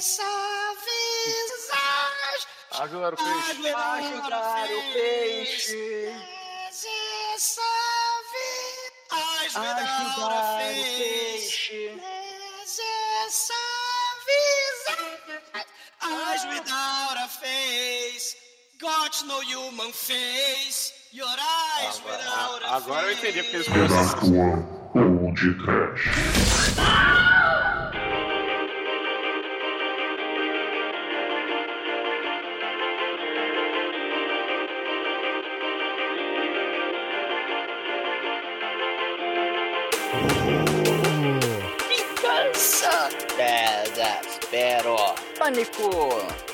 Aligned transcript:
Ajudar 0.00 0.72
o 0.72 0.76
peixe. 2.16 2.70
Ajudar 2.72 3.12
o 3.12 3.16
peixe. 3.16 3.74
Ajudar 3.92 4.68
o 4.70 4.92
peixe. 4.94 5.80
As 16.02 16.44
without 16.46 17.16
a 17.18 17.28
face, 17.28 18.36
got 18.80 19.22
no 19.26 19.42
human 19.42 19.92
face. 19.92 20.94
Your 21.12 21.26
eyes 21.26 22.00
without 22.02 22.62
a 22.64 22.76
Agora 22.76 23.06
eu 23.06 23.12
entendi 23.12 23.42
porque 23.42 23.56
eles 23.56 23.68
One 24.94 25.26
ou 25.26 25.34
de 25.34 25.54
Trash. 25.62 27.09
Pânico. 45.50 45.90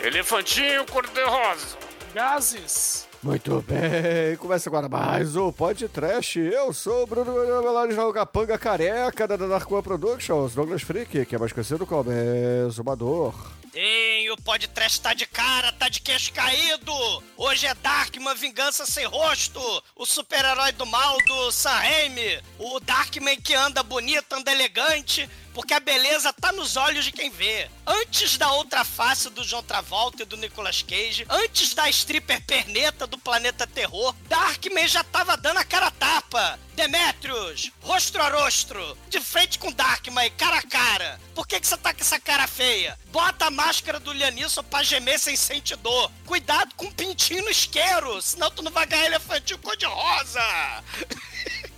Elefantinho 0.01 0.87
cor-de-rosa. 0.87 1.77
Gases. 2.15 3.07
Muito 3.23 3.63
bem, 3.63 4.37
começa 4.39 4.71
agora 4.71 4.89
mais 4.89 5.37
o 5.37 5.53
podcast. 5.53 6.39
Eu 6.39 6.73
sou 6.73 7.03
o 7.03 7.07
Bruno 7.07 7.35
Melange 7.63 7.97
Capanga 8.15 8.57
Careca 8.57 9.29
da 9.29 9.37
Dark 9.37 9.71
One 9.71 9.83
Productions, 9.83 10.55
Douglas 10.55 10.83
Freak, 10.83 11.27
que 11.27 11.35
é 11.35 11.39
mais 11.39 11.53
conhecido 11.53 11.87
como 11.87 12.11
Exumador. 12.67 13.35
Tem, 13.71 14.31
o 14.31 14.37
podcast 14.39 14.99
tá 15.03 15.13
de 15.13 15.27
cara, 15.27 15.73
tá 15.73 15.91
de 15.91 16.01
queixo 16.01 16.33
caído. 16.33 16.93
Hoje 17.37 17.67
é 17.67 17.75
Darkman 17.75 18.35
Vingança 18.35 18.87
Sem 18.87 19.05
Rosto, 19.05 19.61
o 19.95 20.07
super-herói 20.07 20.73
do 20.73 20.87
mal 20.87 21.19
do 21.27 21.53
Sam 21.53 21.71
Raimi, 21.71 22.41
o 22.59 22.81
Darkman 22.81 23.37
que 23.39 23.53
anda 23.53 23.83
bonito, 23.83 24.33
anda 24.33 24.51
elegante, 24.51 25.29
porque 25.57 25.73
a 25.73 25.81
beleza 25.81 26.35
tá 26.35 26.53
nos 26.53 26.77
olhos 26.77 27.07
de 27.07 27.11
quem 27.11 27.31
vê. 27.31 27.71
Antes 27.87 28.37
da 28.37 28.53
outra 28.53 28.85
face 28.85 29.31
do 29.31 29.43
John 29.43 29.63
Travolta 29.63 30.23
e 30.23 30.27
do 30.27 30.37
Nicolas 30.37 30.83
Cage, 30.83 31.25
antes 31.31 31.73
da 31.73 31.89
stripper 31.89 32.45
perneta 32.45 33.07
do 33.07 33.17
Planeta 33.17 33.67
Terror, 33.67 34.15
Darkman 34.29 34.87
já 34.87 35.03
tava 35.03 35.35
dando 35.35 35.57
a 35.57 35.65
cara 35.65 35.87
a 35.87 35.91
tapa. 35.91 36.61
Demetrius, 36.75 37.73
rostro 37.81 38.23
a 38.23 38.29
rostro, 38.29 38.99
de 39.09 39.19
frente 39.19 39.59
com 39.59 39.73
Darkman, 39.73 40.31
cara 40.33 40.59
a 40.59 40.63
cara. 40.63 41.19
Por 41.35 41.49
que 41.49 41.59
que 41.59 41.67
você 41.67 41.79
tá 41.79 41.95
com 41.95 42.03
essa 42.03 42.21
cara 42.21 42.47
feia? 42.47 42.99
Bota 43.07 43.47
a 43.47 43.51
máscara 43.51 43.99
do 43.99 44.13
Lianisson 44.13 44.63
pra 44.63 44.83
gemer 44.83 45.19
sem 45.19 45.37
sentir 45.37 45.77
dor. 45.77 46.13
Cuidado 46.27 46.75
com 46.75 46.85
o 46.85 46.95
pintinho 46.95 47.45
no 47.45 47.51
isqueiro, 47.51 48.21
senão 48.21 48.51
tu 48.51 48.63
não 48.63 48.71
vai 48.71 48.85
ganhar 48.85 49.07
elefantinho 49.07 49.59
cor-de-rosa. 49.59 50.43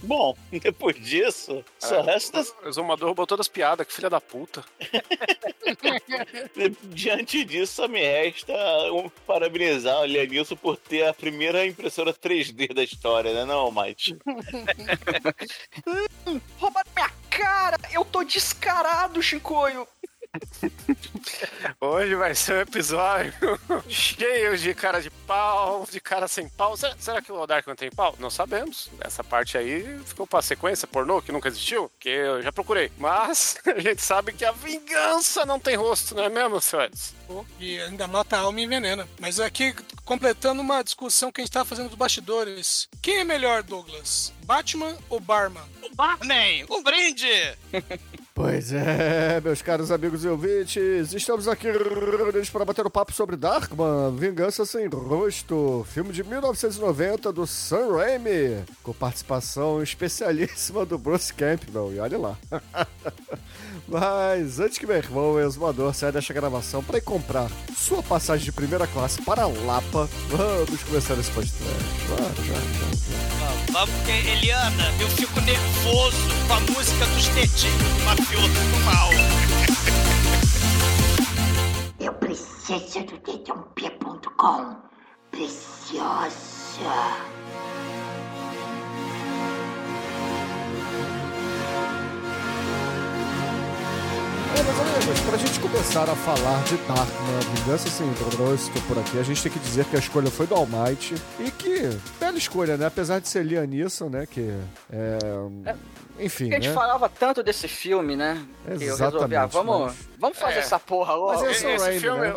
Bom, 0.02 0.34
depois 0.50 0.96
disso, 0.96 1.62
só 1.78 2.00
resta. 2.00 2.42
O 2.64 2.68
exumador 2.68 3.08
roubou 3.08 3.26
todas 3.26 3.44
as 3.44 3.48
piadas, 3.48 3.86
que 3.86 3.92
filha 3.92 4.08
da 4.08 4.20
puta. 4.20 4.64
Diante 6.84 7.44
disso, 7.44 7.74
só 7.74 7.88
me 7.88 8.00
resta 8.00 8.52
um, 8.92 9.08
parabenizar 9.26 10.00
o 10.00 10.06
Lianilson 10.06 10.56
por 10.56 10.76
ter 10.76 11.06
a 11.06 11.14
primeira 11.14 11.66
impressora 11.66 12.14
3D 12.14 12.74
da 12.74 12.82
história, 12.82 13.34
né, 13.34 13.44
não, 13.44 13.70
Mike? 13.70 14.16
Roubaram 16.58 16.90
minha 16.94 17.10
cara. 17.28 17.76
Eu 17.92 18.04
tô 18.04 18.24
descarado, 18.24 19.22
Chicoio. 19.22 19.86
Hoje 21.80 22.14
vai 22.14 22.34
ser 22.34 22.54
um 22.54 22.60
episódio 22.60 23.32
cheio 23.88 24.56
de 24.56 24.72
cara 24.74 25.00
de 25.00 25.10
pau, 25.10 25.86
de 25.90 26.00
cara 26.00 26.28
sem 26.28 26.48
pau. 26.48 26.76
Será, 26.76 26.94
será 26.98 27.22
que 27.22 27.32
o 27.32 27.46
Darkman 27.46 27.74
tem 27.74 27.90
pau? 27.90 28.14
Não 28.18 28.30
sabemos. 28.30 28.90
Essa 29.00 29.24
parte 29.24 29.58
aí 29.58 29.98
ficou 30.04 30.26
pra 30.26 30.42
sequência 30.42 30.86
pornô 30.86 31.20
que 31.20 31.32
nunca 31.32 31.48
existiu, 31.48 31.90
que 31.98 32.08
eu 32.08 32.42
já 32.42 32.52
procurei. 32.52 32.92
Mas 32.96 33.58
a 33.66 33.80
gente 33.80 34.02
sabe 34.02 34.32
que 34.32 34.44
a 34.44 34.52
vingança 34.52 35.44
não 35.44 35.58
tem 35.58 35.76
rosto, 35.76 36.14
não 36.14 36.24
é 36.24 36.28
mesmo, 36.28 36.60
senhores? 36.60 37.14
E 37.58 37.80
ainda 37.80 38.06
mata 38.06 38.36
a 38.36 38.40
alma 38.40 38.60
e 38.60 38.64
envenena. 38.64 39.08
Mas 39.20 39.40
aqui, 39.40 39.74
completando 40.04 40.62
uma 40.62 40.82
discussão 40.82 41.32
que 41.32 41.40
a 41.40 41.44
gente 41.44 41.52
tava 41.52 41.68
fazendo 41.68 41.88
dos 41.88 41.98
bastidores. 41.98 42.88
Quem 43.02 43.18
é 43.18 43.24
melhor, 43.24 43.62
Douglas? 43.62 44.32
Batman 44.44 44.96
ou 45.08 45.20
Barman? 45.20 45.62
O 45.82 45.94
Barney, 45.94 46.64
um 46.68 46.82
brinde. 46.82 47.26
Pois 48.40 48.72
é, 48.72 49.38
meus 49.44 49.60
caros 49.60 49.92
amigos 49.92 50.24
e 50.24 50.28
ouvintes, 50.28 51.12
estamos 51.12 51.46
aqui 51.46 51.68
para 52.50 52.64
bater 52.64 52.86
um 52.86 52.90
papo 52.90 53.12
sobre 53.12 53.36
Darkman, 53.36 54.16
Vingança 54.16 54.64
Sem 54.64 54.86
Rosto, 54.86 55.86
filme 55.90 56.10
de 56.10 56.24
1990 56.24 57.30
do 57.34 57.46
Sam 57.46 57.98
Raimi, 57.98 58.64
com 58.82 58.94
participação 58.94 59.82
especialíssima 59.82 60.86
do 60.86 60.96
Bruce 60.96 61.34
Campbell, 61.34 61.92
e 61.92 61.98
olha 61.98 62.16
lá. 62.16 62.38
Mas 63.90 64.60
antes 64.60 64.78
que 64.78 64.86
meu 64.86 64.96
irmão, 64.96 65.32
o 65.32 65.40
exumador, 65.40 65.92
saia 65.92 66.12
desta 66.12 66.32
gravação 66.32 66.80
para 66.80 66.98
ir 66.98 67.00
comprar 67.00 67.50
sua 67.76 68.00
passagem 68.00 68.44
de 68.44 68.52
primeira 68.52 68.86
classe 68.86 69.20
para 69.20 69.46
Lapa, 69.46 70.08
vamos 70.28 70.80
começar 70.84 71.18
esse 71.18 71.30
podcast. 71.32 71.58
Vamos, 72.08 72.38
vamos, 72.46 72.76
vamos. 72.78 73.00
Vamos, 73.72 73.90
porque 73.96 74.12
Eliana, 74.12 74.94
eu 75.00 75.08
fico 75.08 75.40
nervoso 75.40 76.16
com 76.46 76.52
a 76.54 76.60
música 76.60 77.04
dos 77.06 77.26
tetinhos 77.28 77.82
do 77.82 78.04
mafioso 78.04 78.48
do 78.48 78.84
mal. 78.84 79.10
Eu 81.98 82.12
preciso 82.14 83.04
do 83.06 83.18
dedãopia.com. 83.18 84.76
Preciosa. 85.32 86.30
É, 94.56 94.60
amigos, 95.02 95.20
pra 95.20 95.36
gente 95.38 95.60
começar 95.60 96.08
a 96.10 96.16
falar 96.16 96.62
de 96.64 96.76
Darkman, 96.78 97.40
Vingança 97.54 97.88
Sem 97.88 98.06
Rosto 98.36 98.80
por 98.82 98.98
aqui, 98.98 99.18
a 99.18 99.22
gente 99.22 99.42
tem 99.42 99.52
que 99.52 99.58
dizer 99.58 99.84
que 99.86 99.96
a 99.96 99.98
escolha 99.98 100.30
foi 100.30 100.46
do 100.46 100.54
Almighty 100.54 101.14
e 101.38 101.50
que, 101.50 101.88
bela 102.18 102.36
escolha, 102.36 102.76
né? 102.76 102.86
Apesar 102.86 103.20
de 103.20 103.28
ser 103.28 103.44
Liam 103.44 103.64
Neeson, 103.66 104.08
né? 104.08 104.26
Que 104.26 104.50
é... 104.92 105.18
Enfim, 106.18 106.44
Porque 106.44 106.54
a 106.56 106.60
gente 106.60 106.68
né? 106.68 106.74
falava 106.74 107.08
tanto 107.08 107.42
desse 107.42 107.66
filme, 107.68 108.14
né? 108.16 108.44
Que 108.66 108.70
eu 108.84 108.96
resolvi, 108.96 109.02
ah, 109.36 109.44
Exatamente, 109.46 109.52
vamos, 109.52 109.80
mas- 109.86 109.96
vamos 110.18 110.38
fazer 110.38 110.56
É. 110.56 110.58
essa 110.58 110.78
porra 110.78 111.14
logo. 111.14 111.32
Mas 111.40 111.42
é 111.42 111.54
Sam 111.54 111.70
Esse 111.70 111.84
Raimi, 111.84 112.00
filme, 112.00 112.20
né? 112.28 112.34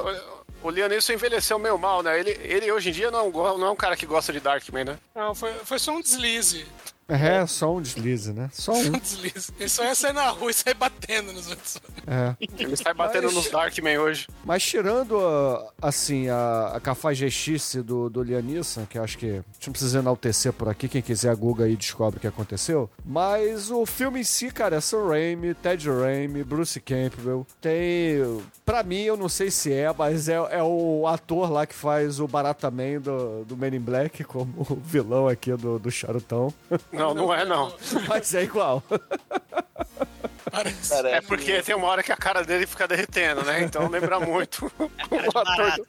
o, 0.63 0.71
Neeson 0.71 1.13
envelheceu 1.13 1.59
meio 1.59 1.77
mal, 1.77 2.01
né? 2.01 2.17
Ele, 2.17 2.29
ele 2.43 2.71
hoje 2.71 2.89
em 2.89 2.93
dia 2.93 3.11
não, 3.11 3.29
não 3.29 3.67
é 3.67 3.71
um 3.71 3.75
cara 3.75 3.97
que 3.97 4.05
gosta 4.05 4.31
de 4.31 4.39
Darkman, 4.39 4.85
né? 4.85 4.97
Não, 5.13 5.35
foi, 5.35 5.51
foi 5.65 5.77
só 5.79 5.91
um 5.91 6.01
deslize. 6.01 6.65
É, 7.07 7.45
só 7.45 7.75
um 7.75 7.81
deslize, 7.81 8.31
né? 8.33 8.49
Só 8.53 8.71
um. 8.73 8.83
Um 8.93 8.99
deslize. 8.99 9.51
Ele 9.59 9.69
só 9.69 9.83
ia 9.83 9.95
sair 9.95 10.13
na 10.13 10.29
rua 10.29 10.51
e 10.51 10.53
sair 10.53 10.73
batendo 10.73 11.33
nos 11.33 11.47
outros. 11.49 11.77
É. 12.07 12.35
Ele 12.57 12.75
sai 12.75 12.93
batendo 12.93 13.25
Mas- 13.25 13.33
nos 13.35 13.49
Darkman 13.49 13.97
hoje. 13.99 14.27
Mas 14.45 14.63
tirando, 14.63 15.19
a- 15.19 15.71
assim, 15.81 16.29
a, 16.29 16.73
a 16.75 16.79
cafajestice 16.79 17.81
do, 17.81 18.09
do 18.09 18.21
Liam 18.23 18.41
Neeson, 18.41 18.85
que 18.85 18.97
eu 18.97 19.03
acho 19.03 19.17
que 19.17 19.25
a 19.29 19.33
gente 19.53 19.67
não 19.67 19.71
precisa 19.73 19.99
enaltecer 19.99 20.53
por 20.53 20.69
aqui, 20.69 20.87
quem 20.87 21.01
quiser 21.01 21.29
a 21.31 21.35
Google 21.35 21.65
aí 21.65 21.75
descobre 21.75 22.17
o 22.17 22.21
que 22.21 22.27
aconteceu. 22.27 22.89
Mas 23.05 23.69
o 23.71 23.85
filme 23.85 24.21
em 24.21 24.23
si, 24.23 24.49
cara, 24.51 24.75
é 24.77 24.81
Sam 24.81 25.07
Raimi, 25.07 25.53
Ted 25.55 25.89
Raimi, 25.89 26.43
Bruce 26.43 26.79
Campbell. 26.79 27.45
Tem, 27.59 28.21
pra 28.65 28.83
mim, 28.83 29.01
eu 29.01 29.17
não 29.17 29.27
sei 29.29 29.49
se 29.51 29.71
é, 29.73 29.93
mas 29.97 30.29
é, 30.29 30.35
é 30.35 30.63
o 30.63 31.05
ator 31.07 31.51
lá 31.51 31.65
que 31.65 31.75
faz 31.75 32.19
o 32.19 32.27
Barata 32.27 32.69
Man 32.71 32.99
do, 33.01 33.43
do 33.45 33.57
Men 33.57 33.75
in 33.75 33.79
Black, 33.79 34.23
como 34.23 34.53
o 34.69 34.75
vilão 34.83 35.27
aqui 35.27 35.51
do, 35.55 35.77
do 35.79 35.91
Charutão. 35.91 36.53
Não, 36.93 37.13
não 37.13 37.33
é 37.33 37.43
não. 37.43 37.73
mas 38.07 38.33
é 38.33 38.43
igual. 38.43 38.83
Parece. 40.51 40.89
Parece 40.89 41.15
É 41.15 41.21
porque 41.21 41.61
tem 41.61 41.75
uma 41.75 41.87
hora 41.87 42.03
que 42.03 42.11
a 42.11 42.17
cara 42.17 42.43
dele 42.43 42.65
fica 42.67 42.87
derretendo, 42.87 43.43
né? 43.43 43.61
Então 43.63 43.87
lembra 43.89 44.19
muito 44.19 44.71
o 44.79 45.37
ator, 45.37 45.71
do- 45.75 45.87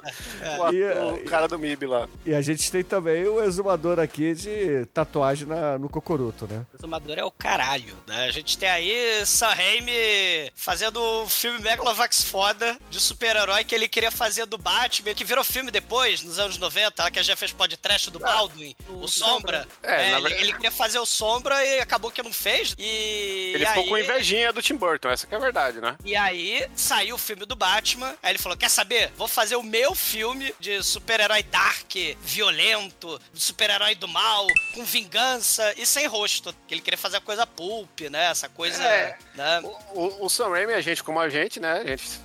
o, 0.58 0.62
ator, 0.64 0.74
E, 0.74 1.20
o 1.22 1.24
cara 1.24 1.46
do 1.48 1.58
MIB 1.58 1.86
lá. 1.86 2.08
E 2.24 2.34
a 2.34 2.40
gente 2.42 2.70
tem 2.70 2.82
também 2.82 3.26
o 3.26 3.42
exumador 3.42 3.98
aqui 3.98 4.34
de 4.34 4.86
tatuagem 4.92 5.46
na, 5.46 5.78
no 5.78 5.88
cocoruto, 5.88 6.46
né? 6.46 6.64
O 6.72 6.76
Exumador 6.76 7.18
é 7.18 7.24
o 7.24 7.30
caralho, 7.30 7.94
né? 8.06 8.24
A 8.26 8.30
gente 8.30 8.56
tem 8.58 8.68
aí 8.68 9.24
Sam 9.26 9.48
Raimi 9.48 10.50
fazendo 10.54 11.00
um 11.22 11.28
filme 11.28 11.58
Megalovax 11.60 12.22
foda 12.24 12.76
de 12.90 13.00
super-herói 13.00 13.64
que 13.64 13.74
ele 13.74 13.88
queria 13.88 14.10
fazer 14.10 14.46
do 14.46 14.58
Batman, 14.58 15.14
que 15.14 15.24
virou 15.24 15.44
filme 15.44 15.70
depois, 15.70 16.22
nos 16.22 16.38
anos 16.38 16.58
90, 16.58 17.02
lá 17.02 17.10
que 17.10 17.18
a 17.18 17.22
gente 17.22 17.30
já 17.30 17.36
fez 17.36 17.52
podcast 17.52 18.10
do 18.10 18.18
Baldwin, 18.18 18.74
o 18.88 19.06
Sombra. 19.08 19.66
É, 19.82 19.94
É, 19.94 19.96
na 19.96 20.02
ele, 20.18 20.22
verdade- 20.22 20.42
ele 20.42 20.52
queria 20.54 20.70
fazer 20.70 20.98
o 20.98 21.06
Sombra 21.06 21.64
e 21.64 21.80
acabou 21.80 22.10
que 22.10 22.22
não 22.22 22.32
fez. 22.32 22.74
E 22.78 23.52
Ele 23.54 23.64
e 23.64 23.66
ficou 23.66 23.82
aí- 23.82 23.88
com 23.88 23.98
invejinha 23.98 24.44
do 24.52 24.62
Tim 24.62 24.76
Burton, 24.76 25.11
essa 25.11 25.26
que 25.26 25.35
é 25.35 25.38
a 25.38 25.41
verdade, 25.41 25.81
né? 25.81 25.96
E 26.05 26.17
aí 26.17 26.67
saiu 26.75 27.17
o 27.17 27.19
filme 27.19 27.44
do 27.46 27.56
Batman. 27.56 28.14
Aí 28.23 28.32
ele 28.32 28.38
falou: 28.38 28.56
Quer 28.56 28.69
saber? 28.69 29.11
Vou 29.17 29.29
fazer 29.29 29.56
o 29.56 29.62
meu 29.62 29.94
filme 29.94 30.55
de 30.58 30.82
super-herói 30.82 31.43
dark, 31.43 31.94
violento, 32.20 33.20
de 33.32 33.41
super-herói 33.41 33.94
do 33.94 34.08
mal, 34.08 34.46
com 34.75 34.85
vingança 34.85 35.75
e 35.76 35.87
sem 35.87 36.06
rosto. 36.06 36.55
Que 36.67 36.75
ele 36.75 36.81
queria 36.81 36.99
fazer 36.99 37.19
a 37.19 37.20
coisa 37.20 37.46
pulp, 37.46 38.00
né? 38.11 38.26
Essa 38.31 38.49
coisa. 38.49 38.82
É. 38.82 39.17
Né? 39.35 39.61
O, 39.93 40.00
o, 40.00 40.26
o 40.26 40.29
Sam 40.29 40.50
Raimi, 40.50 40.73
a 40.73 40.81
gente 40.81 41.02
como 41.02 41.20
a 41.20 41.29
gente, 41.29 41.61
né? 41.61 41.81
A 41.81 41.87
gente, 41.87 42.20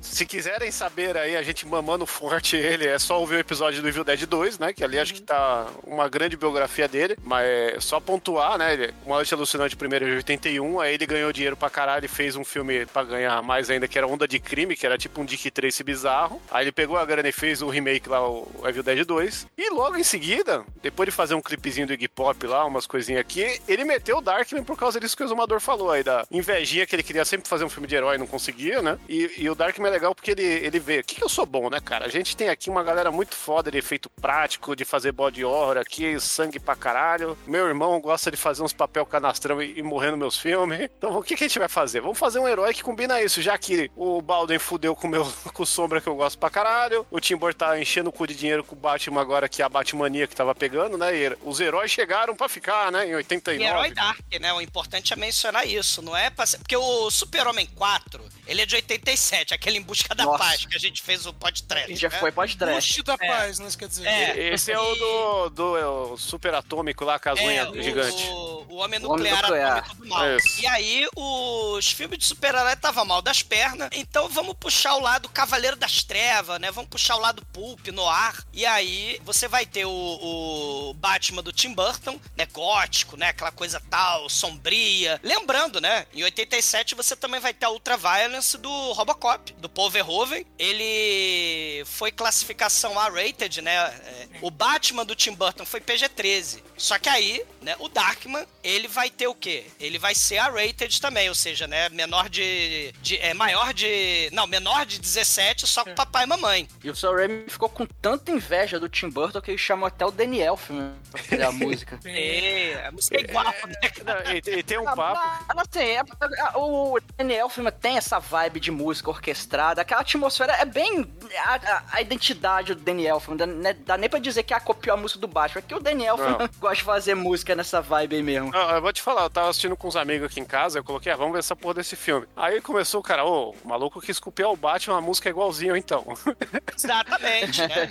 se 0.00 0.26
quiserem 0.26 0.70
saber 0.70 1.16
aí, 1.16 1.36
a 1.36 1.42
gente 1.42 1.66
mamando 1.66 2.06
forte 2.06 2.56
ele, 2.56 2.86
é 2.86 2.98
só 2.98 3.20
ouvir 3.20 3.36
o 3.36 3.40
episódio 3.40 3.82
do 3.82 3.88
Evil 3.88 4.04
Dead 4.04 4.26
2, 4.26 4.58
né? 4.58 4.72
Que 4.72 4.84
ali 4.84 4.98
acho 4.98 5.14
que 5.14 5.22
tá 5.22 5.66
uma 5.84 6.08
grande 6.08 6.36
biografia 6.36 6.88
dele. 6.88 7.16
Mas 7.22 7.46
é 7.46 7.80
só 7.80 8.00
pontuar, 8.00 8.58
né? 8.58 8.92
Uma 9.04 9.16
Noite 9.16 9.34
Alucinante 9.34 9.76
primeiro 9.76 10.06
é 10.06 10.08
de 10.08 10.16
81, 10.16 10.80
aí 10.80 10.94
ele 10.94 11.06
ganhou 11.06 11.32
dinheiro 11.32 11.51
pra 11.56 11.70
caralho 11.70 12.04
e 12.04 12.08
fez 12.08 12.36
um 12.36 12.44
filme 12.44 12.86
pra 12.86 13.04
ganhar 13.04 13.42
mais 13.42 13.70
ainda, 13.70 13.88
que 13.88 13.98
era 13.98 14.06
Onda 14.06 14.26
de 14.26 14.38
Crime, 14.38 14.76
que 14.76 14.86
era 14.86 14.98
tipo 14.98 15.20
um 15.20 15.24
Dick 15.24 15.50
Tracy 15.50 15.82
bizarro. 15.82 16.40
Aí 16.50 16.64
ele 16.64 16.72
pegou 16.72 16.96
a 16.96 17.04
grana 17.04 17.28
e 17.28 17.32
fez 17.32 17.62
o 17.62 17.68
remake 17.68 18.08
lá, 18.08 18.26
o 18.26 18.48
Evil 18.64 18.82
Dead 18.82 19.04
2. 19.04 19.46
E 19.56 19.70
logo 19.70 19.96
em 19.96 20.04
seguida, 20.04 20.64
depois 20.82 21.06
de 21.08 21.12
fazer 21.12 21.34
um 21.34 21.42
clipezinho 21.42 21.86
do 21.86 21.92
Iggy 21.92 22.08
Pop 22.08 22.46
lá, 22.46 22.64
umas 22.64 22.86
coisinhas 22.86 23.20
aqui, 23.20 23.60
ele 23.68 23.84
meteu 23.84 24.18
o 24.18 24.20
Darkman 24.20 24.64
por 24.64 24.76
causa 24.76 24.98
disso 24.98 25.16
que 25.16 25.22
o 25.22 25.26
Exumador 25.26 25.60
falou 25.60 25.90
aí, 25.90 26.02
da 26.02 26.26
invejinha 26.30 26.86
que 26.86 26.94
ele 26.94 27.02
queria 27.02 27.24
sempre 27.24 27.48
fazer 27.48 27.64
um 27.64 27.68
filme 27.68 27.86
de 27.86 27.94
herói 27.94 28.16
e 28.16 28.18
não 28.18 28.26
conseguia, 28.26 28.82
né? 28.82 28.98
E, 29.08 29.30
e 29.38 29.50
o 29.50 29.54
Darkman 29.54 29.88
é 29.88 29.92
legal 29.92 30.14
porque 30.14 30.30
ele, 30.32 30.42
ele 30.42 30.78
vê, 30.78 31.00
o 31.00 31.04
que, 31.04 31.16
que 31.16 31.24
eu 31.24 31.28
sou 31.28 31.46
bom, 31.46 31.68
né, 31.70 31.80
cara? 31.80 32.06
A 32.06 32.08
gente 32.08 32.36
tem 32.36 32.48
aqui 32.48 32.70
uma 32.70 32.82
galera 32.82 33.10
muito 33.10 33.34
foda 33.34 33.70
de 33.70 33.78
efeito 33.78 34.10
prático, 34.10 34.74
de 34.76 34.84
fazer 34.84 35.12
body 35.12 35.44
horror 35.44 35.76
aqui, 35.76 36.18
sangue 36.20 36.58
pra 36.58 36.76
caralho. 36.76 37.36
Meu 37.46 37.66
irmão 37.66 38.00
gosta 38.00 38.30
de 38.30 38.36
fazer 38.36 38.62
uns 38.62 38.72
papel 38.72 39.04
canastrão 39.06 39.62
e, 39.62 39.78
e 39.78 39.82
morrer 39.82 40.10
nos 40.10 40.18
meus 40.18 40.38
filmes. 40.38 40.88
Então 40.98 41.16
o 41.16 41.22
que, 41.22 41.36
que 41.36 41.41
a 41.44 41.48
gente 41.48 41.58
vai 41.58 41.68
fazer? 41.68 42.00
Vamos 42.00 42.18
fazer 42.18 42.38
um 42.38 42.48
herói 42.48 42.72
que 42.74 42.82
combina 42.82 43.20
isso, 43.22 43.40
já 43.42 43.56
que 43.58 43.90
o 43.96 44.20
Balden 44.22 44.58
fudeu 44.58 44.94
com 44.94 45.06
o 45.06 45.10
meu 45.10 45.24
com 45.52 45.62
o 45.62 45.66
Sombra 45.66 46.00
que 46.00 46.08
eu 46.08 46.14
gosto 46.14 46.38
pra 46.38 46.50
caralho. 46.50 47.06
O 47.10 47.20
Tim 47.20 47.36
Burton 47.36 47.58
tá 47.58 47.78
enchendo 47.80 48.10
o 48.10 48.12
cu 48.12 48.26
de 48.26 48.34
dinheiro 48.34 48.64
com 48.64 48.74
o 48.74 48.78
Batman 48.78 49.20
agora 49.20 49.48
que 49.48 49.62
é 49.62 49.64
a 49.64 49.68
Batmania 49.68 50.26
que 50.26 50.34
tava 50.34 50.54
pegando, 50.54 50.96
né? 50.98 51.16
E 51.16 51.36
os 51.42 51.60
heróis 51.60 51.90
chegaram 51.90 52.34
pra 52.34 52.48
ficar, 52.48 52.90
né? 52.92 53.06
Em 53.08 53.14
89. 53.14 53.62
E 53.64 53.66
herói 53.68 53.90
dark, 53.92 54.18
né? 54.40 54.52
O 54.52 54.60
importante 54.60 55.12
é 55.12 55.16
mencionar 55.16 55.66
isso, 55.66 56.02
não 56.02 56.16
é 56.16 56.30
pra 56.30 56.46
ser... 56.46 56.58
Porque 56.58 56.76
o 56.76 57.10
Super-Homem 57.10 57.66
4, 57.74 58.24
ele 58.46 58.62
é 58.62 58.66
de 58.66 58.74
87, 58.76 59.54
aquele 59.54 59.78
Em 59.78 59.82
Busca 59.82 60.14
da 60.14 60.24
Nossa. 60.24 60.38
Paz, 60.38 60.66
que 60.66 60.76
a 60.76 60.80
gente 60.80 61.02
fez 61.02 61.26
o 61.26 61.32
podcast. 61.32 61.94
Já 61.96 62.08
né? 62.08 62.18
foi 62.18 62.32
pode 62.32 62.56
trash. 62.56 62.88
Puxa 62.88 63.02
da 63.02 63.18
paz, 63.18 63.58
né? 63.58 63.68
Quer 63.78 63.88
dizer. 63.88 64.06
É. 64.06 64.52
Esse 64.54 64.72
é 64.72 64.78
o 64.78 64.94
do, 64.94 65.48
do 65.50 65.76
é 65.76 65.86
o 65.86 66.16
super 66.16 66.54
atômico 66.54 67.04
lá 67.04 67.18
com 67.18 67.30
as 67.30 67.38
É, 67.38 67.42
unhas 67.46 67.68
o, 67.70 67.82
gigantes. 67.82 68.24
o, 68.28 68.66
o 68.68 68.74
Homem 68.76 69.00
O 69.04 69.10
Homem 69.10 69.30
Nuclear 69.32 69.42
Nuclear. 69.42 69.78
Atômico 69.78 70.02
do 70.02 70.08
Mal. 70.08 70.36
Isso. 70.36 70.60
E 70.60 70.66
aí, 70.66 71.08
os 71.32 71.90
filmes 71.90 72.18
de 72.18 72.26
super-herói 72.26 72.72
estavam 72.72 73.04
mal 73.04 73.22
das 73.22 73.42
pernas, 73.42 73.88
então 73.92 74.28
vamos 74.28 74.54
puxar 74.58 74.94
o 74.94 75.00
lado 75.00 75.28
Cavaleiro 75.28 75.76
das 75.76 76.02
Trevas, 76.02 76.60
né? 76.60 76.70
Vamos 76.70 76.90
puxar 76.90 77.16
o 77.16 77.20
lado 77.20 77.44
Pulp, 77.52 77.88
no 77.88 78.08
ar. 78.08 78.44
E 78.52 78.64
aí, 78.66 79.20
você 79.24 79.48
vai 79.48 79.66
ter 79.66 79.84
o, 79.84 79.90
o 79.90 80.94
Batman 80.94 81.42
do 81.42 81.52
Tim 81.52 81.74
Burton, 81.74 82.20
né? 82.36 82.46
Gótico, 82.46 83.16
né? 83.16 83.28
Aquela 83.28 83.52
coisa 83.52 83.80
tal, 83.90 84.28
sombria. 84.28 85.20
Lembrando, 85.22 85.80
né? 85.80 86.06
Em 86.12 86.22
87 86.22 86.94
você 86.94 87.16
também 87.16 87.40
vai 87.40 87.54
ter 87.54 87.66
a 87.66 87.70
Ultraviolence 87.70 88.58
do 88.58 88.92
Robocop, 88.92 89.52
do 89.54 89.68
Paul 89.68 89.90
Verhoeven. 89.90 90.46
Ele 90.58 91.84
foi 91.86 92.10
classificação 92.12 92.98
A-rated, 92.98 93.60
né? 93.62 93.74
É, 93.74 94.28
O 94.40 94.50
Batman 94.50 95.04
do 95.04 95.14
Tim 95.14 95.32
Burton 95.32 95.64
foi 95.64 95.80
PG-13. 95.80 96.62
Só 96.76 96.98
que 96.98 97.08
aí, 97.08 97.44
né, 97.60 97.76
o 97.78 97.88
Darkman, 97.88 98.46
ele 98.62 98.88
vai 98.88 99.08
ter 99.08 99.28
o 99.28 99.34
quê? 99.34 99.66
Ele 99.78 99.98
vai 99.98 100.14
ser 100.14 100.38
A-rated 100.38 101.00
também, 101.00 101.21
ou 101.28 101.34
seja, 101.34 101.66
né, 101.66 101.88
menor 101.88 102.28
de, 102.28 102.92
de 103.02 103.16
é 103.18 103.34
maior 103.34 103.72
de, 103.74 104.28
não, 104.32 104.46
menor 104.46 104.84
de 104.86 104.98
17, 105.00 105.66
só 105.66 105.84
com 105.84 105.94
papai 105.94 106.24
e 106.24 106.26
mamãe. 106.26 106.68
E 106.82 106.90
o 106.90 106.94
Sam 106.96 107.12
Raimi 107.16 107.44
ficou 107.48 107.68
com 107.68 107.86
tanta 107.86 108.30
inveja 108.30 108.78
do 108.80 108.88
Tim 108.88 109.08
Burton 109.10 109.40
que 109.40 109.50
ele 109.50 109.58
chamou 109.58 109.86
até 109.86 110.04
o 110.06 110.10
Daniel 110.10 110.56
filme 110.56 110.92
pra 111.10 111.22
fazer 111.22 111.42
a 111.42 111.52
música. 111.52 111.98
É, 112.04 112.86
a 112.86 112.92
música 112.92 113.16
é 113.16 113.20
igual, 113.20 113.44
né? 113.44 113.74
Não, 114.04 114.32
e, 114.32 114.58
e 114.58 114.62
tem 114.62 114.78
um 114.78 114.88
Ah, 114.88 114.96
papo. 114.96 115.20
mas, 115.54 115.66
assim, 115.68 115.84
é- 115.84 115.96
é- 116.00 116.56
o 116.56 116.98
Daniel 117.16 117.48
filme 117.48 117.70
tem 117.70 117.96
essa 117.96 118.18
vibe 118.18 118.60
de 118.60 118.70
música 118.70 119.10
orquestrada, 119.10 119.80
aquela 119.82 120.00
atmosfera 120.00 120.52
é 120.54 120.64
bem 120.64 121.06
a, 121.44 121.54
a- 121.54 121.82
a 121.92 122.00
identidade 122.00 122.74
do 122.74 122.80
Daniel 122.82 123.20
filme, 123.20 123.38
dá, 123.38 123.46
né, 123.46 123.72
dá 123.74 123.96
nem 123.96 124.08
pra 124.08 124.18
dizer 124.18 124.42
que 124.42 124.54
ah, 124.54 124.60
copiou 124.60 124.94
a 124.94 125.00
música 125.00 125.20
do 125.20 125.28
Batman, 125.28 125.58
é 125.60 125.62
que 125.62 125.74
o 125.74 125.80
Daniel 125.80 126.16
filme 126.18 126.48
gosta 126.58 126.76
de 126.76 126.82
fazer 126.82 127.14
música 127.14 127.54
nessa 127.54 127.80
vibe 127.80 128.16
aí 128.16 128.22
mesmo. 128.22 128.50
Ah, 128.54 128.72
eu 128.74 128.82
vou 128.82 128.92
te 128.92 129.02
falar, 129.02 129.22
eu 129.22 129.30
tava 129.30 129.48
assistindo 129.50 129.76
com 129.76 129.88
uns 129.88 129.96
amigos 129.96 130.26
aqui 130.26 130.40
em 130.40 130.44
casa, 130.44 130.78
eu 130.78 130.84
coloquei, 130.84 131.11
ah, 131.12 131.16
vamos 131.16 131.32
ver 131.32 131.38
essa 131.40 131.54
porra 131.54 131.74
desse 131.74 131.94
filme. 131.96 132.26
Aí 132.36 132.60
começou 132.60 133.00
o 133.00 133.02
cara, 133.02 133.24
ô, 133.24 133.50
o 133.64 133.68
maluco 133.68 134.00
quis 134.00 134.18
copiar 134.18 134.50
o 134.50 134.56
Batman, 134.56 134.98
a 134.98 135.00
música 135.00 135.28
é 135.28 135.30
igualzinho, 135.30 135.76
então. 135.76 136.04
Exatamente, 136.76 137.60
né? 137.60 137.90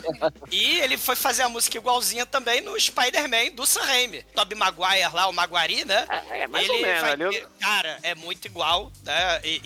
E 0.52 0.80
ele 0.80 0.98
foi 0.98 1.16
fazer 1.16 1.44
a 1.44 1.50
música 1.50 1.78
igualzinha 1.78 2.26
também 2.26 2.62
no 2.62 2.80
Spider-Man 2.80 3.52
do 3.56 3.66
Sam 3.66 3.82
Raimi. 3.84 4.24
Tobey 4.36 4.58
Maguire 4.58 5.10
lá, 5.14 5.28
o 5.28 5.34
Maguari, 5.34 5.86
né? 5.86 6.06
É, 6.30 6.48
mais 6.48 6.66
ele 6.68 6.78
ou 6.78 6.82
menos, 6.82 7.02
vai 7.02 7.12
ali 7.12 7.24
eu- 7.24 7.48
Cara, 7.60 7.98
é 8.04 8.16
muito 8.16 8.46
igual, 8.46 8.92
né? 9.04 9.40
E, 9.44 9.62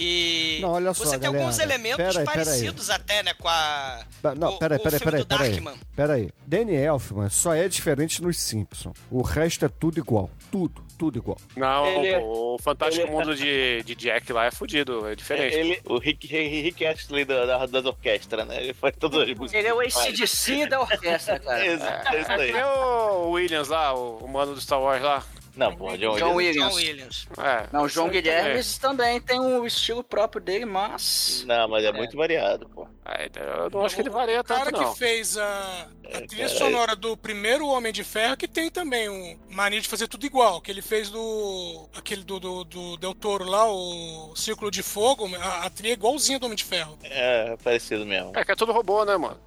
e 0.57 0.61
Não, 0.61 0.71
olha 0.71 0.93
só, 0.93 1.05
você 1.05 1.17
tem 1.17 1.27
alguns 1.27 1.57
galera. 1.57 1.63
elementos 1.63 1.99
aí, 1.99 2.05
pera 2.13 2.19
aí. 2.19 2.25
parecidos 2.25 2.89
até, 2.89 3.23
né, 3.23 3.33
com 3.33 3.47
a... 3.47 4.03
Não, 4.37 4.53
o- 4.53 4.59
peraí, 4.59 4.77
o 4.77 4.81
peraí, 4.83 4.99
filme 4.99 5.11
peraí, 5.11 5.23
do 5.23 5.27
peraí. 5.27 5.49
Darkman. 5.51 5.79
Peraí. 5.95 6.29
Danny 6.45 6.75
Elfman 6.75 7.29
só 7.29 7.53
é 7.53 7.67
diferente 7.67 8.21
nos 8.21 8.37
Simpsons. 8.39 8.97
O 9.09 9.21
resto 9.21 9.65
é 9.65 9.69
tudo 9.69 9.97
igual. 9.99 10.29
Tudo, 10.51 10.84
tudo 10.97 11.17
igual. 11.19 11.37
Não, 11.55 12.03
Ele- 12.03 12.17
o 12.23 12.57
Fantástico 12.61 13.05
ele- 13.05 13.11
Mundo 13.11 13.35
de, 13.35 13.83
de 13.83 13.95
Jack 13.95 14.31
lá 14.33 14.45
é 14.45 14.51
fudido, 14.51 15.07
é 15.07 15.15
diferente. 15.15 15.55
Ele, 15.55 15.79
o 15.85 15.97
Rick, 15.97 16.27
Rick 16.27 16.85
Astley 16.85 17.25
da, 17.25 17.45
da- 17.45 17.65
das 17.65 17.85
orquestras, 17.85 18.47
né? 18.47 18.57
Ele 18.63 18.73
faz 18.73 18.95
todas 18.99 19.21
as 19.21 19.27
músicas. 19.37 19.53
Ele 19.53 19.67
é 19.67 19.73
o 19.73 19.79
ACDC 19.79 20.67
da 20.67 20.81
orquestra, 20.81 21.39
cara. 21.39 21.65
É, 21.65 22.15
é 22.17 22.21
isso 22.21 22.31
aí. 22.31 22.51
Tem 22.53 22.63
o 22.63 23.29
Williams 23.31 23.67
lá, 23.69 23.93
o, 23.93 24.17
o 24.17 24.27
mano 24.27 24.53
do 24.53 24.61
Star 24.61 24.79
Wars 24.81 25.01
lá. 25.01 25.23
Não, 25.55 25.75
porra, 25.75 25.97
John, 25.97 26.17
John 26.17 26.35
Williams. 26.35 26.69
John 26.69 26.75
Williams. 26.75 27.27
É, 27.37 27.67
Não, 27.71 27.83
o 27.83 27.89
João 27.89 28.07
aí 28.07 28.13
Guilherme 28.13 28.61
também 28.79 29.21
tem 29.21 29.39
um 29.39 29.65
estilo 29.65 30.03
próprio 30.03 30.41
dele, 30.41 30.65
mas. 30.65 31.43
Não, 31.47 31.67
mas 31.69 31.85
é, 31.85 31.91
muito 31.91 32.17
variado, 32.17 32.67
pô. 32.69 32.87
É, 33.05 33.29
eu 33.63 33.69
não 33.69 33.85
acho 33.85 33.95
que 33.95 34.01
ele 34.01 34.09
varia 34.09 34.41
O 34.41 34.43
cara 34.43 34.65
tanto, 34.65 34.81
não. 34.81 34.91
que 34.93 34.99
fez 34.99 35.37
a, 35.37 35.87
a 36.05 36.21
trilha 36.21 36.47
cara, 36.47 36.57
sonora 36.57 36.95
do 36.95 37.15
primeiro 37.15 37.67
Homem 37.67 37.93
de 37.93 38.03
Ferro, 38.03 38.35
que 38.35 38.47
tem 38.47 38.69
também 38.69 39.07
um 39.07 39.39
mania 39.49 39.79
de 39.79 39.87
fazer 39.87 40.07
tudo 40.07 40.25
igual, 40.25 40.59
que 40.59 40.71
ele 40.71 40.81
fez 40.81 41.09
do. 41.09 41.87
aquele 41.95 42.23
do, 42.23 42.39
do, 42.39 42.63
do 42.63 42.97
Del 42.97 43.13
Toro 43.13 43.45
lá, 43.45 43.71
o 43.71 44.35
Círculo 44.35 44.69
de 44.69 44.83
Fogo, 44.83 45.29
a, 45.35 45.65
a 45.65 45.69
trilha 45.69 45.91
é 45.91 45.93
igualzinha 45.93 46.39
do 46.39 46.47
Homem 46.47 46.57
de 46.57 46.63
Ferro. 46.63 46.97
É 47.03 47.55
parecido 47.63 48.05
mesmo. 48.05 48.31
É 48.35 48.43
que 48.43 48.51
é 48.51 48.55
tudo 48.55 48.73
robô, 48.73 49.05
né, 49.05 49.15
mano? 49.15 49.39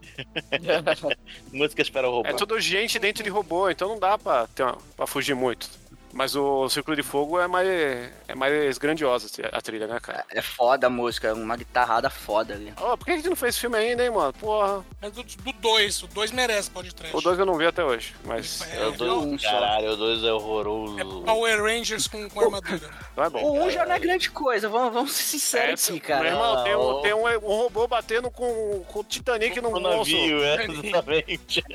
Músicas 1.52 1.90
para 1.90 2.08
o 2.08 2.12
robô. 2.12 2.28
É 2.28 2.32
tudo 2.32 2.58
gente 2.60 2.98
dentro 2.98 3.22
de 3.22 3.30
robô, 3.30 3.68
então 3.68 3.88
não 3.88 3.98
dá 3.98 4.16
pra, 4.16 4.46
ter 4.46 4.62
uma, 4.62 4.78
pra 4.96 5.06
fugir 5.06 5.34
muito. 5.34 5.68
Mas 6.12 6.34
o 6.34 6.68
Círculo 6.68 6.96
de 6.96 7.02
Fogo 7.02 7.38
é 7.38 7.46
mais, 7.46 7.68
é 7.68 8.34
mais 8.34 8.78
grandiosa 8.78 9.28
a 9.52 9.60
trilha, 9.60 9.86
né, 9.86 10.00
cara? 10.00 10.24
É 10.30 10.40
foda 10.40 10.86
a 10.86 10.90
música, 10.90 11.34
uma 11.34 11.56
guitarrada 11.56 12.08
foda 12.10 12.54
ali. 12.54 12.72
Ô, 12.80 12.96
por 12.96 13.04
que 13.04 13.10
a 13.12 13.16
gente 13.16 13.28
não 13.28 13.36
fez 13.36 13.56
filme 13.58 13.76
ainda, 13.76 14.02
hein, 14.04 14.10
mano? 14.10 14.32
Porra, 14.32 14.84
Mas 15.00 15.12
do 15.12 15.22
2, 15.52 16.02
o 16.04 16.06
2 16.08 16.32
merece 16.32 16.70
pode 16.70 16.94
trash. 16.94 17.12
o 17.14 17.20
2 17.20 17.38
eu 17.38 17.46
não 17.46 17.56
vi 17.56 17.66
até 17.66 17.84
hoje, 17.84 18.14
mas 18.24 18.62
É, 18.72 18.82
É 18.82 18.86
o 18.86 18.92
vi 18.92 18.98
dois, 18.98 19.12
um 19.24 19.38
só. 19.38 19.50
caralho, 19.50 19.92
o 19.92 19.96
2 19.96 20.24
é 20.24 20.32
horroroso. 20.32 20.98
É 20.98 21.04
Power 21.26 21.62
Rangers 21.62 22.06
com, 22.08 22.28
com 22.30 22.40
armadura. 22.40 22.90
não 23.16 23.24
é 23.24 23.30
bom. 23.30 23.42
O 23.44 23.64
1 23.66 23.70
já 23.70 23.84
não 23.86 23.94
é 23.94 23.98
grande 23.98 24.30
coisa, 24.30 24.68
vamos, 24.68 24.92
vamos 24.94 25.12
ser 25.12 25.22
sinceros 25.24 25.88
É, 25.88 25.92
aqui, 25.92 26.00
cara. 26.00 26.22
Meu 26.22 26.32
irmão, 26.32 26.64
tem, 26.64 26.74
um, 26.74 26.80
ó. 26.80 27.00
tem 27.02 27.14
um, 27.14 27.26
um 27.26 27.56
robô 27.62 27.86
batendo 27.86 28.30
com, 28.30 28.82
com 28.88 29.00
o 29.00 29.04
Titanic 29.04 29.60
no 29.60 29.70
monstro. 29.70 29.90
navio, 29.98 30.42
é, 30.42 30.64
exatamente. 30.64 31.62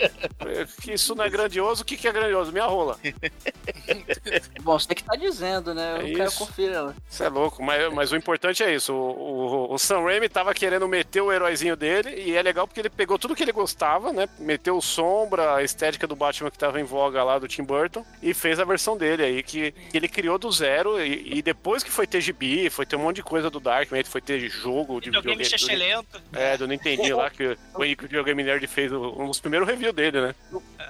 Que 0.82 0.94
isso 0.94 1.16
não 1.16 1.24
é 1.24 1.30
grandioso, 1.30 1.84
o 1.84 1.86
que, 1.86 1.96
que 1.96 2.08
é 2.08 2.12
grandioso? 2.12 2.52
Minha 2.52 2.66
rola. 2.66 2.98
Bom, 4.62 4.77
você 4.80 4.94
que 4.96 5.03
tá 5.03 5.15
dizendo, 5.15 5.74
né? 5.74 5.98
Eu 6.00 6.08
É 6.08 6.12
quero 6.12 6.30
isso. 6.30 6.38
conferir 6.39 6.74
ela. 6.74 6.96
Isso 7.10 7.24
é 7.24 7.30
louco, 7.30 7.62
mas, 7.63 7.94
mas 7.94 8.12
o 8.12 8.15
importante 8.15 8.63
é 8.63 8.74
isso. 8.74 8.94
O, 8.94 9.70
o, 9.70 9.74
o 9.74 9.77
Sam 9.80 10.01
Raimi 10.03 10.30
tava 10.30 10.53
querendo 10.53 10.88
meter 10.88 11.22
o 11.22 11.32
heróizinho 11.32 11.75
dele, 11.75 12.22
e 12.22 12.36
é 12.36 12.42
legal 12.42 12.68
porque 12.68 12.80
ele 12.80 12.89
pegou 12.89 13.18
tudo 13.20 13.36
que 13.36 13.44
ele 13.44 13.51
gostava, 13.51 14.12
né? 14.13 14.27
Meteu 14.39 14.77
o 14.77 14.82
sombra, 14.82 15.56
a 15.56 15.63
estética 15.63 16.08
do 16.08 16.15
Batman 16.15 16.50
que 16.51 16.58
tava 16.58 16.80
em 16.80 16.84
voga 16.84 17.24
lá 17.24 17.38
do 17.39 17.48
Tim 17.48 17.63
Burton, 17.63 18.06
e 18.22 18.34
fez 18.34 18.60
a 18.60 18.65
versão 18.65 18.98
dele 18.98 19.24
aí, 19.24 19.44
que, 19.44 19.72
que 19.72 19.98
ele 19.98 20.08
criou 20.08 20.38
do 20.38 20.51
zero, 20.51 21.01
e, 21.03 21.38
e 21.38 21.42
depois 21.42 21.84
que 21.84 21.92
foi 21.92 22.08
ter 22.08 22.22
gibi, 22.22 22.70
foi 22.70 22.86
ter 22.86 22.96
um 22.96 23.00
monte 23.00 23.18
de 23.18 23.24
coisa 23.24 23.50
do 23.50 23.60
Darkman, 23.60 24.03
foi 24.03 24.22
ter 24.22 24.39
jogo 24.50 25.00
de 25.01 25.10
Videogame 25.10 25.44
videogame. 25.44 25.46
xixelento. 25.60 26.22
É, 26.34 26.58
do 26.58 26.68
Nintendo 26.68 27.18
lá, 27.18 27.30
que 27.30 27.58
o 27.75 27.84
Henrique 27.84 28.03
Videogame 28.03 28.44
Nerd 28.44 28.65
fez 28.68 28.92
o- 28.92 29.13
um 29.22 29.27
dos 29.27 29.39
primeiros 29.39 29.68
reviews 29.68 29.94
dele, 29.94 30.22
né? 30.22 30.36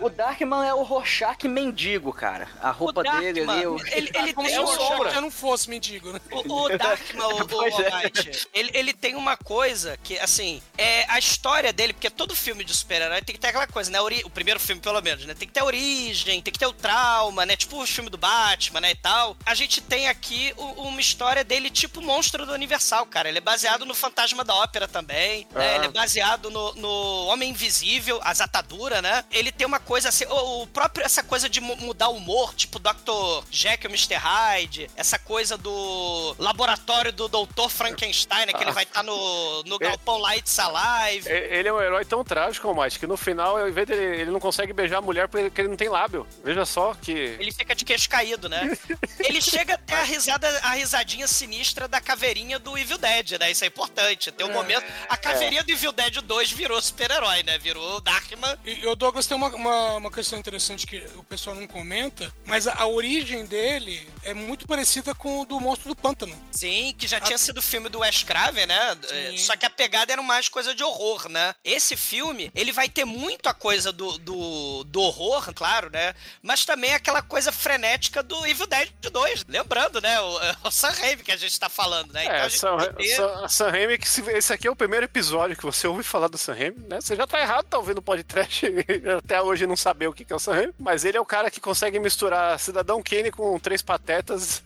O 0.02 0.10
Darkman 0.10 0.66
é 0.68 0.74
o 0.74 0.82
Rorschach 0.84 1.48
mendigo, 1.48 2.12
cara. 2.12 2.48
A 2.62 2.72
roupa 2.72 3.02
O 3.02 3.04
dele 3.32 3.50
ali. 3.52 3.68
O... 3.68 3.78
ele, 3.88 4.12
ele 4.14 4.34
Como 4.34 4.48
tem 4.48 4.56
se 4.56 4.62
o 4.62 4.66
Rorschach 4.66 5.14
já 5.14 5.22
não 5.22 5.32
fosse 5.32 5.70
mendigo, 5.70 6.12
né? 6.12 6.20
O, 6.32 6.64
o 6.64 6.78
Darkman, 6.78 7.26
o, 7.28 7.42
o 7.42 7.48
Pois 7.48 7.74
é. 7.80 8.12
Ele, 8.54 8.72
ele 8.74 8.94
tem 8.94 9.16
uma 9.16 9.38
coisa 9.38 9.98
que, 10.04 10.18
assim, 10.20 10.62
é 10.78 11.06
a 11.10 11.20
história 11.20 11.72
dele, 11.72 11.94
porque 11.94 12.10
todo 12.10 12.36
filme 12.36 12.64
de 12.64 12.74
super-herói 12.76 13.22
tem 13.22 13.34
que 13.36 13.40
ter 13.42 13.48
aquela 13.48 13.68
coisa, 13.68 13.90
né? 13.92 14.02
Ori- 14.02 14.24
O 14.26 14.30
primeiro 14.30 14.60
filme, 14.60 14.82
pelo 14.82 15.02
menos, 15.02 15.26
né? 15.26 15.34
Tem 15.34 15.48
que 15.48 15.54
ter 15.54 15.60
a 15.62 15.66
origem, 15.66 16.42
tem 16.42 16.52
que 16.54 16.60
ter 16.60 16.66
o 16.68 16.74
trauma, 16.74 17.46
né? 17.46 17.56
Tipo 17.56 17.82
o 17.82 17.86
filme 17.88 18.10
do 18.10 18.18
Batman, 18.18 18.82
né? 18.82 18.92
E 18.92 18.96
tal. 18.96 19.38
A 19.46 19.54
gente 19.54 19.82
tem 19.82 20.08
aqui 20.08 20.54
o- 20.58 20.84
uma 20.88 21.00
história 21.02 21.44
dele 21.44 21.70
tipo 21.70 22.02
monstro 22.02 22.46
do 22.46 22.54
Universal, 22.54 23.06
cara. 23.06 23.30
Ele 23.30 23.38
é 23.38 23.42
baseado 23.42 23.86
no 23.86 23.94
Fantasma 23.94 24.44
da 24.44 24.54
Ópera 24.56 24.88
também, 24.88 25.48
né? 25.52 25.74
Ah. 25.74 25.76
Ele 25.76 25.86
é 25.86 25.90
baseado 25.90 26.50
no, 26.50 26.74
no 26.76 27.26
Homem 27.28 27.50
Invisível, 27.52 28.20
as 28.24 28.42
ataduras, 28.42 29.02
né? 29.02 29.24
Ele 29.32 29.52
tem 29.52 29.66
uma 29.68 29.80
coisa 29.80 30.10
assim, 30.10 30.26
o, 30.26 30.64
o 30.64 30.68
próprio, 30.68 31.06
essa 31.06 31.24
coisa 31.24 31.48
de 31.50 31.60
mu- 31.62 31.76
mudar 31.78 32.10
o 32.10 32.16
humor, 32.18 32.54
tipo 32.56 32.80
Dr. 32.80 33.12
Jekyll 33.50 33.90
e 33.90 33.94
Mr. 33.94 34.16
Hyde, 34.16 34.90
essa 34.96 35.18
coisa 35.20 35.58
do 35.58 36.36
laboratório 36.38 37.12
do 37.12 37.28
Dr. 37.28 37.70
Frankenstein, 37.70 38.46
né? 38.46 38.54
Que 38.54 38.64
ele 38.64 38.72
vai 38.72 38.84
estar 38.84 39.04
no, 39.04 39.64
no 39.64 39.78
galpão 39.78 40.18
Lights 40.18 40.58
Alive. 40.60 41.30
Ele 41.30 41.68
é 41.68 41.74
um 41.74 41.82
herói 41.82 42.06
tão 42.06 42.24
trágico, 42.24 42.68
Almighty, 42.68 43.00
que 43.00 43.08
no 43.08 43.18
final, 43.18 43.58
ao 43.58 43.68
invés 43.68 43.88
dele, 43.88 44.22
ele 44.22 44.32
não 44.32 44.40
consegue 44.40 44.74
beijar 44.74 44.98
a 44.98 45.02
mulher 45.02 45.28
porque 45.28 45.62
ele 45.62 45.70
não 45.70 45.78
tem 45.78 45.90
lábio. 45.90 46.28
Veja 46.44 46.66
só 46.66 46.94
que. 46.94 47.12
Ele 47.12 47.52
fica 47.52 47.76
de 47.76 47.86
queixo 47.86 48.10
caído, 48.10 48.50
né? 48.50 48.78
Ele 49.20 49.42
chega 49.42 49.76
até 49.76 49.96
a 49.96 50.04
risada, 50.04 50.48
a 50.64 50.72
risadinha 50.72 51.28
sinistra 51.28 51.88
da 51.88 52.02
caveirinha 52.02 52.60
do 52.60 52.78
Evil 52.78 52.98
Dead, 52.98 53.40
né? 53.40 53.52
Isso 53.52 53.64
é 53.64 53.68
importante. 53.68 54.32
Tem 54.32 54.46
um 54.46 54.54
momento. 54.54 54.84
A 55.10 55.18
caveirinha 55.18 55.64
do 55.64 55.72
Evil 55.72 55.92
Dead 55.92 56.22
2 56.22 56.52
virou 56.52 56.82
super-herói, 56.82 57.44
né? 57.44 57.58
Virou 57.58 58.02
Darkman. 58.02 58.58
E 58.66 58.86
o 58.86 58.96
Douglas 58.96 59.26
tem 59.26 59.36
uma, 59.36 59.48
uma, 59.50 59.96
uma 59.96 60.12
questão 60.12 60.38
interessante 60.38 60.86
que 60.86 61.04
o 61.16 61.24
pessoal 61.24 61.56
não 61.56 61.68
comenta, 61.68 62.34
mas 62.46 62.68
a, 62.68 62.74
a 62.74 62.86
origem 63.04 63.46
dele 63.46 64.08
é 64.24 64.34
muito 64.34 64.66
parecida 64.66 65.14
com 65.14 65.42
o 65.42 65.46
do 65.46 65.60
Monstro 65.60 65.90
do 65.90 65.96
Pântano. 65.96 66.34
Sim, 66.52 66.96
que 66.98 67.06
já 67.06 67.20
tinha 67.20 67.38
sido 67.38 67.62
filme 67.62 67.90
do 67.90 68.00
Wes 68.00 68.24
Craven, 68.24 68.66
né? 68.66 68.98
Sim. 69.06 69.38
Só 69.38 69.58
que 69.58 69.66
a 69.66 69.70
pegada 69.70 70.14
era 70.14 70.22
mais 70.22 70.48
coisa 70.48 70.74
de 70.74 70.82
horror, 70.82 71.28
né? 71.28 71.54
Esse 71.66 71.98
filme, 71.98 72.50
ele 72.56 72.72
vai 72.72 72.88
ter 72.88 73.04
muito 73.04 73.48
a 73.50 73.54
coisa 73.54 73.92
do, 73.92 74.18
do, 74.20 74.86
do 74.86 75.02
horror, 75.02 75.54
claro, 75.54 75.90
né? 75.92 76.14
Mas 76.42 76.64
também 76.64 76.94
aquela 76.94 77.22
coisa 77.22 77.52
frenética 77.52 78.24
do 78.24 78.48
Evil 78.48 78.66
Dead 78.68 78.90
2. 79.02 79.44
Lembrando, 79.50 80.00
né? 80.00 80.22
O, 80.22 80.40
o 80.70 80.72
Sam 80.72 80.92
Raimi 80.92 81.24
que 81.24 81.32
a 81.34 81.38
gente 81.38 81.60
tá 81.60 81.68
falando, 81.68 82.14
né? 82.14 82.24
Então 82.24 82.36
É, 82.36 82.42
a 82.42 82.48
gente 82.48 82.60
Sam, 82.60 82.78
ter- 82.78 83.16
Sam, 83.16 83.48
Sam 83.50 83.70
Raimi, 83.72 83.98
que 83.98 84.08
se, 84.08 84.22
esse 84.32 84.54
aqui 84.54 84.66
é 84.68 84.72
o 84.72 84.76
primeiro 84.76 85.04
episódio 85.06 85.58
que 85.58 85.64
você 85.66 85.86
ouve 85.86 86.04
falar 86.04 86.30
do 86.30 86.38
Sam 86.38 86.54
Raimi, 86.54 86.80
né? 86.88 87.02
Você 87.02 87.18
já 87.18 87.28
tá 87.28 87.42
errado, 87.42 87.66
tá 87.66 87.78
ouvindo 87.78 87.98
o 87.98 88.02
podcast 88.02 88.66
até 89.18 89.42
hoje 89.42 89.68
não 89.68 89.76
saber 89.76 90.08
o 90.08 90.14
que 90.14 90.24
que 90.24 90.32
é 90.32 90.36
o 90.36 90.40
Sam 90.40 90.54
Raimi, 90.54 90.74
mas 90.80 91.04
ele 91.04 91.18
é 91.18 91.22
o 91.22 91.26
cara 91.26 91.52
que 91.52 91.60
consegue 91.60 92.00
misturar 92.00 92.58
Cidadão 92.58 92.93
Kane 93.02 93.32
com 93.32 93.58
Três 93.60 93.82
Patetas 93.82 94.62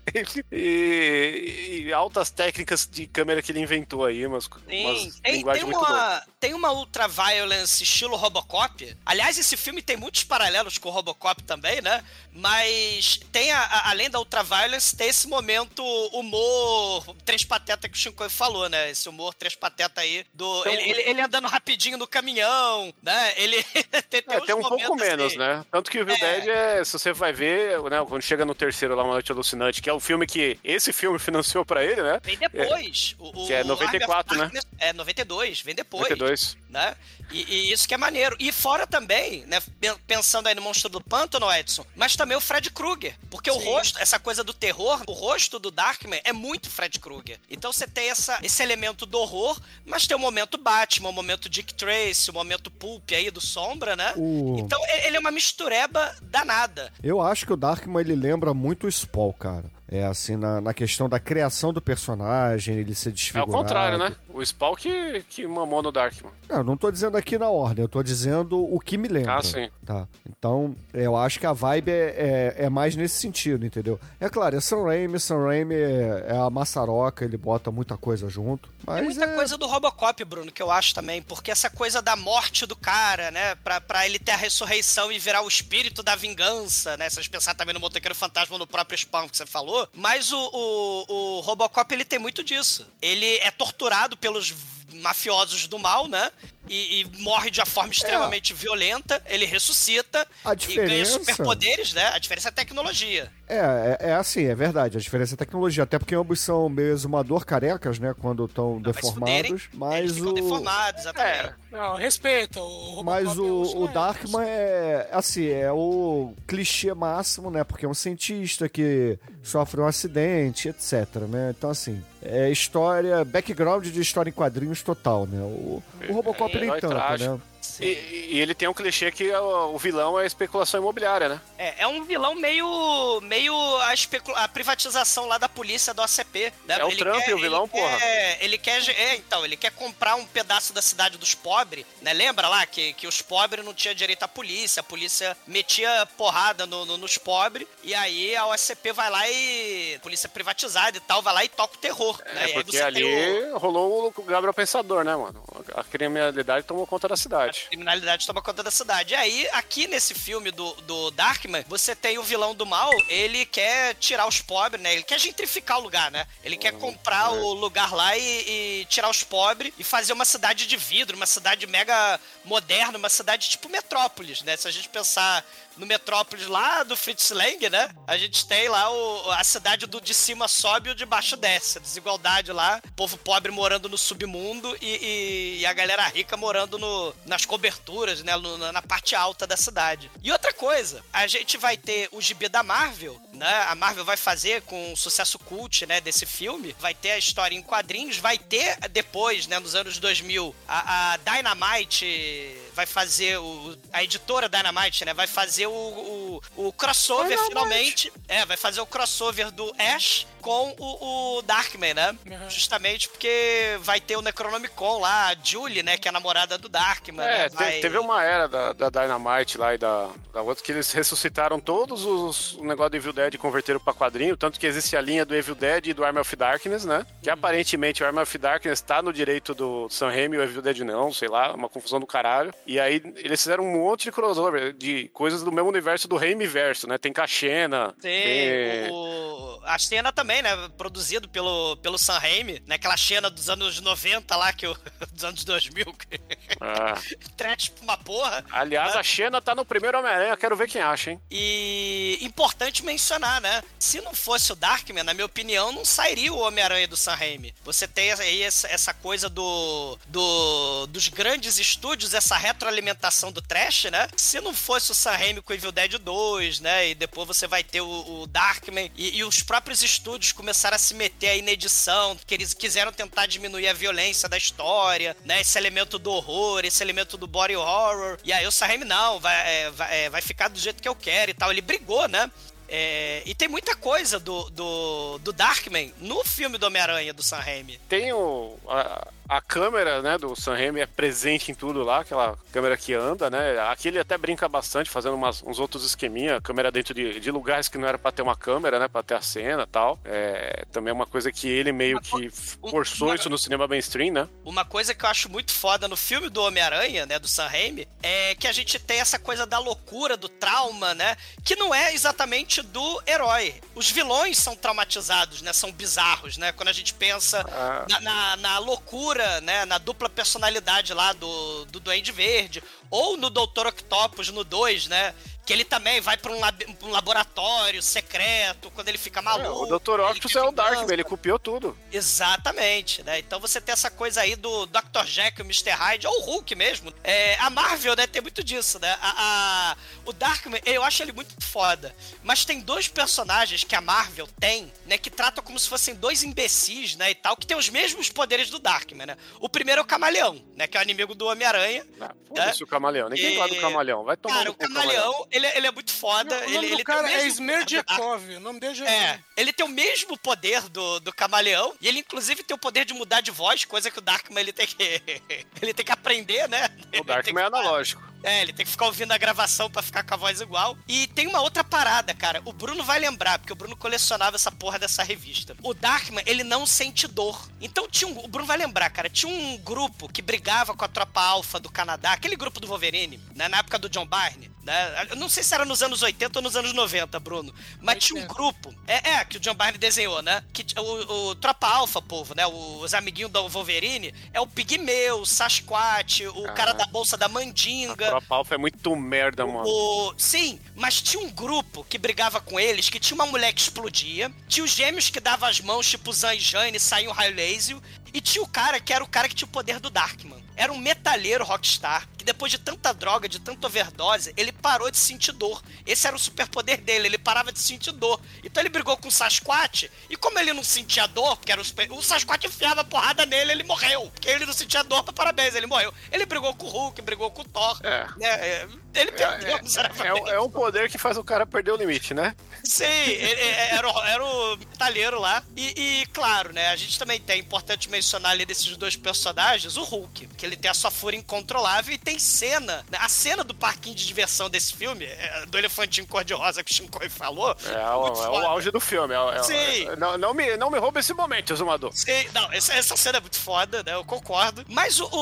e, 0.52 1.84
e 1.86 1.92
altas 1.92 2.30
técnicas 2.30 2.88
de 2.90 3.06
câmera 3.06 3.42
que 3.42 3.52
ele 3.52 3.60
inventou 3.60 4.04
aí, 4.04 4.26
umas, 4.26 4.44
Sim, 4.44 4.86
umas 4.86 5.20
tem, 5.20 5.44
tem 5.44 5.64
muito 5.64 5.78
uma, 5.78 6.22
tem 6.40 6.54
uma 6.54 6.72
ultraviolence 6.72 7.82
estilo 7.82 8.16
Robocop. 8.16 8.96
Aliás, 9.04 9.38
esse 9.38 9.56
filme 9.56 9.82
tem 9.82 9.96
muitos 9.96 10.24
paralelos 10.24 10.78
com 10.78 10.88
o 10.88 10.92
Robocop 10.92 11.42
também, 11.42 11.80
né? 11.80 12.02
Mas 12.32 13.20
tem, 13.32 13.52
a- 13.52 13.60
a- 13.60 13.90
além 13.90 14.10
da 14.10 14.18
ultraviolence, 14.18 14.96
tem 14.96 15.08
esse 15.08 15.26
momento 15.28 15.82
humor 16.12 17.14
três 17.24 17.44
pateta 17.44 17.88
que 17.88 17.96
o 17.96 18.00
Shinko 18.00 18.28
falou, 18.28 18.68
né? 18.68 18.90
Esse 18.90 19.08
humor 19.08 19.34
três 19.34 19.54
pateta 19.54 20.00
aí. 20.00 20.24
Do, 20.34 20.60
Então- 20.60 20.72
ele, 20.72 20.82
ele- 20.90 21.02
ele 21.10 21.20
andando 21.20 21.46
rapidinho 21.48 21.96
no 21.98 22.06
caminhão, 22.06 22.92
né? 23.02 23.32
Ele 23.36 23.62
tem, 23.62 23.82
tem 24.10 24.24
É, 24.28 24.40
tem 24.40 24.54
um 24.54 24.62
pouco 24.62 24.96
menos, 24.96 25.36
né? 25.36 25.64
Tanto 25.70 25.90
que 25.90 25.98
o 25.98 26.00
Evil 26.02 26.14
É. 26.16 26.18
Dead 26.40 26.48
é, 26.48 26.84
se 26.84 26.92
você 26.92 27.12
vai 27.12 27.32
ver, 27.32 27.80
né, 27.84 28.04
quando 28.08 28.22
chega 28.22 28.44
no 28.44 28.54
terceiro 28.54 28.94
lá, 28.94 29.02
Uma 29.04 29.14
Noite 29.14 29.30
Alucinante, 29.32 29.80
que 29.84 29.90
é 29.90 29.92
o 29.92 30.00
filme 30.00 30.26
que 30.26 30.58
esse 30.64 30.94
filme 30.94 31.18
financiou 31.20 31.62
pra 31.62 31.84
ele, 31.84 32.02
né? 32.02 32.18
Vem 32.24 32.38
depois. 32.38 33.14
O, 33.18 33.42
o 33.42 33.46
Que 33.46 33.52
é 33.52 33.58
Army 33.58 33.70
of 33.72 33.82
94, 33.84 34.38
né? 34.38 34.50
É 34.78 34.92
92, 34.94 35.60
vem 35.60 35.74
depois. 35.74 36.02
92. 36.08 36.56
né? 36.70 36.96
E, 37.30 37.42
e 37.42 37.72
isso 37.72 37.86
que 37.86 37.92
é 37.92 37.96
maneiro. 37.98 38.34
E 38.40 38.50
fora 38.50 38.86
também, 38.86 39.44
né? 39.46 39.60
pen- 39.80 39.96
Pensando 40.06 40.46
aí 40.46 40.54
no 40.54 40.62
Monstro 40.62 40.88
do 40.88 41.00
Pântano, 41.02 41.50
Edson, 41.52 41.84
mas 41.94 42.16
também 42.16 42.34
o 42.36 42.40
Fred 42.40 42.70
Krueger. 42.70 43.14
Porque 43.30 43.50
o 43.50 43.56
rosto, 43.58 43.98
essa 43.98 44.18
coisa 44.18 44.42
do 44.42 44.54
terror, 44.54 45.02
o 45.06 45.12
rosto 45.12 45.58
do 45.58 45.70
Darkman 45.70 46.20
é 46.24 46.32
muito 46.32 46.70
Fred 46.70 46.98
Krueger. 46.98 47.38
Então 47.50 47.70
você 47.72 47.86
tem 47.86 48.08
essa, 48.08 48.38
esse 48.42 48.62
elemento 48.62 49.04
do 49.04 49.18
horror, 49.18 49.60
mas 49.84 50.06
tem 50.06 50.16
o 50.16 50.20
momento 50.20 50.56
Batman, 50.56 51.10
o 51.10 51.12
momento 51.12 51.48
Dick 51.48 51.74
Tracy, 51.74 52.30
o 52.30 52.34
momento 52.34 52.70
Pulp 52.70 53.10
aí 53.12 53.30
do 53.30 53.40
Sombra, 53.40 53.94
né? 53.96 54.14
O- 54.16 54.56
Então 54.58 54.80
ele 55.04 55.16
é 55.16 55.20
uma 55.20 55.30
mistureba 55.30 56.14
danada. 56.22 56.90
Eu 57.02 57.20
acho 57.20 57.44
que 57.46 57.52
o 57.52 57.56
Darkman 57.56 58.00
ele 58.00 58.14
lembra 58.14 58.54
muito 58.54 58.86
o 58.86 58.92
Spawn, 58.92 59.32
cara. 59.34 59.73
É 59.96 60.04
assim, 60.06 60.34
na, 60.36 60.60
na 60.60 60.74
questão 60.74 61.08
da 61.08 61.20
criação 61.20 61.72
do 61.72 61.80
personagem, 61.80 62.76
ele 62.78 62.96
ser 62.96 63.10
É 63.10 63.12
o 63.12 63.14
desfigurado. 63.14 63.52
contrário, 63.52 63.96
né? 63.96 64.12
O 64.34 64.44
Spawn 64.44 64.74
que, 64.74 65.24
que 65.30 65.46
mamou 65.46 65.80
no 65.80 65.92
Darkman. 65.92 66.32
Não, 66.48 66.64
não 66.64 66.76
tô 66.76 66.90
dizendo 66.90 67.16
aqui 67.16 67.38
na 67.38 67.48
ordem, 67.48 67.84
eu 67.84 67.88
tô 67.88 68.02
dizendo 68.02 68.58
o 68.62 68.80
que 68.80 68.98
me 68.98 69.06
lembra. 69.06 69.36
Ah, 69.36 69.42
sim. 69.42 69.70
Tá. 69.86 70.08
Então, 70.28 70.74
eu 70.92 71.14
acho 71.16 71.38
que 71.38 71.46
a 71.46 71.52
vibe 71.52 71.90
é, 71.92 72.54
é, 72.58 72.64
é 72.64 72.68
mais 72.68 72.96
nesse 72.96 73.20
sentido, 73.20 73.64
entendeu? 73.64 73.98
É 74.18 74.28
claro, 74.28 74.56
é 74.56 74.60
Sam 74.60 74.82
Raimi, 74.82 75.20
Sam 75.20 75.44
Raimi 75.44 75.76
é, 75.76 76.26
é 76.30 76.36
a 76.36 76.50
maçaroca, 76.50 77.24
ele 77.24 77.36
bota 77.36 77.70
muita 77.70 77.96
coisa 77.96 78.28
junto. 78.28 78.68
Mas 78.84 78.96
Tem 78.96 79.04
muita 79.04 79.24
é- 79.24 79.34
coisa 79.36 79.56
do 79.56 79.66
Robocop, 79.66 80.24
Bruno, 80.24 80.50
que 80.50 80.62
eu 80.62 80.70
acho 80.70 80.92
também, 80.94 81.22
porque 81.22 81.52
essa 81.52 81.70
coisa 81.70 82.02
da 82.02 82.16
morte 82.16 82.66
do 82.66 82.74
cara, 82.74 83.30
né, 83.30 83.54
pra, 83.56 83.80
pra 83.80 84.04
ele 84.04 84.18
ter 84.18 84.32
a 84.32 84.36
ressurreição 84.36 85.12
e 85.12 85.18
virar 85.18 85.42
o 85.42 85.48
espírito 85.48 86.02
da 86.02 86.16
vingança, 86.16 86.96
né, 86.96 87.08
se 87.08 87.14
vocês 87.14 87.28
pensar 87.28 87.54
também 87.54 87.72
no 87.72 87.80
Motoqueiro 87.80 88.14
Fantasma 88.16 88.58
no 88.58 88.66
próprio 88.66 88.98
Spawn 88.98 89.28
que 89.28 89.36
você 89.36 89.46
falou, 89.46 89.88
mas 89.94 90.32
o, 90.32 90.50
o, 90.52 91.04
o 91.38 91.40
Robocop, 91.40 91.94
ele 91.94 92.04
tem 92.04 92.18
muito 92.18 92.42
disso. 92.42 92.84
Ele 93.00 93.36
é 93.38 93.50
torturado 93.52 94.16
pelos 94.24 94.54
mafiosos 95.02 95.66
do 95.66 95.78
mal, 95.78 96.06
né, 96.08 96.30
e, 96.68 97.00
e 97.02 97.22
morre 97.22 97.50
de 97.50 97.60
uma 97.60 97.66
forma 97.66 97.92
extremamente 97.92 98.54
violenta, 98.54 99.20
ele 99.26 99.44
ressuscita 99.44 100.26
A 100.44 100.52
e 100.52 100.56
ganha 100.56 100.56
diferença- 100.56 101.12
superpoderes, 101.12 101.92
né, 101.92 102.06
a 102.14 102.18
diferença 102.18 102.48
é 102.48 102.50
a 102.50 102.52
tecnologia. 102.52 103.30
É, 103.46 103.98
é, 104.00 104.10
é 104.10 104.14
assim, 104.14 104.44
é 104.44 104.54
verdade. 104.54 104.96
A 104.96 105.00
diferença 105.00 105.34
é 105.34 105.36
a 105.36 105.38
tecnologia. 105.38 105.82
Até 105.82 105.98
porque 105.98 106.14
ambos 106.14 106.40
são 106.40 106.66
meio 106.70 106.92
exumador 106.92 107.44
carecas, 107.44 107.98
né? 107.98 108.14
Quando 108.18 108.46
estão 108.46 108.80
deformados. 108.80 109.30
Eles 109.50 109.68
Mas 109.74 110.12
ficam 110.14 110.30
o. 110.30 110.32
deformados, 110.32 111.00
exatamente. 111.02 111.38
É, 111.44 111.54
Não, 111.70 111.94
respeita. 111.96 112.62
O 112.62 113.02
Mas 113.04 113.36
é 113.36 113.40
o, 113.42 113.82
o. 113.82 113.88
Darkman 113.88 114.46
é, 114.46 115.08
assim, 115.12 115.46
é 115.46 115.70
o 115.70 116.32
clichê 116.48 116.94
máximo, 116.94 117.50
né? 117.50 117.62
Porque 117.64 117.84
é 117.84 117.88
um 117.88 117.92
cientista 117.92 118.66
que 118.66 119.18
sofre 119.42 119.78
um 119.82 119.86
acidente, 119.86 120.70
etc, 120.70 120.92
né? 121.28 121.54
Então, 121.54 121.68
assim, 121.68 122.02
é 122.24 122.50
história, 122.50 123.24
background 123.24 123.86
de 123.86 124.00
história 124.00 124.30
em 124.30 124.32
quadrinhos 124.32 124.82
total, 124.82 125.26
né? 125.26 125.38
O, 125.40 125.82
o 126.08 126.12
Robocop 126.12 126.50
É, 126.56 126.60
nem 126.60 126.68
herói 126.68 126.80
tanto, 126.80 126.94
trágico. 126.94 127.34
né? 127.34 127.40
E, 127.80 128.28
e 128.32 128.40
ele 128.40 128.54
tem 128.54 128.68
um 128.68 128.74
clichê 128.74 129.10
que 129.10 129.30
o, 129.32 129.74
o 129.74 129.78
vilão 129.78 130.18
é 130.18 130.24
a 130.24 130.26
especulação 130.26 130.80
imobiliária, 130.80 131.28
né? 131.28 131.40
É, 131.58 131.82
é 131.82 131.86
um 131.86 132.04
vilão 132.04 132.34
meio. 132.34 133.20
meio 133.22 133.54
a, 133.82 133.92
especula- 133.94 134.38
a 134.38 134.48
privatização 134.48 135.26
lá 135.26 135.38
da 135.38 135.48
polícia 135.48 135.92
do 135.94 136.02
ACP. 136.02 136.52
Né? 136.66 136.76
É 136.78 136.84
o 136.84 136.96
Trump, 136.96 137.28
o 137.28 137.38
vilão, 137.38 137.62
ele 137.62 137.70
porra. 137.72 137.98
Quer, 137.98 138.38
ele 138.44 138.58
quer. 138.58 138.88
É, 138.90 139.16
então, 139.16 139.44
ele 139.44 139.56
quer 139.56 139.70
comprar 139.72 140.14
um 140.16 140.24
pedaço 140.26 140.72
da 140.72 140.82
cidade 140.82 141.18
dos 141.18 141.34
pobres, 141.34 141.84
né? 142.02 142.12
Lembra 142.12 142.48
lá 142.48 142.64
que, 142.66 142.92
que 142.94 143.06
os 143.06 143.20
pobres 143.22 143.64
não 143.64 143.74
tinham 143.74 143.94
direito 143.94 144.22
à 144.22 144.28
polícia, 144.28 144.80
a 144.80 144.84
polícia 144.84 145.36
metia 145.46 146.06
porrada 146.16 146.66
no- 146.66 146.84
no- 146.84 146.98
nos 146.98 147.18
pobres, 147.18 147.66
e 147.82 147.94
aí 147.94 148.34
a 148.36 148.46
OSCP 148.46 148.92
vai 148.92 149.10
lá 149.10 149.28
e. 149.28 149.98
polícia 150.02 150.28
privatizada 150.28 150.96
e 150.96 151.00
tal, 151.00 151.22
vai 151.22 151.34
lá 151.34 151.44
e 151.44 151.48
toca 151.48 151.74
o 151.74 151.78
terror. 151.78 152.20
né? 152.32 152.32
É, 152.34 152.38
E 152.40 152.44
aí 152.48 152.52
porque 152.54 152.78
ali 152.78 153.04
o- 153.52 153.58
rolou 153.58 154.12
o 154.16 154.22
Gabriel 154.22 154.54
Pensador, 154.54 155.04
né, 155.04 155.14
mano? 155.16 155.42
A 155.74 155.82
criminalidade 155.84 156.66
tomou 156.66 156.86
conta 156.86 157.08
da 157.08 157.16
cidade. 157.16 157.53
A 157.66 157.68
criminalidade 157.68 158.26
toma 158.26 158.42
conta 158.42 158.62
da 158.62 158.70
cidade. 158.70 159.14
E 159.14 159.16
aí, 159.16 159.48
aqui 159.52 159.86
nesse 159.86 160.14
filme 160.14 160.50
do, 160.50 160.72
do 160.82 161.10
Darkman, 161.12 161.64
você 161.68 161.94
tem 161.94 162.18
o 162.18 162.22
vilão 162.22 162.54
do 162.54 162.66
mal, 162.66 162.90
ele 163.08 163.44
quer 163.46 163.94
tirar 163.94 164.26
os 164.26 164.40
pobres, 164.40 164.82
né? 164.82 164.94
Ele 164.94 165.02
quer 165.02 165.18
gentrificar 165.18 165.78
o 165.78 165.82
lugar, 165.82 166.10
né? 166.10 166.26
Ele 166.42 166.56
quer 166.56 166.72
comprar 166.72 167.30
o 167.30 167.52
lugar 167.52 167.92
lá 167.92 168.16
e, 168.16 168.80
e 168.80 168.84
tirar 168.86 169.08
os 169.08 169.22
pobres 169.22 169.72
e 169.78 169.84
fazer 169.84 170.12
uma 170.12 170.24
cidade 170.24 170.66
de 170.66 170.76
vidro, 170.76 171.16
uma 171.16 171.26
cidade 171.26 171.66
mega 171.66 172.20
moderna, 172.44 172.98
uma 172.98 173.08
cidade 173.08 173.48
tipo 173.48 173.68
Metrópolis, 173.68 174.42
né? 174.42 174.56
Se 174.56 174.68
a 174.68 174.70
gente 174.70 174.88
pensar 174.88 175.44
no 175.76 175.86
Metrópolis 175.86 176.46
lá 176.46 176.82
do 176.82 176.96
Fritz 176.96 177.30
Lang, 177.30 177.68
né? 177.70 177.90
A 178.06 178.16
gente 178.16 178.46
tem 178.46 178.68
lá 178.68 178.90
o, 178.90 179.30
a 179.32 179.42
cidade 179.44 179.86
do 179.86 180.00
de 180.00 180.14
cima 180.14 180.46
sobe 180.48 180.88
e 180.88 180.92
o 180.92 180.94
de 180.94 181.04
baixo 181.04 181.36
desce. 181.36 181.78
A 181.78 181.80
desigualdade 181.80 182.52
lá, 182.52 182.80
povo 182.96 183.16
pobre 183.16 183.50
morando 183.50 183.88
no 183.88 183.98
submundo 183.98 184.76
e, 184.80 184.86
e- 184.86 185.58
e 185.60 185.66
a 185.66 185.72
galera 185.72 186.02
rica 186.08 186.36
morando 186.36 186.78
no, 186.78 187.14
nas 187.26 187.44
coberturas, 187.44 188.22
né? 188.22 188.36
no- 188.36 188.58
na 188.72 188.82
parte 188.82 189.14
alta 189.14 189.46
da 189.46 189.56
cidade. 189.56 190.10
E 190.22 190.30
outra 190.32 190.52
coisa, 190.52 191.04
a 191.12 191.26
gente 191.26 191.56
vai 191.56 191.76
ter 191.76 192.08
o 192.12 192.20
gibi 192.20 192.48
da 192.48 192.62
Marvel, 192.62 193.20
né? 193.34 193.66
A 193.68 193.74
Marvel 193.74 194.04
vai 194.04 194.16
fazer 194.16 194.62
com 194.62 194.92
o 194.92 194.96
sucesso 194.96 195.38
cult, 195.38 195.86
né, 195.86 196.00
desse 196.00 196.24
filme, 196.26 196.74
vai 196.78 196.94
ter 196.94 197.12
a 197.12 197.18
história 197.18 197.54
em 197.56 197.62
quadrinhos, 197.62 198.16
vai 198.18 198.38
ter 198.38 198.76
depois, 198.90 199.46
né, 199.46 199.58
nos 199.58 199.74
anos 199.74 199.98
2000, 199.98 200.54
a, 200.68 201.12
a 201.12 201.16
Dynamite 201.18 202.56
vai 202.74 202.86
fazer 202.86 203.38
o 203.38 203.76
a 203.92 204.02
editora 204.02 204.48
Dynamite, 204.48 205.04
né, 205.04 205.14
vai 205.14 205.26
fazer 205.26 205.66
o, 205.66 205.72
o, 205.72 206.40
o 206.68 206.72
crossover 206.72 207.38
finalmente, 207.46 208.12
é, 208.28 208.44
vai 208.44 208.56
fazer 208.56 208.80
o 208.80 208.86
crossover 208.86 209.50
do 209.50 209.72
Ash 209.78 210.26
com 210.40 210.74
o, 210.78 211.38
o 211.38 211.42
Darkman, 211.42 211.94
né? 211.94 212.14
Uhum. 212.26 212.50
Justamente 212.50 213.08
porque 213.08 213.78
vai 213.80 213.98
ter 213.98 214.14
o 214.16 214.20
Necronomicon 214.20 214.98
lá, 215.00 215.28
a 215.28 215.36
Julie, 215.42 215.82
né, 215.82 215.96
que 215.96 216.06
é 216.06 216.10
a 216.10 216.12
namorada 216.12 216.58
do 216.58 216.68
Darkman, 216.68 217.24
É, 217.24 217.38
né? 217.44 217.48
vai- 217.48 217.80
teve 217.80 217.96
uma 217.96 218.22
era 218.22 218.46
da, 218.46 218.72
da 218.74 218.90
Dynamite 218.90 219.56
lá 219.56 219.74
e 219.74 219.78
da, 219.78 220.10
da 220.34 220.42
outra 220.42 220.62
que 220.62 220.70
eles 220.72 220.92
ressuscitaram 220.92 221.58
todos 221.58 222.04
os 222.04 222.54
o 222.54 222.64
negócio 222.64 222.90
do 222.90 222.96
Evil 222.96 223.12
Dead 223.14 223.23
e 223.32 223.38
converteram 223.38 223.78
pra 223.80 223.94
quadrinho, 223.94 224.36
tanto 224.36 224.58
que 224.58 224.66
existe 224.66 224.96
a 224.96 225.00
linha 225.00 225.24
do 225.24 225.34
Evil 225.34 225.54
Dead 225.54 225.86
e 225.86 225.94
do 225.94 226.04
Arm 226.04 226.18
of 226.18 226.36
Darkness, 226.36 226.84
né? 226.84 227.06
Que 227.22 227.30
aparentemente 227.30 228.02
o 228.02 228.06
Arm 228.06 228.18
of 228.18 228.36
Darkness 228.38 228.80
tá 228.80 229.00
no 229.00 229.12
direito 229.12 229.54
do 229.54 229.88
Sam 229.88 230.10
Raimi 230.10 230.36
e 230.36 230.38
o 230.38 230.42
Evil 230.42 230.60
Dead 230.62 230.78
não, 230.80 231.12
sei 231.12 231.28
lá, 231.28 231.54
uma 231.54 231.68
confusão 231.68 232.00
do 232.00 232.06
caralho. 232.06 232.52
E 232.66 232.78
aí 232.80 233.00
eles 233.16 233.40
fizeram 233.40 233.64
um 233.64 233.72
monte 233.72 234.04
de 234.04 234.12
crossover 234.12 234.72
de 234.72 235.08
coisas 235.14 235.42
do 235.42 235.52
mesmo 235.52 235.70
universo 235.70 236.08
do 236.08 236.16
Raimi 236.16 236.46
verso, 236.46 236.86
né? 236.88 236.98
Tem 236.98 237.12
Caxena, 237.12 237.94
Tem 238.00 238.90
o, 238.90 239.60
a 239.64 239.78
cena 239.78 240.12
também, 240.12 240.42
né? 240.42 240.50
Produzido 240.76 241.28
pelo, 241.28 241.76
pelo 241.78 241.96
Sam 241.98 242.18
Raimi, 242.18 242.62
né? 242.66 242.74
Aquela 242.74 242.96
cena 242.96 243.30
dos 243.30 243.48
anos 243.48 243.80
90 243.80 244.36
lá, 244.36 244.52
que 244.52 244.66
o, 244.66 244.76
dos 245.12 245.24
anos 245.24 245.44
2000, 245.44 245.84
que 245.86 246.20
Ah. 246.60 246.94
trash 247.36 247.68
pra 247.68 247.84
uma 247.84 247.96
porra. 247.98 248.44
Aliás, 248.50 248.96
a 248.96 249.02
Xena 249.02 249.40
tá 249.40 249.54
no 249.54 249.64
primeiro 249.64 249.98
Homem-Aranha, 249.98 250.36
quero 250.36 250.56
ver 250.56 250.68
quem 250.68 250.80
acha, 250.80 251.10
hein? 251.10 251.20
E 251.30 252.18
importante 252.22 252.84
mencionar, 252.84 253.13
né? 253.18 253.62
Se 253.78 254.00
não 254.00 254.14
fosse 254.14 254.52
o 254.52 254.56
Darkman, 254.56 255.02
na 255.02 255.14
minha 255.14 255.26
opinião, 255.26 255.72
não 255.72 255.84
sairia 255.84 256.32
o 256.32 256.38
Homem-Aranha 256.38 256.88
do 256.88 256.96
Sam 256.96 257.14
Raimi. 257.14 257.54
Você 257.64 257.86
tem 257.86 258.12
aí 258.12 258.42
essa, 258.42 258.94
coisa 258.94 259.28
do, 259.28 259.98
do 260.06 260.86
dos 260.86 261.08
grandes 261.08 261.58
estúdios, 261.58 262.14
essa 262.14 262.36
retroalimentação 262.36 263.32
do 263.32 263.42
trash, 263.42 263.84
né? 263.84 264.08
Se 264.16 264.40
não 264.40 264.54
fosse 264.54 264.92
o 264.92 264.94
Sam 264.94 265.12
Raimi 265.12 265.42
com 265.42 265.52
Evil 265.52 265.72
Dead 265.72 265.98
2, 265.98 266.60
né? 266.60 266.90
E 266.90 266.94
depois 266.94 267.26
você 267.26 267.46
vai 267.46 267.62
ter 267.62 267.80
o, 267.80 268.22
o 268.22 268.26
Darkman 268.26 268.90
e, 268.96 269.18
e 269.18 269.24
os 269.24 269.42
próprios 269.42 269.82
estúdios 269.82 270.32
começaram 270.32 270.76
a 270.76 270.78
se 270.78 270.94
meter 270.94 271.28
aí 271.28 271.42
na 271.42 271.52
edição, 271.52 272.16
que 272.26 272.34
eles 272.34 272.54
quiseram 272.54 272.92
tentar 272.92 273.26
diminuir 273.26 273.68
a 273.68 273.72
violência 273.72 274.28
da 274.28 274.36
história, 274.36 275.16
né? 275.24 275.40
Esse 275.40 275.58
elemento 275.58 275.98
do 275.98 276.10
horror, 276.10 276.64
esse 276.64 276.82
elemento 276.82 277.16
do 277.16 277.26
body 277.26 277.56
horror. 277.56 278.18
E 278.24 278.32
aí 278.32 278.46
o 278.46 278.52
Sam 278.52 278.66
Raimi, 278.66 278.84
não, 278.84 279.20
vai, 279.20 279.34
é, 279.34 279.70
vai, 279.70 280.04
é, 280.04 280.10
vai 280.10 280.20
ficar 280.20 280.48
do 280.48 280.58
jeito 280.58 280.82
que 280.82 280.88
eu 280.88 280.94
quero 280.94 281.30
e 281.30 281.34
tal. 281.34 281.50
Ele 281.50 281.60
brigou, 281.60 282.08
né? 282.08 282.30
É, 282.68 283.22
e 283.26 283.34
tem 283.34 283.48
muita 283.48 283.76
coisa 283.76 284.18
do, 284.18 284.48
do, 284.50 285.18
do 285.18 285.32
Darkman 285.32 285.92
no 286.00 286.24
filme 286.24 286.58
do 286.58 286.66
Homem-Aranha 286.66 287.12
do 287.12 287.22
Sam 287.22 287.38
Raimi. 287.38 287.78
Tem 287.88 288.12
o, 288.12 288.56
a, 288.68 289.08
a 289.28 289.40
câmera, 289.40 290.02
né, 290.02 290.18
do 290.18 290.34
Sam 290.36 290.54
Raimi 290.54 290.80
é 290.80 290.86
presente 290.86 291.50
em 291.50 291.54
tudo 291.54 291.82
lá, 291.82 292.00
aquela 292.00 292.36
câmera 292.52 292.76
que 292.76 292.92
anda, 292.94 293.30
né? 293.30 293.58
Aqui 293.70 293.88
ele 293.88 293.98
até 293.98 294.16
brinca 294.18 294.48
bastante, 294.48 294.90
fazendo 294.90 295.14
umas, 295.14 295.42
uns 295.42 295.58
outros 295.58 295.84
esqueminha, 295.84 296.40
câmera 296.40 296.70
dentro 296.70 296.92
de, 296.94 297.18
de 297.20 297.30
lugares 297.30 297.68
que 297.68 297.78
não 297.78 297.88
era 297.88 297.98
pra 297.98 298.12
ter 298.12 298.22
uma 298.22 298.36
câmera, 298.36 298.78
né, 298.78 298.86
pra 298.88 299.02
ter 299.02 299.14
a 299.14 299.20
cena 299.20 299.62
e 299.62 299.66
tal. 299.66 299.98
É, 300.04 300.64
também 300.72 300.90
é 300.90 300.94
uma 300.94 301.06
coisa 301.06 301.32
que 301.32 301.48
ele 301.48 301.72
meio 301.72 302.00
que 302.00 302.30
forçou 302.30 303.08
uma- 303.08 303.14
isso 303.14 303.30
no 303.30 303.38
cinema 303.38 303.66
mainstream, 303.66 304.12
né? 304.12 304.28
Uma 304.44 304.64
coisa 304.64 304.94
que 304.94 305.04
eu 305.04 305.08
acho 305.08 305.28
muito 305.30 305.52
foda 305.52 305.88
no 305.88 305.96
filme 305.96 306.28
do 306.28 306.42
Homem-Aranha, 306.42 307.06
né, 307.06 307.18
do 307.18 307.26
Sam 307.28 307.46
Raimi, 307.46 307.88
é 308.02 308.34
que 308.34 308.46
a 308.46 308.52
gente 308.52 308.78
tem 308.78 309.00
essa 309.00 309.18
coisa 309.18 309.46
da 309.46 309.58
loucura, 309.58 310.16
do 310.16 310.28
trauma, 310.28 310.94
né, 310.94 311.16
que 311.44 311.56
não 311.56 311.74
é 311.74 311.94
exatamente 311.94 312.60
do 312.62 313.02
herói. 313.06 313.54
Os 313.74 313.90
vilões 313.90 314.36
são 314.38 314.54
traumatizados, 314.54 315.40
né, 315.42 315.52
são 315.52 315.72
bizarros, 315.72 316.36
né, 316.36 316.52
quando 316.52 316.68
a 316.68 316.72
gente 316.72 316.92
pensa 316.94 317.44
Ah. 317.50 317.86
na, 317.88 318.00
na- 318.00 318.36
na 318.36 318.58
loucura, 318.58 319.13
né, 319.42 319.64
na 319.64 319.78
dupla 319.78 320.08
personalidade 320.08 320.92
lá 320.92 321.12
do, 321.12 321.64
do 321.66 321.80
Duende 321.80 322.12
Verde, 322.12 322.62
ou 322.90 323.16
no 323.16 323.30
Doutor 323.30 323.66
Octopus 323.66 324.28
no 324.28 324.44
2, 324.44 324.88
né, 324.88 325.14
que 325.46 325.52
ele 325.52 325.64
também 325.64 326.00
vai 326.00 326.16
pra 326.16 326.32
um, 326.32 326.40
lab- 326.40 326.76
um 326.82 326.88
laboratório 326.90 327.82
secreto, 327.82 328.70
quando 328.70 328.88
ele 328.88 328.96
fica 328.98 329.20
É, 329.20 329.22
maluco. 329.22 329.64
o 329.74 329.78
Dr. 329.78 330.00
Octopus 330.00 330.36
é 330.36 330.42
o. 330.42 330.50
Darkman, 330.50 330.92
ele 330.92 331.04
copiou 331.04 331.38
tudo. 331.38 331.76
Exatamente, 331.92 333.02
né? 333.02 333.18
Então 333.18 333.38
você 333.38 333.60
tem 333.60 333.72
essa 333.72 333.90
coisa 333.90 334.20
aí 334.22 334.36
do 334.36 334.66
Dr. 334.66 335.04
Jekyll, 335.04 335.44
Mr. 335.44 335.70
Hyde, 335.70 336.06
ou 336.06 336.18
o 336.18 336.22
Hulk 336.22 336.54
mesmo. 336.54 336.92
É, 337.02 337.36
a 337.40 337.50
Marvel, 337.50 337.94
né, 337.96 338.06
tem 338.06 338.22
muito 338.22 338.42
disso, 338.42 338.78
né? 338.78 338.96
A, 339.00 339.72
a- 339.72 339.76
o 340.06 340.12
Darkman, 340.12 340.60
eu 340.64 340.82
acho 340.82 341.02
ele 341.02 341.12
muito 341.12 341.34
foda. 341.44 341.94
Mas 342.22 342.44
tem 342.44 342.60
dois 342.60 342.88
personagens 342.88 343.64
que 343.64 343.74
a 343.74 343.80
Marvel 343.80 344.26
tem, 344.40 344.72
né, 344.86 344.96
que 344.96 345.10
tratam 345.10 345.42
como 345.44 345.58
se 345.58 345.68
fossem 345.68 345.94
dois 345.94 346.22
imbecis, 346.22 346.96
né, 346.96 347.10
e 347.10 347.14
tal, 347.14 347.36
que 347.36 347.46
tem 347.46 347.56
os 347.56 347.68
mesmos 347.68 348.08
poderes 348.08 348.48
do 348.50 348.58
Darkman, 348.58 349.06
né? 349.06 349.16
O 349.40 349.48
primeiro 349.48 349.80
é 349.80 349.82
o 349.82 349.86
Camaleão, 349.86 350.42
né, 350.56 350.66
que 350.66 350.76
é 350.76 350.80
o 350.80 350.82
inimigo 350.82 351.14
do 351.14 351.26
Homem-Aranha. 351.26 351.86
Ah, 352.00 352.14
Foda-se 352.28 352.64
o 352.64 352.66
camaleão, 352.66 353.08
ninguém 353.08 353.34
E- 353.34 353.36
gosta 353.36 353.54
do 353.54 353.60
camaleão, 353.60 354.04
vai 354.04 354.16
tomar 354.16 354.38
Cara, 354.38 354.50
o 354.50 354.54
cu, 354.54 354.58
Camaleão, 354.60 355.26
ele, 355.34 355.46
ele 355.48 355.66
é 355.66 355.70
muito 355.72 355.92
foda. 355.92 356.36
O 356.36 356.40
nome 356.40 356.56
ele, 356.56 356.68
do 356.68 356.74
ele 356.74 356.84
cara 356.84 357.10
é 357.10 357.16
mesmo 357.16 357.28
Smerdjakov. 357.30 358.36
O 358.36 358.40
nome 358.40 358.60
dele 358.60 358.74
já 358.74 358.88
é, 358.88 359.20
ele 359.36 359.52
tem 359.52 359.66
o 359.66 359.68
mesmo 359.68 360.16
poder 360.16 360.62
do, 360.68 361.00
do 361.00 361.12
camaleão, 361.12 361.74
e 361.80 361.88
ele 361.88 361.98
inclusive 361.98 362.44
tem 362.44 362.54
o 362.54 362.58
poder 362.58 362.84
de 362.84 362.94
mudar 362.94 363.20
de 363.20 363.32
voz, 363.32 363.64
coisa 363.64 363.90
que 363.90 363.98
o 363.98 364.02
Darkman 364.02 364.40
ele 364.40 364.52
tem 364.52 364.66
que. 364.66 364.76
ele 365.60 365.74
tem 365.74 365.84
que 365.84 365.92
aprender, 365.92 366.48
né? 366.48 366.68
O 367.00 367.04
Darkman 367.04 367.42
é 367.42 367.46
analógico. 367.46 368.13
É, 368.24 368.40
ele 368.40 368.54
tem 368.54 368.64
que 368.64 368.72
ficar 368.72 368.86
ouvindo 368.86 369.12
a 369.12 369.18
gravação 369.18 369.70
pra 369.70 369.82
ficar 369.82 370.02
com 370.02 370.14
a 370.14 370.16
voz 370.16 370.40
igual. 370.40 370.76
E 370.88 371.06
tem 371.08 371.26
uma 371.26 371.42
outra 371.42 371.62
parada, 371.62 372.14
cara. 372.14 372.40
O 372.46 372.52
Bruno 372.52 372.82
vai 372.82 372.98
lembrar, 372.98 373.38
porque 373.38 373.52
o 373.52 373.56
Bruno 373.56 373.76
colecionava 373.76 374.36
essa 374.36 374.50
porra 374.50 374.78
dessa 374.78 375.02
revista. 375.02 375.54
O 375.62 375.74
Darkman, 375.74 376.24
ele 376.26 376.42
não 376.42 376.66
sente 376.66 377.06
dor. 377.06 377.48
Então 377.60 377.86
tinha 377.86 378.10
um. 378.10 378.24
O 378.24 378.26
Bruno 378.26 378.46
vai 378.46 378.56
lembrar, 378.56 378.88
cara. 378.88 379.10
Tinha 379.10 379.30
um 379.30 379.58
grupo 379.58 380.08
que 380.08 380.22
brigava 380.22 380.74
com 380.74 380.84
a 380.84 380.88
tropa 380.88 381.20
alfa 381.20 381.60
do 381.60 381.70
Canadá, 381.70 382.12
aquele 382.12 382.34
grupo 382.34 382.60
do 382.60 382.66
Wolverine, 382.66 383.20
né, 383.34 383.46
na 383.46 383.58
época 383.58 383.78
do 383.78 383.90
John 383.90 384.06
Barney. 384.06 384.50
Né? 384.64 385.08
Eu 385.10 385.16
não 385.16 385.28
sei 385.28 385.42
se 385.42 385.54
era 385.54 385.66
nos 385.66 385.82
anos 385.82 386.02
80 386.02 386.38
ou 386.38 386.42
nos 386.42 386.56
anos 386.56 386.72
90, 386.72 387.20
Bruno. 387.20 387.54
Mas 387.82 388.02
tinha 388.02 388.18
um 388.18 388.22
80. 388.22 388.34
grupo. 388.34 388.74
É, 388.86 389.10
é, 389.10 389.24
que 389.24 389.36
o 389.36 389.40
John 389.40 389.54
Barney 389.54 389.76
desenhou, 389.76 390.22
né? 390.22 390.42
Que 390.54 390.64
o, 390.80 391.28
o 391.28 391.34
Tropa 391.34 391.66
Alfa, 391.66 392.00
povo, 392.00 392.34
né? 392.34 392.46
Os 392.46 392.94
amiguinhos 392.94 393.30
do 393.30 393.46
Wolverine 393.46 394.14
é 394.32 394.40
o 394.40 394.46
Pigmeu, 394.46 395.20
o 395.20 395.26
Sasquatch, 395.26 396.22
o 396.28 396.44
cara 396.54 396.72
da 396.72 396.86
bolsa 396.86 397.16
da 397.16 397.28
mandinga. 397.28 398.13
Tropa 398.20 398.34
alfa 398.36 398.54
é 398.54 398.58
muito 398.58 398.94
merda, 398.96 399.46
mano. 399.46 399.64
O... 399.66 400.14
Sim, 400.16 400.60
mas 400.74 401.00
tinha 401.00 401.22
um 401.22 401.30
grupo 401.30 401.84
que 401.84 401.98
brigava 401.98 402.40
com 402.40 402.58
eles, 402.58 402.90
que 402.90 403.00
tinha 403.00 403.14
uma 403.14 403.26
mulher 403.26 403.52
que 403.52 403.60
explodia, 403.60 404.30
tinha 404.48 404.64
os 404.64 404.70
gêmeos 404.70 405.10
que 405.10 405.20
davam 405.20 405.48
as 405.48 405.60
mãos, 405.60 405.88
tipo 405.88 406.12
Zan 406.12 406.34
e 406.34 406.40
Jane, 406.40 406.78
saíam 406.78 407.10
um 407.10 407.14
raio 407.14 407.34
laser, 407.34 407.76
e 408.12 408.20
tinha 408.20 408.42
o 408.42 408.48
cara 408.48 408.78
que 408.78 408.92
era 408.92 409.02
o 409.02 409.08
cara 409.08 409.28
que 409.28 409.34
tinha 409.34 409.46
o 409.46 409.50
poder 409.50 409.80
do 409.80 409.90
Darkman. 409.90 410.42
Era 410.56 410.72
um 410.72 410.78
metalheiro 410.78 411.44
rockstar, 411.44 412.08
que 412.24 412.32
depois 412.32 412.50
de 412.50 412.58
tanta 412.58 412.92
droga, 412.94 413.28
de 413.28 413.38
tanta 413.38 413.66
overdose, 413.66 414.32
ele 414.36 414.50
parou 414.50 414.90
de 414.90 414.96
sentir 414.96 415.32
dor. 415.32 415.62
Esse 415.86 416.06
era 416.06 416.16
o 416.16 416.18
superpoder 416.18 416.80
dele, 416.80 417.06
ele 417.06 417.18
parava 417.18 417.52
de 417.52 417.58
sentir 417.58 417.92
dor. 417.92 418.18
Então 418.42 418.62
ele 418.62 418.70
brigou 418.70 418.96
com 418.96 419.08
o 419.08 419.12
Sasquatch, 419.12 419.90
e 420.08 420.16
como 420.16 420.38
ele 420.38 420.52
não 420.54 420.64
sentia 420.64 421.06
dor, 421.06 421.36
porque 421.36 421.52
era 421.52 421.60
o 421.60 421.64
super... 421.64 421.90
O 421.92 422.02
Sasquatch 422.02 422.46
enfiava 422.46 422.80
a 422.80 422.84
porrada 422.84 423.26
nele, 423.26 423.52
ele 423.52 423.62
morreu. 423.64 424.10
Porque 424.10 424.28
ele 424.28 424.46
não 424.46 424.52
sentia 424.54 424.82
dor, 424.82 425.02
parabéns, 425.12 425.54
ele 425.54 425.66
morreu. 425.66 425.92
Ele 426.10 426.24
brigou 426.24 426.54
com 426.54 426.66
o 426.66 426.70
Hulk, 426.70 427.02
brigou 427.02 427.30
com 427.30 427.42
o 427.42 427.44
Thor. 427.44 427.78
É. 427.84 428.06
né? 428.16 428.28
É, 428.48 428.68
Ele 428.94 429.10
perdeu, 429.12 429.56
É, 429.58 429.62
miseravelmente. 429.62 430.30
é, 430.30 430.34
é 430.34 430.40
um 430.40 430.48
poder 430.50 430.88
que 430.90 430.96
faz 430.96 431.16
o 431.18 431.24
cara 431.24 431.44
perder 431.44 431.72
o 431.72 431.76
limite, 431.76 432.14
né? 432.14 432.34
Sim, 432.62 432.84
ele- 432.84 433.40
é, 433.40 433.74
era, 433.74 433.88
o- 433.92 434.04
era 434.04 434.24
o 434.24 434.56
metalheiro 434.56 435.20
lá. 435.20 435.42
E, 435.56 436.02
e, 436.02 436.06
claro, 436.06 436.52
né? 436.52 436.68
A 436.68 436.76
gente 436.76 436.96
também 436.98 437.20
tem, 437.20 437.36
é 437.36 437.38
importante 437.40 437.90
mencionar 437.90 438.30
ali 438.32 438.46
desses 438.46 438.76
dois 438.76 438.94
personagens, 438.96 439.76
o 439.76 439.82
Hulk, 439.82 440.28
que 440.36 440.46
ele 440.46 440.56
tem 440.56 440.70
a 440.70 440.74
sua 440.74 440.90
fúria 440.92 441.18
incontrolável 441.18 441.92
e 441.92 441.98
tem 441.98 442.13
cena. 442.18 442.84
né, 442.90 442.98
A 443.00 443.08
cena 443.08 443.42
do 443.44 443.54
parquinho 443.54 443.94
de 443.94 444.06
diversão 444.06 444.48
desse 444.50 444.74
filme, 444.74 445.04
é, 445.04 445.46
do 445.46 445.58
elefantinho 445.58 446.06
cor-de-rosa 446.06 446.62
que 446.64 446.72
o 446.72 446.74
Shinkoi 446.74 447.08
falou. 447.08 447.56
É, 447.66 447.88
o, 447.90 448.02
muito 448.02 448.22
é 448.22 448.28
o 448.28 448.46
auge 448.46 448.70
do 448.70 448.80
filme. 448.80 449.14
é- 449.14 449.38
é- 449.38 449.42
Sim. 449.42 449.88
é- 449.88 449.96
não, 449.96 450.16
não, 450.18 450.34
me, 450.34 450.56
não 450.56 450.70
me 450.70 450.78
rouba 450.78 451.00
esse 451.00 451.12
momento, 451.14 451.54
Zumador. 451.56 451.92
Sim, 451.92 452.26
não, 452.32 452.52
essa, 452.52 452.72
essa 452.74 452.96
cena 452.96 453.18
é 453.18 453.20
muito 453.20 453.38
foda, 453.38 453.82
né? 453.82 453.94
Eu 453.94 454.04
concordo. 454.04 454.64
Mas 454.68 454.98
o, 455.00 455.04
o, 455.06 455.18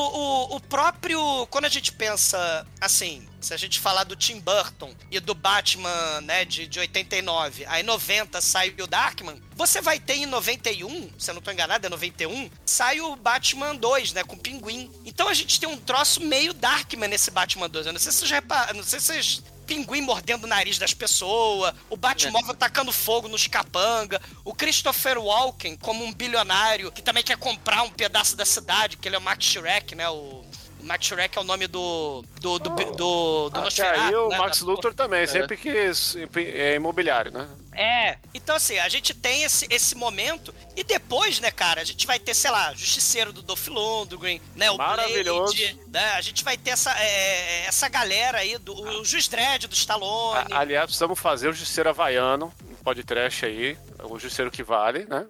o- 0.53 0.55
o 0.55 0.59
próprio. 0.61 1.47
Quando 1.47 1.65
a 1.65 1.69
gente 1.69 1.91
pensa 1.91 2.65
assim. 2.81 3.27
Se 3.43 3.53
a 3.53 3.57
gente 3.57 3.79
falar 3.79 4.05
do 4.05 4.15
Tim 4.15 4.39
Burton 4.39 4.95
e 5.11 5.19
do 5.19 5.35
Batman, 5.35 6.21
né, 6.21 6.45
de, 6.45 6.65
de 6.65 6.79
89, 6.79 7.65
aí 7.65 7.81
em 7.81 7.85
90 7.85 8.39
sai 8.39 8.73
o 8.79 8.87
Darkman, 8.87 9.41
você 9.53 9.81
vai 9.81 9.99
ter 9.99 10.15
em 10.15 10.25
91, 10.25 11.11
se 11.19 11.29
eu 11.29 11.35
não 11.35 11.41
tô 11.41 11.51
enganado, 11.51 11.85
é 11.85 11.89
91, 11.89 12.49
sai 12.65 13.01
o 13.01 13.15
Batman 13.17 13.75
2, 13.75 14.13
né, 14.13 14.23
com 14.23 14.35
o 14.35 14.39
Pinguim. 14.39 14.89
Então 15.05 15.27
a 15.27 15.33
gente 15.33 15.59
tem 15.59 15.67
um 15.67 15.77
troço 15.77 16.21
meio 16.21 16.53
Darkman 16.53 17.09
nesse 17.09 17.29
Batman 17.31 17.67
2. 17.67 17.87
Eu 17.87 17.93
não 17.93 17.99
sei 17.99 18.11
se 18.13 18.19
vocês, 18.19 18.31
repar... 18.31 18.73
não 18.73 18.83
sei 18.83 18.99
se 18.99 19.07
vocês 19.07 19.43
pinguim 19.65 20.01
mordendo 20.01 20.43
o 20.43 20.47
nariz 20.47 20.77
das 20.77 20.93
pessoas, 20.93 21.73
o 21.89 21.95
Batmóvel 21.95 22.53
tacando 22.53 22.91
fogo 22.91 23.27
nos 23.27 23.47
capanga, 23.47 24.21
o 24.43 24.53
Christopher 24.53 25.17
Walken 25.17 25.77
como 25.77 26.03
um 26.03 26.13
bilionário 26.13 26.91
que 26.91 27.01
também 27.01 27.23
quer 27.23 27.37
comprar 27.37 27.83
um 27.83 27.89
pedaço 27.89 28.35
da 28.35 28.45
cidade, 28.45 28.97
que 28.97 29.07
ele 29.07 29.15
é 29.15 29.19
o 29.19 29.21
Max 29.21 29.45
Shrek, 29.45 29.95
né? 29.95 30.09
O 30.09 30.43
Max 30.83 31.05
Shrek 31.05 31.37
é 31.37 31.41
o 31.41 31.43
nome 31.43 31.67
do 31.67 32.23
do 32.41 32.59
do, 32.59 32.69
do, 32.69 32.75
do, 32.85 32.91
do 32.91 33.47
Até 33.49 33.61
Nosferatu, 33.61 33.99
aí 34.01 34.15
o 34.15 34.27
né? 34.29 34.37
Max 34.37 34.61
Luthor 34.61 34.93
também, 34.93 35.25
sempre 35.25 35.57
quis 35.57 36.15
é 36.35 36.75
imobiliário, 36.75 37.31
né? 37.31 37.47
É, 37.75 38.17
então 38.35 38.55
assim, 38.55 38.77
a 38.77 38.87
gente 38.87 39.15
tem 39.15 39.41
esse, 39.43 39.65
esse 39.69 39.95
momento 39.95 40.53
e 40.75 40.83
depois, 40.83 41.39
né, 41.39 41.49
cara, 41.49 41.81
a 41.81 41.83
gente 41.83 42.05
vai 42.05 42.19
ter, 42.19 42.35
sei 42.35 42.51
lá, 42.51 42.71
Justiceiro 42.75 43.33
do 43.33 43.41
Dolph 43.41 43.67
Lundgren, 43.67 44.39
né, 44.55 44.69
o 44.69 44.77
Maravilhoso. 44.77 45.55
Blade, 45.55 45.79
né, 45.87 46.11
a 46.11 46.21
gente 46.21 46.43
vai 46.43 46.55
ter 46.55 46.69
essa, 46.69 46.91
é, 46.99 47.65
essa 47.65 47.87
galera 47.89 48.37
aí, 48.39 48.59
do, 48.59 48.75
o 48.79 49.03
Juiz 49.03 49.27
Dredd 49.27 49.65
do 49.67 49.73
Stallone. 49.73 50.53
A- 50.53 50.59
aliás, 50.59 50.85
precisamos 50.85 51.19
fazer 51.19 51.49
o 51.49 51.53
Justiceiro 51.53 51.89
Havaiano, 51.89 52.53
podcast 52.83 53.45
aí, 53.45 53.77
o 54.03 54.19
Justiceiro 54.19 54.51
que 54.51 54.61
vale, 54.63 55.05
né? 55.05 55.25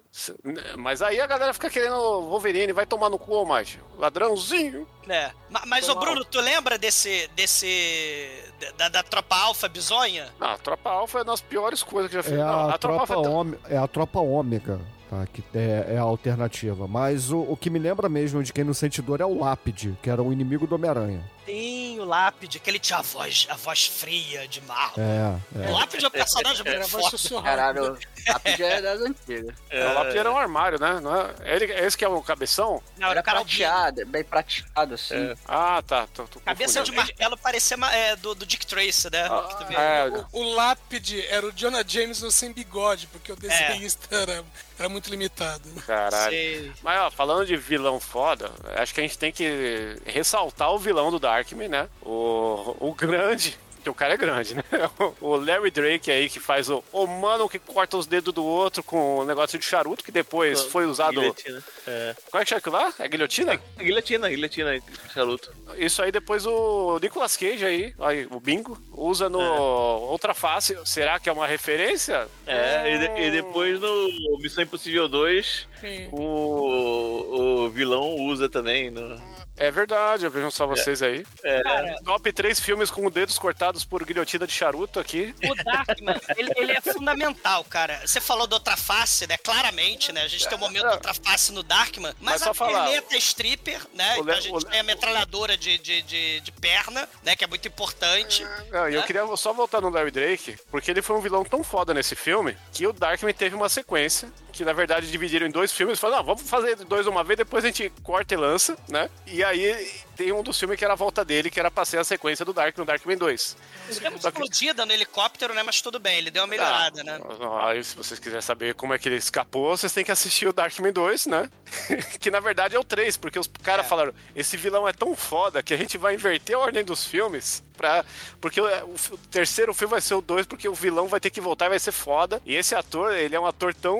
Mas 0.76 1.00
aí 1.02 1.20
a 1.20 1.26
galera 1.26 1.54
fica 1.54 1.70
querendo 1.70 1.94
o 1.96 2.28
Wolverine, 2.28 2.72
vai 2.72 2.84
tomar 2.86 3.08
no 3.08 3.18
cu, 3.18 3.44
mais 3.46 3.78
ladrãozinho. 3.98 4.86
né. 5.06 5.32
Ma- 5.50 5.62
Mas, 5.66 5.88
ô 5.88 5.94
Bruno, 5.94 6.24
tu 6.24 6.40
lembra 6.40 6.76
desse, 6.76 7.28
desse, 7.36 8.28
da, 8.76 8.88
da 8.88 9.02
tropa 9.02 9.36
alfa 9.36 9.68
bizonha? 9.68 10.28
Não, 10.38 10.48
a 10.48 10.58
Tropa 10.58 10.90
Alpha 10.90 11.18
é 11.18 11.20
uma 11.20 11.24
das 11.26 11.40
piores 11.40 11.82
coisas 11.82 12.10
que 12.10 12.16
já 12.16 12.22
fiz. 12.22 12.32
É 12.32 12.36
Não, 12.38 12.70
a, 12.70 12.78
tropa 12.78 13.00
Alpha 13.00 13.14
tá- 13.14 13.20
ôme- 13.30 13.58
é 13.68 13.76
a 13.76 13.86
tropa 13.86 14.20
ômega, 14.20 14.80
tá? 15.10 15.26
Que 15.32 15.42
é, 15.54 15.94
é 15.94 15.98
a 15.98 16.02
alternativa. 16.02 16.86
Mas 16.88 17.30
o, 17.30 17.40
o 17.40 17.56
que 17.56 17.70
me 17.70 17.78
lembra 17.78 18.08
mesmo 18.08 18.42
de 18.42 18.52
quem 18.52 18.64
não 18.64 18.74
sente 18.74 19.00
dor 19.02 19.20
é 19.20 19.24
o 19.24 19.38
Lápide, 19.38 19.96
que 20.02 20.10
era 20.10 20.22
o 20.22 20.32
inimigo 20.32 20.66
do 20.66 20.74
Homem-Aranha. 20.74 21.22
Tem 21.44 21.98
o 22.00 22.04
Lápide, 22.04 22.58
que 22.58 22.70
ele 22.70 22.78
tinha 22.78 22.98
a 22.98 23.02
voz, 23.02 23.46
a 23.50 23.56
voz 23.56 23.86
fria 23.86 24.48
de 24.48 24.60
marro. 24.62 24.94
É, 24.98 25.64
é. 25.64 25.70
O 25.70 25.72
Lápide 25.74 26.04
é 26.04 26.08
um 26.08 26.10
personagem 26.10 26.62
Era 26.66 26.78
muito 26.78 26.90
voz 26.90 27.02
forte. 27.04 27.18
sussurrada. 27.18 27.56
Caralho, 27.56 27.98
Rápido 28.26 28.62
é 28.64 28.80
das 28.80 29.00
antigas. 29.02 29.54
É, 29.68 29.86
o 29.86 29.94
Lápide 29.94 30.18
era 30.18 30.32
um 30.32 30.38
armário, 30.38 30.80
né? 30.80 30.98
Não 31.00 31.14
é? 31.14 31.34
Ele, 31.44 31.70
é 31.72 31.84
esse 31.84 31.96
que 31.98 32.04
é 32.04 32.08
o 32.08 32.22
cabeção? 32.22 32.82
Não, 32.96 33.10
Era 33.10 33.20
o 33.20 33.22
cara 33.22 33.40
prateado, 33.40 34.06
bem 34.06 34.24
prateado, 34.24 34.94
assim. 34.94 35.34
Ah, 35.46 35.82
tá. 35.86 36.06
Tô, 36.14 36.24
tô 36.26 36.40
Cabeça 36.40 36.82
de 36.82 36.90
martelo 36.92 37.36
parecia 37.36 37.76
é, 37.92 38.16
do, 38.16 38.34
do 38.34 38.46
Dick 38.46 38.66
Tracy, 38.66 39.10
né? 39.12 39.26
Ah, 39.30 39.46
Que 39.50 39.56
tu 39.58 39.66
vê. 39.68 39.74
é, 39.74 40.08
O, 40.32 40.40
o 40.40 40.54
Lápide 40.54 41.26
era 41.26 41.44
o 41.46 41.52
Jonah 41.52 41.84
Jameson 41.86 42.30
sem 42.30 42.50
bigode, 42.52 43.06
porque 43.08 43.30
o 43.30 43.36
desenhista 43.36 44.14
era, 44.16 44.42
era 44.78 44.88
muito 44.88 45.10
limitado. 45.10 45.68
caralho. 45.86 46.30
Sei. 46.30 46.72
Mas, 46.82 46.98
ó, 47.00 47.10
falando 47.10 47.44
de 47.46 47.56
vilão 47.58 48.00
foda, 48.00 48.50
acho 48.76 48.94
que 48.94 49.00
a 49.00 49.02
gente 49.02 49.18
tem 49.18 49.30
que 49.32 49.98
ressaltar 50.06 50.70
o 50.72 50.78
vilão 50.78 51.10
do 51.10 51.18
Darkman, 51.34 51.68
né? 51.68 51.88
O, 52.02 52.76
o 52.80 52.94
grande. 52.94 53.58
Que 53.82 53.90
o 53.90 53.94
cara 53.94 54.14
é 54.14 54.16
grande, 54.16 54.54
né? 54.54 54.62
O 55.20 55.36
Larry 55.36 55.70
Drake 55.70 56.10
aí, 56.10 56.30
que 56.30 56.40
faz 56.40 56.70
o, 56.70 56.82
o 56.90 57.06
mano 57.06 57.46
que 57.50 57.58
corta 57.58 57.98
os 57.98 58.06
dedos 58.06 58.32
do 58.32 58.42
outro 58.42 58.82
com 58.82 59.18
o 59.18 59.24
negócio 59.26 59.58
de 59.58 59.64
charuto, 59.66 60.02
que 60.02 60.10
depois 60.10 60.62
foi 60.62 60.86
usado. 60.86 61.20
Guilhotina. 61.20 61.62
É. 61.86 62.16
Qual 62.30 62.40
é 62.40 62.44
que 62.44 62.48
chama 62.48 62.58
aquilo 62.60 62.76
lá? 62.76 62.94
É 62.98 63.06
guilhotina? 63.06 63.60
Guilhotina, 63.76 64.28
guilhotina, 64.30 64.80
charuto. 65.12 65.52
Isso 65.76 66.00
aí 66.02 66.10
depois 66.10 66.46
o 66.46 66.98
Nicolas 67.02 67.36
Cage 67.36 67.62
aí, 67.66 67.94
aí 68.00 68.26
o 68.30 68.40
Bingo, 68.40 68.78
usa 68.92 69.28
no 69.28 69.38
Outra 69.40 70.32
Face. 70.32 70.74
Será 70.86 71.20
que 71.20 71.28
é 71.28 71.32
uma 71.32 71.46
referência? 71.46 72.26
É, 72.46 72.90
e, 72.94 72.98
de- 72.98 73.20
e 73.26 73.30
depois 73.32 73.78
no 73.78 74.38
Missão 74.38 74.64
Impossível 74.64 75.06
2, 75.08 75.68
Sim. 75.82 76.08
o, 76.10 77.64
o 77.66 77.68
vilão 77.70 78.14
usa 78.16 78.48
também. 78.48 78.90
No... 78.90 79.43
É 79.56 79.70
verdade, 79.70 80.28
vejam 80.28 80.50
só 80.50 80.66
vocês 80.66 81.00
aí. 81.02 81.24
É, 81.42 81.62
Cara, 81.62 81.96
Top 82.04 82.32
3 82.32 82.58
filmes 82.58 82.90
com 82.90 83.08
dedos 83.08 83.38
cortados 83.38 83.84
por 83.84 84.04
guilhotina 84.04 84.46
de 84.46 84.52
charuto 84.52 84.98
aqui. 84.98 85.32
o 85.48 85.54
Darkman, 85.64 86.20
ele, 86.36 86.50
ele 86.56 86.72
é 86.72 86.80
fundamental, 86.80 87.62
cara. 87.64 88.00
Você 88.04 88.20
falou 88.20 88.46
da 88.48 88.56
outra 88.56 88.76
face, 88.76 89.26
né? 89.28 89.36
Claramente, 89.38 90.12
né? 90.12 90.22
A 90.22 90.28
gente 90.28 90.48
tem 90.48 90.56
um 90.58 90.60
momento 90.60 90.82
da 90.82 90.94
outra 90.94 91.14
face 91.14 91.52
no 91.52 91.62
Darkman, 91.62 92.12
mas, 92.20 92.34
Mas 92.34 92.42
só 92.42 92.50
a 92.50 92.54
falar, 92.54 92.90
é 92.92 93.02
stripper, 93.18 93.80
né? 93.94 94.10
o 94.10 94.12
Então 94.14 94.24
Le- 94.24 94.32
a 94.32 94.40
gente 94.40 94.54
o- 94.56 94.60
tem 94.68 94.80
a 94.80 94.82
metralhadora 94.82 95.56
de, 95.56 95.78
de, 95.78 96.02
de, 96.02 96.40
de 96.40 96.52
perna, 96.52 97.08
né? 97.22 97.36
Que 97.36 97.44
é 97.44 97.46
muito 97.46 97.68
importante. 97.68 98.44
Não, 98.72 98.88
e 98.88 98.94
eu 98.94 99.02
É? 99.02 99.06
queria 99.06 99.24
só 99.36 99.52
voltar 99.52 99.80
no 99.80 99.88
Larry 99.88 100.10
Drake, 100.10 100.56
porque 100.70 100.90
ele 100.90 101.00
foi 101.02 101.16
um 101.16 101.20
vilão 101.20 101.44
tão 101.44 101.62
foda 101.62 101.94
nesse 101.94 102.16
filme 102.16 102.56
que 102.72 102.86
o 102.86 102.92
Darkman 102.92 103.32
teve 103.32 103.54
uma 103.54 103.68
sequência. 103.68 104.32
Que 104.54 104.64
na 104.64 104.72
verdade 104.72 105.10
dividiram 105.10 105.46
em 105.46 105.50
dois 105.50 105.72
filmes. 105.72 105.98
Falaram, 105.98 106.22
não, 106.22 106.34
vamos 106.34 106.48
fazer 106.48 106.76
dois 106.76 107.06
uma 107.06 107.24
vez, 107.24 107.36
depois 107.36 107.64
a 107.64 107.66
gente 107.66 107.92
corta 108.02 108.34
e 108.34 108.36
lança, 108.36 108.76
né? 108.88 109.10
E 109.26 109.42
aí 109.42 109.90
tem 110.16 110.32
um 110.32 110.42
dos 110.42 110.58
filmes 110.58 110.78
que 110.78 110.84
era 110.84 110.94
a 110.94 110.96
volta 110.96 111.24
dele, 111.24 111.50
que 111.50 111.58
era 111.60 111.70
pra 111.70 111.84
ser 111.84 111.98
a 111.98 112.04
sequência 112.04 112.44
do 112.44 112.52
Dark 112.52 112.76
no 112.78 112.84
Darkman 112.84 113.16
2. 113.16 113.56
Ele 113.90 114.00
deu 114.00 114.10
uma 114.10 114.18
Só 114.20 114.30
que- 114.30 114.38
explodida 114.42 114.86
no 114.86 114.92
helicóptero, 114.92 115.54
né? 115.54 115.62
Mas 115.62 115.80
tudo 115.80 115.98
bem, 115.98 116.18
ele 116.18 116.30
deu 116.30 116.42
uma 116.42 116.48
melhorada, 116.48 117.02
né? 117.04 117.18
Ah, 117.40 117.68
Aí, 117.68 117.82
se 117.84 117.96
vocês 117.96 118.18
quiserem 118.20 118.42
saber 118.42 118.74
como 118.74 118.92
é 118.94 118.98
que 118.98 119.08
ele 119.08 119.16
escapou, 119.16 119.76
vocês 119.76 119.92
têm 119.92 120.04
que 120.04 120.12
assistir 120.12 120.46
o 120.46 120.52
Darkman 120.52 120.92
2, 120.92 121.26
né? 121.26 121.50
que 122.20 122.30
na 122.30 122.40
verdade 122.40 122.76
é 122.76 122.78
o 122.78 122.84
3, 122.84 123.16
porque 123.16 123.38
os 123.38 123.48
caras 123.62 123.86
É. 123.86 123.88
falaram: 123.88 124.14
esse 124.34 124.56
vilão 124.56 124.86
é 124.88 124.92
tão 124.92 125.14
foda 125.16 125.62
que 125.62 125.74
a 125.74 125.76
gente 125.76 125.96
vai 125.98 126.14
inverter 126.14 126.56
a 126.56 126.58
ordem 126.60 126.84
dos 126.84 127.04
filmes. 127.06 127.62
Pra... 127.76 128.04
Porque 128.40 128.60
o, 128.60 128.66
o 128.66 129.18
terceiro 129.32 129.74
filme 129.74 129.90
vai 129.92 130.00
ser 130.00 130.14
o 130.14 130.20
2, 130.20 130.46
porque 130.46 130.68
o 130.68 130.74
vilão 130.74 131.08
vai 131.08 131.18
ter 131.18 131.30
que 131.30 131.40
voltar 131.40 131.66
e 131.66 131.70
vai 131.70 131.78
ser 131.80 131.90
foda. 131.90 132.40
E 132.46 132.54
esse 132.54 132.72
ator, 132.74 133.12
ele 133.12 133.34
é 133.34 133.40
um 133.40 133.46
ator 133.46 133.74
tão. 133.74 133.96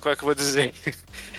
Como 0.00 0.12
é 0.12 0.16
que 0.16 0.22
eu 0.22 0.26
vou 0.26 0.34
dizer? 0.34 0.74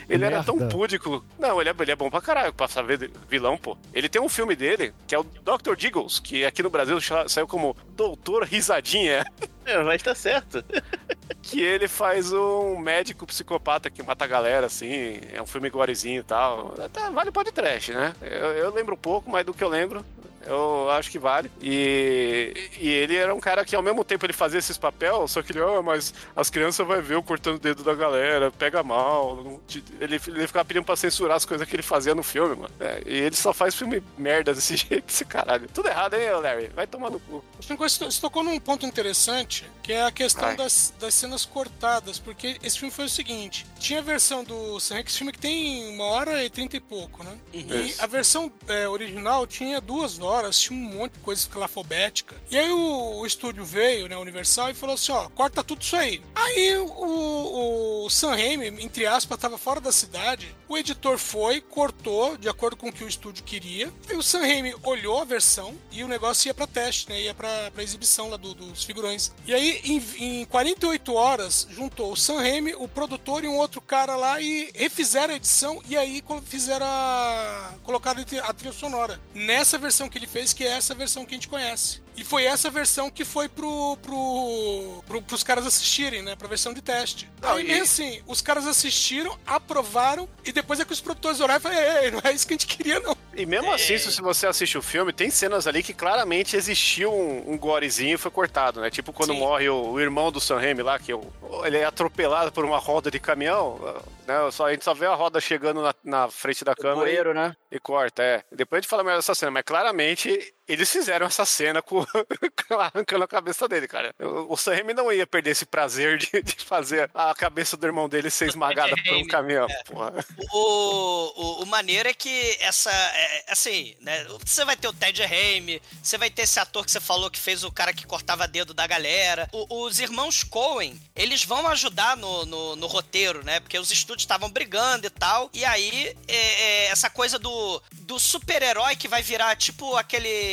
Ele 0.10 0.24
era 0.26 0.44
tão 0.44 0.56
Merda. 0.56 0.74
púdico. 0.74 1.24
Não, 1.38 1.60
ele 1.62 1.70
é, 1.70 1.76
ele 1.80 1.92
é 1.92 1.96
bom 1.96 2.10
pra 2.10 2.22
caralho 2.22 2.54
pra 2.54 2.68
saber 2.68 3.12
vilão, 3.30 3.58
pô. 3.68 3.78
Ele 3.94 4.08
tem 4.08 4.22
um 4.22 4.30
filme 4.30 4.56
dele, 4.56 4.94
que 5.06 5.14
é 5.14 5.20
o 5.20 5.24
Dr. 5.24 5.76
Diggles, 5.76 6.20
que 6.20 6.46
aqui 6.46 6.64
no 6.64 6.70
Brasil 6.70 6.98
saiu 7.28 7.48
como 7.48 7.76
Doutor 7.90 8.44
Risadinha. 8.44 9.26
é, 9.66 9.84
mas 9.84 10.02
tá 10.02 10.16
certo. 10.16 10.64
que 11.42 11.62
ele 11.62 11.88
faz 11.88 12.32
um 12.32 12.78
médico 12.78 13.26
psicopata 13.26 13.90
que 13.90 14.02
mata 14.02 14.24
a 14.24 14.28
galera, 14.28 14.68
assim. 14.68 15.20
É 15.34 15.42
um 15.42 15.46
filme 15.46 15.70
gorezinho 15.70 16.22
e 16.22 16.24
tal. 16.24 16.76
Até 16.80 17.10
vale 17.10 17.32
pode 17.32 17.52
trash, 17.52 17.90
né? 17.90 18.16
Eu, 18.22 18.52
eu 18.54 18.74
lembro 18.74 18.96
um 18.96 18.98
pouco, 18.98 19.30
mas 19.30 19.46
do 19.46 19.54
que 19.54 19.64
eu 19.64 19.70
lembro. 19.70 20.06
Eu 20.48 20.90
acho 20.92 21.12
que 21.12 21.20
vale. 21.20 21.52
E, 21.62 22.70
e 22.80 22.90
ele 22.90 23.16
era 23.16 23.34
um 23.34 23.40
cara 23.40 23.66
que 23.66 23.76
ao 23.76 23.84
mesmo 23.84 24.04
tempo 24.04 24.26
ele 24.26 24.34
fazia 24.34 24.60
esses 24.60 24.78
papéis, 24.78 25.32
só 25.32 25.42
que 25.42 25.52
ele, 25.52 25.62
oh, 25.62 25.82
mas 25.84 26.14
as 26.36 26.50
crianças 26.50 26.86
vão 26.86 27.02
ver 27.02 27.16
eu 27.16 27.24
cortando 27.24 27.56
o 27.56 27.60
dedo 27.60 27.84
da 27.84 27.94
galera, 27.94 28.52
pega 28.52 28.82
mal. 28.84 29.62
Ele, 30.00 30.20
ele 30.28 30.48
ficava 30.48 30.66
pedindo 30.66 30.84
pra 30.84 30.96
censurar 30.96 31.38
as 31.38 31.46
coisas 31.46 31.68
que 31.68 31.76
ele 31.76 31.84
fazia 31.84 32.16
no 32.16 32.24
filme, 32.24 32.56
mano. 32.56 32.74
É, 32.80 33.04
e 33.06 33.18
ele 33.18 33.36
só 33.36 33.54
faz 33.54 33.76
filme 33.76 34.02
merda 34.18 34.54
desse 34.54 34.76
jeito, 34.78 35.10
esse 35.10 35.26
caralho. 35.26 35.68
Tudo 35.74 35.90
errado, 35.90 36.16
hein, 36.16 36.30
Larry? 36.42 36.68
Vai 36.76 36.88
tomar 36.88 37.10
no 37.10 37.20
cu. 37.20 37.44
Você 37.60 38.22
tocou 38.22 38.44
num 38.44 38.60
ponto 38.60 38.86
interessante, 38.86 39.70
que 39.84 39.94
é 39.94 40.04
a 40.04 40.12
questão 40.12 40.46
Vai. 40.46 40.56
das, 40.56 40.94
das 41.00 41.14
cenas 41.14 41.46
cortadas, 41.46 42.20
porque 42.20 42.58
esse 42.64 42.80
filme 42.80 42.94
foi 42.94 43.06
o 43.06 43.10
seguinte: 43.10 43.66
tinha 43.80 44.00
a 44.00 44.04
versão 44.04 44.44
do 44.44 44.80
Sam 44.80 45.00
esse 45.00 45.18
filme 45.18 45.32
que 45.32 45.40
tem 45.40 45.94
uma 45.94 46.06
hora 46.06 46.44
e 46.44 46.50
trinta 46.50 46.78
e 46.78 46.80
pouco, 46.80 47.24
né? 47.24 47.38
E 47.54 47.90
Isso. 47.90 48.04
a 48.04 48.08
versão 48.08 48.52
é, 48.68 48.88
original 48.88 49.46
tinha 49.48 49.80
duas 49.80 50.20
horas, 50.20 50.37
tinha 50.52 50.78
um 50.80 50.84
monte 50.98 51.14
de 51.14 51.20
coisa 51.20 51.42
escalafobética. 51.42 52.36
E 52.50 52.58
aí 52.58 52.72
o, 52.72 53.20
o 53.20 53.26
estúdio 53.26 53.64
veio, 53.66 54.08
né, 54.08 54.18
Universal, 54.18 54.70
e 54.70 54.74
falou 54.74 54.96
assim: 54.96 55.12
ó, 55.12 55.30
corta 55.30 55.64
tudo 55.64 55.82
isso 55.82 55.96
aí. 55.96 56.22
Aí 56.36 56.78
o, 56.78 58.06
o 58.06 58.10
Sam 58.10 58.32
Raimi, 58.36 58.68
entre 58.84 59.06
aspas, 59.06 59.38
tava 59.40 59.58
fora 59.58 59.80
da 59.80 59.92
cidade. 59.92 60.56
O 60.68 60.78
editor 60.78 61.18
foi, 61.18 61.62
cortou, 61.62 62.38
de 62.38 62.50
acordo 62.50 62.76
com 62.76 62.90
o 62.90 62.94
que 62.94 63.04
o 63.04 63.08
estúdio 63.08 63.44
queria. 63.44 63.92
Aí 64.10 64.16
o 64.18 64.24
Sam 64.24 64.42
Raimi 64.42 64.76
olhou 64.84 65.22
a 65.22 65.26
versão 65.26 65.76
e 65.92 66.04
o 66.04 66.08
negócio 66.08 66.48
ia 66.50 66.54
pra 66.54 66.68
teste, 66.68 67.10
né? 67.10 67.22
Ia 67.22 67.34
pra, 67.34 67.72
pra 67.72 67.84
exibição 67.84 68.30
lá 68.30 68.38
do- 68.38 68.54
dos 68.54 68.84
figurões. 68.84 69.32
E 69.46 69.54
aí, 69.54 69.80
em, 69.84 70.42
em 70.42 70.46
48 70.46 71.14
horas, 71.14 71.68
juntou 71.70 72.12
o 72.12 72.18
Sam 72.18 72.38
Raimi, 72.42 72.76
o 72.76 72.88
produtor 72.88 73.44
e 73.44 73.48
um 73.48 73.58
outro 73.58 73.80
cara 73.82 74.16
lá 74.16 74.42
e 74.42 74.70
refizeram 74.76 75.34
a 75.34 75.38
edição 75.38 75.82
e 75.88 75.96
aí 75.98 76.22
fizeram 76.46 76.86
a... 76.86 77.74
colocaram 77.84 78.22
a 78.44 78.54
trilha 78.54 78.74
sonora. 78.74 79.20
Nessa 79.34 79.78
versão 79.78 80.10
que 80.10 80.17
ele 80.18 80.28
fez, 80.28 80.54
que 80.54 80.64
é 80.64 80.72
essa 80.72 80.94
versão 80.94 81.26
que 81.26 81.34
a 81.34 81.38
gente 81.38 81.48
conhece. 81.48 82.02
E 82.18 82.24
foi 82.24 82.46
essa 82.46 82.70
versão 82.72 83.12
que 83.12 83.24
foi 83.24 83.48
pro, 83.48 83.96
pro, 84.02 85.04
pro, 85.08 85.22
pros 85.22 85.44
caras 85.44 85.68
assistirem, 85.68 86.24
né? 86.24 86.36
Pra 86.36 86.48
versão 86.48 86.74
de 86.74 86.82
teste. 86.82 87.30
Não, 87.40 87.52
aí, 87.58 87.70
e- 87.72 87.80
assim, 87.80 88.22
os 88.26 88.42
caras 88.42 88.66
assistiram, 88.66 89.38
aprovaram, 89.46 90.28
e 90.44 90.52
depois 90.52 90.80
é 90.80 90.86
que 90.86 90.92
os 90.92 91.00
produtores 91.00 91.40
olharam 91.40 91.60
e 91.60 91.62
falaram, 91.62 92.02
ei, 92.04 92.12
não 92.12 92.20
é 92.24 92.32
isso 92.34 92.48
que 92.48 92.54
a 92.54 92.58
gente 92.58 92.66
queria, 92.68 93.00
não. 93.00 93.16
E 93.36 93.46
mesmo 93.46 93.72
assim, 93.72 94.00
se 94.00 94.20
você 94.20 94.48
assiste 94.48 94.80
o 94.80 94.82
filme, 94.82 95.14
tem 95.14 95.30
cenas 95.30 95.68
ali 95.68 95.84
que 95.84 95.94
claramente 95.94 96.56
existiu 96.56 97.14
um, 97.14 97.52
um 97.52 97.58
gorezinho 97.58 98.16
e 98.16 98.18
foi 98.18 98.32
cortado, 98.32 98.82
né? 98.82 98.90
Tipo 98.90 99.14
quando 99.14 99.34
Sim. 99.34 99.40
morre 99.40 99.70
o, 99.70 99.92
o 99.92 100.00
irmão 100.00 100.32
do 100.32 100.42
Sam 100.42 100.58
Raimi 100.60 100.82
lá, 100.82 100.98
que 100.98 101.14
o- 101.14 101.32
ele 101.64 101.78
é 101.78 101.86
atropelado 101.86 102.52
por 102.52 102.66
uma 102.66 102.80
roda 102.80 103.12
de 103.12 103.20
caminhão, 103.20 103.78
né? 104.26 104.36
Só, 104.52 104.66
a 104.66 104.72
gente 104.72 104.84
só 104.84 104.96
vê 104.96 105.06
a 105.06 105.14
roda 105.14 105.40
chegando 105.40 105.84
na, 105.84 105.94
na 106.04 106.28
frente 106.30 106.66
da 106.66 106.74
câmera 106.76 107.08
e, 107.12 107.14
Poeiro, 107.14 107.34
né? 107.36 107.56
e 107.72 107.80
corta, 107.80 108.24
é. 108.24 108.44
Depois 108.52 108.80
a 108.80 108.82
gente 108.82 108.90
fala 108.90 109.04
melhor 109.04 109.18
dessa 109.18 109.36
cena, 109.36 109.52
mas 109.52 109.64
claramente 109.64 110.52
eles 110.68 110.92
fizeram 110.92 111.26
essa 111.26 111.46
cena 111.46 111.82
com 111.82 112.06
arrancando 112.80 113.24
a 113.24 113.28
cabeça 113.28 113.68
dele, 113.68 113.88
cara. 113.88 114.14
O, 114.20 114.54
o 114.54 114.58
Sam 114.58 114.74
Raimi 114.74 114.94
não 114.94 115.12
ia 115.12 115.26
perder 115.28 115.52
esse 115.52 115.66
prazer 115.66 116.18
de, 116.18 116.42
de 116.42 116.56
fazer 116.66 117.10
a 117.14 117.34
cabeça 117.34 117.78
do 117.78 117.86
irmão 117.86 118.10
dele 118.10 118.30
ser 118.30 118.48
esmagada 118.50 118.96
por 119.04 119.14
um 119.16 119.28
caminhão, 119.28 119.68
porra. 119.86 120.14
O, 120.52 121.60
o, 121.60 121.64
o 121.64 121.66
maneiro 121.66 122.10
é 122.10 122.14
que 122.14 122.58
essa. 122.60 122.92
é, 122.92 123.46
assim, 123.50 123.96
né? 124.02 124.26
Você 124.46 124.66
vai 124.66 124.76
ter 124.76 124.88
o 124.88 124.94
Ted 124.94 125.24
Raimi, 125.24 125.82
você 126.02 126.18
vai 126.18 126.30
ter 126.30 126.44
esse 126.44 126.60
ator 126.60 126.84
que 126.86 126.92
você 126.92 127.00
falou 127.00 127.30
que 127.32 127.40
fez 127.40 127.64
o 127.64 127.72
cara 127.72 127.94
que 127.94 128.06
cortava 128.06 128.48
dedo 128.48 128.74
da 128.74 128.86
galera. 128.88 129.50
O- 129.52 129.86
os 129.86 130.00
irmãos 130.00 130.44
Coen, 130.44 131.00
eles 131.16 131.44
vão 131.44 131.68
ajudar 131.68 132.18
no, 132.18 132.46
no, 132.46 132.76
no 132.76 132.88
roteiro, 132.88 133.44
né? 133.44 133.60
Porque 133.60 133.78
os 133.78 133.92
estúdios 133.92 134.24
estavam 134.24 134.50
brigando 134.50 135.08
e 135.08 135.10
tal. 135.10 135.50
E 135.54 135.64
aí, 135.64 136.16
é, 136.28 136.36
é, 136.36 136.86
essa 136.88 137.10
coisa 137.10 137.38
do, 137.40 137.82
do 137.94 138.20
super-herói 138.20 138.96
que 138.96 139.08
vai 139.08 139.22
virar 139.22 139.56
tipo 139.56 139.96
aquele. 139.96 140.48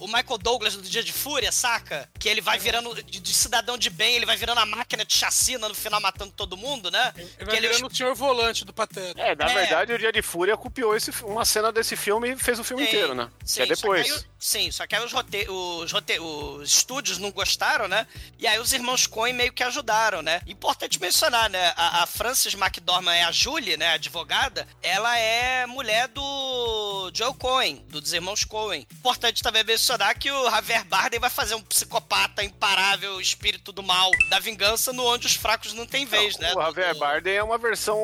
O 0.00 0.06
Michael 0.06 0.38
Douglas 0.38 0.76
do 0.76 0.82
Dia 0.82 1.02
de 1.02 1.12
Fúria, 1.12 1.50
saca? 1.52 2.08
Que 2.18 2.28
ele 2.28 2.40
vai 2.40 2.58
virando. 2.58 2.94
De, 3.02 3.20
de 3.20 3.34
cidadão 3.34 3.76
de 3.78 3.90
bem, 3.90 4.14
ele 4.16 4.26
vai 4.26 4.36
virando 4.36 4.58
a 4.58 4.66
máquina 4.66 5.04
de 5.04 5.12
chacina 5.14 5.68
no 5.68 5.74
final 5.74 6.00
matando 6.00 6.32
todo 6.36 6.56
mundo, 6.56 6.90
né? 6.90 7.12
Ele 7.16 7.26
que 7.38 7.44
vai 7.44 7.56
ele 7.56 7.68
virando 7.68 7.86
o 7.86 7.94
senhor 7.94 8.14
volante 8.14 8.64
do 8.64 8.72
Pateta. 8.72 9.20
É, 9.20 9.34
na 9.34 9.50
É. 9.50 9.54
verdade, 9.54 9.92
o 9.92 9.98
Dia 9.98 10.12
de 10.12 10.22
Fúria 10.22 10.56
copiou 10.56 10.94
esse, 10.96 11.10
uma 11.24 11.44
cena 11.44 11.70
desse 11.72 11.96
filme 11.96 12.32
e 12.32 12.36
fez 12.36 12.58
o 12.58 12.64
filme 12.64 12.82
Sim, 12.84 12.88
inteiro, 12.88 13.14
né? 13.14 13.28
sim, 13.44 13.56
que 13.56 13.62
é 13.62 13.66
depois. 13.74 14.26
Sim, 14.46 14.70
só 14.70 14.86
que 14.86 14.94
aí 14.94 15.04
os, 15.04 15.12
rote 15.12 15.44
os, 15.50 15.90
rote 15.90 16.20
os 16.20 16.70
estúdios 16.70 17.18
não 17.18 17.32
gostaram, 17.32 17.88
né? 17.88 18.06
E 18.38 18.46
aí 18.46 18.60
os 18.60 18.72
irmãos 18.72 19.04
Coen 19.04 19.32
meio 19.32 19.52
que 19.52 19.64
ajudaram, 19.64 20.22
né? 20.22 20.40
Importante 20.46 21.00
mencionar, 21.00 21.50
né? 21.50 21.72
A, 21.76 22.04
a 22.04 22.06
Frances 22.06 22.54
McDormand 22.54 23.12
é 23.16 23.24
a 23.24 23.32
Julie, 23.32 23.76
né? 23.76 23.88
A 23.88 23.92
advogada. 23.94 24.64
Ela 24.80 25.18
é 25.18 25.66
mulher 25.66 26.06
do 26.06 27.10
Joe 27.12 27.34
Coen, 27.34 27.84
do 27.88 28.00
dos 28.00 28.12
irmãos 28.12 28.44
Coen. 28.44 28.86
Importante 28.92 29.42
também 29.42 29.64
mencionar 29.64 30.16
que 30.16 30.30
o 30.30 30.48
Javier 30.48 30.84
Bardem 30.84 31.18
vai 31.18 31.28
fazer 31.30 31.56
um 31.56 31.62
psicopata 31.62 32.44
imparável, 32.44 33.20
espírito 33.20 33.72
do 33.72 33.82
mal, 33.82 34.12
da 34.30 34.38
vingança, 34.38 34.92
no 34.92 35.04
onde 35.06 35.26
os 35.26 35.34
fracos 35.34 35.72
não 35.72 35.86
têm 35.86 36.06
vez, 36.06 36.38
né? 36.38 36.52
O 36.54 36.62
Javier 36.62 36.94
Do- 36.94 37.00
Bardem 37.00 37.34
é 37.34 37.42
uma 37.42 37.58
versão 37.58 37.98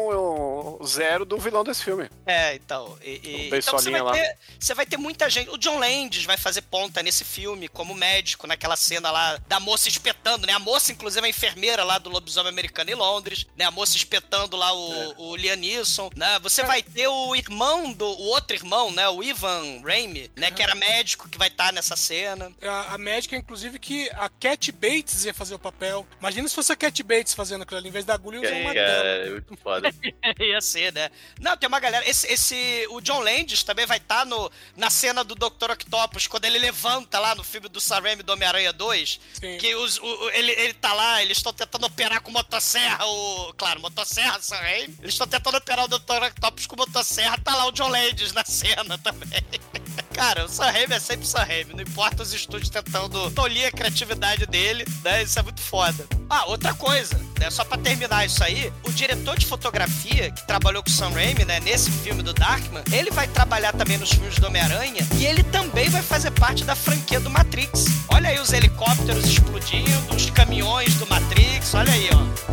zero 0.84 1.24
do 1.24 1.38
vilão 1.38 1.62
desse 1.62 1.84
filme. 1.84 2.10
É, 2.26 2.56
então. 2.56 2.98
E, 3.00 3.10
e- 3.22 3.46
então 3.56 3.78
você 3.78 3.90
vai, 3.92 4.12
ter, 4.20 4.38
você 4.58 4.74
vai 4.74 4.86
ter 4.86 4.96
muita 4.96 5.30
gente. 5.30 5.50
O 5.50 5.56
John 5.56 5.78
Landis 5.78 6.24
vai 6.24 6.31
fazer 6.36 6.62
ponta 6.62 7.02
nesse 7.02 7.24
filme 7.24 7.68
como 7.68 7.94
médico, 7.94 8.46
naquela 8.46 8.76
cena 8.76 9.10
lá 9.10 9.36
da 9.48 9.58
moça 9.60 9.88
espetando, 9.88 10.46
né? 10.46 10.52
A 10.52 10.58
moça, 10.58 10.92
inclusive, 10.92 11.24
é 11.24 11.26
a 11.26 11.30
enfermeira 11.30 11.84
lá 11.84 11.98
do 11.98 12.10
lobisomem 12.10 12.50
americano 12.50 12.90
em 12.90 12.94
Londres, 12.94 13.46
né? 13.56 13.64
A 13.64 13.70
moça 13.70 13.96
espetando 13.96 14.56
lá 14.56 14.72
o, 14.72 14.92
É. 14.92 15.14
o 15.18 15.36
Liam 15.36 15.56
Neeson, 15.56 16.10
né? 16.16 16.38
Você 16.40 16.62
vai 16.64 16.82
ter 16.82 17.08
o 17.08 17.34
irmão 17.34 17.92
do. 17.92 18.06
O 18.06 18.26
outro 18.28 18.54
irmão, 18.56 18.90
né? 18.90 19.08
O 19.08 19.22
Ivan 19.22 19.80
Raimi, 19.84 20.30
né? 20.36 20.50
Que 20.50 20.62
era 20.62 20.74
médico, 20.74 21.28
que 21.28 21.38
vai 21.38 21.48
estar 21.48 21.72
nessa 21.72 21.96
cena. 21.96 22.52
A, 22.62 22.94
a 22.94 22.98
médica, 22.98 23.36
inclusive, 23.36 23.78
que 23.78 24.08
a 24.10 24.28
Cat 24.28 24.70
Bates 24.72 25.24
ia 25.24 25.34
fazer 25.34 25.54
o 25.54 25.58
papel. 25.58 26.06
Imagina 26.20 26.48
se 26.48 26.54
fosse 26.54 26.72
a 26.72 26.76
Cat 26.76 27.02
Bates 27.02 27.34
fazendo 27.34 27.62
aquilo 27.62 27.78
ali, 27.78 27.88
em 27.88 27.92
vez 27.92 28.04
da 28.04 28.14
agulha, 28.14 28.40
usar 28.40 28.54
um 28.54 28.64
martelo. 28.64 28.86
Cara, 28.86 29.08
é 29.26 29.30
muito 29.30 29.56
foda. 29.56 29.90
Ia 30.40 30.60
ser, 30.60 30.92
né? 30.92 31.10
Não, 31.40 31.56
tem 31.56 31.68
uma 31.68 31.80
galera. 31.80 32.08
Esse, 32.08 32.26
esse 32.26 32.86
o 32.90 33.00
John 33.00 33.20
Landis 33.20 33.62
também 33.62 33.86
vai 33.86 33.98
estar 33.98 34.24
no 34.26 34.50
na 34.76 34.90
cena 34.90 35.22
do 35.24 35.34
Dr. 35.34 35.70
Octopus, 35.70 36.11
quando 36.26 36.44
ele 36.44 36.58
levanta 36.58 37.18
lá 37.18 37.34
no 37.34 37.42
filme 37.44 37.68
do 37.68 37.80
Sam 37.80 38.02
do 38.24 38.32
Homem-Aranha 38.32 38.72
2. 38.72 39.20
Sim. 39.34 39.58
Que 39.58 39.74
os, 39.76 39.98
o- 39.98 40.30
ele, 40.30 40.52
ele 40.52 40.74
tá 40.74 40.92
lá, 40.92 41.22
eles 41.22 41.36
estão 41.38 41.52
tentando 41.52 41.86
operar 41.86 42.20
com 42.20 42.30
motosserra, 42.30 43.04
o. 43.06 43.52
Claro, 43.54 43.80
motosserra, 43.80 44.40
Sam 44.40 44.56
Raimi. 44.56 44.96
Eles 45.00 45.14
estão 45.14 45.26
tentando 45.26 45.56
operar 45.56 45.84
o 45.84 45.88
Dr. 45.88 46.22
Octopus 46.28 46.66
com 46.66 46.76
motosserra, 46.76 47.38
tá 47.38 47.54
lá 47.54 47.66
o 47.66 47.72
John 47.72 47.88
Landis 47.88 48.32
na 48.32 48.44
cena 48.44 48.98
também. 48.98 49.28
Cara, 50.12 50.44
o 50.44 50.48
Sam 50.48 50.70
Raimi 50.70 50.94
é 50.94 51.00
sempre 51.00 51.26
Sam 51.26 51.42
Raimi, 51.42 51.74
não 51.74 51.82
importa 51.82 52.22
os 52.22 52.32
estúdios 52.32 52.68
tentando 52.68 53.30
tolir 53.30 53.66
a 53.66 53.72
criatividade 53.72 54.46
dele, 54.46 54.84
né? 55.02 55.22
Isso 55.22 55.38
é 55.38 55.42
muito 55.42 55.60
foda. 55.60 56.06
Ah, 56.28 56.46
outra 56.46 56.74
coisa, 56.74 57.18
né? 57.38 57.50
Só 57.50 57.64
pra 57.64 57.78
terminar 57.78 58.24
isso 58.24 58.42
aí, 58.44 58.72
o 58.84 58.92
diretor 58.92 59.38
de 59.38 59.46
fotografia 59.46 60.30
que 60.30 60.46
trabalhou 60.46 60.82
com 60.82 60.90
o 60.90 60.92
Sam 60.92 61.10
Raimi, 61.10 61.44
né? 61.44 61.60
Nesse 61.60 61.90
filme 61.90 62.22
do 62.22 62.32
Darkman, 62.32 62.82
ele 62.92 63.10
vai 63.10 63.26
trabalhar 63.26 63.72
também 63.72 63.98
nos 63.98 64.10
filmes 64.10 64.36
do 64.38 64.46
Homem-Aranha 64.46 65.06
e 65.18 65.24
ele 65.24 65.42
também 65.44 65.88
vai 65.88 66.02
fazer 66.02 66.30
parte 66.30 66.64
da 66.64 66.74
franquia 66.74 67.18
do 67.18 67.30
Matrix. 67.30 67.86
Olha 68.08 68.28
aí 68.28 68.38
os 68.38 68.52
helicópteros 68.52 69.24
explodindo, 69.24 70.14
os 70.14 70.30
caminhões 70.30 70.94
do 70.94 71.06
Matrix, 71.06 71.74
olha 71.74 71.92
aí, 71.92 72.08
ó. 72.12 72.52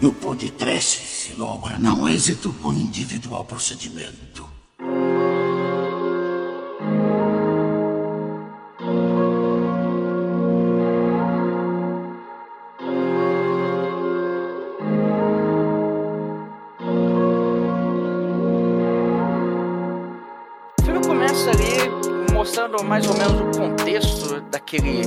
No 0.00 0.12
podcast 0.12 1.00
se 1.00 1.32
logra 1.34 1.76
não 1.78 2.08
êxito 2.08 2.52
por 2.52 2.72
individual 2.72 3.44
procedimento. 3.44 4.47
Mais 22.84 23.06
ou 23.06 23.16
menos 23.16 23.56
o 23.56 23.60
contexto 23.60 24.40
daquele, 24.50 25.02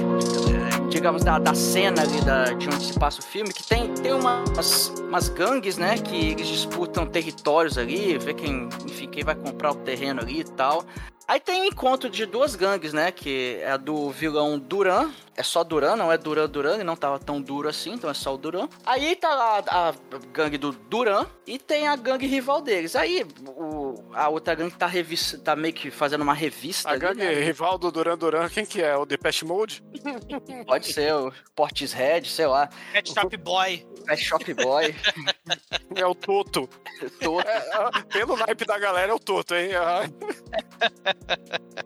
digamos, 0.89 1.23
da, 1.23 1.37
da 1.37 1.53
cena 1.53 2.01
ali 2.01 2.21
da, 2.21 2.45
de 2.53 2.67
onde 2.67 2.85
se 2.85 2.97
passa 2.97 3.19
o 3.19 3.23
filme, 3.23 3.53
que 3.53 3.63
tem, 3.63 3.93
tem 3.93 4.13
umas, 4.13 4.89
umas 4.99 5.29
gangues, 5.29 5.77
né, 5.77 5.97
que 5.97 6.31
eles 6.31 6.47
disputam 6.47 7.05
territórios 7.05 7.77
ali, 7.77 8.17
vê 8.17 8.33
quem, 8.33 8.67
enfim, 8.85 9.07
quem 9.07 9.23
vai 9.23 9.35
comprar 9.35 9.71
o 9.71 9.75
terreno 9.75 10.21
ali 10.21 10.41
e 10.41 10.43
tal. 10.43 10.83
Aí 11.27 11.39
tem 11.39 11.61
o 11.61 11.65
encontro 11.65 12.09
de 12.09 12.25
duas 12.25 12.55
gangues, 12.55 12.91
né, 12.91 13.11
que 13.11 13.59
é 13.61 13.71
a 13.71 13.77
do 13.77 14.09
vilão 14.09 14.59
Duran, 14.59 15.09
é 15.35 15.43
só 15.43 15.63
Duran, 15.63 15.95
não 15.95 16.11
é 16.11 16.17
Duran 16.17 16.49
Duran, 16.49 16.77
e 16.79 16.83
não 16.83 16.95
tava 16.95 17.17
tão 17.17 17.41
duro 17.41 17.69
assim, 17.69 17.93
então 17.93 18.09
é 18.09 18.13
só 18.13 18.33
o 18.33 18.37
Duran. 18.37 18.67
Aí 18.85 19.15
tá 19.15 19.33
lá 19.33 19.63
a 19.67 19.93
gangue 20.33 20.57
do 20.57 20.71
Duran 20.71 21.25
e 21.47 21.57
tem 21.57 21.87
a 21.87 21.95
gangue 21.95 22.27
rival 22.27 22.61
deles. 22.61 22.95
Aí 22.95 23.25
o, 23.45 23.80
a 24.13 24.29
outra 24.29 24.55
gangue 24.55 24.75
tá, 24.75 24.87
revista, 24.87 25.37
tá 25.37 25.55
meio 25.55 25.73
que 25.73 25.89
fazendo 25.91 26.21
uma 26.21 26.33
revista. 26.33 26.89
A 26.89 26.91
ali, 26.91 26.99
gangue 27.01 27.23
né? 27.23 27.33
rival 27.33 27.77
do 27.77 27.91
Duran 27.91 28.17
Duran, 28.17 28.49
quem 28.49 28.65
que 28.65 28.81
é? 28.81 28.95
O 28.95 29.05
Depeche 29.05 29.45
Mode? 29.45 29.83
Pode 30.65 30.91
ser 30.93 31.13
o 31.13 31.31
Portishead, 31.55 32.29
sei 32.29 32.47
lá, 32.47 32.69
Pet 32.91 33.13
Shop 33.13 33.37
Boy. 33.37 33.85
Pet 34.05 34.23
Shop 34.23 34.53
Boy, 34.55 34.95
É 35.95 36.05
o 36.05 36.15
Toto. 36.15 36.67
todo. 37.21 37.41
É, 37.47 37.57
é, 37.97 38.01
pelo 38.11 38.35
naipe 38.35 38.65
da 38.65 38.77
galera 38.79 39.11
é 39.11 39.15
o 39.15 39.19
Toto, 39.19 39.53
hein? 39.55 39.71
Ah, 39.75 40.03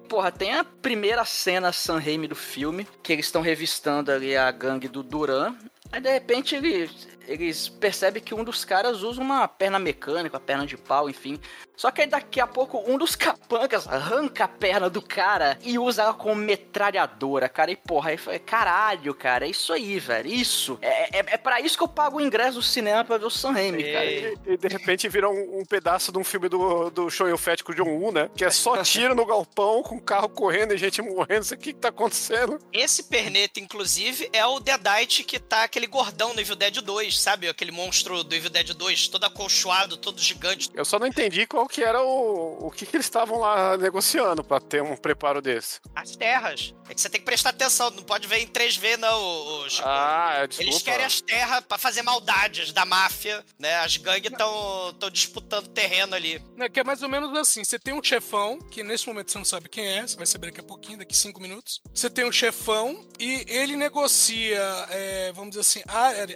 Porra, 0.08 0.32
tem 0.32 0.54
a 0.54 0.64
primeira 0.64 1.26
cena 1.26 1.72
San 1.72 2.00
Raimi 2.00 2.28
do 2.28 2.36
filme, 2.36 2.88
que 3.04 3.12
eles 3.14 3.26
estão 3.26 3.42
revistando 3.42 4.12
ali 4.12 4.36
a 4.36 4.50
gangue 4.52 4.88
do 4.88 5.04
Duran. 5.04 5.56
Aí 5.92 6.02
de 6.02 6.12
repente 6.12 6.56
eles, 6.56 7.08
eles 7.28 7.70
percebem 7.70 8.22
que 8.22 8.34
um 8.34 8.44
dos 8.44 8.66
caras 8.66 9.02
usa 9.04 9.22
uma 9.22 9.48
perna 9.48 9.80
mecânica, 9.80 10.36
uma 10.36 10.44
perna 10.44 10.66
de 10.66 10.78
pau, 10.78 11.10
enfim. 11.10 11.40
Só 11.76 11.92
que 11.92 12.02
aí 12.02 12.08
daqui 12.08 12.40
a 12.40 12.48
pouco 12.48 12.84
um 12.88 12.98
dos 12.98 13.16
capancas 13.16 13.88
arranca 13.88 14.46
a 14.46 14.48
perna 14.48 14.90
do 14.90 15.02
cara 15.02 15.58
e 15.62 15.78
usa 15.78 16.04
ela 16.04 16.14
como 16.14 16.36
metralhadora, 16.36 17.50
cara. 17.50 17.72
E 17.72 17.76
porra, 17.76 18.12
aí 18.12 18.18
foi 18.18 18.40
caralho, 18.40 19.14
cara, 19.14 19.46
é 19.46 19.50
isso 19.50 19.74
aí, 19.74 20.00
velho. 20.00 20.30
Isso. 20.30 20.78
É, 20.82 21.20
é, 21.20 21.26
é 21.28 21.38
pra 21.38 21.60
isso 21.60 21.78
que 21.78 21.84
eu 21.84 21.88
pago 21.88 22.18
o 22.18 22.22
ingresso 22.22 22.60
do 22.60 22.64
cinema 22.64 23.04
pra 23.04 23.18
ver 23.18 23.26
o 23.26 23.30
San 23.30 23.52
Raimi, 23.52 23.84
cara. 23.84 24.06
E, 24.06 24.38
e 24.46 24.58
de 24.58 24.68
repente 24.68 25.10
vira 25.10 25.30
um, 25.30 25.60
um 25.60 25.66
pedaço 25.66 26.12
de 26.12 26.18
um 26.18 26.24
filme 26.24 26.48
do, 26.48 26.90
do 26.90 27.10
Show 27.10 27.36
Fett 27.38 27.64
com 27.64 27.72
o 27.72 27.76
John 27.76 27.90
Woo, 27.90 28.12
né? 28.12 28.30
Que 28.36 28.46
é 28.46 28.50
só 28.50 28.78
tiro 28.84 29.14
no 29.14 29.26
galpão, 29.26 29.84
com 29.84 30.00
carro 30.00 30.30
correndo 30.30 30.74
e 30.74 30.78
gente 30.78 31.02
morrendo. 31.02 31.44
Isso 31.44 31.54
aqui 31.54 31.74
que 31.74 31.80
tá 31.80 31.90
acontecendo. 31.90 32.60
Esse 32.72 33.04
perneta, 33.04 33.60
inclusive, 33.60 34.30
é 34.32 34.46
o 34.46 34.60
Deadite 34.60 35.24
que 35.24 35.40
tá 35.40 35.64
aquele 35.76 35.88
gordão 35.88 36.34
no 36.34 36.40
Evil 36.40 36.56
Dead 36.56 36.82
2, 36.82 37.20
sabe? 37.20 37.50
Aquele 37.50 37.72
monstro 37.72 38.24
do 38.24 38.34
Evil 38.34 38.50
Dead 38.50 38.74
2, 38.74 39.10
todo 39.10 39.26
acolchoado, 39.26 39.98
todo 39.98 40.22
gigante. 40.22 40.70
Eu 40.74 40.86
só 40.86 40.98
não 40.98 41.06
entendi 41.06 41.46
qual 41.46 41.68
que 41.68 41.84
era 41.84 42.02
o, 42.02 42.68
o 42.68 42.72
que, 42.72 42.86
que 42.86 42.96
eles 42.96 43.06
estavam 43.06 43.40
lá 43.40 43.76
negociando 43.78 44.42
pra 44.42 44.62
ter 44.62 44.82
um 44.82 44.96
preparo 44.96 45.42
desse. 45.42 45.82
As 45.94 46.16
terras. 46.16 46.74
É 46.88 46.94
que 46.94 47.02
você 47.02 47.10
tem 47.10 47.20
que 47.20 47.26
prestar 47.26 47.50
atenção, 47.50 47.90
não 47.92 48.04
pode 48.04 48.28
ver 48.28 48.40
em 48.40 48.48
3V, 48.48 48.98
não, 48.98 49.70
Chico. 49.70 49.88
Ah, 49.88 50.36
é, 50.38 50.48
desculpa. 50.48 50.72
Eles 50.72 50.84
querem 50.84 51.06
as 51.06 51.20
terras 51.20 51.64
pra 51.66 51.78
fazer 51.78 52.04
maldades 52.04 52.72
da 52.72 52.86
máfia, 52.86 53.44
né? 53.60 53.76
As 53.78 53.98
gangues 53.98 54.32
estão 54.32 54.96
disputando 55.12 55.68
terreno 55.68 56.16
ali. 56.16 56.42
Né, 56.56 56.70
que 56.70 56.80
é 56.80 56.84
mais 56.84 57.02
ou 57.02 57.10
menos 57.10 57.36
assim: 57.38 57.64
você 57.64 57.78
tem 57.78 57.94
um 57.94 58.04
chefão, 58.04 58.60
que 58.60 58.84
nesse 58.84 59.08
momento 59.08 59.32
você 59.32 59.38
não 59.38 59.46
sabe 59.46 59.68
quem 59.68 59.86
é, 59.86 60.08
você 60.08 60.16
vai 60.16 60.26
saber 60.26 60.48
daqui 60.48 60.62
a 60.62 60.64
pouquinho, 60.64 61.00
daqui 61.00 61.18
cinco 61.18 61.42
minutos. 61.42 61.82
Você 61.94 62.10
tem 62.10 62.24
um 62.24 62.32
chefão 62.32 63.06
e 63.20 63.44
ele 63.48 63.76
negocia, 63.76 64.62
é, 64.90 65.32
vamos 65.34 65.50
dizer 65.50 65.65
assim, 65.66 65.82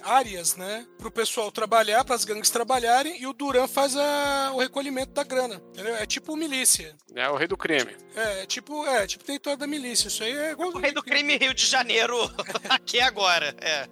áreas, 0.04 0.56
né? 0.56 0.86
Pro 0.98 1.12
pessoal 1.12 1.52
trabalhar, 1.52 2.04
pras 2.04 2.26
gangues 2.26 2.50
trabalharem, 2.50 3.22
e 3.22 3.28
o 3.28 3.34
Duran 3.34 3.68
faz 3.68 3.96
a- 3.96 4.52
o 4.54 4.60
recolhimento 4.60 5.12
da 5.14 5.24
grana. 5.24 5.62
Entendeu? 5.70 5.96
É 5.96 6.06
tipo 6.06 6.36
milícia. 6.36 6.96
É 7.16 7.30
o 7.30 7.36
rei 7.36 7.48
do 7.48 7.58
crime. 7.58 7.96
É, 8.16 8.44
é 8.44 8.46
tipo, 8.46 8.86
é, 8.86 9.06
tipo 9.08 9.24
território 9.24 9.60
da 9.60 9.68
milícia. 9.68 10.08
Isso 10.08 10.24
aí 10.24 10.32
é 10.36 10.52
igual. 10.52 10.70
O 10.70 10.78
rei 10.80 10.92
do 10.92 11.04
crime 11.04 11.38
Rio 11.38 11.54
de 11.54 11.66
Janeiro, 11.66 12.16
aqui 12.70 13.00
agora. 13.00 13.56
É. 13.62 13.88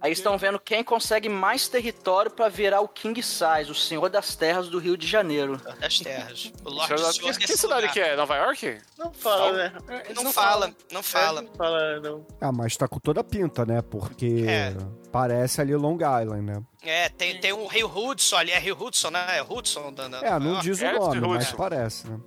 Aí 0.00 0.12
estão 0.12 0.36
vendo 0.36 0.60
quem 0.60 0.84
consegue 0.84 1.30
mais 1.30 1.66
território 1.66 2.30
pra 2.30 2.50
virar 2.50 2.82
o 2.82 2.88
King 2.88 3.22
Size, 3.22 3.70
o 3.70 3.74
senhor 3.74 4.10
das 4.10 4.36
terras 4.36 4.68
do 4.68 4.78
Rio 4.78 4.98
de 4.98 5.06
Janeiro. 5.06 5.58
Das 5.80 5.98
terras. 5.98 6.52
O 6.62 6.68
Lorde 6.68 6.88
Senhor 7.14 7.34
que, 7.38 7.46
cidade 7.56 7.80
lugar. 7.86 7.92
que 7.94 8.00
é? 8.00 8.14
Nova 8.14 8.36
York? 8.36 8.78
Não 8.98 9.10
fala, 9.14 9.52
né? 9.52 9.72
É, 9.88 10.10
eles 10.10 10.22
Não, 10.22 10.30
fala, 10.30 10.74
não 10.92 11.00
É, 11.00 11.02
fala. 11.02 11.40
Não 11.40 11.54
fala, 11.54 12.00
não. 12.00 12.26
Ah, 12.38 12.52
mas 12.52 12.76
tá 12.76 12.86
com 12.86 12.98
toda 13.00 13.22
a 13.22 13.24
pinta, 13.24 13.64
né? 13.64 13.80
Porque 13.80 14.44
É. 14.46 14.73
parece 15.12 15.60
ali 15.60 15.74
Long 15.74 15.96
Island, 15.96 16.42
né? 16.42 16.62
É, 16.82 17.08
tem, 17.08 17.38
tem 17.40 17.52
um 17.52 17.66
Rio 17.66 17.86
Hudson 17.94 18.36
ali, 18.36 18.50
é 18.50 18.58
Rio 18.58 18.76
Hudson, 18.80 19.10
né? 19.10 19.38
É 19.38 19.42
Hudson? 19.42 19.92
Da, 19.92 20.08
da- 20.08 20.20
É, 20.26 20.38
não 20.38 20.58
diz 20.60 20.80
o 20.80 20.84
nome, 20.92 21.20
mas 21.20 21.44
Hudson. 21.44 21.56
parece, 21.56 22.08
né? 22.08 22.18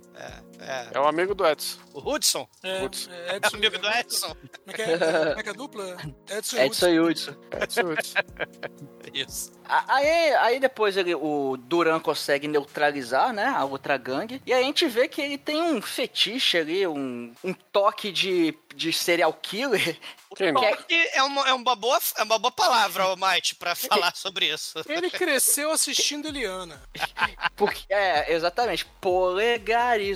É, 0.60 0.88
É 0.92 0.98
o 1.00 1.06
amigo 1.06 1.34
do 1.34 1.46
Edson. 1.46 1.78
o 1.94 2.10
Hudson? 2.14 2.48
É, 2.62 2.80
Putz. 2.80 3.08
é 3.10 3.32
É 3.32 3.36
Edson, 3.36 3.56
amigo 3.56 3.78
do 3.78 3.88
Edson? 3.88 4.26
Como 4.28 4.46
é 4.66 4.72
que 4.72 4.82
é, 4.82 4.86
como 4.98 5.40
é, 5.40 5.42
que 5.42 5.48
é 5.48 5.52
a 5.52 5.54
dupla? 5.54 5.96
Edson 6.30 6.56
e 6.56 6.60
Edson 6.60 6.88
e 6.88 7.00
Hudson. 7.00 7.36
Edson 7.62 7.80
Hudson. 7.92 8.18
Isso. 9.14 9.52
A- 9.64 9.84
Aí, 9.96 10.34
aí 10.34 10.60
depois 10.60 10.96
ele, 10.96 11.14
o 11.14 11.56
Duran 11.56 12.00
consegue 12.00 12.48
neutralizar, 12.48 13.32
né, 13.32 13.44
a 13.46 13.64
outra 13.64 13.96
gangue. 13.96 14.42
E 14.44 14.52
aí 14.52 14.62
a 14.62 14.66
gente 14.66 14.86
vê 14.86 15.08
que 15.08 15.20
ele 15.20 15.38
tem 15.38 15.62
um 15.62 15.80
fetiche 15.80 16.58
ali, 16.58 16.86
um, 16.86 17.32
um 17.44 17.52
toque 17.54 18.10
de, 18.12 18.56
de 18.74 18.92
serial 18.92 19.32
killer. 19.32 19.98
Quem 20.36 20.52
não? 20.52 20.60
Que 20.60 20.94
é- 20.94 21.18
é 21.18 21.22
uma, 21.22 21.48
é 21.48 21.52
uma 21.54 21.74
boa, 21.74 21.98
é 22.16 22.22
uma 22.22 22.38
boa 22.38 22.52
palavra, 22.52 23.04
Mike, 23.16 23.54
pra 23.54 23.74
falar 23.74 24.14
sobre 24.14 24.52
isso. 24.52 24.74
Ele 24.88 25.10
cresceu 25.10 25.70
assistindo 25.70 26.28
Eliana. 26.28 26.80
Porque, 27.56 27.92
é, 27.92 28.32
exatamente. 28.32 28.84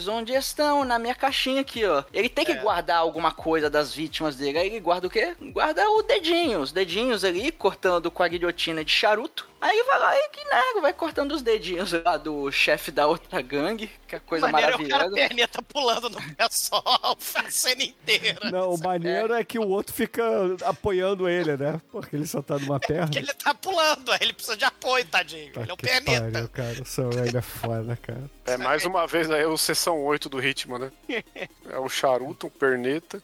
Onde 0.09 0.33
estão? 0.33 0.85
Na 0.85 0.99
minha 0.99 1.15
caixinha 1.15 1.61
aqui, 1.61 1.85
ó. 1.85 2.05
Ele 2.13 2.29
tem 2.29 2.45
que 2.45 2.55
guardar 2.55 2.99
alguma 2.99 3.31
coisa 3.31 3.69
das 3.69 3.95
vítimas 3.95 4.37
dele. 4.37 4.59
Aí 4.59 4.67
ele 4.67 4.81
guarda 4.81 5.07
o 5.07 5.11
quê? 5.11 5.35
Guarda 5.41 5.89
o 5.91 6.03
dedinho. 6.03 6.61
Os 6.61 6.73
dedinhos 6.73 7.25
ali, 7.25 7.53
cortando 7.53 8.11
com 8.11 8.23
a 8.23 8.29
guilhotina 8.29 8.85
de 8.85 8.91
charuto. 8.91 9.49
Aí 9.61 9.83
vai 9.85 9.99
lá 9.99 10.17
e 10.17 10.29
que 10.31 10.45
nego, 10.45 10.81
vai 10.81 10.93
cortando 10.93 11.33
os 11.33 11.43
dedinhos 11.43 11.93
lá 11.93 12.17
do 12.17 12.51
chefe 12.51 12.91
da 12.91 13.07
outra 13.07 13.41
gangue. 13.41 13.89
Que 14.13 14.17
é 14.17 14.21
coisa 14.21 14.47
Maneiro 14.47 14.73
é 14.73 14.75
o 14.75 14.79
cara 14.89 15.05
maravilhosa. 15.05 15.29
perneta 15.29 15.63
pulando 15.63 16.11
no 16.11 16.21
pé 16.35 16.47
só, 16.51 16.83
a 16.85 17.51
cena 17.51 17.83
inteira. 17.83 18.51
Não, 18.51 18.75
o 18.75 18.79
maneiro 18.79 19.33
é 19.33 19.43
que 19.43 19.59
o 19.59 19.67
outro 19.67 19.95
fica 19.95 20.23
apoiando 20.67 21.27
ele, 21.27 21.57
né? 21.57 21.81
Porque 21.91 22.15
ele 22.15 22.27
só 22.27 22.43
tá 22.43 22.59
numa 22.59 22.79
perna. 22.79 23.07
Porque 23.07 23.21
ele 23.21 23.33
tá 23.33 23.55
pulando, 23.55 24.13
aí 24.13 24.19
ele 24.21 24.35
precisa 24.35 24.55
de 24.55 24.67
apoio, 24.67 25.07
tadinho. 25.07 25.51
Ele 25.57 25.71
é 25.71 25.73
um 25.73 25.77
que 25.79 25.87
perneta. 25.87 26.31
pariu, 26.31 26.49
cara. 26.51 27.09
O 27.09 27.17
Raimi 27.17 27.39
é 27.39 27.41
foda, 27.41 27.97
cara. 28.03 28.31
É 28.45 28.57
mais 28.59 28.85
uma 28.85 29.07
vez 29.07 29.31
aí 29.31 29.47
o 29.47 29.57
sessão 29.57 29.99
8 30.05 30.29
do 30.29 30.39
ritmo, 30.39 30.79
né? 30.79 30.93
É 31.71 31.79
o 31.79 31.89
charuto, 31.89 32.49
o 32.49 32.51
perneta. 32.51 33.23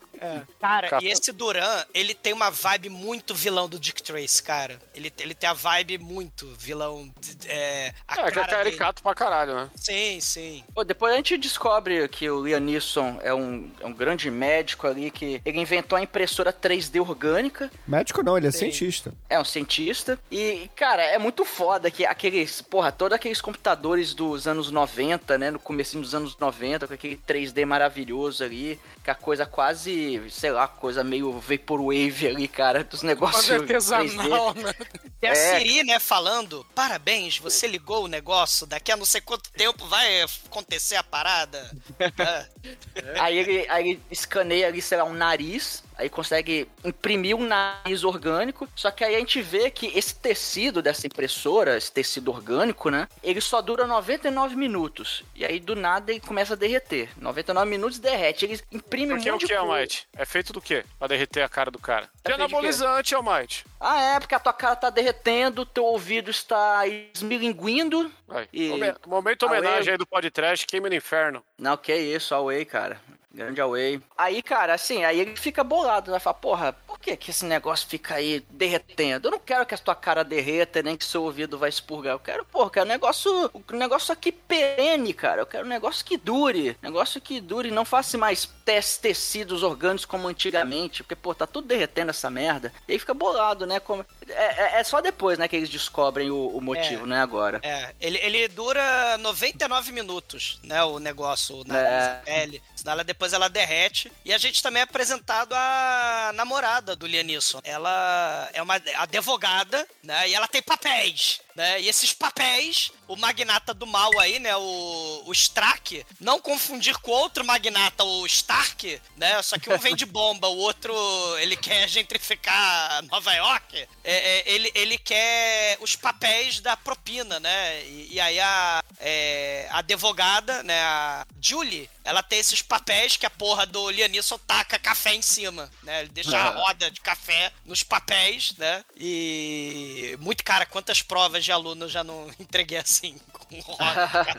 Cara, 0.60 0.88
Capa. 0.88 1.04
e 1.04 1.08
esse 1.08 1.32
Duran, 1.32 1.84
ele 1.94 2.14
tem 2.14 2.32
uma 2.32 2.50
vibe 2.50 2.88
muito 2.90 3.34
vilão 3.34 3.68
do 3.68 3.78
Dick 3.78 4.02
Trace, 4.02 4.42
cara. 4.42 4.78
Ele, 4.94 5.12
ele 5.18 5.34
tem 5.34 5.48
a 5.48 5.52
vibe 5.52 5.98
muito 5.98 6.46
vilão. 6.58 7.10
É, 7.46 7.92
a 8.06 8.14
É, 8.14 8.16
que 8.16 8.28
é 8.28 8.30
cara 8.32 8.46
dele. 8.46 8.64
caricato 8.64 9.02
pra 9.02 9.14
caralho, 9.14 9.54
né? 9.54 9.70
Sim, 9.76 10.18
sim. 10.20 10.64
Pô, 10.74 10.84
depois 10.84 11.12
a 11.12 11.16
gente 11.16 11.36
descobre 11.36 12.06
que 12.08 12.28
o 12.30 12.44
Liam 12.44 12.60
Neeson 12.60 13.18
é 13.22 13.32
um, 13.32 13.70
é 13.80 13.86
um 13.86 13.92
grande 13.92 14.30
médico 14.30 14.86
ali, 14.86 15.10
que 15.10 15.40
ele 15.44 15.60
inventou 15.60 15.96
a 15.98 16.02
impressora 16.02 16.52
3D 16.52 17.00
orgânica. 17.00 17.70
Médico 17.86 18.22
não, 18.22 18.36
ele 18.36 18.46
é 18.48 18.50
Sim. 18.50 18.58
cientista. 18.70 19.12
É 19.28 19.38
um 19.38 19.44
cientista. 19.44 20.18
E, 20.30 20.70
cara, 20.74 21.02
é 21.02 21.18
muito 21.18 21.44
foda 21.44 21.90
que 21.90 22.04
aqueles, 22.04 22.60
porra, 22.62 22.90
todos 22.92 23.14
aqueles 23.14 23.40
computadores 23.40 24.14
dos 24.14 24.46
anos 24.46 24.70
90, 24.70 25.38
né? 25.38 25.50
No 25.50 25.58
comecinho 25.58 26.02
dos 26.02 26.14
anos 26.14 26.36
90, 26.38 26.86
com 26.86 26.94
aquele 26.94 27.16
3D 27.16 27.64
maravilhoso 27.64 28.42
ali, 28.44 28.78
que 29.08 29.10
a 29.10 29.14
coisa 29.14 29.46
quase, 29.46 30.22
sei 30.30 30.50
lá, 30.50 30.68
coisa 30.68 31.02
meio 31.02 31.32
vaporwave 31.40 32.26
ali, 32.26 32.46
cara, 32.46 32.84
dos 32.84 33.02
negócios 33.02 33.46
Quase 33.46 33.64
3D. 33.64 33.94
artesanal, 33.94 34.54
né? 34.54 34.74
Tem 35.18 35.30
a 35.30 35.32
É. 35.32 35.58
Siri, 35.58 35.82
né, 35.82 35.98
falando: 35.98 36.66
parabéns, 36.74 37.38
você 37.38 37.66
ligou 37.66 38.04
o 38.04 38.08
negócio, 38.08 38.66
daqui 38.66 38.92
a 38.92 38.96
não 38.98 39.06
sei 39.06 39.22
quanto 39.22 39.50
tempo 39.50 39.86
vai 39.86 40.22
acontecer 40.46 40.96
a 40.96 41.02
parada. 41.02 41.70
É. 42.94 43.20
Aí 43.20 43.38
ele, 43.38 43.66
aí 43.68 43.90
ele 43.90 44.02
escaneia 44.10 44.66
ali, 44.66 44.82
sei 44.82 44.98
lá, 44.98 45.04
um 45.04 45.14
nariz, 45.14 45.82
aí 45.98 46.08
consegue 46.08 46.68
imprimir 46.84 47.36
um 47.36 47.44
nariz 47.46 48.04
orgânico, 48.04 48.68
só 48.74 48.90
que 48.90 49.04
aí 49.04 49.16
a 49.16 49.18
gente 49.18 49.42
vê 49.42 49.70
que 49.70 49.86
esse 49.98 50.14
tecido 50.14 50.80
dessa 50.80 51.06
impressora, 51.06 51.76
esse 51.76 51.90
tecido 51.92 52.30
orgânico, 52.30 52.88
né, 52.88 53.08
ele 53.22 53.40
só 53.40 53.60
dura 53.60 53.86
99 53.86 54.54
minutos, 54.56 55.24
e 55.34 55.44
aí 55.44 55.58
do 55.60 55.74
nada 55.74 56.10
ele 56.12 56.20
começa 56.20 56.54
a 56.54 56.56
derreter. 56.56 57.10
99 57.18 57.68
minutos 57.68 57.98
derrete, 57.98 58.44
ele 58.44 58.60
imprime 58.72 59.14
Porque 59.14 59.28
um 59.28 59.28
é 59.28 59.32
o 59.32 59.34
monte 59.34 59.40
que, 59.42 59.46
de. 59.48 59.54
Almighty? 59.54 60.08
É 60.16 60.24
feito 60.24 60.52
do 60.52 60.60
quê? 60.60 60.84
Pra 60.98 61.08
derreter 61.08 61.42
a 61.42 61.48
cara 61.48 61.70
do 61.70 61.78
cara. 61.78 62.08
É 62.24 62.28
de 62.28 62.34
anabolizante, 62.34 63.14
Almighty. 63.14 63.64
Ah, 63.80 64.00
é, 64.00 64.20
porque 64.20 64.34
a 64.34 64.40
tua 64.40 64.52
cara 64.52 64.76
tá 64.76 64.90
derretendo, 64.90 65.66
teu 65.66 65.84
ouvido 65.84 66.30
está 66.30 66.84
esmilinguindo. 67.32 68.10
E- 68.52 68.68
Momen- 68.68 68.94
Momento 69.06 69.46
Away. 69.46 69.58
homenagem 69.60 69.92
aí 69.92 69.98
do 69.98 70.06
podcast, 70.06 70.66
queima 70.66 70.88
no 70.88 70.94
inferno. 70.94 71.42
Não, 71.58 71.76
que 71.76 71.94
isso, 71.94 72.34
Away, 72.34 72.64
cara. 72.64 73.00
Grande 73.32 73.60
Away. 73.60 74.00
Aí, 74.16 74.42
cara, 74.42 74.74
assim, 74.74 75.04
aí 75.04 75.20
ele 75.20 75.36
fica 75.36 75.62
bolado, 75.62 76.10
né? 76.10 76.18
Fala, 76.18 76.34
porra, 76.34 76.76
por 76.88 76.98
que 76.98 77.14
que 77.18 77.30
esse 77.30 77.44
negócio 77.44 77.86
fica 77.86 78.14
aí 78.14 78.42
derretendo? 78.50 79.28
Eu 79.28 79.32
não 79.32 79.38
quero 79.38 79.66
que 79.66 79.74
a 79.74 79.78
tua 79.78 79.94
cara 79.94 80.24
derreta, 80.24 80.82
nem 80.82 80.96
que 80.96 81.04
seu 81.04 81.22
ouvido 81.22 81.58
vai 81.58 81.68
expurgar. 81.68 82.14
Eu 82.14 82.18
quero, 82.18 82.46
eu 82.54 82.70
quero 82.70 82.86
um 82.86 82.88
negócio, 82.88 83.50
um 83.72 83.76
negócio 83.76 84.10
aqui 84.12 84.32
perene, 84.32 85.12
cara. 85.12 85.42
Eu 85.42 85.46
quero 85.46 85.66
um 85.66 85.68
negócio 85.68 86.02
que 86.04 86.16
dure. 86.16 86.76
Negócio 86.82 87.20
que 87.20 87.40
dure, 87.42 87.70
não 87.70 87.84
faça 87.84 88.16
mais 88.16 88.46
tes- 88.64 88.96
tecidos 88.96 89.62
orgânicos 89.62 90.06
como 90.06 90.28
antigamente. 90.28 91.02
Porque, 91.02 91.14
pô, 91.14 91.34
tá 91.34 91.46
tudo 91.46 91.68
derretendo 91.68 92.10
essa 92.10 92.30
merda. 92.30 92.72
E 92.88 92.92
aí 92.92 92.98
fica 92.98 93.12
bolado, 93.12 93.66
né? 93.66 93.78
Como... 93.78 94.04
É, 94.26 94.32
é- 94.76 94.80
é 94.80 94.84
só 94.84 95.00
depois, 95.02 95.38
né, 95.38 95.46
que 95.46 95.56
eles 95.56 95.68
descobrem 95.68 96.30
o, 96.30 96.48
o 96.48 96.60
motivo, 96.60 97.04
É. 97.04 97.08
né, 97.08 97.20
agora. 97.20 97.60
É, 97.62 97.94
ele, 98.00 98.18
ele 98.18 98.48
dura 98.48 99.18
99 99.18 99.92
minutos, 99.92 100.58
né? 100.64 100.82
O 100.84 100.98
negócio, 100.98 101.62
nariz, 101.66 101.88
É. 102.08 102.22
pele. 102.24 102.62
Senão 102.74 102.92
ela, 102.94 103.04
depois 103.04 103.32
ela 103.34 103.48
derrete. 103.48 104.10
E 104.24 104.32
a 104.32 104.38
gente 104.38 104.62
também 104.62 104.80
é 104.80 104.84
apresentado 104.84 105.52
a 105.52 106.32
namorada 106.34 106.87
do 106.96 107.06
Lianisson. 107.06 107.60
Ela 107.64 108.48
é 108.52 108.62
uma 108.62 108.74
advogada, 108.96 109.86
né? 110.02 110.28
E 110.28 110.34
ela 110.34 110.48
tem 110.48 110.62
papéis. 110.62 111.40
Né? 111.58 111.80
E 111.80 111.88
esses 111.88 112.12
papéis, 112.12 112.92
o 113.08 113.16
magnata 113.16 113.74
do 113.74 113.84
mal 113.84 114.16
aí, 114.20 114.38
né? 114.38 114.54
O, 114.54 115.22
o 115.26 115.32
Strack, 115.32 116.06
não 116.20 116.40
confundir 116.40 116.96
com 116.98 117.10
outro 117.10 117.44
magnata, 117.44 118.04
o 118.04 118.24
Stark, 118.26 119.02
né? 119.16 119.42
Só 119.42 119.58
que 119.58 119.68
um 119.68 119.76
vende 119.76 120.06
bomba, 120.06 120.46
o 120.46 120.56
outro 120.56 120.94
ele 121.38 121.56
quer 121.56 121.88
gentrificar 121.88 123.02
Nova 123.06 123.34
York. 123.34 123.76
É, 123.76 123.88
é, 124.04 124.42
ele, 124.46 124.70
ele 124.72 124.98
quer 124.98 125.78
os 125.80 125.96
papéis 125.96 126.60
da 126.60 126.76
propina, 126.76 127.40
né? 127.40 127.82
E, 127.86 128.08
e 128.12 128.20
aí 128.20 128.38
a, 128.38 128.84
é, 129.00 129.66
a 129.70 129.78
advogada, 129.78 130.62
né? 130.62 130.80
A 130.80 131.26
Julie, 131.40 131.90
ela 132.04 132.22
tem 132.22 132.38
esses 132.38 132.62
papéis 132.62 133.16
que 133.16 133.26
a 133.26 133.30
porra 133.30 133.66
do 133.66 133.90
Lianisson 133.90 134.38
taca 134.38 134.78
café 134.78 135.12
em 135.12 135.22
cima, 135.22 135.68
né? 135.82 136.02
Ele 136.02 136.10
deixa 136.10 136.38
a 136.38 136.50
roda 136.50 136.88
de 136.88 137.00
café 137.00 137.52
nos 137.64 137.82
papéis, 137.82 138.54
né? 138.56 138.84
E 138.96 140.16
muito 140.20 140.44
cara, 140.44 140.64
quantas 140.64 141.02
provas 141.02 141.47
de 141.48 141.52
aluno 141.52 141.86
eu 141.86 141.88
já 141.88 142.04
não 142.04 142.28
entreguei 142.38 142.76
assim 142.78 143.16
com 143.32 143.58
roda 143.60 144.36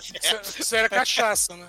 isso 0.59 0.75
era 0.75 0.87
cachaça, 0.87 1.55
né? 1.55 1.67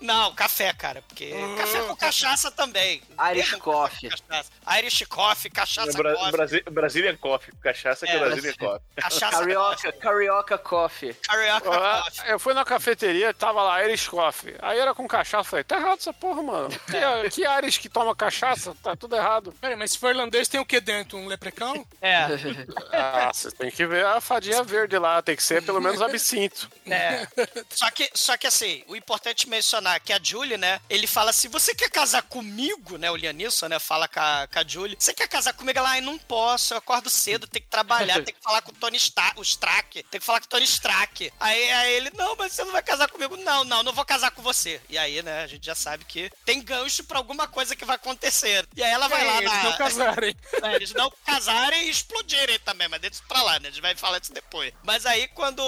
Não, 0.00 0.34
café, 0.34 0.72
cara, 0.72 1.02
porque 1.02 1.32
café 1.56 1.80
com 1.82 1.96
cachaça 1.96 2.50
também. 2.50 3.02
Irish 3.32 3.52
coffee. 3.56 4.10
cachaça. 4.10 4.50
Irish 4.78 5.04
coffee, 5.06 5.50
cachaça 5.50 5.92
Bra 5.96 6.14
coffee, 6.14 6.32
Brasi 6.32 6.62
Brasília 6.70 7.16
Coffee. 7.16 7.54
Cachaça 7.62 8.06
que 8.06 8.12
é, 8.12 8.16
É, 8.16 8.18
Brasília 8.18 8.54
Coffee. 8.56 8.80
cachaça 8.96 9.38
Carioca, 9.38 9.92
carioca 9.92 10.58
coffee. 10.58 11.14
carioca 11.14 11.70
Ah, 11.70 12.02
coffee. 12.04 12.30
Eu 12.30 12.38
fui 12.38 12.54
na 12.54 12.64
cafeteria, 12.64 13.32
tava 13.34 13.62
lá 13.62 13.84
Irish 13.84 14.08
Coffee. 14.08 14.54
Aí 14.60 14.78
era 14.78 14.94
com 14.94 15.06
cachaça. 15.08 15.48
Falei, 15.50 15.64
tá 15.64 15.76
errado 15.76 15.98
essa 15.98 16.12
porra, 16.12 16.42
mano. 16.42 16.68
Que, 16.70 17.30
que 17.30 17.46
Irish 17.46 17.78
que 17.78 17.88
toma 17.88 18.14
cachaça? 18.14 18.74
Tá 18.82 18.94
tudo 18.96 19.16
errado. 19.16 19.52
Peraí, 19.60 19.76
mas 19.76 19.92
se 19.92 19.98
for 19.98 20.10
irlandês, 20.10 20.48
tem 20.48 20.60
o 20.60 20.64
que 20.66 20.80
dentro? 20.80 21.18
Um 21.18 21.26
leprecão? 21.26 21.86
É, 22.00 22.26
Ah, 22.92 23.30
você 23.32 23.50
tem 23.50 23.70
que 23.70 23.86
ver 23.86 24.04
a 24.04 24.20
fadinha 24.20 24.62
verde 24.62 24.98
lá. 24.98 25.20
Tem 25.22 25.36
que 25.36 25.42
ser 25.42 25.62
pelo 25.62 25.80
menos 25.80 26.00
absinto. 26.02 26.70
é. 26.86 27.26
Só 27.70 27.90
que, 27.90 28.10
só 28.14 28.36
que 28.36 28.46
assim, 28.46 28.82
o 28.88 28.96
importante 28.96 29.48
mencionar 29.80 29.96
é 29.96 30.00
que 30.00 30.12
a 30.12 30.20
Julie, 30.22 30.56
né, 30.56 30.80
ele 30.88 31.06
fala 31.06 31.30
assim, 31.30 31.48
você 31.48 31.74
quer 31.74 31.90
casar 31.90 32.22
comigo, 32.22 32.98
né, 32.98 33.10
o 33.10 33.16
Lianisson, 33.16 33.68
né, 33.68 33.78
fala 33.78 34.06
com 34.06 34.20
a, 34.20 34.46
com 34.46 34.58
a 34.58 34.64
Julie, 34.66 34.96
você 34.98 35.12
quer 35.12 35.26
casar 35.26 35.54
comigo? 35.54 35.78
Ela, 35.78 35.90
ai, 35.90 36.00
não 36.00 36.18
posso, 36.18 36.74
eu 36.74 36.78
acordo 36.78 37.08
cedo, 37.08 37.46
tenho 37.46 37.64
que 37.64 37.70
trabalhar, 37.70 38.22
tenho 38.22 38.36
que 38.36 38.42
falar 38.42 38.62
com 38.62 38.70
o 38.70 38.74
Tony 38.74 38.96
Stark, 38.96 39.40
o 39.40 39.42
Strack, 39.42 40.02
tem 40.04 40.20
que 40.20 40.26
falar 40.26 40.40
com 40.40 40.46
o 40.46 40.48
Tony 40.48 40.64
Strack. 40.64 41.32
Aí, 41.40 41.70
aí 41.72 41.94
ele, 41.94 42.10
não, 42.16 42.36
mas 42.36 42.52
você 42.52 42.64
não 42.64 42.72
vai 42.72 42.82
casar 42.82 43.08
comigo? 43.08 43.36
Não, 43.38 43.64
não, 43.64 43.82
não 43.82 43.92
vou 43.92 44.04
casar 44.04 44.30
com 44.30 44.42
você. 44.42 44.80
E 44.88 44.98
aí, 44.98 45.22
né, 45.22 45.42
a 45.42 45.46
gente 45.46 45.64
já 45.64 45.74
sabe 45.74 46.04
que 46.04 46.30
tem 46.44 46.62
gancho 46.62 47.02
pra 47.04 47.18
alguma 47.18 47.48
coisa 47.48 47.74
que 47.74 47.84
vai 47.84 47.96
acontecer. 47.96 48.68
E 48.76 48.82
aí 48.82 48.90
ela 48.90 49.08
vai 49.08 49.24
lá 49.24 49.38
Eles 49.38 49.52
na... 49.52 49.62
não 49.64 49.76
casarem. 49.76 50.36
É, 50.62 50.74
eles 50.74 50.92
não 50.92 51.10
casarem 51.24 51.86
e 51.86 51.90
explodirem 51.90 52.58
também, 52.58 52.86
mas 52.86 53.00
deixa 53.00 53.14
isso 53.14 53.24
pra 53.26 53.42
lá, 53.42 53.58
né? 53.58 53.68
A 53.68 53.70
gente 53.70 53.80
vai 53.80 53.96
falar 53.96 54.18
disso 54.18 54.32
depois. 54.32 54.72
Mas 54.82 55.06
aí, 55.06 55.26
quando 55.28 55.62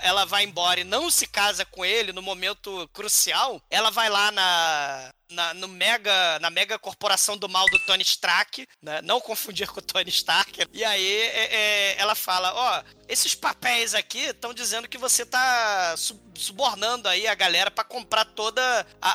ela 0.00 0.24
vai 0.24 0.44
embora 0.44 0.80
e 0.80 0.84
não 0.84 1.10
se 1.10 1.26
casa 1.26 1.66
com 1.66 1.84
ele 1.84 2.12
no 2.12 2.22
momento 2.22 2.88
crucial, 2.94 3.57
ela 3.70 3.90
vai 3.90 4.08
lá 4.08 4.30
na. 4.30 5.10
Na, 5.30 5.54
no 5.54 5.68
mega, 5.68 6.38
na 6.40 6.50
mega 6.50 6.78
corporação 6.78 7.36
do 7.36 7.48
mal 7.48 7.66
do 7.66 7.78
Tony 7.80 8.02
Stark, 8.02 8.66
né? 8.82 9.00
Não 9.02 9.20
confundir 9.20 9.68
com 9.68 9.78
o 9.80 9.82
Tony 9.82 10.08
Stark. 10.10 10.66
E 10.72 10.84
aí 10.84 11.06
é, 11.20 11.54
é, 11.54 11.96
ela 11.98 12.14
fala, 12.14 12.52
ó, 12.54 12.82
esses 13.08 13.34
papéis 13.34 13.94
aqui 13.94 14.18
estão 14.20 14.52
dizendo 14.54 14.88
que 14.88 14.98
você 14.98 15.24
tá 15.26 15.94
su- 15.96 16.20
subornando 16.34 17.08
aí 17.08 17.26
a 17.26 17.34
galera 17.34 17.70
pra 17.70 17.82
comprar 17.84 18.24
toda 18.24 18.86
a- 19.00 19.10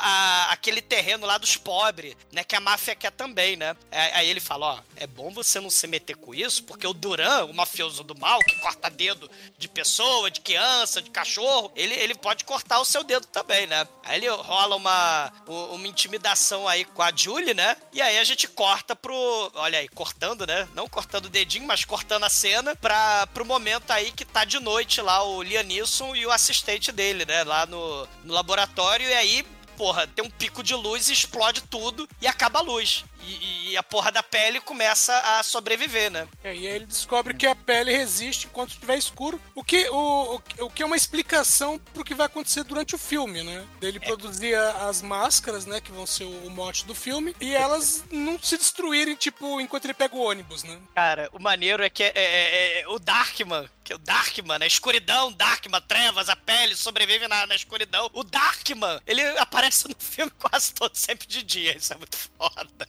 a- 0.48 0.52
aquele 0.52 0.82
terreno 0.82 1.26
lá 1.26 1.38
dos 1.38 1.56
pobres, 1.56 2.14
né? 2.32 2.44
Que 2.44 2.56
a 2.56 2.60
máfia 2.60 2.94
quer 2.94 3.10
também, 3.12 3.56
né? 3.56 3.76
É, 3.90 4.14
Aí 4.14 4.28
ele 4.30 4.40
fala, 4.40 4.66
ó, 4.74 4.80
é 4.96 5.06
bom 5.06 5.30
você 5.32 5.58
não 5.60 5.70
se 5.70 5.86
meter 5.86 6.16
com 6.16 6.34
isso, 6.34 6.62
porque 6.64 6.86
o 6.86 6.92
Duran, 6.94 7.46
o 7.46 7.54
mafioso 7.54 8.04
do 8.04 8.16
mal, 8.18 8.38
que 8.40 8.54
corta 8.60 8.88
dedo 8.90 9.28
de 9.58 9.68
pessoa, 9.68 10.30
de 10.30 10.40
criança, 10.40 11.02
de 11.02 11.10
cachorro, 11.10 11.72
ele, 11.74 11.94
ele 11.94 12.14
pode 12.14 12.44
cortar 12.44 12.78
o 12.80 12.84
seu 12.84 13.02
dedo 13.02 13.26
também, 13.26 13.66
né? 13.66 13.86
Aí 14.04 14.18
ele 14.18 14.28
rola 14.28 14.76
uma, 14.76 15.32
uma 15.46 15.88
intimidação 16.04 16.68
aí 16.68 16.84
com 16.84 17.02
a 17.02 17.10
Julie, 17.14 17.54
né? 17.54 17.76
E 17.92 18.02
aí 18.02 18.18
a 18.18 18.24
gente 18.24 18.46
corta 18.46 18.94
pro. 18.94 19.50
Olha 19.54 19.78
aí, 19.78 19.88
cortando, 19.88 20.46
né? 20.46 20.68
Não 20.74 20.88
cortando 20.88 21.26
o 21.26 21.30
dedinho, 21.30 21.66
mas 21.66 21.84
cortando 21.84 22.24
a 22.24 22.28
cena 22.28 22.76
pra, 22.76 23.26
pro 23.28 23.44
momento 23.44 23.90
aí 23.90 24.12
que 24.12 24.24
tá 24.24 24.44
de 24.44 24.60
noite 24.60 25.00
lá 25.00 25.22
o 25.22 25.42
Lianisson 25.42 26.14
e 26.14 26.26
o 26.26 26.30
assistente 26.30 26.92
dele, 26.92 27.24
né? 27.24 27.42
Lá 27.44 27.64
no, 27.66 28.06
no 28.22 28.34
laboratório. 28.34 29.08
E 29.08 29.14
aí 29.14 29.46
porra, 29.76 30.06
tem 30.06 30.24
um 30.24 30.30
pico 30.30 30.62
de 30.62 30.74
luz 30.74 31.08
explode 31.08 31.62
tudo 31.62 32.08
e 32.20 32.26
acaba 32.26 32.60
a 32.60 32.62
luz. 32.62 33.04
E, 33.26 33.70
e 33.72 33.76
a 33.76 33.82
porra 33.82 34.12
da 34.12 34.22
pele 34.22 34.60
começa 34.60 35.16
a 35.18 35.42
sobreviver, 35.42 36.10
né? 36.10 36.28
É, 36.42 36.54
e 36.54 36.66
aí 36.66 36.74
ele 36.76 36.86
descobre 36.86 37.34
que 37.34 37.46
a 37.46 37.54
pele 37.54 37.90
resiste 37.92 38.46
enquanto 38.46 38.70
estiver 38.70 38.96
escuro, 38.96 39.40
o 39.54 39.64
que, 39.64 39.88
o, 39.90 40.36
o, 40.36 40.64
o 40.66 40.70
que 40.70 40.82
é 40.82 40.86
uma 40.86 40.96
explicação 40.96 41.78
pro 41.92 42.04
que 42.04 42.14
vai 42.14 42.26
acontecer 42.26 42.62
durante 42.64 42.94
o 42.94 42.98
filme, 42.98 43.42
né? 43.42 43.66
Ele 43.80 43.98
produzia 43.98 44.70
as 44.88 45.02
máscaras, 45.02 45.66
né, 45.66 45.80
que 45.80 45.90
vão 45.90 46.06
ser 46.06 46.24
o, 46.24 46.46
o 46.46 46.50
mote 46.50 46.84
do 46.84 46.94
filme, 46.94 47.34
e 47.40 47.54
elas 47.54 48.04
não 48.10 48.38
se 48.40 48.56
destruírem, 48.56 49.14
tipo, 49.16 49.60
enquanto 49.60 49.84
ele 49.86 49.94
pega 49.94 50.14
o 50.14 50.20
ônibus, 50.22 50.62
né? 50.62 50.78
Cara, 50.94 51.28
o 51.32 51.38
maneiro 51.40 51.82
é 51.82 51.90
que 51.90 52.02
é, 52.02 52.12
é- 52.14 52.80
é 52.82 52.88
o 52.88 52.98
Darkman, 52.98 53.68
que 53.82 53.92
é 53.92 53.96
o 53.96 53.98
Darkman, 53.98 54.58
a 54.62 54.66
escuridão, 54.66 55.32
Darkman, 55.32 55.80
trevas, 55.82 56.28
a 56.28 56.36
pele, 56.36 56.76
sobrevive 56.76 57.26
na, 57.28 57.46
na 57.46 57.54
escuridão. 57.54 58.08
O 58.12 58.22
Darkman, 58.22 59.00
ele 59.06 59.22
aparece 59.38 59.88
no 59.88 59.94
filme 59.98 60.30
quase 60.38 60.72
todo, 60.74 60.94
sempre 60.94 61.26
de 61.26 61.42
dia, 61.42 61.76
isso 61.76 61.92
é 61.92 61.96
muito 61.96 62.16
foda. 62.16 62.88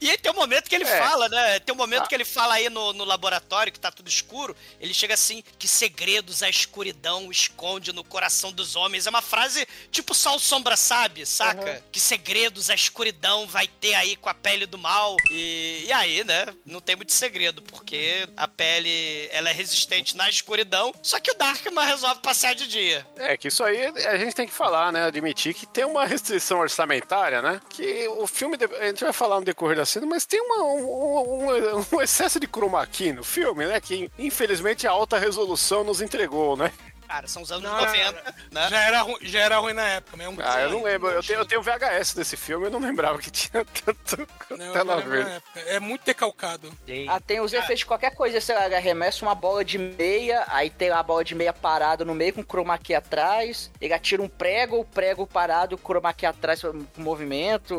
E 0.00 0.10
aí 0.10 0.18
tem 0.18 0.32
um 0.32 0.34
momento 0.34 0.68
que 0.68 0.74
ele 0.74 0.84
É. 0.90 0.98
fala, 0.98 1.28
né? 1.28 1.60
Tem 1.60 1.74
um 1.74 1.78
momento 1.78 2.02
Ah. 2.04 2.06
que 2.06 2.14
ele 2.14 2.24
fala 2.24 2.54
aí 2.54 2.68
no, 2.68 2.92
no 2.92 3.04
laboratório, 3.04 3.72
que 3.72 3.78
tá 3.78 3.90
tudo 3.90 4.08
escuro. 4.08 4.56
Ele 4.80 4.92
chega 4.94 5.14
assim: 5.14 5.42
que 5.58 5.68
segredos 5.68 6.42
a 6.42 6.48
escuridão 6.48 7.30
esconde 7.30 7.92
no 7.92 8.02
coração 8.02 8.52
dos 8.52 8.74
homens. 8.76 9.06
É 9.06 9.10
uma 9.10 9.22
frase 9.22 9.66
tipo 9.90 10.14
Sol 10.14 10.38
Sombra 10.38 10.76
Sabe, 10.76 11.24
saca? 11.26 11.82
Que 11.92 12.00
segredos 12.00 12.70
a 12.70 12.74
escuridão 12.74 13.46
vai 13.46 13.66
ter 13.68 13.94
aí 13.94 14.16
com 14.16 14.28
a 14.28 14.34
pele 14.34 14.66
do 14.66 14.78
mal. 14.78 15.16
E, 15.30 15.84
e 15.86 15.92
aí, 15.92 16.24
né? 16.24 16.46
Não 16.64 16.80
tem 16.80 16.96
muito 16.96 17.12
segredo, 17.12 17.62
porque 17.62 18.28
a 18.36 18.48
pele 18.48 19.28
ela 19.30 19.50
é 19.50 19.52
resistente 19.52 20.16
na 20.16 20.28
escuridão. 20.28 20.92
Só 21.02 21.20
que 21.20 21.30
o 21.30 21.34
Darkman 21.34 21.84
resolve 21.86 22.20
passear 22.20 22.54
de 22.54 22.66
dia. 22.66 23.06
É 23.16 23.36
que 23.36 23.48
isso 23.48 23.62
aí 23.62 23.84
a 23.86 24.16
gente 24.16 24.34
tem 24.34 24.46
que 24.48 24.54
falar, 24.54 24.92
né? 24.92 25.04
Admitir 25.04 25.54
que 25.54 25.66
tem 25.66 25.84
uma 25.84 26.04
restrição 26.06 26.58
orçamentária, 26.58 27.42
né? 27.42 27.60
Que 27.70 28.08
o 28.08 28.26
filme, 28.26 28.56
a 28.80 28.86
gente 28.86 29.04
vai 29.10 29.12
falar 29.12 29.38
no 29.40 29.44
decorrer 29.44 29.76
da 29.76 29.84
cena, 29.84 30.06
mas 30.06 30.24
tem 30.24 30.40
uma- 30.40 30.64
um, 30.64 31.78
um- 31.78 31.84
um 31.96 32.00
excesso 32.00 32.38
de 32.40 32.46
chroma 32.46 32.86
key 32.86 33.12
no 33.12 33.22
filme, 33.24 33.66
né? 33.66 33.80
Que 33.80 34.10
infelizmente 34.18 34.86
a 34.86 34.90
alta 34.90 35.18
resolução 35.18 35.82
nos 35.84 36.00
entregou, 36.00 36.56
né? 36.56 36.72
Cara, 37.10 37.26
são 37.26 37.42
os 37.42 37.50
anos 37.50 37.64
Não, 37.64 37.76
90, 37.76 38.34
né? 38.52 38.68
Já 38.70 38.80
era, 38.84 39.04
já 39.20 39.40
era 39.40 39.58
ruim 39.58 39.72
na 39.72 39.84
época, 39.84 40.16
mas 40.16 40.26
é 40.26 40.28
um 40.30 40.36
Ah, 40.40 40.60
eu 40.60 40.70
não 40.70 40.84
lembro. 40.84 41.08
Eu 41.10 41.20
tenho, 41.24 41.40
eu 41.40 41.44
tenho 41.44 41.60
VHS 41.60 42.14
desse 42.14 42.36
filme, 42.36 42.66
eu 42.66 42.70
não 42.70 42.78
lembrava 42.78 43.18
que 43.18 43.32
tinha 43.32 43.64
tanto 43.84 44.28
Não, 44.48 44.72
tela 44.72 45.00
verde. 45.00 45.28
na 45.28 45.34
época. 45.34 45.60
É 45.66 45.80
muito 45.80 46.04
decalcado. 46.04 46.72
Ah, 47.08 47.18
tem 47.18 47.40
os 47.40 47.52
efeitos 47.52 47.80
de 47.80 47.86
qualquer 47.86 48.14
coisa, 48.14 48.40
sei 48.40 48.54
lá, 48.54 48.66
arremessa 48.66 49.24
uma 49.24 49.34
bola 49.34 49.64
de 49.64 49.76
meia, 49.76 50.44
aí 50.46 50.70
tem 50.70 50.90
a 50.90 51.02
bola 51.02 51.24
de 51.24 51.34
meia 51.34 51.52
parada 51.52 52.04
no 52.04 52.14
meio 52.14 52.32
com 52.32 52.44
chroma 52.44 52.78
key 52.78 52.94
atrás, 52.94 53.72
ele 53.80 53.92
atira 53.92 54.22
um 54.22 54.28
prego, 54.28 54.78
o 54.78 54.84
prego 54.84 55.26
parado, 55.26 55.74
o 55.74 55.78
chroma 55.78 56.12
key 56.14 56.26
atrás 56.26 56.62
com 56.62 56.86
movimento. 56.96 57.76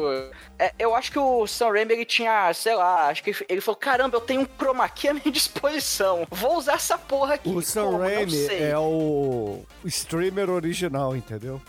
É, 0.59 0.73
eu 0.77 0.93
acho 0.93 1.09
que 1.09 1.19
o 1.19 1.47
Sam 1.47 1.71
Raimi, 1.71 1.93
ele 1.93 2.05
tinha, 2.05 2.53
sei 2.53 2.75
lá, 2.75 3.07
acho 3.07 3.23
que 3.23 3.34
ele 3.47 3.61
falou, 3.61 3.77
caramba, 3.77 4.17
eu 4.17 4.21
tenho 4.21 4.41
um 4.41 4.47
chroma 4.59 4.89
key 4.89 5.07
à 5.07 5.13
minha 5.13 5.23
disposição, 5.32 6.27
vou 6.29 6.57
usar 6.57 6.73
essa 6.73 6.97
porra 6.97 7.36
aqui. 7.36 7.47
O 7.47 7.61
Sam 7.61 7.97
Raimi 7.97 8.47
é 8.49 8.77
o 8.77 9.20
streamer 9.86 10.49
original, 10.49 11.15
entendeu? 11.15 11.61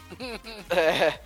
É. 0.70 1.18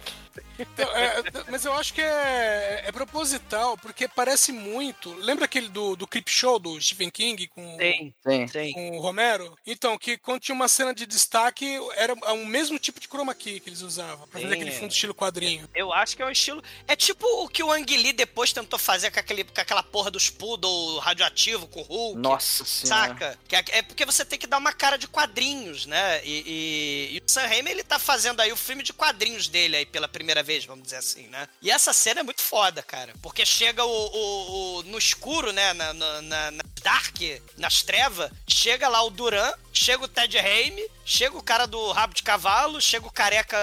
Então, 0.58 0.88
é, 0.96 1.22
mas 1.50 1.64
eu 1.64 1.72
acho 1.74 1.92
que 1.92 2.00
é, 2.00 2.82
é 2.86 2.92
proposital, 2.92 3.76
porque 3.78 4.08
parece 4.08 4.52
muito. 4.52 5.12
Lembra 5.14 5.44
aquele 5.44 5.68
do, 5.68 5.96
do 5.96 6.06
Creep 6.06 6.28
Show 6.28 6.58
do 6.58 6.80
Stephen 6.80 7.10
King 7.10 7.46
com, 7.48 7.76
Tem, 7.76 8.14
Sim. 8.26 8.46
tem. 8.46 8.72
com 8.72 8.96
o 8.98 9.00
Romero? 9.00 9.56
Então, 9.66 9.96
que 9.98 10.16
quando 10.18 10.40
tinha 10.40 10.54
uma 10.54 10.68
cena 10.68 10.94
de 10.94 11.06
destaque, 11.06 11.78
era 11.96 12.14
o 12.14 12.46
mesmo 12.46 12.78
tipo 12.78 13.00
de 13.00 13.08
chroma 13.08 13.34
key 13.34 13.60
que 13.60 13.68
eles 13.68 13.80
usavam, 13.82 14.26
pra 14.28 14.40
fazer 14.40 14.46
Sim, 14.48 14.54
aquele 14.60 14.70
é. 14.70 14.78
fundo 14.78 14.90
estilo 14.92 15.14
quadrinho. 15.14 15.68
Eu 15.74 15.92
acho 15.92 16.16
que 16.16 16.22
é 16.22 16.26
um 16.26 16.30
estilo. 16.30 16.62
É 16.88 16.96
tipo 16.96 17.26
o 17.44 17.48
que 17.48 17.62
o 17.62 17.70
Ang 17.72 17.96
Lee 17.96 18.12
depois 18.12 18.52
tentou 18.52 18.78
fazer 18.78 19.10
com, 19.10 19.20
aquele, 19.20 19.44
com 19.44 19.60
aquela 19.60 19.82
porra 19.82 20.10
dos 20.10 20.30
poodle 20.30 20.98
radioativo 20.98 21.66
com 21.66 21.80
o 21.80 21.84
Hulk. 21.84 22.18
Nossa 22.20 22.64
senhora. 22.64 23.08
Saca? 23.08 23.38
Que 23.48 23.56
é, 23.56 23.64
é 23.68 23.82
porque 23.82 24.04
você 24.04 24.24
tem 24.24 24.38
que 24.38 24.46
dar 24.46 24.58
uma 24.58 24.72
cara 24.72 24.96
de 24.96 25.08
quadrinhos, 25.08 25.86
né? 25.86 26.24
E, 26.24 26.42
e- 26.46 27.16
e 27.16 27.22
o 27.24 27.30
Sam 27.30 27.46
Raimi, 27.46 27.70
ele 27.70 27.82
tá 27.84 27.98
fazendo 27.98 28.40
aí 28.40 28.52
o 28.52 28.56
filme 28.56 28.82
de 28.82 28.92
quadrinhos 28.92 29.48
dele 29.48 29.76
aí 29.76 29.86
pela 29.86 30.08
primeira 30.08 30.42
vez, 30.46 30.64
vamos 30.64 30.84
dizer 30.84 30.96
assim, 30.96 31.26
né? 31.28 31.48
E 31.60 31.70
essa 31.70 31.92
cena 31.92 32.20
é 32.20 32.22
muito 32.22 32.40
foda, 32.42 32.82
cara. 32.82 33.12
Porque 33.20 33.44
chega 33.44 33.84
o, 33.84 33.88
o- 33.90 34.78
o- 34.78 34.82
no 34.84 34.96
escuro, 34.96 35.52
né? 35.52 35.72
Na, 35.74 35.92
na, 35.92 36.22
na- 36.22 36.50
dark, 36.82 37.16
nas 37.58 37.82
trevas, 37.82 38.30
chega 38.46 38.88
lá 38.88 39.02
o 39.02 39.10
Duran, 39.10 39.52
chega 39.72 40.04
o 40.04 40.08
Ted 40.08 40.38
Raimi, 40.38 40.88
chega 41.04 41.36
o 41.36 41.42
cara 41.42 41.66
do 41.66 41.90
rabo 41.90 42.14
de 42.14 42.22
cavalo, 42.22 42.80
chega 42.80 43.04
o 43.06 43.10
careca, 43.12 43.58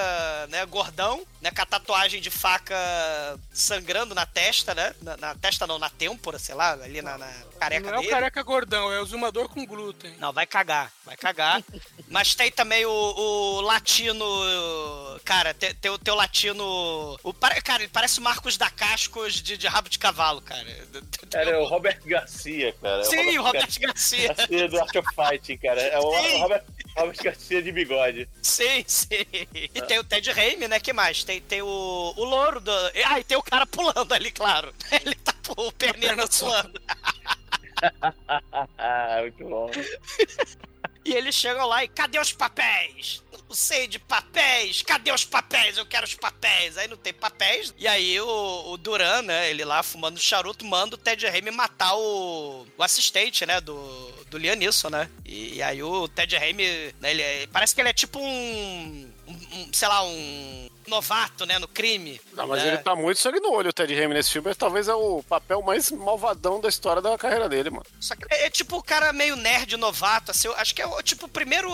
né, 0.49 0.65
gordão, 0.65 1.25
né, 1.41 1.49
com 1.49 1.61
a 1.61 1.65
tatuagem 1.65 2.19
de 2.19 2.29
faca 2.29 2.75
sangrando 3.53 4.13
na 4.13 4.25
testa, 4.25 4.75
né? 4.75 4.93
Na, 5.01 5.15
na 5.15 5.35
testa 5.35 5.65
não, 5.65 5.79
na 5.79 5.89
têmpora, 5.89 6.37
sei 6.37 6.53
lá, 6.53 6.73
ali 6.73 7.01
na, 7.01 7.17
na 7.17 7.31
careca 7.59 7.87
Não 7.87 7.93
é 7.95 7.97
o 7.97 8.01
dele. 8.01 8.11
careca 8.13 8.43
gordão, 8.43 8.91
é 8.91 8.99
o 8.99 9.05
zumador 9.05 9.47
com 9.47 9.65
glúten. 9.65 10.13
Não, 10.19 10.33
vai 10.33 10.45
cagar, 10.45 10.91
vai 11.05 11.15
cagar. 11.15 11.63
Mas 12.13 12.35
tem 12.35 12.51
também 12.51 12.85
o, 12.85 12.91
o 12.91 13.61
latino. 13.61 14.23
Cara, 15.25 15.51
tem, 15.51 15.73
tem 15.73 15.89
o 15.89 15.97
teu 15.97 16.13
latino. 16.13 16.63
O, 17.23 17.33
cara, 17.33 17.81
ele 17.81 17.89
parece 17.91 18.19
o 18.19 18.21
Marcos 18.21 18.55
da 18.55 18.69
Cascos 18.69 19.41
de, 19.41 19.57
de 19.57 19.65
rabo 19.65 19.89
de 19.89 19.97
cavalo, 19.97 20.39
cara. 20.39 20.63
Cara, 21.31 21.49
é 21.49 21.57
o 21.57 21.65
Robert 21.65 21.99
Garcia, 22.05 22.71
cara. 22.79 23.01
É 23.01 23.03
Sim, 23.03 23.39
o 23.39 23.41
Robert 23.41 23.79
Garcia. 23.79 24.27
Garcia 24.35 24.69
do 24.69 24.79
Art 24.79 24.95
of 24.95 25.07
Fighting, 25.15 25.57
cara. 25.57 25.81
É 25.81 25.97
o 25.97 26.13
Sim. 26.21 26.37
Robert, 26.37 26.63
Robert 26.95 27.23
Garcia 27.23 27.63
de 27.63 27.71
bigode. 27.71 28.29
Sim, 28.43 28.83
sim. 28.85 29.25
E 29.51 29.81
tem 29.81 29.97
o 29.97 30.03
Ted 30.03 30.31
Raimi, 30.31 30.67
né? 30.67 30.79
que 30.79 30.93
mais? 30.93 31.23
Tem, 31.23 31.41
tem 31.41 31.63
o, 31.63 32.13
o 32.15 32.23
louro 32.23 32.59
do. 32.59 32.71
Ah, 33.07 33.19
e 33.19 33.23
tem 33.23 33.37
o 33.37 33.41
cara 33.41 33.65
pulando 33.65 34.13
ali, 34.13 34.31
claro. 34.31 34.71
Ele 35.03 35.15
tá 35.15 35.33
o 35.57 35.71
perneta 35.71 36.31
suando. 36.31 36.79
Ah, 38.77 39.17
muito 39.21 39.43
bom. 39.45 39.71
E 41.05 41.13
eles 41.13 41.35
chegam 41.35 41.67
lá 41.67 41.83
e 41.83 41.87
cadê 41.87 42.19
os 42.19 42.31
papéis? 42.31 43.21
Não 43.47 43.55
sei 43.55 43.87
de 43.87 43.99
papéis, 43.99 44.81
cadê 44.81 45.11
os 45.11 45.25
papéis? 45.25 45.77
Eu 45.77 45.85
quero 45.85 46.05
os 46.05 46.15
papéis. 46.15 46.77
Aí 46.77 46.87
não 46.87 46.97
tem 46.97 47.13
papéis. 47.13 47.73
E 47.77 47.87
aí 47.87 48.19
o, 48.19 48.71
o 48.71 48.77
Duran, 48.77 49.21
né, 49.21 49.49
ele 49.49 49.63
lá 49.65 49.83
fumando 49.83 50.19
charuto, 50.19 50.65
manda 50.65 50.95
o 50.95 50.97
Ted 50.97 51.27
Raimi 51.27 51.51
matar 51.51 51.93
o, 51.95 52.65
o 52.77 52.83
assistente, 52.83 53.45
né, 53.45 53.59
do, 53.61 53.75
do 54.29 54.37
Lianisson, 54.37 54.89
né? 54.89 55.09
E, 55.25 55.61
aí 55.61 55.83
o 55.83 56.07
Ted 56.07 56.35
Raimi, 56.37 56.65
né, 56.99 57.11
ele 57.11 57.21
é- 57.21 57.47
parece 57.47 57.75
que 57.75 57.81
ele 57.81 57.89
é 57.89 57.93
tipo 57.93 58.17
um, 58.19 59.11
sei 59.71 59.87
lá, 59.87 60.03
um 60.03 60.69
novato, 60.87 61.45
né, 61.45 61.59
no 61.59 61.67
crime. 61.67 62.19
Não, 62.33 62.47
mas 62.47 62.61
né? 62.61 62.69
ele 62.69 62.77
tá 62.79 62.95
muito 62.95 63.19
sangue 63.19 63.39
no 63.39 63.51
olho, 63.51 63.69
o 63.69 63.73
Ted 63.73 63.93
Raimi, 63.93 64.13
nesse 64.13 64.31
filme. 64.31 64.53
Talvez 64.55 64.87
é 64.87 64.93
o 64.93 65.23
papel 65.23 65.61
mais 65.61 65.91
malvadão 65.91 66.59
da 66.59 66.69
história 66.69 67.01
da 67.01 67.17
carreira 67.17 67.47
dele, 67.47 67.69
mano. 67.69 67.85
Só 67.99 68.15
que 68.15 68.25
é, 68.29 68.45
é 68.45 68.49
tipo 68.49 68.77
o 68.77 68.83
cara 68.83 69.13
meio 69.13 69.35
nerd 69.35 69.77
novato, 69.77 70.31
assim, 70.31 70.47
acho 70.57 70.75
que 70.75 70.81
é 70.81 70.87
o 70.87 71.01
tipo 71.01 71.25
o 71.25 71.29
primeiro. 71.29 71.69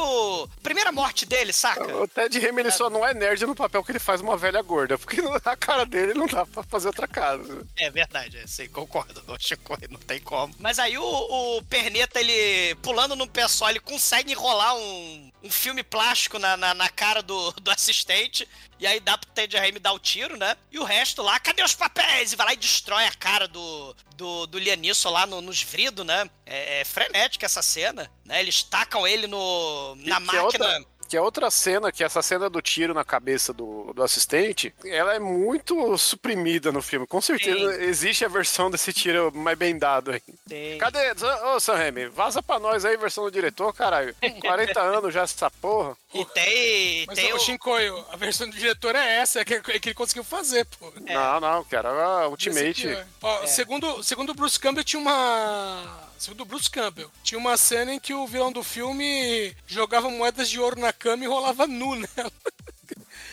Primeira 0.61 0.91
morte 0.91 1.25
dele, 1.25 1.53
saca? 1.53 1.95
O 1.97 2.07
Ted 2.07 2.39
Raimi, 2.39 2.61
ele 2.61 2.71
só 2.71 2.89
não 2.89 3.05
é 3.05 3.13
nerd 3.13 3.45
no 3.45 3.55
papel 3.55 3.83
que 3.83 3.91
ele 3.91 3.99
faz 3.99 4.21
uma 4.21 4.37
velha 4.37 4.61
gorda. 4.61 4.97
Porque 4.97 5.21
a 5.45 5.55
cara 5.55 5.85
dele 5.85 6.13
não 6.13 6.27
dá 6.27 6.45
pra 6.45 6.63
fazer 6.63 6.87
outra 6.87 7.07
cara. 7.07 7.41
É 7.77 7.89
verdade, 7.89 8.37
é, 8.37 8.47
sim, 8.47 8.67
concordo. 8.67 9.23
Não, 9.27 9.37
Chico, 9.39 9.77
não 9.89 9.99
tem 9.99 10.19
como. 10.19 10.53
Mas 10.59 10.79
aí 10.79 10.97
o, 10.97 11.03
o 11.03 11.63
Perneta, 11.63 12.19
ele 12.19 12.75
pulando 12.75 13.15
no 13.15 13.27
pé 13.27 13.47
só, 13.47 13.69
ele 13.69 13.79
consegue 13.79 14.31
enrolar 14.31 14.75
um, 14.75 15.31
um 15.43 15.49
filme 15.49 15.83
plástico 15.83 16.37
na, 16.37 16.55
na, 16.57 16.73
na 16.73 16.89
cara 16.89 17.21
do, 17.21 17.51
do 17.53 17.68
assistente. 17.69 18.47
E 18.79 18.87
aí 18.87 18.99
dá 18.99 19.17
pro 19.17 19.29
Ted 19.31 19.57
Raimi 19.57 19.79
dar 19.79 19.91
o 19.93 19.99
tiro, 19.99 20.37
né? 20.37 20.55
E 20.71 20.79
o 20.79 20.83
resto 20.83 21.21
lá, 21.21 21.39
cadê 21.39 21.61
os 21.63 21.75
papéis? 21.75 22.31
E 22.31 22.35
vai 22.35 22.47
lá 22.47 22.53
e 22.53 22.57
destrói 22.57 23.05
a 23.05 23.11
cara 23.13 23.47
do, 23.47 23.95
do, 24.15 24.47
do 24.47 24.57
Lianisso 24.59 25.09
lá 25.09 25.25
no, 25.25 25.41
nos 25.41 25.61
vridos, 25.61 26.05
né? 26.05 26.29
É, 26.45 26.81
é 26.81 26.85
frenética 26.85 27.45
essa 27.45 27.61
cena, 27.61 28.09
né? 28.25 28.39
Eles 28.39 28.63
tacam 28.63 29.05
ele 29.07 29.27
no, 29.27 29.95
na 29.95 30.03
que 30.03 30.11
é 30.11 30.19
máquina. 30.19 30.43
outra- 30.43 30.85
Que 31.09 31.17
é 31.17 31.21
outra 31.21 31.49
cena, 31.49 31.91
que 31.91 32.03
essa 32.03 32.21
cena 32.21 32.49
do 32.49 32.61
tiro 32.61 32.93
na 32.93 33.03
cabeça 33.03 33.51
do, 33.51 33.91
do 33.93 34.03
assistente, 34.03 34.73
ela 34.85 35.15
é 35.15 35.19
muito 35.19 35.97
suprimida 35.97 36.71
no 36.71 36.83
filme. 36.83 37.07
Com 37.07 37.19
certeza 37.19 37.73
Sim. 37.73 37.81
existe 37.81 38.23
a 38.23 38.27
versão 38.27 38.69
desse 38.69 38.93
tiro 38.93 39.31
mais 39.33 39.57
bem 39.57 39.75
dado 39.77 40.11
aí. 40.11 40.21
Tem. 40.47 40.77
Cadê? 40.77 41.11
Ô, 41.55 41.59
Sam 41.59 41.75
Raimi, 41.75 42.07
vaza 42.09 42.43
pra 42.43 42.59
nós 42.59 42.85
aí, 42.85 42.95
versão 42.95 43.23
do 43.23 43.31
diretor, 43.31 43.73
caralho. 43.73 44.15
40 44.39 44.79
anos 44.79 45.11
já 45.11 45.23
essa 45.23 45.49
porra. 45.49 45.97
E 46.13 46.23
tem. 46.25 47.05
Mas 47.07 47.17
tem 47.17 47.33
o 47.33 47.37
o... 47.37 47.39
Shinkoio, 47.39 48.05
a 48.11 48.15
versão 48.15 48.47
do 48.47 48.55
diretor 48.55 48.95
é 48.95 49.15
essa, 49.17 49.39
é 49.39 49.45
que, 49.45 49.55
é 49.55 49.79
que 49.79 49.89
ele 49.89 49.95
conseguiu 49.95 50.23
fazer, 50.23 50.65
pô. 50.65 50.93
Não, 51.01 51.39
não, 51.39 51.63
cara. 51.63 51.89
A 51.89 52.27
Ultimate. 52.27 52.87
Esse 52.87 52.93
aqui, 52.93 53.09
ó. 53.23 53.27
Ó, 53.27 53.47
Segundo, 53.47 54.03
segundo 54.03 54.29
o 54.29 54.35
Bruce 54.35 54.59
Campbell, 54.59 54.83
tinha 54.83 54.99
uma. 54.99 56.08
Segundo 56.19 56.41
o 56.41 56.45
Bruce 56.45 56.69
Campbell, 56.69 57.09
tinha 57.23 57.39
uma 57.39 57.55
cena 57.55 57.93
em 57.93 57.99
que 57.99 58.13
o 58.13 58.27
vilão 58.27 58.51
do 58.51 58.61
filme 58.61 59.55
jogava 59.65 60.09
moedas 60.09 60.49
de 60.49 60.59
ouro 60.59 60.77
na 60.77 60.91
cama 60.91 61.23
e 61.23 61.27
rolava 61.27 61.65
nu 61.65 61.95
nela. 61.95 62.31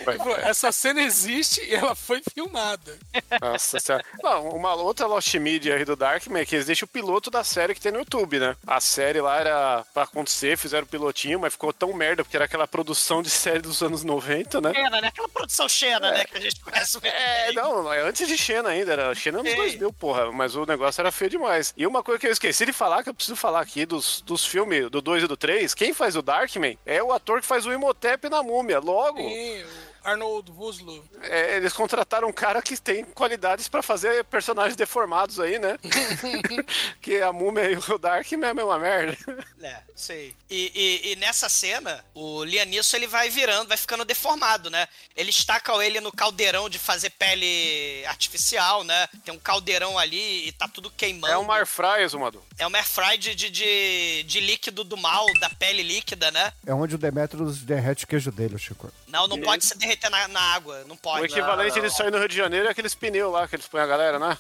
Falou, 0.05 0.37
Essa 0.37 0.71
cena 0.73 1.03
existe 1.03 1.61
e 1.63 1.75
ela 1.75 1.95
foi 1.95 2.23
filmada. 2.33 2.99
Nossa 3.41 3.79
senhora. 3.81 4.05
Não, 4.23 4.51
uma 4.51 4.75
outra 4.75 5.07
Lost 5.07 5.35
Media 5.35 5.75
aí 5.75 5.85
do 5.85 5.97
Darkman 5.97 6.43
é 6.43 6.47
que 6.47 6.55
eles 6.55 6.67
deixam 6.67 6.87
o 6.87 6.89
piloto 6.89 7.31
da 7.31 7.43
série 7.45 7.75
que 7.75 7.81
tem 7.81 7.93
no 7.93 7.99
YouTube, 7.99 8.39
né? 8.39 8.57
A 8.67 8.81
série 8.81 9.21
lá 9.21 9.39
era 9.39 9.85
pra 9.93 10.05
acontecer, 10.05 10.57
fizeram 10.57 10.85
o 10.85 10.89
pilotinho, 10.89 11.41
mas 11.41 11.53
ficou 11.53 11.73
tão 11.73 11.93
merda, 11.93 12.23
porque 12.25 12.37
era 12.37 12.45
aquela 12.45 12.67
produção 12.67 13.23
de 13.23 13.31
série 13.31 13.61
dos 13.61 13.83
anos 13.83 14.05
90, 14.05 14.61
né? 14.61 14.73
Xena, 14.75 15.01
né? 15.01 15.09
Aquela 15.09 15.29
produção 15.29 15.69
Xena, 15.69 16.11
né? 16.11 16.25
Que 16.25 16.37
a 16.37 16.41
gente 16.41 16.61
conhece 16.61 16.95
muito 17.01 17.07
É, 17.07 17.53
não, 17.53 17.93
é 17.93 18.01
antes 18.01 18.27
de 18.29 18.37
Xena 18.37 18.69
ainda, 18.71 18.93
era 18.93 19.15
Xena 19.15 19.43
nos 19.43 19.51
Sim. 19.51 19.57
2000, 19.57 19.93
porra, 19.93 20.33
mas 20.33 20.55
o 20.57 20.67
negócio 20.67 21.01
era 21.01 21.11
feio 21.13 21.31
demais. 21.31 21.73
E 21.77 21.87
uma 21.87 22.03
coisa 22.03 22.19
que 22.21 22.27
eu 22.27 22.33
esqueci 22.33 22.67
de 22.67 22.73
falar, 22.73 23.03
que 23.03 23.09
eu 23.09 23.15
preciso 23.15 23.37
falar 23.37 23.61
aqui 23.61 23.87
dos, 23.87 24.21
dos 24.23 24.45
filmes 24.45 24.91
do 24.91 25.01
2 25.01 25.25
e 25.25 25.27
do 25.27 25.37
3, 25.37 25.75
quem 25.75 25.93
faz 25.93 26.17
o 26.17 26.23
Darkman 26.23 26.79
é 26.85 27.03
o 27.03 27.13
ator 27.13 27.41
que 27.41 27.47
faz 27.47 27.67
o 27.67 27.73
Imhotep 27.73 28.29
na 28.29 28.43
múmia. 28.43 28.79
Logo, 28.79 29.21
o 29.21 29.86
Arnold 30.11 30.51
Vosloo. 30.53 31.05
é, 31.23 31.57
eles 31.57 31.73
contrataram 31.73 32.29
um 32.29 32.33
cara 32.33 32.63
que 32.63 32.77
tem 32.77 33.05
qualidades 33.05 33.69
pra 33.69 33.83
fazer 33.83 34.25
personagens 34.25 34.77
deformados 34.77 35.41
aí, 35.41 35.59
né? 35.59 35.77
que 37.01 37.21
a 37.21 37.33
múmia 37.33 37.71
e 37.71 37.77
o 37.77 37.99
Darkman 37.99 38.47
é 38.47 38.51
a 38.51 38.55
mesma 38.55 38.79
merda. 38.79 39.17
É, 39.63 39.81
sei. 39.95 40.35
E, 40.51 40.73
e- 40.75 41.13
e 41.13 41.17
nessa 41.17 41.49
cena, 41.49 42.05
o 42.15 42.45
Lianisso 42.45 42.95
ele 42.97 43.07
vai 43.07 43.29
virando, 43.31 43.69
vai 43.69 43.77
ficando 43.77 44.05
deformado, 44.05 44.71
né? 44.71 44.87
Eles 45.17 45.45
tacam 45.45 45.83
ele 45.83 46.01
no 46.01 46.13
caldeirão 46.13 46.69
de 46.69 46.79
fazer 46.79 47.11
pele 47.11 48.05
artificial, 48.07 48.85
né? 48.85 49.09
Tem 49.25 49.35
um 49.35 49.39
caldeirão 49.39 49.99
ali 49.99 50.47
e 50.49 50.53
tá 50.53 50.69
tudo 50.69 50.91
queimando. 50.91 51.33
É 51.33 51.39
um 51.39 51.51
air 51.51 51.67
fry, 51.67 52.07
Zumador. 52.09 52.43
É 52.59 52.67
uma 52.67 52.79
air 52.79 52.87
fry 52.87 53.19
de, 53.19 53.35
de, 53.35 53.51
de, 53.51 54.23
de 54.25 54.41
líquido 54.41 54.85
do 54.85 54.97
mal, 54.97 55.27
da 55.41 55.49
pele 55.51 55.83
líquida, 55.83 56.31
né? 56.31 56.53
É 56.67 56.73
onde 56.75 56.95
o 56.95 56.99
Demetrius 56.99 57.59
derrete 57.59 58.05
o 58.05 58.09
queijo 58.09 58.31
dele, 58.31 58.59
Chico. 58.59 58.93
Não, 59.09 59.27
não 59.27 59.41
pode 59.41 59.65
se 59.65 59.75
derreter 59.97 60.11
na, 60.11 60.29
na 60.29 60.41
água, 60.55 60.85
não 60.87 60.95
O 60.95 60.99
pode. 60.99 61.25
equivalente 61.25 61.81
disso 61.81 62.03
aí 62.03 62.11
no 62.11 62.19
Rio 62.19 62.29
de 62.29 62.37
Janeiro 62.37 62.67
é 62.67 62.71
aqueles 62.71 62.95
pneus 62.95 63.33
lá 63.33 63.49
que 63.49 63.57
eles 63.57 63.67
põem 63.67 63.83
a 63.83 63.87
galera, 63.87 64.19
né? 64.19 64.37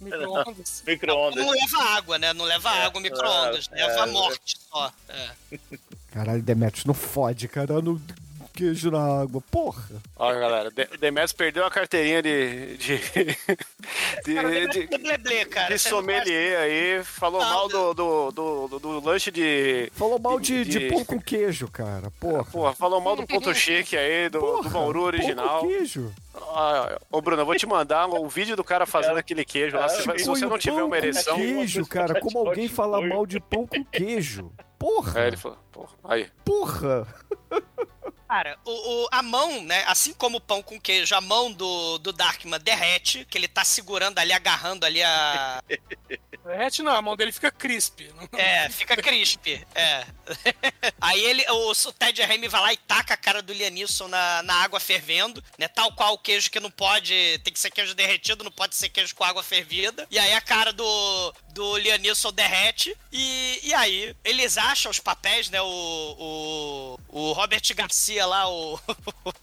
Micro-ondas. 0.00 0.82
Micro-ondas. 0.86 1.44
Não 1.44 1.52
leva 1.52 1.82
água, 1.96 2.18
né? 2.18 2.32
Não 2.32 2.44
leva 2.44 2.70
água, 2.70 3.00
micro-ondas. 3.00 3.68
é, 3.72 3.86
leva 3.86 4.08
é. 4.08 4.12
morte 4.12 4.56
só. 4.70 4.92
É. 5.08 5.30
Caralho, 6.10 6.42
Demetrius, 6.42 6.86
não 6.86 6.94
fode, 6.94 7.48
cara. 7.48 7.80
No 7.82 8.00
queijo 8.52 8.90
na 8.90 9.22
água. 9.22 9.42
Porra. 9.50 9.82
Olha, 10.16 10.38
galera, 10.38 10.70
De 10.70 10.84
Demetrius 10.98 11.32
perdeu 11.32 11.64
a 11.64 11.70
carteirinha 11.70 12.22
de. 12.22 12.76
de. 12.76 12.98
de, 14.24 14.68
de, 14.68 15.44
cara. 15.46 15.68
de 15.68 15.78
Você 15.78 15.90
não 15.90 15.98
sommelier 15.98 16.58
aí, 16.58 17.04
falou 17.04 17.40
mal 17.40 17.68
do, 17.68 17.94
do, 17.94 18.30
do, 18.30 18.68
do, 18.68 18.78
do 18.78 19.00
lanche 19.04 19.30
de. 19.30 19.90
Falou 19.94 20.18
mal 20.18 20.38
de, 20.38 20.64
de 20.64 20.78
De- 20.78 20.88
pão 20.88 21.04
com 21.04 21.20
queijo, 21.20 21.68
cara. 21.68 22.10
Porra. 22.20 22.44
Porra, 22.44 22.72
falou 22.74 23.00
mal 23.00 23.16
do 23.16 23.26
ponto 23.26 23.52
chique 23.54 23.96
aí, 23.96 24.28
do, 24.28 24.62
do 24.62 24.70
Bauru 24.70 25.02
original. 25.02 25.60
Pão 25.60 25.68
com 25.68 25.76
queijo. 25.76 26.12
Ah, 26.34 26.98
Ô, 27.10 27.20
Bruno, 27.20 27.42
eu 27.42 27.46
vou 27.46 27.56
te 27.56 27.66
mandar 27.66 28.06
o 28.08 28.28
vídeo 28.28 28.56
do 28.56 28.64
cara 28.64 28.86
fazendo 28.86 29.18
aquele 29.18 29.44
queijo 29.44 29.76
lá. 29.76 29.88
Se, 29.88 30.02
se 30.18 30.24
você 30.26 30.46
não 30.46 30.58
tiver 30.58 30.82
uma 30.82 30.96
ereção. 30.96 31.36
Queijo, 31.36 31.86
cara. 31.86 32.18
Como 32.20 32.38
alguém 32.38 32.68
fala 32.68 33.00
mal 33.00 33.26
de 33.26 33.38
pão 33.40 33.66
com 33.66 33.84
queijo? 33.84 34.52
Porra. 34.78 35.20
É, 35.20 35.26
ele 35.28 35.36
falou, 35.36 35.58
porra, 35.70 35.92
aí. 36.04 36.30
Porra. 36.44 37.06
Cara, 38.28 38.58
o, 38.64 38.70
o- 39.04 39.08
a 39.12 39.22
mão, 39.22 39.62
né? 39.62 39.84
Assim 39.86 40.14
como 40.14 40.38
o 40.38 40.40
pão 40.40 40.62
com 40.62 40.80
queijo, 40.80 41.14
a 41.14 41.20
mão 41.20 41.52
do, 41.52 41.98
do 41.98 42.12
Darkman 42.14 42.58
derrete, 42.60 43.26
que 43.26 43.36
ele 43.36 43.46
tá 43.46 43.62
segurando 43.62 44.18
ali, 44.18 44.32
agarrando 44.32 44.86
ali 44.86 45.02
a. 45.02 45.62
Derrete 46.42 46.82
não, 46.82 46.90
a 46.92 47.00
mão 47.00 47.14
dele 47.14 47.30
fica 47.30 47.52
crisp. 47.52 48.00
É, 48.32 48.68
fica 48.68 48.96
crisp. 48.96 49.64
É. 49.76 50.04
Aí 51.00 51.22
ele, 51.24 51.44
o, 51.50 51.70
o 51.70 51.92
Ted 51.92 52.20
Raimi 52.22 52.48
vai 52.48 52.60
lá 52.60 52.72
e 52.72 52.76
taca 52.78 53.14
a 53.14 53.16
cara 53.16 53.40
do 53.40 53.52
Lianisson 53.52 54.08
na, 54.08 54.42
na 54.42 54.54
água 54.54 54.80
fervendo, 54.80 55.40
né? 55.56 55.68
Tal 55.68 55.92
qual 55.92 56.14
o 56.14 56.18
queijo 56.22 56.50
que 56.50 56.60
não 56.60 56.70
pode. 56.70 57.12
Tem 57.44 57.52
que 57.52 57.58
ser 57.58 57.70
queijo 57.70 57.94
derretido, 57.94 58.44
não 58.44 58.52
pode 58.52 58.74
ser 58.74 58.88
queijo 58.88 59.14
com 59.14 59.24
água 59.24 59.42
fervida. 59.42 60.06
E 60.10 60.18
aí 60.18 60.32
a 60.32 60.40
cara 60.40 60.72
do, 60.72 61.34
do 61.52 61.76
Lianisson 61.76 62.32
derrete. 62.32 62.96
E, 63.12 63.60
e 63.62 63.74
aí, 63.74 64.16
eles 64.24 64.56
acham 64.58 64.90
os 64.90 64.98
papéis, 64.98 65.50
né? 65.50 65.60
O, 65.60 65.66
o, 65.68 66.98
o 67.08 67.32
Robert 67.32 67.62
Garcia 67.74 68.24
lá, 68.26 68.48
o, 68.48 68.80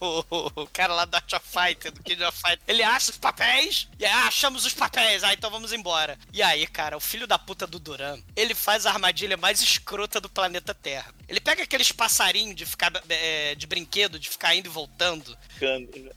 o, 0.00 0.66
cara 0.72 0.94
lá 0.94 1.04
do 1.04 1.14
Art 1.14 1.32
of 1.32 1.46
Fight, 1.46 1.90
do 1.90 2.02
Kid 2.02 2.22
of 2.24 2.36
Fight. 2.36 2.60
Ele 2.66 2.82
acha 2.82 3.10
os 3.10 3.18
papéis, 3.18 3.88
e 3.98 4.04
aí, 4.04 4.12
ah, 4.12 4.26
achamos 4.26 4.64
os 4.64 4.74
papéis, 4.74 5.22
ah, 5.22 5.32
então 5.32 5.50
vamos 5.50 5.72
embora. 5.72 6.18
E 6.32 6.42
aí, 6.42 6.66
cara, 6.66 6.96
o 6.96 7.00
filho 7.00 7.26
da 7.26 7.38
puta 7.38 7.66
do 7.66 7.78
Duran, 7.78 8.20
ele 8.36 8.54
faz 8.54 8.86
a 8.86 8.92
armadilha 8.92 9.36
mais 9.36 9.60
escrota 9.60 10.20
do 10.20 10.28
planeta 10.28 10.74
Terra. 10.74 11.14
Ele 11.28 11.40
pega 11.40 11.62
aqueles 11.62 11.92
passarinhos 11.92 12.56
de 12.56 12.66
ficar 12.66 12.92
é, 13.08 13.54
de 13.54 13.66
brinquedo, 13.66 14.18
de 14.18 14.28
ficar 14.28 14.54
indo 14.54 14.66
e 14.66 14.72
voltando, 14.72 15.36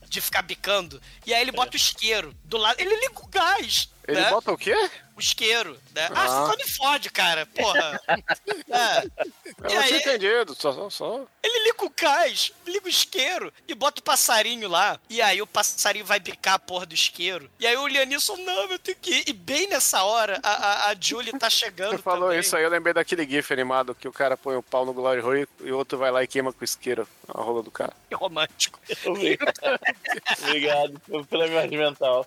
de 0.08 0.20
ficar 0.20 0.42
bicando, 0.42 1.00
e 1.24 1.32
aí 1.32 1.40
ele 1.40 1.52
bota 1.52 1.74
o 1.74 1.76
isqueiro 1.76 2.34
do 2.44 2.56
lado. 2.56 2.80
Ele 2.80 2.94
liga 2.96 3.20
o 3.20 3.26
gás. 3.28 3.88
Ele 4.06 4.20
né? 4.20 4.30
bota 4.30 4.52
o 4.52 4.58
quê? 4.58 4.90
O 5.16 5.20
isqueiro, 5.20 5.78
né? 5.94 6.08
Ah. 6.14 6.24
Ah, 6.24 6.28
você 6.28 6.50
só 6.50 6.56
me 6.56 6.68
fode, 6.70 7.10
cara, 7.10 7.46
porra. 7.46 8.00
É. 8.74 9.04
Eu 9.72 9.74
não 9.76 9.82
tinha 9.86 9.98
entendido, 9.98 10.54
só, 10.54 10.72
só, 10.72 10.90
só. 10.90 11.24
Ele 11.42 11.64
liga 11.64 11.84
o 11.84 11.90
cais, 11.90 12.52
liga 12.66 12.86
o 12.86 12.88
isqueiro 12.88 13.52
e 13.68 13.74
bota 13.74 14.00
o 14.00 14.04
passarinho 14.04 14.68
lá. 14.68 14.98
E 15.08 15.22
aí 15.22 15.40
o 15.40 15.46
passarinho 15.46 16.04
vai 16.04 16.18
picar 16.18 16.54
a 16.54 16.58
porra 16.58 16.84
do 16.86 16.94
isqueiro. 16.94 17.48
E 17.60 17.66
aí 17.66 17.76
o 17.76 17.86
Lianisson, 17.86 18.36
não, 18.38 18.70
eu 18.70 18.78
tenho 18.78 18.96
que 19.00 19.10
ir. 19.10 19.24
E 19.28 19.32
bem 19.32 19.68
nessa 19.68 20.02
hora, 20.02 20.40
a, 20.42 20.50
a, 20.50 20.90
a 20.90 20.94
Julie 20.98 21.38
tá 21.38 21.48
chegando 21.48 21.92
Você 21.96 22.02
falou 22.02 22.28
também. 22.28 22.40
isso 22.40 22.56
aí, 22.56 22.64
eu 22.64 22.70
lembrei 22.70 22.92
daquele 22.94 23.26
gif 23.28 23.52
animado 23.52 23.94
que 23.94 24.08
o 24.08 24.12
cara 24.12 24.36
põe 24.36 24.56
o 24.56 24.62
pau 24.62 24.84
no 24.84 24.92
Glory 24.92 25.20
Hole 25.20 25.48
e 25.60 25.70
o 25.70 25.76
outro 25.78 25.98
vai 25.98 26.10
lá 26.10 26.22
e 26.24 26.26
queima 26.26 26.52
com 26.52 26.64
isqueiro 26.64 27.06
a 27.28 27.40
rola 27.40 27.62
do 27.62 27.70
cara. 27.70 27.92
Que 28.08 28.14
romântico. 28.16 28.80
Obrigado. 29.06 29.60
Obrigado 30.42 31.00
pela 31.28 31.46
imagem 31.46 31.78
mental. 31.78 32.26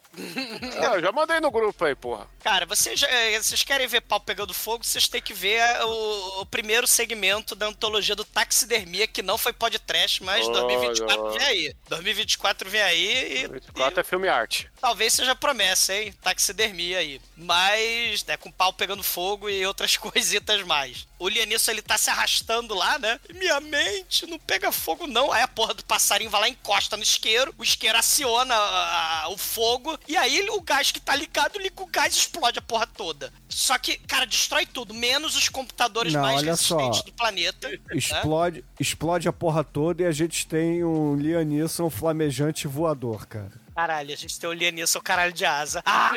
Ah, 0.82 0.96
eu 0.96 1.02
já 1.02 1.12
mandei 1.12 1.40
no 1.40 1.52
grupo 1.52 1.84
aí, 1.84 1.96
porra. 1.96 2.28
Cara, 2.42 2.66
vocês, 2.78 3.02
eh, 3.04 3.42
vocês 3.42 3.64
querem 3.64 3.88
ver 3.88 4.02
pau 4.02 4.20
pegando 4.20 4.54
fogo, 4.54 4.86
vocês 4.86 5.08
têm 5.08 5.22
que 5.22 5.34
ver 5.34 5.62
o, 5.84 6.42
o 6.42 6.46
primeiro 6.46 6.88
segmento 6.88 7.56
da 7.56 7.68
antologia 7.68 8.16
do 8.16 8.24
Taxidermia, 8.24 9.08
que 9.08 9.22
não 9.22 9.38
foi 9.38 9.52
podcast, 9.52 10.24
mas 10.24 10.46
Olha. 10.48 10.62
2024 10.62 11.32
vem 11.32 11.48
aí. 11.48 11.76
2024 11.90 12.70
vem 12.70 12.82
aí 12.82 13.44
e, 13.44 13.48
24 13.48 14.00
é 14.00 14.04
filme 14.04 14.28
arte. 14.28 14.70
Talvez 14.80 15.14
seja 15.14 15.36
promessa, 15.36 15.94
hein? 15.94 16.14
Taxidermia 16.22 17.00
aí. 17.00 17.20
Mas, 17.36 18.24
né, 18.26 18.38
com 18.38 18.52
pau 18.52 18.72
pegando 18.72 19.04
fogo 19.04 19.50
e 19.50 19.66
outras 19.66 19.98
coisitas 19.98 20.62
mais. 20.64 21.08
O 21.20 21.28
Lianisso, 21.28 21.72
ele 21.72 21.82
tá 21.82 21.98
se 21.98 22.10
arrastando 22.10 22.76
lá, 22.76 23.00
né? 23.00 23.20
Minha 23.34 23.60
mente 23.60 24.26
não 24.28 24.38
pega 24.38 24.72
fogo, 24.72 25.08
não. 25.08 25.32
Aí 25.32 25.42
a 25.42 25.48
porra 25.48 25.74
do 25.74 25.84
passarinho 25.84 26.30
vai 26.30 26.42
lá, 26.42 26.50
encosta 26.50 26.96
no 26.96 27.04
isqueiro. 27.04 27.54
O 27.58 27.64
isqueiro 27.64 27.98
aciona 27.98 28.54
a- 28.54 29.24
a- 29.24 29.30
o 29.30 29.38
fogo. 29.38 29.98
E 30.08 30.16
aí 30.16 30.48
o 30.50 30.62
gás 30.62 30.92
que 30.92 31.00
tá 31.00 31.16
ligado, 31.16 31.58
liga 31.60 31.82
o 31.82 31.88
gás 31.88 32.14
e 32.16 32.20
explode 32.20 32.60
a 32.60 32.62
porra 32.62 32.86
toda. 32.86 33.34
Só 33.50 33.78
que, 33.80 33.98
cara, 33.98 34.26
destrói 34.26 34.66
tudo, 34.68 34.94
menos 34.94 35.36
os 35.36 35.50
computadores 35.50 36.14
Não, 36.14 36.22
mais 36.22 36.38
olha 36.38 36.56
só. 36.56 36.78
resistentes 36.78 37.02
do 37.06 37.14
planeta. 37.14 37.68
né? 37.70 37.78
Explode, 37.94 38.64
explode 38.80 39.28
a 39.28 39.34
porra 39.34 39.64
toda 39.64 40.04
e 40.04 40.06
a 40.06 40.12
gente 40.12 40.46
tem 40.46 40.84
um 40.84 41.16
Lianisson 41.16 41.90
flamejante 41.90 42.68
voador, 42.68 43.26
cara. 43.26 43.52
Caralho, 43.78 44.12
a 44.12 44.18
gente 44.18 44.40
tem 44.40 44.50
o 44.50 44.54
Lianisso, 44.54 44.98
o 44.98 45.04
caralho 45.04 45.32
de 45.32 45.46
asa. 45.46 45.84
Ah! 45.86 46.10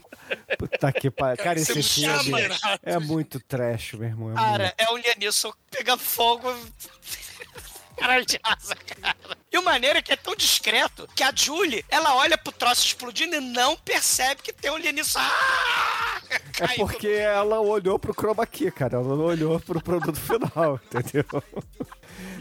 Puta 0.58 0.90
que 0.90 1.10
pariu. 1.10 1.44
Cara, 1.44 1.58
esse 1.58 1.74
me 1.74 1.82
filme 1.82 2.18
chama, 2.18 2.78
é 2.82 2.98
muito 2.98 3.38
trash, 3.40 3.92
meu 3.92 4.08
irmão. 4.08 4.32
É 4.32 4.34
Cara, 4.34 4.74
é 4.78 4.90
o 4.90 4.96
Lianisson 4.96 5.52
pega 5.70 5.98
fogo. 5.98 6.48
Caralho 7.98 8.24
de 8.24 8.40
asa, 8.42 8.74
cara. 8.74 9.14
E 9.52 9.58
o 9.58 9.62
maneiro 9.62 9.98
é 9.98 10.02
que 10.02 10.14
é 10.14 10.16
tão 10.16 10.34
discreto 10.34 11.06
que 11.14 11.22
a 11.22 11.30
Julie, 11.30 11.84
ela 11.90 12.16
olha 12.16 12.38
pro 12.38 12.50
troço 12.50 12.86
explodindo 12.86 13.36
e 13.36 13.40
não 13.40 13.76
percebe 13.76 14.40
que 14.40 14.52
tem 14.52 14.70
um 14.70 14.78
Lianisson. 14.78 15.20
Ah! 15.20 16.22
É 16.58 16.76
porque 16.76 17.08
ela 17.08 17.60
olhou 17.60 17.98
pro 17.98 18.14
chroma 18.14 18.46
key, 18.46 18.70
cara. 18.70 18.96
Ela 18.96 19.14
não 19.14 19.24
olhou 19.24 19.60
pro 19.60 19.80
produto 19.80 20.18
final, 20.18 20.80
entendeu? 20.90 21.24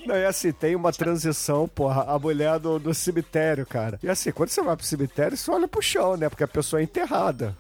Não, 0.06 0.16
e 0.16 0.26
assim, 0.26 0.52
tem 0.52 0.76
uma 0.76 0.92
transição, 0.92 1.68
porra, 1.68 2.04
a 2.08 2.20
mulher 2.20 2.60
do, 2.60 2.80
do 2.80 2.94
cemitério, 2.94 3.66
cara. 3.66 4.00
E 4.04 4.10
assim, 4.10 4.32
quando 4.32 4.50
você 4.50 4.62
vai 4.62 4.76
pro 4.76 4.86
cemitério, 4.86 5.38
você 5.38 5.50
olha 5.52 5.68
pro 5.68 5.82
chão, 5.82 6.18
né? 6.18 6.30
Porque 6.30 6.44
a 6.44 6.48
pessoa 6.48 6.80
é 6.80 6.84
enterrada. 6.84 7.56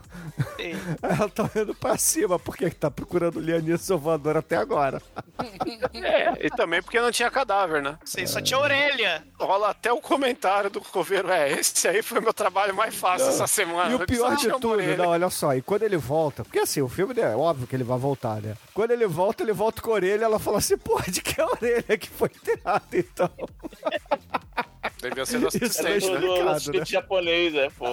Sim. 0.57 0.73
Ela 1.01 1.29
tá 1.29 1.49
olhando 1.53 1.73
pra 1.75 1.97
cima, 1.97 2.37
porque 2.37 2.69
tá 2.69 2.91
procurando 2.91 3.37
o 3.37 3.39
Lianisson 3.39 3.97
voador 3.97 4.37
até 4.37 4.57
agora. 4.57 5.01
É, 5.93 6.45
e 6.45 6.49
também 6.49 6.81
porque 6.81 6.99
não 6.99 7.11
tinha 7.11 7.29
cadáver, 7.29 7.81
né? 7.81 7.97
Sim, 8.03 8.25
só 8.25 8.41
tinha 8.41 8.59
orelha. 8.59 9.23
Rola 9.39 9.69
até 9.69 9.91
o 9.91 10.01
comentário 10.01 10.69
do 10.69 10.81
coveiro. 10.81 11.29
É, 11.31 11.51
esse 11.51 11.87
aí 11.87 12.01
foi 12.01 12.19
meu 12.19 12.33
trabalho 12.33 12.75
mais 12.75 12.95
fácil 12.95 13.29
essa 13.29 13.47
semana. 13.47 13.91
E 13.91 13.95
o 13.95 14.05
pior 14.05 14.35
de 14.35 14.49
tudo, 14.49 14.77
não, 14.97 15.09
olha 15.09 15.29
só, 15.29 15.55
e 15.55 15.61
quando 15.61 15.83
ele 15.83 15.97
volta, 15.97 16.43
porque 16.43 16.59
assim, 16.59 16.81
o 16.81 16.89
filme 16.89 17.13
é 17.19 17.35
óbvio 17.35 17.67
que 17.67 17.75
ele 17.75 17.83
vai 17.83 17.97
voltar, 17.97 18.41
né? 18.41 18.55
Quando 18.73 18.91
ele 18.91 19.07
volta, 19.07 19.43
ele 19.43 19.53
volta 19.53 19.81
com 19.81 19.91
a 19.91 19.93
orelha, 19.93 20.25
ela 20.25 20.39
fala 20.39 20.57
assim, 20.57 20.77
pô, 20.77 20.99
de 21.07 21.21
que 21.21 21.41
orelha 21.41 21.97
que 21.97 22.09
foi 22.09 22.29
tirada, 22.33 22.85
então? 22.93 23.29
Devia 25.01 25.25
ser 25.25 25.39
do 25.39 25.47
Isso 25.47 25.57
assistente, 25.57 26.05
é 26.05 26.13
né? 26.13 26.19
Do, 26.19 26.43
do 26.43 26.49
assistente 26.49 26.79
né? 26.79 26.85
japonês, 26.85 27.55
é, 27.55 27.69
pô. 27.69 27.85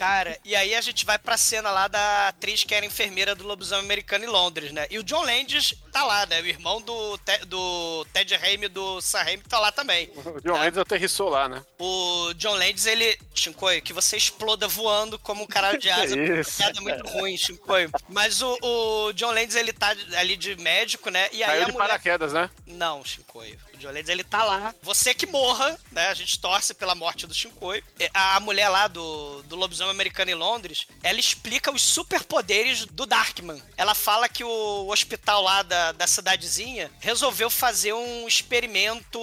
Cara, 0.00 0.34
e 0.46 0.56
aí 0.56 0.74
a 0.74 0.80
gente 0.80 1.04
vai 1.04 1.18
pra 1.18 1.36
cena 1.36 1.70
lá 1.70 1.86
da 1.86 2.28
atriz 2.28 2.64
que 2.64 2.74
era 2.74 2.86
enfermeira 2.86 3.34
do 3.34 3.46
lobisomem 3.46 3.84
americano 3.84 4.24
em 4.24 4.28
Londres, 4.28 4.72
né? 4.72 4.86
E 4.88 4.98
o 4.98 5.02
John 5.02 5.22
Landis 5.22 5.74
tá 5.92 6.02
lá, 6.04 6.24
né? 6.24 6.40
O 6.40 6.46
irmão 6.46 6.80
do, 6.80 7.18
Te- 7.18 7.44
do 7.44 8.06
Ted 8.10 8.34
Raimi 8.34 8.66
do 8.68 8.98
Sam 9.02 9.18
Raimi 9.24 9.42
tá 9.42 9.60
lá 9.60 9.70
também. 9.70 10.10
O 10.16 10.40
John 10.40 10.54
Landis 10.56 10.78
aterrissou 10.78 11.28
lá, 11.28 11.50
né? 11.50 11.62
O 11.78 12.32
John 12.36 12.54
Landis, 12.54 12.86
ele... 12.86 13.18
Shinkoi, 13.34 13.82
que 13.82 13.92
você 13.92 14.16
exploda 14.16 14.66
voando 14.66 15.18
como 15.18 15.42
um 15.42 15.46
caralho 15.46 15.78
de 15.78 15.90
asa. 15.92 16.16
Que 16.16 16.40
isso? 16.40 16.56
piada 16.56 16.80
muito 16.80 17.06
ruim, 17.06 17.36
Shinkoi. 17.36 17.90
Mas 18.08 18.40
o, 18.40 18.56
o 18.62 19.12
John 19.12 19.32
Landis, 19.32 19.54
ele 19.54 19.74
tá 19.74 19.94
ali 20.16 20.34
de 20.34 20.56
médico, 20.56 21.10
né? 21.10 21.28
E 21.30 21.42
aí 21.42 21.50
Caiu 21.50 21.66
de 21.66 21.72
mulher... 21.72 21.88
paraquedas, 21.88 22.32
né? 22.32 22.48
Não, 22.66 23.04
Shinkoi. 23.04 23.58
Landis, 23.86 24.08
ele 24.08 24.24
tá 24.24 24.44
lá. 24.44 24.74
Você 24.82 25.14
que 25.14 25.26
morra, 25.26 25.78
né? 25.92 26.08
A 26.08 26.14
gente 26.14 26.38
torce 26.38 26.74
pela 26.74 26.94
morte 26.94 27.26
do 27.26 27.34
Shinkoi. 27.34 27.82
A 28.12 28.38
mulher 28.40 28.68
lá 28.68 28.88
do, 28.88 29.42
do 29.44 29.56
lobisomem 29.56 29.90
americano 29.92 30.30
em 30.30 30.34
Londres, 30.34 30.86
ela 31.02 31.18
explica 31.20 31.70
os 31.72 31.82
superpoderes 31.82 32.84
do 32.86 33.06
Darkman. 33.06 33.62
Ela 33.76 33.94
fala 33.94 34.28
que 34.28 34.44
o 34.44 34.88
hospital 34.88 35.42
lá 35.42 35.62
da, 35.62 35.92
da 35.92 36.06
cidadezinha 36.06 36.90
resolveu 37.00 37.50
fazer 37.50 37.92
um 37.92 38.26
experimento 38.26 39.18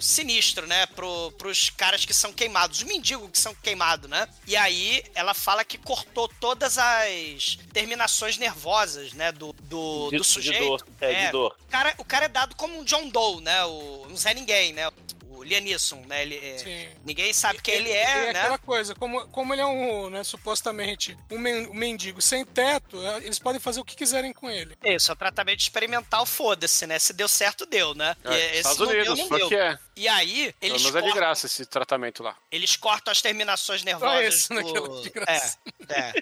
sinistro, 0.00 0.66
né? 0.66 0.86
Pro, 0.86 1.32
pros 1.38 1.70
caras 1.70 2.04
que 2.04 2.14
são 2.14 2.32
queimados, 2.32 2.78
os 2.78 2.84
mendigos 2.84 3.30
que 3.30 3.38
são 3.40 3.54
queimados, 3.54 4.08
né? 4.08 4.28
E 4.46 4.56
aí 4.56 5.02
ela 5.14 5.34
fala 5.34 5.64
que 5.64 5.78
cortou 5.78 6.28
todas 6.40 6.78
as 6.78 7.58
terminações 7.72 8.36
nervosas, 8.38 9.12
né? 9.12 9.32
Do, 9.32 9.52
do, 9.62 10.10
De- 10.10 10.16
do 10.18 10.22
de 10.22 10.28
sujeito. 10.28 10.60
dor, 10.66 10.86
é, 11.00 11.26
de 11.26 11.32
dor. 11.32 11.56
O 11.68 11.70
cara, 11.70 11.94
o 11.98 12.04
cara 12.04 12.24
é 12.26 12.28
dado 12.28 12.54
como 12.56 12.78
um 12.78 12.84
John 12.84 13.08
Doe, 13.08 13.40
né? 13.42 13.51
O, 13.64 14.06
um 14.08 14.16
Zé 14.16 14.34
Ninguém, 14.34 14.72
né? 14.72 14.88
O 15.34 15.42
Lianisson, 15.44 15.96
né? 16.06 16.22
Ele, 16.22 16.36
é- 16.36 16.58
Sim. 16.58 16.88
ninguém 17.04 17.32
sabe 17.32 17.60
quem 17.60 17.74
ele 17.74 17.88
E 17.88 17.92
é, 17.92 18.32
né? 18.32 18.40
aquela 18.40 18.58
coisa, 18.58 18.94
como, 18.94 19.26
como 19.28 19.52
ele 19.52 19.60
é 19.62 19.66
um, 19.66 20.08
né, 20.10 20.22
supostamente, 20.22 21.16
um 21.30 21.38
men- 21.38 21.66
um 21.68 21.74
mendigo 21.74 22.22
sem 22.22 22.44
teto, 22.44 23.04
é, 23.04 23.16
eles 23.18 23.38
podem 23.40 23.58
fazer 23.60 23.80
o 23.80 23.84
que 23.84 23.96
quiserem 23.96 24.32
com 24.32 24.48
ele. 24.48 24.76
Isso, 24.84 25.10
é 25.10 25.14
um 25.14 25.16
tratamento 25.16 25.58
experimental, 25.58 26.24
foda-se, 26.26 26.86
né? 26.86 26.96
Se 26.98 27.12
deu 27.12 27.26
certo, 27.26 27.66
deu, 27.66 27.92
né? 27.94 28.14
E 28.24 28.28
É, 28.28 28.56
Estados 28.58 28.78
não 28.78 28.86
Unidos, 28.88 29.06
deu, 29.06 29.16
não 29.16 29.28
só 29.28 29.36
deu. 29.38 29.48
que 29.48 29.56
é. 29.56 29.78
E 29.96 30.06
aí, 30.08 30.54
Pelo 30.60 30.72
eles 30.74 30.82
menos 30.82 30.96
é 30.96 31.00
de 31.00 31.06
cortam, 31.06 31.14
graça 31.20 31.46
esse 31.46 31.66
tratamento 31.66 32.22
lá. 32.22 32.36
eles 32.50 32.76
cortam 32.76 33.10
as 33.10 33.20
terminações 33.20 33.82
nervosas. 33.82 34.34
isso, 34.34 34.54
né, 34.54 34.62
que 34.62 34.70
é 34.70 34.80
do... 34.80 35.02
de 35.02 35.10
graça. 35.10 35.58
É, 35.88 35.98
é. 35.98 36.12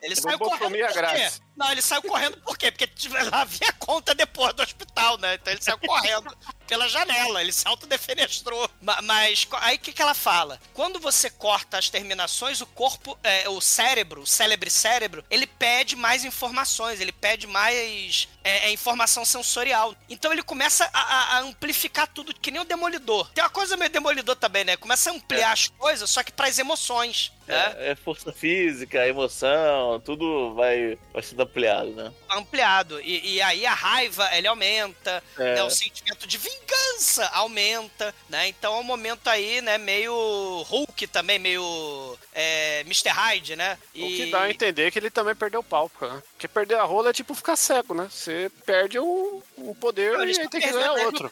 Ele 0.00 0.16
saiu 0.16 0.38
correndo 0.38 0.92
grátis. 0.94 1.40
Não, 1.56 1.70
ele 1.70 1.82
saiu 1.82 2.02
correndo 2.02 2.36
por 2.38 2.56
quê? 2.56 2.70
Porque 2.70 2.86
lá 3.08 3.42
havia 3.42 3.72
conta 3.74 4.14
depois 4.14 4.52
do 4.54 4.62
hospital, 4.62 5.18
né? 5.18 5.34
Então 5.34 5.52
ele 5.52 5.62
saiu 5.62 5.78
correndo 5.78 6.34
pela 6.66 6.88
janela, 6.88 7.40
ele 7.42 7.52
se 7.52 7.66
autodefenestrou. 7.68 8.70
Ma- 8.80 9.00
Mas 9.02 9.46
aí 9.60 9.76
o 9.76 9.78
que, 9.78 9.92
que 9.92 10.00
ela 10.02 10.14
fala? 10.14 10.58
Quando 10.72 10.98
você 10.98 11.28
corta 11.28 11.76
as 11.78 11.88
terminações, 11.90 12.60
o 12.60 12.66
corpo, 12.66 13.18
é, 13.22 13.48
o 13.48 13.60
cérebro, 13.60 14.22
o 14.22 14.26
célebre 14.26 14.70
cérebro, 14.70 15.24
ele 15.30 15.46
pede 15.46 15.94
mais 15.96 16.24
informações, 16.24 17.00
ele 17.00 17.12
pede 17.12 17.46
mais 17.46 18.28
é, 18.42 18.68
é, 18.68 18.72
informação 18.72 19.24
sensorial. 19.24 19.94
Então 20.08 20.32
ele 20.32 20.42
começa 20.42 20.88
a, 20.92 21.36
a- 21.36 21.38
amplificar 21.40 22.08
tudo, 22.08 22.34
que 22.34 22.50
nem 22.50 22.60
o 22.60 22.64
demolidor. 22.64 23.30
Tem 23.32 23.44
uma 23.44 23.50
coisa 23.50 23.76
meio 23.76 23.90
demolidor 23.90 24.36
também, 24.36 24.64
né? 24.64 24.76
Começa 24.76 25.10
a 25.10 25.12
ampliar 25.14 25.52
as 25.52 25.68
coisas, 25.68 26.08
só 26.08 26.22
que 26.22 26.32
pras 26.32 26.58
emoções. 26.58 27.30
Né? 27.46 27.74
É, 27.78 27.90
é 27.90 27.94
força 27.96 28.32
física, 28.32 29.06
emoção, 29.06 30.00
tudo 30.00 30.54
vai, 30.54 30.98
vai 31.12 31.22
sendo 31.22 31.42
ampliado, 31.52 31.90
né? 31.90 32.12
ampliado. 32.30 33.00
E, 33.00 33.34
e 33.34 33.42
aí 33.42 33.66
a 33.66 33.74
raiva, 33.74 34.28
ele 34.36 34.46
aumenta, 34.46 35.22
É. 35.38 35.56
né? 35.56 35.62
O 35.62 35.70
sentimento 35.70 36.26
de 36.26 36.38
vingança 36.38 37.26
aumenta, 37.28 38.14
né? 38.28 38.48
Então 38.48 38.74
é 38.74 38.78
um 38.78 38.82
momento 38.84 39.28
aí, 39.28 39.60
né, 39.60 39.76
meio 39.78 40.62
Hulk 40.68 41.06
também, 41.08 41.38
meio 41.38 42.18
é, 42.34 42.80
Mr. 42.80 43.10
Hyde, 43.10 43.56
né? 43.56 43.78
O 43.94 43.98
que 44.06 44.30
dá 44.30 44.42
a 44.42 44.50
entender 44.50 44.90
que 44.90 44.98
ele 44.98 45.10
também 45.10 45.34
perdeu 45.34 45.60
o 45.60 45.64
palco, 45.64 46.06
né? 46.06 46.22
Porque 46.32 46.48
perder 46.48 46.76
a 46.76 46.84
rola 46.84 47.10
é 47.10 47.12
tipo 47.12 47.34
ficar 47.34 47.56
cego, 47.56 47.94
né? 47.94 48.08
Você 48.10 48.50
perde 48.64 48.98
o, 48.98 49.42
o 49.56 49.74
poder 49.74 50.12
Não, 50.12 50.22
ele 50.22 50.32
e 50.32 50.48
tem 50.48 50.60
que 50.60 50.70
ganhar 50.70 50.88
a 50.88 50.92
outro. 51.04 51.30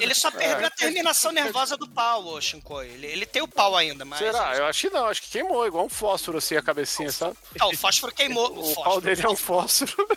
Ele 0.00 0.14
só 0.14 0.30
perdeu 0.32 0.66
a 0.66 0.70
terminação 0.70 1.32
nervosa 1.32 1.76
do 1.76 1.88
pau, 1.88 2.24
ô 2.26 2.40
Shinkoi. 2.40 2.88
Ele, 2.88 3.06
ele 3.06 3.26
tem 3.26 3.42
o 3.42 3.48
pau 3.48 3.76
ainda, 3.76 4.04
mas... 4.04 4.18
Será? 4.18 4.56
Eu 4.56 4.66
acho 4.66 4.88
que 4.88 4.94
não, 4.94 5.06
acho 5.06 5.22
que 5.22 5.30
queimou, 5.30 5.66
igual 5.66 5.84
um 5.86 5.88
fósforo 5.88 6.38
assim 6.38 6.56
a 6.56 6.62
cabecinha, 6.62 7.10
sabe? 7.12 7.36
Não, 7.58 7.70
o 7.70 7.76
fósforo 7.76 8.12
queimou. 8.12 8.50
O, 8.50 8.60
O 8.60 8.62
fósforo. 8.64 8.84
pau 8.84 9.00
dele 9.00 9.22
é 9.24 9.28
um 9.28 9.36
fósforo. 9.36 10.08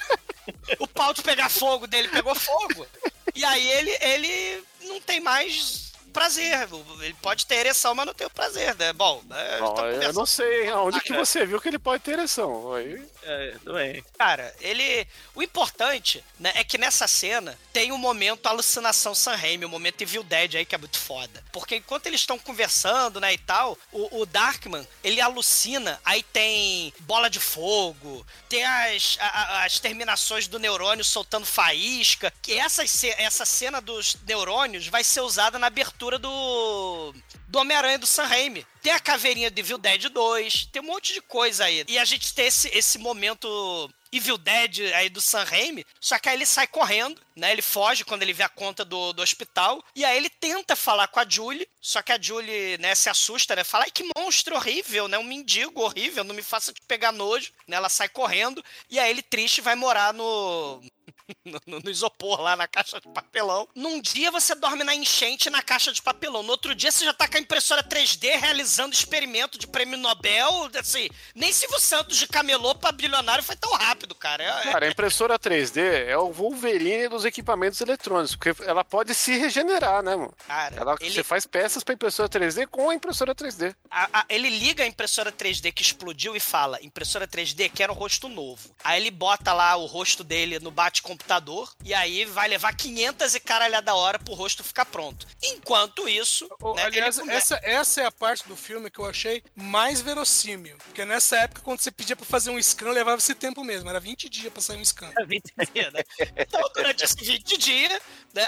o 0.80 0.88
pau 0.88 1.14
de 1.14 1.22
pegar 1.22 1.50
fogo 1.50 1.88
dele 1.88 2.08
pegou 2.10 2.36
fogo. 2.36 2.88
E 3.34 3.43
aí 3.43 3.68
ele, 3.72 3.91
ele 4.02 4.64
não 4.84 5.00
tem 5.02 5.20
mais 5.20 5.85
prazer. 6.16 6.68
Ele 7.01 7.13
pode 7.22 7.45
ter 7.45 7.55
ereção, 7.55 7.93
mas 7.93 8.05
não 8.05 8.13
tem 8.13 8.26
o 8.26 8.30
prazer, 8.30 8.74
né? 8.76 8.93
Bom, 8.93 9.22
né, 9.30 9.57
Bom, 9.59 9.74
então, 9.74 9.86
eu 9.88 10.13
não 10.13 10.26
sei 10.26 10.70
aonde 10.70 10.99
que 11.01 11.13
Ah, 11.13 11.18
você 11.18 11.45
viu 11.45 11.59
que 11.61 11.68
ele 11.68 11.78
pode 11.78 12.01
ter 12.03 12.13
ereção. 12.13 12.74
Aí, 12.74 13.01
É. 13.24 14.01
Cara, 14.18 14.55
ele. 14.61 15.07
O 15.34 15.41
importante, 15.43 16.24
né, 16.39 16.51
é 16.55 16.63
que 16.63 16.78
nessa 16.78 17.07
cena 17.07 17.57
tem 17.74 17.91
o 17.91 17.97
momento 17.97 18.45
alucinação 18.47 19.13
San 19.13 19.36
Raimi, 19.36 19.66
o 19.66 19.70
momento 19.70 20.01
Evil 20.01 20.24
Dead 20.24 20.55
aí 20.55 20.66
que 20.66 20.76
é 20.76 20.78
muito 20.78 20.97
foda. 20.99 21.43
Porque 21.51 21.76
enquanto 21.76 22.05
eles 22.07 22.22
estão 22.22 22.38
conversando, 22.39 23.20
né, 23.20 23.34
e 23.34 23.38
tal, 23.38 23.78
o, 23.91 24.22
o 24.22 24.26
Darkman, 24.26 24.88
ele 25.03 25.20
alucina, 25.20 25.99
aí 26.05 26.22
tem 26.24 26.93
bola 27.01 27.30
de 27.30 27.39
fogo, 27.39 28.26
tem 28.47 28.63
as, 28.63 29.18
a- 29.20 29.66
as 29.66 29.80
terminações 29.80 30.47
do 30.47 30.59
neurônio 30.59 31.03
soltando 31.03 31.45
faísca, 31.45 32.32
que 32.41 32.53
essa, 32.53 32.84
essa 33.18 33.43
cena 33.45 33.82
dos 33.82 34.16
neurônios 34.28 34.88
vai 34.88 35.03
ser 35.03 35.22
usada 35.22 35.57
na 35.59 35.68
abertura 35.68 36.05
do 36.20 37.14
do 37.47 37.60
Homem-Aranha 37.60 37.97
do 37.97 38.06
Sam 38.06 38.26
Raimi. 38.26 38.66
Tem 38.82 38.91
a 38.91 38.99
caveirinha 38.99 39.49
de 39.49 39.62
Evil 39.62 39.78
Dead 39.78 40.10
2, 40.10 40.66
tem 40.72 40.82
um 40.82 40.86
monte 40.86 41.14
de 41.14 41.22
coisa 41.22 41.66
aí. 41.66 41.86
E 41.88 41.97
a 41.97 42.06
gente 42.06 42.34
tem 42.34 42.47
esse, 42.47 42.68
esse 42.76 42.97
momento 42.97 43.89
Evil 44.12 44.38
Dead 44.38 44.93
aí 44.93 45.10
do 45.10 45.20
Sam 45.20 45.43
Raimi, 45.43 45.86
só 45.99 46.18
que 46.20 46.30
aí 46.30 46.36
ele 46.36 46.45
sai 46.45 46.68
correndo, 46.68 47.20
né? 47.36 47.51
Ele 47.51 47.62
foge 47.62 48.06
quando 48.06 48.24
ele 48.24 48.34
vê 48.34 48.43
a 48.43 48.49
conta 48.49 48.86
do, 48.86 49.12
do 49.14 49.22
hospital, 49.22 49.84
e 49.95 50.06
aí 50.06 50.16
ele 50.16 50.30
tenta 50.30 50.76
falar 50.76 51.08
com 51.08 51.20
a 51.20 51.26
Julie, 51.28 51.68
só 51.82 52.01
que 52.01 52.12
a 52.12 52.22
Julie, 52.22 52.78
né, 52.78 52.95
se 52.95 53.10
assusta, 53.10 53.56
né? 53.56 53.64
Fala, 53.64 53.86
ai, 53.86 53.91
que 53.91 54.10
monstro 54.18 54.56
horrível, 54.56 55.08
né? 55.08 55.18
Um 55.18 55.24
mendigo 55.24 55.82
horrível, 55.82 56.24
não 56.24 56.36
me 56.36 56.41
faça 56.41 56.72
te 56.72 56.82
pegar 56.88 57.12
nojo, 57.12 57.51
né? 57.68 57.76
Ela 57.76 57.89
sai 57.89 58.08
correndo, 58.08 58.64
e 58.89 58.99
aí 58.99 59.10
ele 59.10 59.22
triste 59.22 59.62
vai 59.62 59.76
morar 59.76 60.14
no... 60.14 60.82
no, 61.65 61.80
no 61.84 61.89
isopor 61.89 62.39
lá 62.41 62.55
na 62.55 62.67
caixa 62.67 62.99
de 62.99 63.07
papelão. 63.07 63.67
Num 63.76 63.99
dia 64.01 64.32
você 64.32 64.53
dorme 64.55 64.84
na 64.84 64.93
enchente 64.95 65.49
na 65.49 65.61
caixa 65.61 65.91
de 65.91 66.01
papelão. 66.01 66.43
No 66.43 66.51
outro 66.51 66.76
dia 66.76 66.91
você 66.91 67.05
já 67.05 67.13
tá 67.13 67.28
com 67.28 67.38
a 67.38 67.39
impressora 67.39 67.84
3D 67.84 68.38
realizando 68.39 68.93
experimento 68.93 69.57
de 69.57 69.67
prêmio 69.67 69.97
Nobel. 69.97 70.69
Assim, 70.80 71.09
nem 71.34 71.51
Silvio 71.51 71.80
Santos 71.80 72.17
de 72.17 72.28
camelô 72.28 72.76
pra 72.76 72.91
bilionário 72.91 73.43
foi 73.43 73.55
tão 73.55 73.71
rápido, 73.73 74.13
cara. 74.15 74.43
É- 74.43 74.69
é- 74.69 74.71
Cara, 74.71 74.86
a 74.86 74.89
impressora 74.89 75.39
3D 75.39 75.80
é 76.07 76.17
o 76.17 76.32
Wolverine 76.32 77.07
dos 77.09 77.26
equipamentos 77.26 77.80
eletrônicos, 77.82 78.36
porque 78.36 78.63
ela 78.63 78.84
pode 78.84 79.13
se 79.15 79.38
regenerar, 79.38 80.03
né, 80.03 80.15
mano? 80.15 80.34
cara, 80.47 80.76
Ela, 80.76 80.95
ele, 80.99 81.11
Você 81.13 81.23
faz 81.23 81.45
peças 81.45 81.84
pra 81.84 81.93
impressora 81.93 82.30
3D 82.30 82.67
com 82.67 82.89
a 82.89 82.95
impressora 82.95 83.34
3D. 83.34 83.76
a- 83.89 84.09
a- 84.21 84.26
ele 84.30 84.49
liga 84.49 84.84
a 84.84 84.88
impressora 84.88 85.32
3D 85.32 85.71
que 85.71 85.82
explodiu 85.82 86.36
e 86.36 86.39
fala: 86.39 86.78
impressora 86.84 87.28
3D, 87.28 87.69
quero 87.69 87.93
um 87.93 87.95
rosto 87.95 88.28
novo. 88.30 88.76
Aí 88.84 88.99
ele 89.01 89.11
bota 89.11 89.53
lá 89.53 89.76
o 89.76 89.86
rosto 89.86 90.23
dele 90.23 90.59
no 90.59 90.71
bate-computador 91.16 91.74
e 91.84 91.93
aí 91.93 92.26
vai 92.26 92.47
levar 92.47 92.76
500 92.76 93.36
e 93.36 93.39
caralhada 93.39 93.95
hora 93.95 94.20
pro 94.20 94.34
rosto 94.34 94.63
ficar 94.63 94.86
pronto. 94.86 95.26
Enquanto 95.41 96.07
isso. 96.07 96.47
Ô, 96.61 96.76
né, 96.76 96.84
aliás, 96.84 97.18
come- 97.18 97.34
essa, 97.34 97.59
essa 97.63 98.01
é 98.01 98.05
a 98.05 98.11
parte 98.11 98.47
do 98.47 98.55
filme 98.55 98.89
que 98.89 98.99
eu 98.99 99.05
achei 99.05 99.41
mais 99.55 100.01
verossímil. 100.01 100.78
Porque 100.86 101.05
nessa 101.05 101.38
época, 101.38 101.61
quando 101.61 101.80
você 101.80 101.91
pedia 101.91 102.16
pra 102.16 102.26
fazer 102.26 102.49
um 102.51 102.61
scan, 102.61 102.91
levava 102.91 103.18
esse 103.18 103.34
tempo 103.34 103.63
mesmo. 103.63 103.89
Era 103.89 103.99
20 103.99 104.30
dias 104.30 104.51
pra 104.51 104.61
sair 104.61 104.78
um 104.78 104.86
scan. 104.86 105.11
20 105.28 105.43
dias, 105.74 105.93
né? 105.93 106.01
Então, 106.38 106.61
durante 106.74 107.03
esses 107.03 107.28
20 107.28 107.57
dias, 107.57 107.99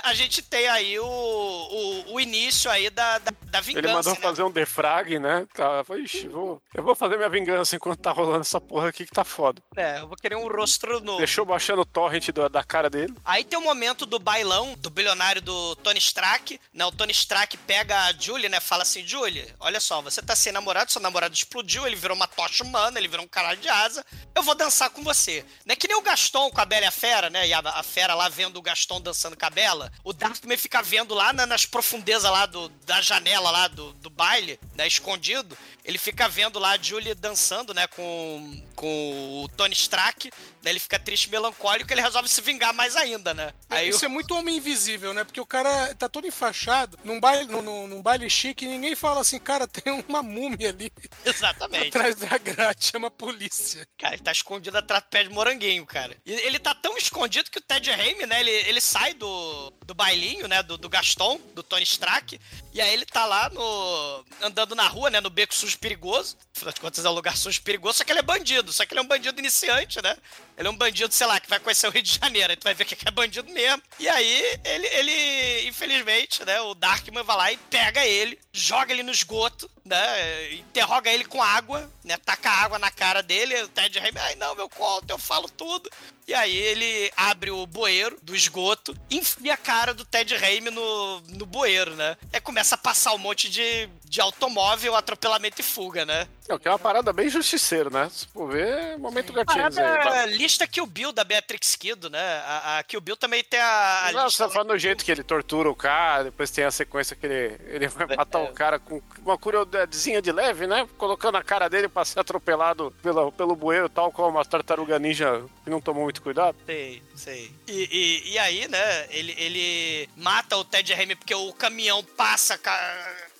a 0.03 0.13
gente 0.13 0.41
tem 0.41 0.67
aí 0.67 0.99
o, 0.99 1.05
o, 1.05 2.13
o 2.13 2.19
início 2.19 2.69
aí 2.69 2.89
da, 2.89 3.17
da, 3.19 3.31
da 3.45 3.61
vingança. 3.61 3.87
Ele 3.87 3.93
mandou 3.93 4.13
né? 4.13 4.19
fazer 4.19 4.43
um 4.43 4.51
defrag, 4.51 5.19
né? 5.19 5.45
Tá, 5.53 5.83
ixi, 5.97 6.27
vou, 6.27 6.61
eu 6.73 6.83
vou 6.83 6.95
fazer 6.95 7.17
minha 7.17 7.29
vingança 7.29 7.75
enquanto 7.75 7.99
tá 7.99 8.11
rolando 8.11 8.41
essa 8.41 8.59
porra 8.59 8.89
aqui 8.89 9.05
que 9.05 9.11
tá 9.11 9.23
foda. 9.23 9.61
É, 9.75 9.99
eu 9.99 10.07
vou 10.07 10.17
querer 10.17 10.35
um 10.35 10.47
rosto 10.47 10.87
novo. 11.01 11.17
Deixou 11.19 11.45
baixando 11.45 11.81
o 11.81 11.85
torrent 11.85 12.29
do- 12.29 12.49
da 12.49 12.63
cara 12.63 12.89
dele. 12.89 13.13
Aí 13.25 13.43
tem 13.43 13.57
o 13.57 13.61
momento 13.61 14.05
do 14.05 14.19
bailão 14.19 14.73
do 14.77 14.89
bilionário 14.89 15.41
do 15.41 15.75
Tony 15.77 15.99
Stark, 15.99 16.59
né? 16.73 16.85
O 16.85 16.91
Tony 16.91 17.11
Stark 17.11 17.55
pega 17.57 18.05
a 18.05 18.13
Julie, 18.13 18.49
né? 18.49 18.59
Fala 18.59 18.83
assim, 18.83 19.05
Julie, 19.05 19.47
olha 19.59 19.79
só, 19.79 20.01
você 20.01 20.21
tá 20.21 20.35
sem 20.35 20.51
namorado, 20.51 20.91
seu 20.91 21.01
namorado 21.01 21.33
explodiu, 21.33 21.85
ele 21.85 21.95
virou 21.95 22.15
uma 22.15 22.27
tocha 22.27 22.63
humana, 22.63 22.97
ele 22.99 23.07
virou 23.07 23.25
um 23.25 23.29
caralho 23.29 23.59
de 23.59 23.69
asa, 23.69 24.05
eu 24.35 24.43
vou 24.43 24.55
dançar 24.55 24.89
com 24.89 25.03
você. 25.03 25.45
Não 25.65 25.73
é 25.73 25.75
que 25.75 25.87
nem 25.87 25.97
o 25.97 26.01
Gaston 26.01 26.49
com 26.51 26.61
a 26.61 26.65
Bela 26.65 26.85
e 26.85 26.87
a 26.87 26.91
Fera, 26.91 27.29
né? 27.29 27.47
E 27.47 27.53
a, 27.53 27.59
a 27.59 27.83
Fera 27.83 28.13
lá 28.15 28.29
vendo 28.29 28.57
o 28.57 28.61
Gaston 28.61 29.01
dançando 29.01 29.37
com 29.37 29.45
a 29.45 29.49
Bela, 29.49 29.76
o 30.03 30.13
Darkman 30.13 30.57
fica 30.57 30.81
vendo 30.81 31.13
lá 31.13 31.31
na- 31.33 31.45
nas 31.45 31.65
profundezas 31.65 32.29
lá 32.31 32.45
do, 32.45 32.69
da 32.85 33.01
janela 33.01 33.49
lá 33.51 33.67
do, 33.67 33.93
do 33.93 34.09
baile, 34.09 34.59
né? 34.75 34.87
Escondido, 34.87 35.57
ele 35.87 35.97
fica 35.97 36.27
vendo 36.29 36.59
lá 36.59 36.71
a 36.71 36.77
Julie 36.77 37.15
dançando, 37.15 37.73
né? 37.73 37.87
Com, 37.87 38.61
com 38.75 39.43
o 39.43 39.47
Tony 39.55 39.73
Stark, 39.73 40.29
daí 40.61 40.73
ele 40.73 40.79
fica 40.79 40.99
triste 40.99 41.25
e 41.25 41.29
melancólico, 41.31 41.91
ele 41.91 42.01
resolve 42.01 42.27
se 42.27 42.41
vingar 42.41 42.73
mais 42.73 42.95
ainda, 42.95 43.33
né? 43.33 43.53
Aí 43.69 43.89
Isso 43.89 44.01
o- 44.03 44.05
é 44.05 44.07
muito 44.09 44.35
homem 44.35 44.57
invisível, 44.57 45.13
né? 45.13 45.23
Porque 45.23 45.39
o 45.39 45.45
cara 45.45 45.95
tá 45.95 46.09
todo 46.09 46.27
enfaixado 46.27 46.99
num 47.03 47.19
baile, 47.19 47.45
num, 47.49 47.87
num- 47.87 48.01
baile 48.01 48.29
chique 48.29 48.65
e 48.65 48.67
ninguém 48.67 48.95
fala 48.95 49.21
assim, 49.21 49.39
cara, 49.39 49.65
tem 49.67 50.03
uma 50.07 50.21
múmia 50.21 50.69
ali 50.69 50.91
Exatamente. 51.25 51.87
atrás 51.87 52.15
da 52.17 52.37
grade, 52.37 52.85
chama 52.85 53.07
a 53.07 53.11
polícia. 53.11 53.87
Cara, 53.97 54.15
ele 54.15 54.23
tá 54.23 54.31
escondido 54.31 54.77
atrás 54.77 55.01
do 55.03 55.07
pé 55.07 55.23
de 55.23 55.29
moranguinho, 55.29 55.85
cara. 55.85 56.17
E 56.25 56.33
ele 56.33 56.59
tá 56.59 56.75
tão 56.75 56.97
escondido 56.97 57.49
que 57.49 57.59
o 57.59 57.61
Ted 57.61 57.89
Raimi, 57.91 58.25
né? 58.25 58.41
Ele, 58.41 58.51
ele 58.51 58.81
sai 58.81 59.13
do, 59.13 59.71
do 59.85 59.93
bailinho, 59.95 60.47
né? 60.47 60.61
Do, 60.61 60.77
do 60.77 60.89
Gaston, 60.89 61.39
do 61.55 61.63
Tony 61.63 61.83
Stark. 61.83 62.39
E 62.73 62.81
aí 62.81 62.93
ele 62.93 63.05
tá 63.05 63.25
lá 63.25 63.49
no. 63.49 64.25
andando 64.41 64.75
na 64.75 64.87
rua, 64.87 65.09
né? 65.09 65.21
No 65.21 65.29
beco 65.29 65.53
sujo 65.55 65.76
perigoso. 65.77 66.37
Afinal 66.55 66.73
de 66.73 66.81
contas, 66.81 67.05
é 67.05 67.09
um 67.09 67.13
lugar 67.13 67.37
sujo 67.37 67.61
perigoso. 67.61 67.99
Só 67.99 68.03
que 68.03 68.11
ele 68.11 68.19
é 68.19 68.23
bandido. 68.23 68.71
Só 68.71 68.85
que 68.85 68.93
ele 68.93 68.99
é 68.99 69.03
um 69.03 69.07
bandido 69.07 69.39
iniciante, 69.39 70.01
né? 70.01 70.15
Ele 70.57 70.67
é 70.67 70.71
um 70.71 70.75
bandido, 70.75 71.13
sei 71.13 71.27
lá, 71.27 71.39
que 71.39 71.49
vai 71.49 71.59
conhecer 71.59 71.87
o 71.87 71.91
Rio 71.91 72.01
de 72.01 72.17
Janeiro. 72.19 72.49
Aí 72.51 72.55
tu 72.57 72.63
vai 72.63 72.73
ver 72.73 72.85
que 72.85 73.07
é 73.07 73.11
bandido 73.11 73.51
mesmo. 73.51 73.81
E 73.99 74.09
aí, 74.09 74.59
ele, 74.65 74.87
ele 74.87 75.67
infelizmente, 75.67 76.43
né? 76.43 76.59
O 76.61 76.73
Darkman 76.73 77.23
vai 77.23 77.37
lá 77.37 77.51
e 77.51 77.57
pega 77.57 78.03
ele, 78.03 78.39
joga 78.51 78.91
ele 78.91 79.03
no 79.03 79.11
esgoto, 79.11 79.69
né? 79.85 80.53
Interroga 80.53 81.11
ele 81.11 81.25
com 81.25 81.43
água, 81.43 81.91
né? 82.03 82.17
Taca 82.17 82.49
água 82.49 82.79
na 82.79 82.89
cara 82.89 83.21
dele. 83.21 83.61
O 83.63 83.67
Ted 83.67 83.99
Raimi, 83.99 84.17
ai 84.17 84.35
não, 84.35 84.55
meu 84.55 84.67
conto, 84.67 85.09
eu 85.11 85.19
falo 85.19 85.47
tudo. 85.47 85.89
E 86.27 86.33
aí 86.33 86.57
ele 86.57 87.09
abre 87.15 87.51
o 87.51 87.65
bueiro 87.65 88.17
do 88.21 88.35
esgoto, 88.35 88.93
enfia 89.09 89.53
a 89.53 89.57
cara 89.57 89.93
do 89.93 90.03
Ted 90.03 90.35
Raimi 90.35 90.69
no, 90.69 91.21
no 91.21 91.45
bueiro, 91.45 91.95
né? 91.95 92.17
Aí 92.33 92.41
começa 92.41 92.75
a 92.75 92.77
passar 92.77 93.13
um 93.13 93.17
monte 93.17 93.49
de, 93.49 93.87
de 94.03 94.19
automóvel, 94.19 94.95
atropelamento 94.95 95.61
e 95.61 95.63
fuga, 95.63 96.05
né? 96.05 96.27
Não, 96.47 96.57
que 96.57 96.67
é 96.67 96.71
uma 96.71 96.79
parada 96.79 97.11
bem 97.11 97.29
justiceiro, 97.29 97.89
né? 97.89 98.09
Se 98.09 98.27
for 98.27 98.51
ver, 98.51 98.67
é 98.67 98.97
momento 98.97 99.33
gatinhos 99.33 99.75
Parada 99.75 100.21
aí. 100.21 100.37
lista 100.37 100.65
Kill 100.65 100.85
Bill 100.85 101.11
da 101.11 101.23
Beatrix 101.23 101.75
Kido, 101.75 102.09
né? 102.09 102.41
A, 102.45 102.79
a 102.79 102.83
Kill 102.83 103.01
Bill 103.01 103.17
também 103.17 103.43
tem 103.43 103.59
a, 103.59 104.07
a 104.07 104.11
Não, 104.11 104.21
você 104.21 104.25
lista 104.27 104.47
tá 104.47 104.49
falando 104.51 104.69
do 104.69 104.77
jeito 104.77 105.03
que 105.03 105.11
ele 105.11 105.23
tortura 105.23 105.69
o 105.69 105.75
cara, 105.75 106.25
depois 106.25 106.49
tem 106.49 106.63
a 106.63 106.71
sequência 106.71 107.15
que 107.15 107.25
ele, 107.25 107.59
ele 107.67 107.87
vai 107.87 108.07
matar 108.15 108.39
o 108.39 108.53
cara 108.53 108.79
com 108.79 109.01
uma 109.21 109.37
curiosidadezinha 109.37 110.21
de 110.21 110.31
leve, 110.31 110.67
né? 110.67 110.87
Colocando 110.97 111.35
a 111.37 111.43
cara 111.43 111.69
dele 111.69 111.87
pra 111.89 112.05
ser 112.05 112.19
atropelado 112.19 112.93
pelo, 113.01 113.31
pelo 113.31 113.55
bueiro, 113.55 113.89
tal 113.89 114.11
como 114.11 114.29
uma 114.29 114.45
tartaruga 114.45 114.97
ninja 114.99 115.43
que 115.63 115.69
não 115.69 115.81
tomou 115.81 116.03
muito 116.03 116.21
cuidado. 116.21 116.55
Sei, 116.65 117.03
sei. 117.15 117.51
E, 117.67 118.23
e, 118.25 118.31
e 118.33 118.39
aí, 118.39 118.67
né, 118.67 119.07
ele, 119.09 119.35
ele 119.37 120.09
mata 120.15 120.55
o 120.57 120.63
Ted 120.63 120.93
Raimi 120.93 121.15
porque 121.15 121.35
o 121.35 121.51
caminhão 121.53 122.03
passa 122.03 122.59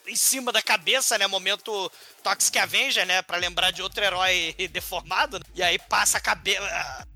em 0.07 0.15
cima 0.15 0.51
da 0.51 0.61
cabeça, 0.61 1.17
né, 1.17 1.27
momento 1.27 1.91
Toxic 2.27 2.57
Avenger, 2.57 3.05
né, 3.05 3.21
pra 3.21 3.37
lembrar 3.37 3.71
de 3.71 3.81
outro 3.81 4.03
herói 4.03 4.53
deformado. 4.71 5.39
E 5.55 5.63
aí 5.63 5.79
passa 5.79 6.17
a 6.17 6.21
cabeça, 6.21 6.61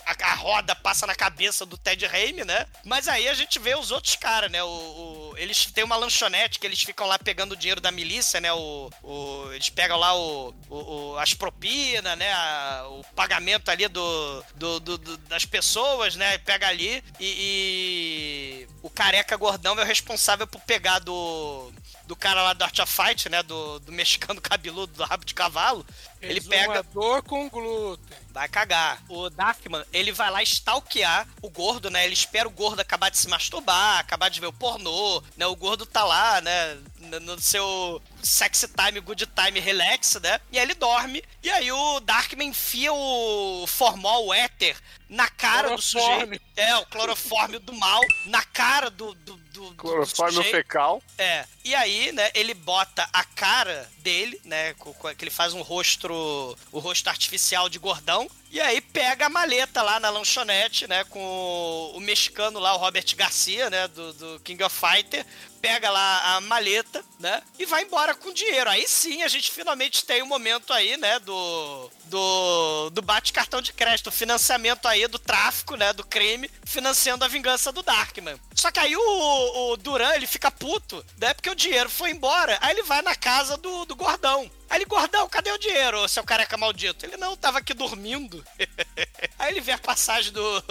a, 0.05 0.33
roda 0.35 0.73
passa 0.75 1.05
na 1.05 1.13
cabeça 1.15 1.65
do 1.65 1.77
Ted 1.77 2.05
Raimi, 2.05 2.43
né. 2.45 2.65
Mas 2.85 3.07
aí 3.07 3.27
a 3.27 3.33
gente 3.33 3.59
vê 3.59 3.75
os 3.75 3.91
outros 3.91 4.15
caras, 4.15 4.49
né, 4.51 4.63
o, 4.63 4.67
o- 4.67 5.33
eles 5.37 5.65
têm 5.65 5.83
uma 5.83 5.95
lanchonete 5.95 6.59
que 6.59 6.65
eles 6.67 6.81
ficam 6.81 7.07
lá 7.07 7.17
pegando 7.19 7.53
o 7.53 7.55
dinheiro 7.55 7.81
da 7.81 7.91
milícia, 7.91 8.39
né, 8.39 8.51
o, 8.53 8.89
o- 9.03 9.51
eles 9.53 9.69
pegam 9.69 9.97
lá 9.97 10.15
o- 10.15 10.53
o- 10.69 11.17
as 11.17 11.33
propinas, 11.33 12.17
né, 12.17 12.31
a- 12.33 12.85
o 12.89 13.03
pagamento 13.15 13.69
ali 13.69 13.87
do, 13.87 14.43
do- 14.55 14.79
do- 14.79 14.97
do- 14.97 15.17
das 15.17 15.45
pessoas, 15.45 16.15
né, 16.15 16.37
pega 16.39 16.67
ali 16.67 17.03
e, 17.19 18.65
e 18.65 18.67
o 18.81 18.89
careca 18.89 19.35
gordão 19.35 19.77
é 19.79 19.83
o 19.83 19.85
responsável 19.85 20.47
por 20.47 20.61
pegar 20.61 20.99
do 20.99 21.71
do 22.05 22.15
cara 22.15 22.41
lá 22.43 22.51
do 22.51 22.61
Art 22.63 22.77
of 22.79 22.91
Fight, 22.91 23.29
né, 23.29 23.41
do, 23.41 23.79
do 23.79 23.91
mexicano 23.91 24.41
cabeludo 24.41 25.00
do 25.01 25.07
rabo 25.07 25.25
de 25.25 25.33
cavalo, 25.33 25.85
ele 26.21 26.41
pega 26.41 26.83
com 27.25 27.49
glúten. 27.49 28.17
Vai 28.29 28.47
cagar. 28.47 29.03
O 29.09 29.29
Darkman, 29.29 29.83
ele 29.91 30.11
vai 30.11 30.31
lá 30.31 30.41
stalkear 30.41 31.27
o 31.41 31.49
gordo, 31.49 31.89
né? 31.89 32.05
Ele 32.05 32.13
espera 32.13 32.47
o 32.47 32.51
gordo 32.51 32.79
acabar 32.79 33.09
de 33.09 33.17
se 33.17 33.27
masturbar, 33.27 33.99
acabar 33.99 34.29
de 34.29 34.39
ver 34.39 34.47
o 34.47 34.53
pornô, 34.53 35.21
né? 35.35 35.45
O 35.45 35.55
gordo 35.55 35.85
tá 35.85 36.03
lá, 36.03 36.39
né? 36.39 36.77
No 37.21 37.39
seu 37.41 38.01
sexy 38.23 38.67
time, 38.69 39.01
good 39.01 39.25
time, 39.25 39.59
relax, 39.59 40.15
né? 40.21 40.39
E 40.51 40.57
aí 40.57 40.63
ele 40.63 40.75
dorme. 40.75 41.21
E 41.43 41.49
aí 41.49 41.71
o 41.71 41.99
Darkman 41.99 42.49
enfia 42.49 42.93
o 42.93 43.65
formol, 43.67 44.27
o 44.27 44.33
éter, 44.33 44.77
na 45.09 45.27
cara 45.27 45.75
do 45.75 45.81
sujeito. 45.81 46.41
É, 46.55 46.75
o 46.77 46.85
clorofórmio 46.85 47.59
do 47.59 47.73
mal, 47.73 47.99
na 48.27 48.43
cara 48.43 48.89
do, 48.89 49.13
do, 49.13 49.35
do, 49.35 49.69
do 49.69 49.75
Clorofórmio 49.75 50.43
fecal. 50.43 51.03
É. 51.17 51.45
E 51.63 51.75
aí, 51.75 52.11
né, 52.11 52.31
ele 52.33 52.53
bota 52.53 53.07
a 53.11 53.23
cara 53.23 53.89
dele, 53.99 54.39
né, 54.45 54.73
que 55.17 55.23
ele 55.23 55.31
faz 55.31 55.53
um 55.53 55.61
rosto, 55.61 56.07
o 56.11 56.79
rosto 56.79 57.07
artificial 57.07 57.69
de 57.69 57.79
gordão, 57.79 58.29
e 58.51 58.59
aí 58.59 58.81
pega 58.81 59.27
a 59.27 59.29
maleta 59.29 59.81
lá 59.81 59.99
na 59.99 60.09
lanchonete, 60.09 60.87
né, 60.87 61.03
com 61.05 61.91
o 61.95 61.99
mexicano 61.99 62.59
lá, 62.59 62.73
o 62.75 62.77
Robert 62.77 63.05
Garcia, 63.15 63.69
né, 63.69 63.87
do, 63.87 64.13
do 64.13 64.39
King 64.41 64.63
of 64.63 64.75
Fighter, 64.75 65.25
pega 65.61 65.89
lá 65.89 66.35
a 66.35 66.41
maleta, 66.41 67.03
né, 67.19 67.41
e 67.59 67.65
vai 67.65 67.83
embora 67.83 68.15
com 68.15 68.33
dinheiro. 68.33 68.69
Aí 68.69 68.87
sim, 68.87 69.21
a 69.21 69.27
gente 69.27 69.51
finalmente 69.51 70.05
tem 70.05 70.21
o 70.21 70.25
momento 70.25 70.73
aí, 70.73 70.97
né, 70.97 71.19
do 71.19 71.89
do, 72.11 72.89
do 72.89 73.01
bate-cartão 73.01 73.61
de 73.61 73.71
crédito, 73.71 74.07
o 74.07 74.11
financiamento 74.11 74.85
aí 74.87 75.07
do 75.07 75.17
tráfico, 75.17 75.75
né, 75.75 75.93
do 75.93 76.05
crime, 76.05 76.51
financiando 76.65 77.23
a 77.23 77.27
vingança 77.27 77.71
do 77.71 77.81
Darkman. 77.81 78.37
Só 78.53 78.69
que 78.69 78.79
aí 78.79 78.95
o, 78.95 79.71
o 79.71 79.77
Duran, 79.77 80.13
ele 80.13 80.27
fica 80.27 80.51
puto, 80.51 81.03
né, 81.17 81.33
porque 81.33 81.49
o 81.49 81.55
dinheiro 81.55 81.89
foi 81.89 82.11
embora. 82.11 82.57
Aí 82.61 82.73
ele 82.73 82.83
vai 82.83 83.01
na 83.01 83.15
casa 83.15 83.55
do, 83.55 83.85
do 83.85 83.95
Gordão. 83.95 84.51
Aí 84.69 84.77
ele, 84.77 84.85
Gordão, 84.85 85.27
cadê 85.27 85.51
o 85.51 85.57
dinheiro, 85.57 86.07
seu 86.07 86.23
careca 86.23 86.57
maldito? 86.57 87.05
Ele, 87.05 87.17
não, 87.17 87.35
tava 87.35 87.59
aqui 87.59 87.73
dormindo. 87.73 88.43
aí 89.39 89.51
ele 89.51 89.61
vê 89.61 89.71
a 89.71 89.77
passagem 89.77 90.33
do... 90.33 90.63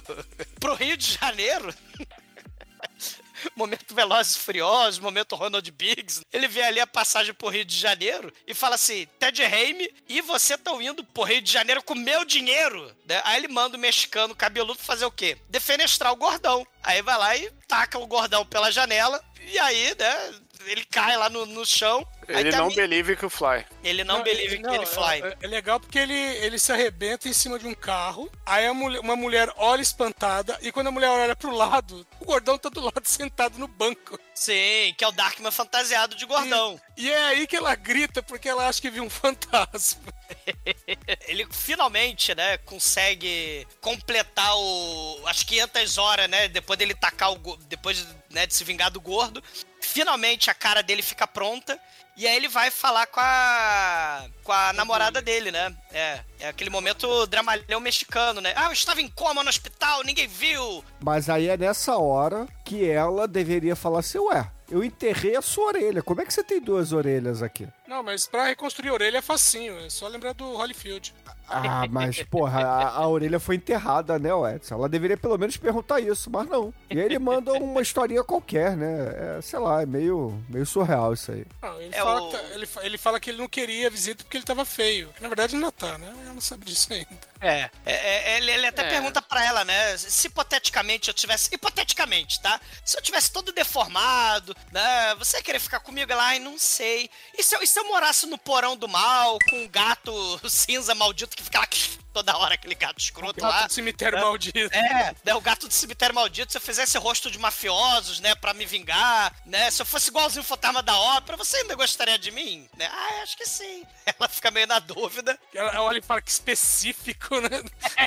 pro 0.58 0.74
Rio 0.74 0.96
de 0.96 1.12
Janeiro. 1.12 1.74
Momento 3.56 3.94
Velozes 3.94 4.36
e 4.36 4.38
Furiosos, 4.38 4.98
momento 4.98 5.36
Ronald 5.36 5.70
Biggs. 5.70 6.22
Ele 6.32 6.48
vê 6.48 6.62
ali 6.62 6.80
a 6.80 6.86
passagem 6.86 7.32
pro 7.32 7.48
Rio 7.48 7.64
de 7.64 7.76
Janeiro 7.76 8.32
e 8.46 8.54
fala 8.54 8.74
assim: 8.74 9.06
Ted 9.18 9.42
Raimi, 9.42 9.88
e 10.08 10.20
você 10.20 10.54
estão 10.54 10.80
indo 10.80 11.04
pro 11.04 11.24
Rio 11.24 11.40
de 11.40 11.52
Janeiro 11.52 11.82
com 11.82 11.94
meu 11.94 12.24
dinheiro? 12.24 12.94
Né? 13.06 13.20
Aí 13.24 13.38
ele 13.38 13.48
manda 13.48 13.76
o 13.76 13.80
mexicano 13.80 14.34
cabeludo 14.34 14.78
fazer 14.78 15.04
o 15.04 15.10
quê? 15.10 15.38
Defenestrar 15.48 16.12
o 16.12 16.16
gordão. 16.16 16.66
Aí 16.82 17.02
vai 17.02 17.18
lá 17.18 17.36
e 17.36 17.50
taca 17.66 17.98
o 17.98 18.06
gordão 18.06 18.44
pela 18.44 18.70
janela. 18.70 19.22
E 19.40 19.58
aí, 19.58 19.94
né? 19.98 20.34
Ele 20.66 20.84
cai 20.84 21.16
lá 21.16 21.28
no, 21.28 21.46
no 21.46 21.64
chão. 21.64 22.06
Ele 22.28 22.50
tá 22.50 22.58
não 22.58 22.68
believe 22.68 23.16
que 23.16 23.24
o 23.24 23.30
Fly. 23.30 23.64
ele 23.82 24.04
não, 24.04 24.22
believe 24.22 24.58
não, 24.58 24.70
que 24.70 24.76
ele 24.76 24.86
fly. 24.86 25.22
É, 25.22 25.36
é 25.42 25.46
legal 25.46 25.78
porque 25.78 25.98
ele, 25.98 26.14
ele 26.14 26.58
se 26.58 26.72
arrebenta 26.72 27.28
em 27.28 27.32
cima 27.32 27.58
de 27.58 27.66
um 27.66 27.74
carro, 27.74 28.30
aí 28.44 28.66
a 28.66 28.74
mulher- 28.74 29.00
uma 29.00 29.14
mulher 29.16 29.52
olha 29.56 29.80
espantada, 29.82 30.58
e 30.62 30.72
quando 30.72 30.88
a 30.88 30.90
mulher 30.90 31.08
olha 31.08 31.36
pro 31.36 31.50
lado, 31.54 32.06
o 32.20 32.24
gordão 32.24 32.58
tá 32.58 32.68
do 32.68 32.80
lado 32.80 33.02
sentado 33.06 33.58
no 33.58 33.68
banco. 33.68 34.18
Sim, 34.34 34.94
que 34.98 35.04
é 35.04 35.08
o 35.08 35.12
Darkman 35.12 35.50
fantasiado 35.50 36.14
de 36.14 36.26
gordão. 36.26 36.80
E 36.96 37.10
é 37.10 37.24
aí 37.24 37.46
que 37.46 37.56
ela 37.56 37.74
grita, 37.74 38.22
porque 38.22 38.48
ela 38.48 38.68
acha 38.68 38.80
que 38.80 38.90
viu 38.90 39.04
um 39.04 39.10
fantasma. 39.10 40.02
ele 41.28 41.46
finalmente, 41.50 42.34
né, 42.34 42.58
consegue 42.58 43.66
completar 43.80 44.56
o 44.56 45.22
as 45.26 45.42
500 45.42 45.98
horas, 45.98 46.28
né, 46.28 46.48
depois 46.48 46.78
dele 46.78 46.94
tacar 46.94 47.32
o 47.32 47.56
depois, 47.68 48.06
né, 48.30 48.46
de 48.46 48.54
se 48.54 48.64
vingar 48.64 48.90
do 48.90 49.00
gordo. 49.00 49.42
Finalmente 49.80 50.50
a 50.50 50.54
cara 50.54 50.82
dele 50.82 51.02
fica 51.02 51.26
pronta 51.26 51.78
e 52.16 52.26
aí 52.26 52.36
ele 52.36 52.48
vai 52.48 52.70
falar 52.70 53.06
com 53.06 53.20
a 53.20 54.24
com 54.42 54.52
a 54.52 54.72
namorada 54.72 55.20
dele, 55.20 55.50
né? 55.50 55.74
É, 55.92 56.20
é 56.40 56.48
aquele 56.48 56.70
momento 56.70 57.26
dramalhão 57.26 57.80
mexicano, 57.80 58.40
né? 58.40 58.52
Ah, 58.56 58.66
eu 58.66 58.72
estava 58.72 59.00
em 59.00 59.08
coma 59.08 59.42
no 59.42 59.48
hospital, 59.48 60.02
ninguém 60.04 60.28
viu. 60.28 60.84
Mas 61.00 61.28
aí 61.28 61.48
é 61.48 61.56
nessa 61.56 61.96
hora 61.96 62.46
que 62.64 62.88
ela 62.88 63.26
deveria 63.26 63.74
falar 63.74 64.00
assim, 64.00 64.18
ué, 64.18 64.50
eu 64.70 64.82
enterrei 64.82 65.36
a 65.36 65.42
sua 65.42 65.66
orelha. 65.66 66.02
Como 66.02 66.20
é 66.20 66.24
que 66.24 66.32
você 66.32 66.42
tem 66.42 66.60
duas 66.60 66.92
orelhas 66.92 67.42
aqui? 67.42 67.68
Não, 67.86 68.02
mas 68.02 68.26
pra 68.26 68.46
reconstruir 68.46 68.90
a 68.90 68.94
orelha 68.94 69.18
é 69.18 69.22
facinho, 69.22 69.78
é 69.78 69.90
só 69.90 70.08
lembrar 70.08 70.32
do 70.32 70.56
Holyfield. 70.56 71.14
Ah, 71.48 71.86
mas, 71.90 72.22
porra, 72.24 72.60
a, 72.60 72.88
a 72.98 73.08
orelha 73.08 73.38
foi 73.38 73.54
enterrada, 73.56 74.18
né, 74.18 74.30
Edson? 74.54 74.74
Ela 74.74 74.88
deveria 74.88 75.16
pelo 75.16 75.38
menos 75.38 75.56
perguntar 75.56 76.00
isso, 76.00 76.30
mas 76.30 76.48
não. 76.48 76.72
E 76.90 76.98
aí 76.98 77.04
ele 77.04 77.18
manda 77.18 77.52
uma 77.52 77.80
historinha 77.80 78.24
qualquer, 78.24 78.76
né? 78.76 79.36
É, 79.38 79.40
sei 79.42 79.58
lá, 79.58 79.82
é 79.82 79.86
meio, 79.86 80.38
meio 80.48 80.66
surreal 80.66 81.12
isso 81.12 81.30
aí. 81.32 81.44
Não, 81.62 81.80
ele, 81.80 81.94
É 81.94 81.98
fala 81.98 82.22
o- 82.22 82.30
que 82.30 82.36
tá- 82.36 82.42
ele, 82.54 82.68
ele 82.82 82.98
fala 82.98 83.20
que 83.20 83.30
ele 83.30 83.38
não 83.38 83.48
queria 83.48 83.86
a 83.86 83.90
visita 83.90 84.24
porque 84.24 84.36
ele 84.36 84.44
tava 84.44 84.64
feio. 84.64 85.08
Na 85.20 85.28
verdade, 85.28 85.54
ele 85.54 85.62
não 85.62 85.70
tá, 85.70 85.96
né? 85.98 86.12
Eu 86.26 86.34
não 86.34 86.40
sabe 86.40 86.64
disso 86.66 86.92
ainda. 86.92 87.06
É, 87.40 87.70
é, 87.84 87.92
é, 87.92 88.36
ele, 88.38 88.50
ele 88.50 88.66
até 88.66 88.82
É. 88.82 88.88
pergunta 88.88 89.20
pra 89.20 89.44
ela, 89.44 89.64
né? 89.64 89.96
Se 89.96 90.26
hipoteticamente 90.28 91.08
eu 91.08 91.14
tivesse. 91.14 91.54
Hipoteticamente, 91.54 92.40
tá? 92.40 92.60
Se 92.84 92.96
eu 92.96 93.02
tivesse 93.02 93.30
todo 93.30 93.52
deformado, 93.52 94.56
né? 94.72 95.14
Você 95.16 95.36
ia 95.36 95.42
querer 95.42 95.60
ficar 95.60 95.80
comigo? 95.80 96.10
Ela, 96.10 96.24
ai, 96.24 96.38
não 96.38 96.58
sei. 96.58 97.10
E 97.36 97.42
se, 97.42 97.54
eu, 97.54 97.62
e 97.62 97.66
se 97.66 97.78
eu 97.78 97.86
morasse 97.88 98.26
no 98.26 98.38
porão 98.38 98.76
do 98.76 98.88
mal, 98.88 99.38
com 99.50 99.56
um 99.64 99.68
gato 99.68 100.12
cinza 100.48 100.94
maldito 100.94 101.36
que 101.36 101.42
fica 101.42 101.58
lá 101.60 101.66
toda 102.16 102.34
hora, 102.38 102.54
aquele 102.54 102.74
gato 102.74 102.98
escroto 102.98 103.42
lá? 103.42 103.50
Gato 103.50 103.66
do 103.68 103.72
cemitério 103.74 104.16
É. 104.16 104.20
maldito. 104.22 104.58
É, 104.74 105.14
né, 105.22 105.34
o 105.34 105.40
gato 105.40 105.68
do 105.68 105.74
cemitério 105.74 106.14
maldito, 106.14 106.50
se 106.50 106.56
eu 106.56 106.62
fizesse 106.62 106.96
rosto 106.96 107.30
de 107.30 107.38
mafiosos, 107.38 108.20
né, 108.20 108.34
pra 108.34 108.54
me 108.54 108.64
vingar, 108.64 109.34
né, 109.44 109.70
se 109.70 109.82
eu 109.82 109.86
fosse 109.86 110.08
igualzinho 110.08 110.40
o 110.40 110.46
fantasma 110.46 110.82
da 110.82 110.96
ópera, 110.96 111.36
você 111.36 111.58
ainda 111.58 111.74
gostaria 111.74 112.18
de 112.18 112.30
mim? 112.30 112.66
Né? 112.74 112.86
Ah, 112.90 113.22
acho 113.22 113.36
que 113.36 113.44
sim. 113.44 113.84
Ela 114.18 114.28
fica 114.30 114.50
meio 114.50 114.66
na 114.66 114.78
dúvida. 114.78 115.38
Ela 115.54 115.82
olha 115.82 115.98
e 115.98 116.02
fala 116.02 116.22
que 116.22 116.30
específico, 116.30 117.38
né? 117.38 117.62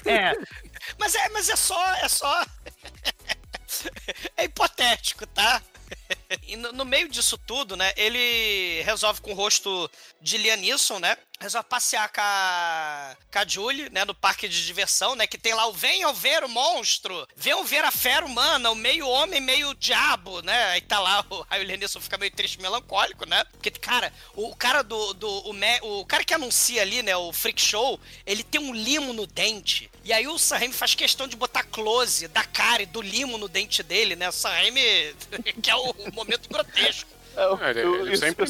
É. 0.06 0.34
Mas 0.98 1.14
é, 1.14 1.30
mas 1.30 1.50
é 1.50 1.56
só, 1.56 1.86
é 1.96 2.10
só. 2.10 2.46
é 4.36 4.46
hipotético, 4.46 5.28
tá? 5.28 5.62
E 6.44 6.56
no, 6.56 6.72
no 6.72 6.86
meio 6.86 7.08
disso 7.10 7.38
tudo, 7.38 7.76
né, 7.78 7.94
ele 7.96 8.82
resolve 8.84 9.22
com 9.22 9.32
o 9.32 9.36
rosto 9.36 9.90
de 10.22 10.38
Liam 10.38 10.58
Neeson, 10.58 11.00
né, 11.00 11.18
resolve 11.40 11.68
passear 11.70 12.10
com 12.10 12.22
a, 12.22 13.16
com 13.32 13.40
a 13.40 13.48
Julie, 13.48 13.90
né, 13.90 14.04
no 14.04 14.14
parque 14.14 14.48
de 14.48 14.66
diversão, 14.66 15.16
né, 15.16 15.26
que 15.26 15.38
tem 15.38 15.54
lá 15.54 15.68
o 15.68 15.74
venham 15.74 16.14
ver 16.14 16.44
o 16.44 16.50
monstro, 16.50 17.28
venham 17.36 17.64
ver 17.64 17.84
a 17.84 17.92
fera 17.92 18.26
humana, 18.26 18.70
o 18.72 18.76
meio 18.76 19.08
homem, 19.08 19.40
meio 19.40 19.74
diabo, 19.76 20.42
né, 20.42 20.66
aí 20.66 20.82
tá 20.82 21.00
lá, 21.00 21.26
o, 21.30 21.46
aí 21.50 21.62
o 21.62 21.64
Liam 21.64 21.78
Neeson 21.78 22.02
fica 22.02 22.18
meio 22.18 22.32
triste, 22.32 22.62
melancólico, 22.62 23.26
né, 23.26 23.44
porque, 23.52 23.72
cara, 23.72 24.12
o 24.36 24.54
cara 24.56 24.84
do, 24.84 25.14
do 25.14 25.30
o, 25.30 26.00
o 26.02 26.06
cara 26.06 26.24
que 26.24 26.34
anuncia 26.34 26.82
ali, 26.82 27.02
né, 27.02 27.16
o 27.16 27.32
Freak 27.32 27.62
Show, 27.62 28.00
ele 28.26 28.44
tem 28.44 28.60
um 28.60 28.74
limo 28.74 29.14
no 29.14 29.26
dente, 29.26 29.90
e 30.04 30.12
aí 30.12 30.28
o 30.28 30.38
Sam 30.38 30.72
faz 30.72 30.94
questão 30.94 31.28
de 31.28 31.38
botar 31.38 31.64
close 31.64 32.28
da 32.28 32.44
cara 32.44 32.84
e 32.84 32.86
do 32.86 33.02
limo 33.02 33.38
no 33.38 33.48
dente 33.48 33.82
dele, 33.82 34.16
né, 34.16 34.28
o 34.28 34.34
Sam 34.34 34.50
que 35.62 35.70
é 35.70 35.76
o 35.76 35.94
momento 36.14 36.50
grotesco. 36.50 37.19
É, 37.40 37.48
o- 37.48 37.64
É, 37.64 37.70
ele- 37.72 37.84
o- 37.86 37.96
ele 38.02 38.14
isso 38.14 38.26
sempre 38.26 38.44
eu 38.44 38.48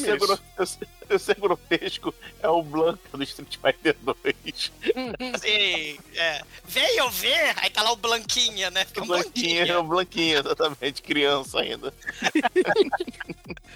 sei- 0.66 0.88
eu 1.08 1.18
sei 1.18 1.34
grotesco 1.36 2.14
é 2.42 2.48
o 2.48 2.62
Blanca 2.62 3.00
do 3.16 3.22
Street 3.22 3.56
Fighter 3.56 3.96
2. 4.02 4.72
Assim, 5.34 5.98
é, 6.16 6.42
venham 6.64 7.10
ver, 7.10 7.54
aí 7.56 7.70
tá 7.70 7.82
lá 7.82 7.92
o 7.92 7.96
Blanquinha, 7.96 8.70
né, 8.70 8.84
fica 8.84 9.00
O 9.00 9.04
um 9.04 9.06
Blanquinho, 9.06 9.62
é 9.62 9.64
Blanquinha. 9.66 9.80
o 9.80 9.84
Blanquinho, 9.84 10.38
exatamente, 10.38 11.02
criança 11.02 11.60
ainda. 11.60 11.92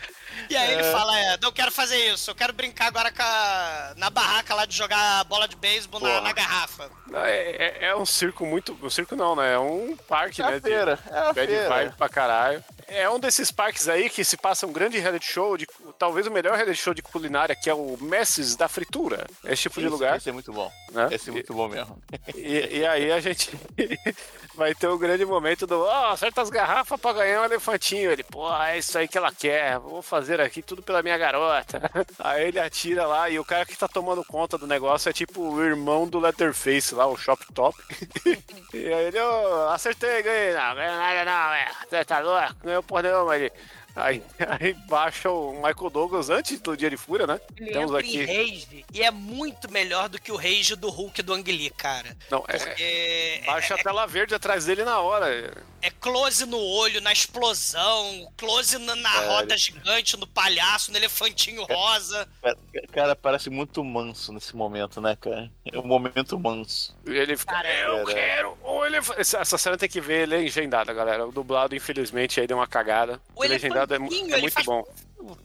E 0.50 0.56
aí 0.56 0.72
ele 0.74 0.82
fala, 0.84 1.18
é, 1.20 1.38
não 1.40 1.50
quero 1.52 1.70
fazer 1.72 1.96
isso, 2.12 2.30
eu 2.30 2.34
quero 2.34 2.52
brincar 2.52 2.88
agora 2.88 3.10
com 3.10 3.22
a- 3.22 3.94
na 3.96 4.10
barraca 4.10 4.54
lá 4.54 4.66
de 4.66 4.76
jogar 4.76 5.24
bola 5.24 5.48
de 5.48 5.56
beisebol 5.56 6.00
na, 6.00 6.20
na 6.20 6.32
garrafa. 6.32 6.90
É, 7.14 7.78
é- 7.82 7.86
é 7.86 7.96
um 7.96 8.04
circo 8.04 8.44
muito. 8.44 8.76
Um 8.82 8.90
circo 8.90 9.16
não, 9.16 9.34
né? 9.36 9.54
É 9.54 9.58
um 9.58 9.96
parque, 10.08 10.42
É 10.42 10.44
a 10.44 10.50
né? 10.50 10.56
de- 10.56 10.62
feira, 10.68 10.98
é 11.10 11.18
a 11.18 11.32
Bad 11.32 11.46
feira. 11.46 11.68
vibe 11.68 11.96
pra 11.96 12.08
caralho. 12.10 12.64
É 12.89 13.09
um 13.09 13.18
desses 13.18 13.51
parques 13.51 13.89
aí 13.89 14.11
que 14.11 14.24
se 14.24 14.37
passa 14.37 14.66
um 14.66 14.72
grande 14.72 14.99
reality 14.99 15.26
show, 15.26 15.57
de, 15.57 15.66
talvez 15.99 16.26
o 16.26 16.30
melhor 16.30 16.57
reality 16.57 16.80
show 16.80 16.95
de 16.95 17.03
culinária, 17.03 17.55
que 17.55 17.68
é 17.70 17.74
o 17.74 17.97
Messes 18.01 18.57
da 18.57 18.68
Fritura. 18.68 19.26
Esse 19.45 19.62
tipo 19.62 19.80
de 19.80 19.89
lugar. 19.89 20.16
Esse 20.16 20.30
é 20.30 20.32
muito 20.32 20.53
bom. 20.53 20.70
Né? 20.93 21.09
Esse 21.11 21.30
é 21.30 21.32
muito 21.32 21.53
bom 21.53 21.68
mesmo. 21.68 22.01
E, 22.35 22.78
e 22.78 22.87
aí 22.87 23.11
a 23.12 23.20
gente 23.20 23.51
vai 24.55 24.74
ter 24.74 24.89
o 24.89 24.99
grande 24.99 25.24
momento 25.24 25.66
do, 25.66 25.80
ó, 25.80 26.12
acerta 26.12 26.43
as 26.43 26.51
garrafas 26.51 27.01
pra 27.01 27.12
ganhar 27.12 27.43
um 27.43 27.45
elefantinho. 27.45 28.11
Ele, 28.11 28.22
pô, 28.22 28.53
é 28.57 28.78
isso 28.78 28.97
aí 28.97 29.09
que 29.09 29.18
ela 29.18 29.32
quer, 29.32 29.78
vou 29.78 30.03
fazer 30.03 30.41
aqui 30.41 30.62
tudo 30.62 30.82
pela 30.82 31.03
minha 31.03 31.18
garota. 31.18 31.91
Aí 32.18 32.49
ele 32.49 32.59
atira 32.59 33.07
lá 33.07 33.28
e 33.28 33.39
o 33.39 33.45
cara 33.45 33.66
que 33.66 33.76
tá 33.76 33.89
tomando 33.89 34.24
conta 34.24 34.57
do 34.57 34.66
negócio 34.66 35.09
é 35.09 35.12
tipo 35.12 35.41
o 35.41 35.62
irmão 35.62 36.07
do 36.07 36.18
Letterface 36.18 36.95
lá, 36.95 37.07
o 37.07 37.16
Shop 37.16 37.45
Top. 37.53 37.76
e 38.72 38.93
aí 38.93 39.07
ele, 39.07 39.20
ô, 39.20 39.68
acertei, 39.68 40.22
ganhei. 40.22 40.53
Não, 40.53 40.74
ganhei 40.74 40.97
nada 40.97 41.24
não, 41.24 41.55
é. 41.55 41.70
Você 41.89 42.05
tá 42.05 42.20
louco? 42.20 42.55
Ganhou 42.74 42.82
por 42.82 43.02
nenhuma 43.02 43.32
ali. 43.32 43.52
Aí, 43.97 44.22
aí 44.61 44.72
baixa 44.88 45.30
o 45.30 45.53
Michael 45.55 45.90
Douglas 45.90 46.28
antes 46.30 46.59
do 46.61 46.76
Dia 46.76 46.90
de 46.90 46.97
Fúria, 46.97 47.26
né? 47.26 47.40
Ele 47.57 47.70
Temos 47.72 47.90
entra 47.92 48.01
aqui. 48.01 48.18
em 48.22 48.24
rage 48.26 48.84
e 48.92 49.03
é 49.03 49.11
muito 49.11 49.70
melhor 49.70 50.09
do 50.09 50.20
que 50.20 50.32
o 50.32 50.36
rage 50.36 50.74
do 50.76 50.90
Hulk 50.90 51.22
do 51.22 51.32
Ang 51.32 51.51
Lee, 51.51 51.70
cara. 51.70 52.16
Não, 52.30 52.45
é, 52.49 52.57
É, 52.78 53.42
baixa 53.47 53.74
a 53.74 53.78
tela 53.78 54.07
verde 54.07 54.34
atrás 54.34 54.64
dele 54.64 54.84
na 54.84 55.01
hora. 55.01 55.53
é 55.80 55.90
close 55.90 56.45
no 56.47 56.59
olho, 56.59 57.01
na 57.01 57.12
explosão, 57.12 58.32
close 58.36 58.78
na, 58.78 58.95
na 58.97 59.20
roda 59.20 59.57
gigante, 59.57 60.16
no 60.16 60.26
palhaço, 60.26 60.90
no 60.90 60.97
elefantinho 60.97 61.62
rosa. 61.64 62.28
Cara, 62.42 62.57
cara, 62.92 63.16
parece 63.16 63.49
muito 63.51 63.82
manso 63.84 64.32
nesse 64.32 64.57
momento, 64.57 65.01
né, 65.01 65.16
cara? 65.16 65.51
É 65.70 65.78
um 65.78 65.86
momento 65.86 66.38
manso. 66.38 66.97
Ele 67.07 67.36
fica, 67.36 67.53
eu 67.55 68.05
Cara. 68.05 68.14
quero 68.14 68.59
o 68.62 68.84
elefante. 68.84 69.20
Essa 69.20 69.38
essa 69.38 69.59
cena 69.59 69.76
tem 69.76 69.88
que 69.88 70.01
ver 70.01 70.22
ele 70.22 70.36
legendada, 70.38 70.92
galera. 70.92 71.26
O 71.26 71.32
dublado, 71.32 71.76
infelizmente, 71.76 72.40
aí 72.40 72.47
deu 72.47 72.57
uma 72.57 72.66
cagada. 72.66 73.20
O 73.34 73.40
O 73.40 73.45
é, 73.93 73.97
é 73.97 73.99
muito 74.41 74.51
faz- 74.53 74.66
bom. 74.66 74.85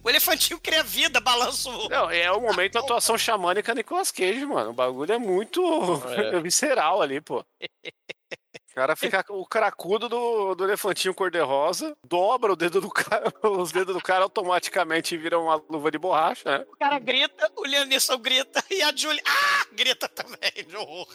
O 0.04 0.10
elefantinho 0.10 0.60
cria 0.60 0.84
vida, 0.84 1.22
balança 1.22 1.70
o... 1.70 1.88
Não, 1.88 2.10
é 2.12 2.30
o 2.32 2.42
momento 2.42 2.74
da 2.74 2.80
atuação 2.82 3.18
xamânica 3.18 3.74
Nicolas 3.74 4.12
Cage, 4.12 4.46
mano. 4.46 4.72
O 4.72 4.74
bagulho 4.74 5.14
é 5.14 5.18
muito 5.18 5.62
É. 6.10 6.40
visceral 6.42 7.02
ali, 7.02 7.22
pô. 7.22 7.40
O 7.40 8.76
cara 8.76 8.96
fica 8.96 9.26
o 9.30 9.46
cracudo 9.46 10.08
do, 10.10 10.56
do 10.56 10.64
elefantinho 10.64 11.14
cor-de-rosa, 11.14 11.96
dobra 12.06 12.54
o 12.54 12.56
dedo 12.56 12.80
do 12.82 12.90
cara, 12.90 13.32
os 13.44 13.72
dedos 13.72 13.94
do 13.96 14.02
cara 14.02 14.24
automaticamente 14.24 15.18
viram 15.18 15.44
uma 15.46 15.56
luva 15.70 15.90
de 15.92 15.98
borracha, 15.98 16.60
né? 16.60 16.66
O 16.72 16.78
cara 16.78 17.00
grita, 17.00 17.52
o 17.56 17.66
Liam 17.66 17.86
Neeson 17.86 18.18
grita 18.20 18.64
e 18.70 18.82
a 18.82 18.96
Julie, 18.96 19.22
ah, 19.26 19.66
grita 19.74 20.08
também, 20.10 20.52
de 20.68 20.76
horror. 20.78 21.08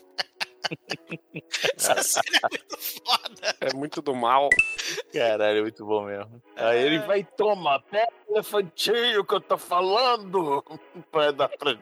Essa 1.77 2.03
cena 2.03 2.39
é 2.43 2.49
muito 2.49 2.79
foda. 2.79 3.54
É 3.71 3.75
muito 3.75 4.03
do 4.03 4.15
mal. 4.15 4.49
Caralho, 5.13 5.59
é 5.59 5.63
muito 5.63 5.85
bom 5.87 6.05
mesmo. 6.05 6.43
Aí 6.57 6.83
ele 6.83 6.99
vai, 7.01 7.25
toma, 7.25 7.81
pega 7.91 8.09
o 8.29 8.35
elefantinho 8.35 9.25
que 9.25 9.35
eu 9.35 9.41
tô 9.41 9.57
falando. 9.59 10.63
Vai 11.13 11.33
dar 11.33 11.49
pra... 11.49 11.77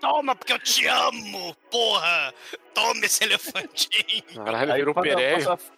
Toma, 0.00 0.36
porque 0.36 0.52
eu 0.52 0.58
te 0.60 0.86
amo, 0.86 1.54
porra. 1.70 2.32
Toma 2.72 3.04
esse 3.04 3.24
elefantinho. 3.24 4.44
Caralho, 4.44 4.72
Aí, 4.72 4.78
virou 4.78 4.94
peré. 4.94 5.44
passa- 5.44 5.72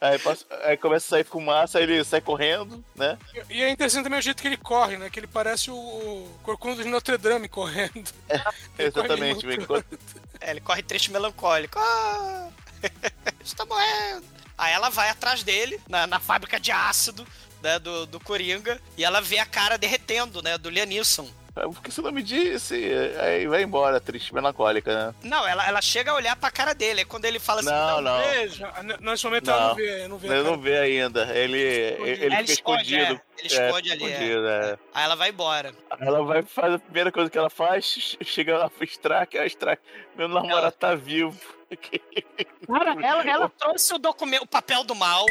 aí, 0.00 0.18
passa- 0.18 0.46
aí 0.64 0.76
começa 0.78 1.04
a 1.06 1.08
sair 1.10 1.24
fumaça, 1.24 1.76
aí 1.78 1.84
ele 1.84 2.02
sai 2.02 2.22
correndo, 2.22 2.82
né? 2.96 3.18
E 3.50 3.62
é 3.62 3.68
interessante 3.68 4.04
também 4.04 4.20
o 4.20 4.22
jeito 4.22 4.40
que 4.40 4.48
ele 4.48 4.56
corre, 4.56 4.96
né? 4.96 5.10
Que 5.10 5.20
ele 5.20 5.26
parece 5.26 5.70
o, 5.70 6.26
Corcunda 6.42 6.82
de 6.82 6.88
Notre 6.88 7.18
Dame 7.18 7.46
correndo. 7.46 7.92
Ele 7.98 8.40
corre 8.40 9.06
Exatamente. 9.06 9.44
muito. 9.46 9.62
enquanto- 9.62 9.98
É, 10.40 10.50
ele 10.52 10.60
corre 10.62 10.82
triste 10.82 11.08
e 11.08 11.12
melancólico. 11.12 11.78
Ah, 11.78 12.48
está 13.44 13.64
morrendo. 13.64 14.24
Aí 14.56 14.72
ela 14.72 14.90
vai 14.90 15.08
atrás 15.08 15.42
dele, 15.42 15.80
na, 15.88 16.06
na 16.06 16.18
fábrica 16.18 16.58
de 16.58 16.72
ácido, 16.72 17.26
né, 17.62 17.78
do, 17.78 18.06
do 18.06 18.20
Coringa, 18.20 18.80
e 18.96 19.04
ela 19.04 19.20
vê 19.20 19.38
a 19.38 19.46
cara 19.46 19.78
derretendo, 19.78 20.42
né, 20.42 20.58
do 20.58 20.68
Liam 20.68 20.86
Neeson. 20.86 21.28
Porque 21.62 21.90
você 21.90 22.00
não 22.02 22.12
me 22.12 22.22
disse, 22.22 22.74
aí 23.20 23.46
vai 23.46 23.62
embora, 23.62 24.00
triste, 24.00 24.34
melancólica, 24.34 24.94
né? 25.08 25.14
Não, 25.22 25.46
ela, 25.46 25.66
ela 25.66 25.80
chega 25.82 26.10
a 26.10 26.14
olhar 26.14 26.36
pra 26.36 26.50
cara 26.50 26.74
dele, 26.74 27.00
aí 27.00 27.04
quando 27.04 27.24
ele 27.24 27.38
fala 27.38 27.60
assim, 27.60 27.70
Não, 27.70 28.00
não. 28.00 28.18
Veja, 28.20 28.72
n- 28.82 28.96
nesse 29.00 29.24
momento 29.24 29.50
ela 29.50 29.60
Não. 29.60 29.68
não 29.68 29.74
vê, 29.76 30.08
não 30.08 30.18
vê 30.18 30.28
Ele 30.28 30.42
não 30.42 30.60
vê 30.60 30.78
ainda. 30.78 31.36
Ele, 31.36 31.58
ele 31.58 32.36
fica 32.36 32.52
esconde, 32.52 32.94
escondido. 32.96 33.14
é. 33.14 33.38
Ele 33.38 33.46
esconde 33.46 33.90
É, 33.90 33.92
ali, 33.92 34.04
é. 34.04 34.08
escondido, 34.10 34.48
é. 34.48 34.78
aí 34.94 35.04
ela 35.04 35.14
vai 35.16 35.28
embora. 35.30 35.72
Aí 35.90 36.06
Ela 36.06 36.22
vai 36.24 36.42
fazer 36.42 36.74
a 36.74 36.78
primeira 36.78 37.12
coisa 37.12 37.30
que 37.30 37.38
ela 37.38 37.50
faz, 37.50 37.84
che- 37.84 38.18
chega 38.24 38.58
lá 38.58 38.68
pro 38.68 38.84
Strack, 38.84 39.38
a 39.38 39.46
Strack, 39.46 39.80
meu 40.16 40.28
namorado 40.28 40.58
Ela- 40.58 40.72
tá 40.72 40.94
vivo. 40.94 41.38
Cara, 42.66 42.92
ela, 43.06 43.22
ela 43.30 43.48
trouxe 43.48 43.92
o 43.94 43.98
documento, 43.98 44.42
o 44.42 44.46
papel 44.46 44.84
do 44.84 44.94
mal. 44.94 45.24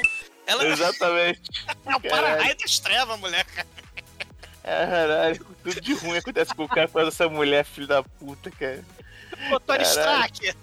Ela 0.45 0.65
Exatamente. 0.67 1.41
é 1.86 1.95
o 1.95 1.99
para-raio 1.99 2.57
das 2.57 2.80
trevas, 2.80 3.19
mulher, 3.19 3.43
cara. 3.45 3.67
É, 4.68 4.86
caralho, 4.86 5.45
tudo 5.63 5.80
de 5.80 5.93
ruim 5.93 6.18
acontece 6.18 6.53
com 6.53 6.65
o 6.65 6.68
cara 6.68 6.89
por 6.89 6.95
causa 6.95 7.09
dessa 7.09 7.30
mulher, 7.30 7.63
filho 7.63 7.88
da 7.88 8.03
puta, 8.03 8.51
cara. 8.51 8.84
Ô, 9.49 9.59
Tony. 9.61 9.84
Stark. 9.84 10.53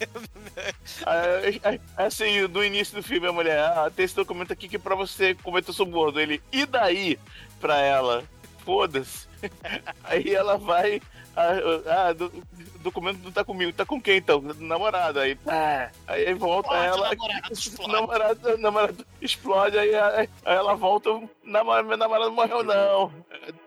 Aí, 1.07 1.61
aí, 1.65 1.81
Assim, 1.97 2.47
no 2.49 2.63
início 2.63 2.97
do 2.97 3.03
filme, 3.03 3.27
a 3.27 3.33
mulher, 3.33 3.59
ah, 3.59 3.91
tem 3.95 4.05
esse 4.05 4.15
documento 4.15 4.53
aqui 4.53 4.69
que 4.69 4.77
é 4.77 4.79
pra 4.79 4.95
você 4.95 5.35
cometer 5.37 5.73
suborno. 5.73 6.21
Ele, 6.21 6.43
e 6.53 6.67
daí? 6.67 7.19
Pra 7.61 7.79
ela, 7.79 8.23
foda-se. 8.65 9.27
Aí 10.05 10.35
ela 10.35 10.59
vai. 10.59 11.01
Ah, 11.37 12.09
ah, 12.09 12.13
do- 12.13 12.27
o 12.27 12.79
documento 12.85 13.21
não 13.25 13.33
tá 13.33 13.43
comigo, 13.45 13.73
tá 13.73 13.85
com 13.85 14.01
quem 14.01 14.19
então? 14.19 14.41
Namorado. 14.59 15.19
Aí, 15.21 15.35
pá, 15.37 15.91
aí 16.07 16.33
volta 16.35 16.69
Explode, 16.69 16.87
ela. 16.87 17.09
namorado, 17.11 17.53
explode. 17.53 17.93
namorado, 17.93 18.59
namorado 18.59 19.07
explode, 19.23 19.79
aí, 19.79 19.95
aí 19.95 20.29
ela 20.45 20.75
volta. 20.75 21.11
Namorado, 21.43 21.89
meu 21.89 21.97
namorado 21.97 22.31
morreu, 22.33 22.63
não. 22.63 23.13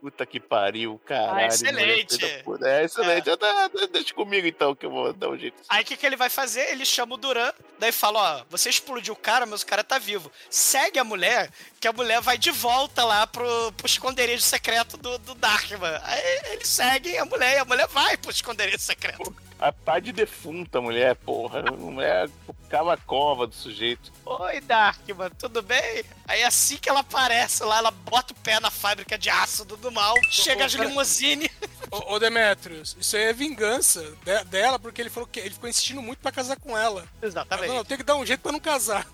Puta 0.02 0.26
que 0.26 0.40
pariu, 0.40 1.00
caralho. 1.06 1.40
Ah, 1.40 1.46
excelente. 1.46 2.26
É 2.64 2.84
excelente. 2.84 3.30
Ah, 3.30 3.70
Deixa 3.92 4.14
comigo 4.14 4.48
então, 4.48 4.74
que 4.76 4.86
eu 4.86 4.90
vou 4.92 5.14
dar 5.14 5.30
um 5.30 5.38
jeito. 5.38 5.58
Aí 5.70 5.84
o 5.84 5.86
que, 5.86 5.96
que 5.98 6.06
ele 6.06 6.16
vai 6.16 6.30
fazer? 6.30 6.72
Ele 6.72 6.86
chama 6.86 7.16
o 7.16 7.18
Duran, 7.18 7.52
daí 7.80 7.92
fala: 7.92 8.40
Ó, 8.42 8.46
você 8.50 8.70
explodiu 8.70 9.14
o 9.14 9.18
cara, 9.18 9.46
mas 9.46 9.62
o 9.62 9.66
cara 9.66 9.84
tá 9.84 9.98
vivo. 10.00 10.32
Segue 10.50 10.98
a 11.00 11.04
mulher, 11.04 11.52
que 11.80 11.88
a 11.88 11.94
mulher 11.94 12.22
vai 12.22 12.38
de 12.38 12.50
volta 12.52 13.04
lá 13.04 13.28
pro, 13.28 13.72
pro 13.74 13.86
esconderijo 13.86 14.42
secreto 14.44 14.98
do, 14.98 15.18
do 15.20 15.36
Darkman. 15.36 16.00
Aí 16.04 16.22
ele 16.54 16.66
segue 16.66 17.18
a 17.18 17.26
mulher 17.26 17.57
a 17.58 17.66
mulher 17.66 17.88
vai 17.88 18.16
pro 18.18 18.32
esconderijo 18.32 18.80
secreto. 18.80 19.36
A 19.60 19.72
pá 19.72 20.00
de 20.00 20.12
defunta, 20.12 20.80
mulher, 20.80 21.16
porra. 21.16 21.64
A 21.68 21.72
mulher 21.72 22.30
cava 22.70 22.94
a 22.94 22.98
cova 22.98 23.48
do 23.48 23.56
sujeito. 23.56 24.12
Oi, 24.26 24.62
Darkman, 24.62 25.30
tudo 25.32 25.62
bem? 25.64 26.04
Aí 26.28 26.44
assim 26.44 26.78
que 26.78 26.88
ela 26.90 27.00
aparece 27.00 27.64
lá, 27.64 27.78
ela 27.80 27.90
bota 27.92 28.34
o 28.34 28.36
pé 28.36 28.60
na 28.60 28.70
fábrica 28.70 29.18
de 29.18 29.30
ácido 29.30 29.76
do 29.78 29.92
mal, 29.92 30.14
chega 30.30 30.68
de 30.68 30.78
limousine. 30.78 31.50
Ô, 31.90 32.14
ô 32.16 32.20
Demetrius, 32.20 32.96
isso 33.00 33.16
aí 33.16 33.24
é 33.24 33.34
vingança 33.34 34.02
de- 34.24 34.44
dela, 34.46 34.78
porque 34.78 35.02
ele 35.02 35.10
falou 35.10 35.28
que 35.28 35.40
ele 35.40 35.50
ficou 35.52 35.70
insistindo 35.70 36.02
muito 36.02 36.20
pra 36.20 36.32
casar 36.32 36.60
com 36.60 36.78
ela. 36.78 37.06
Exatamente. 37.22 37.74
Não, 37.74 37.84
tem 37.84 37.98
que 37.98 38.04
dar 38.04 38.16
um 38.16 38.26
jeito 38.26 38.42
pra 38.42 38.52
não 38.52 38.60
casar. 38.60 39.08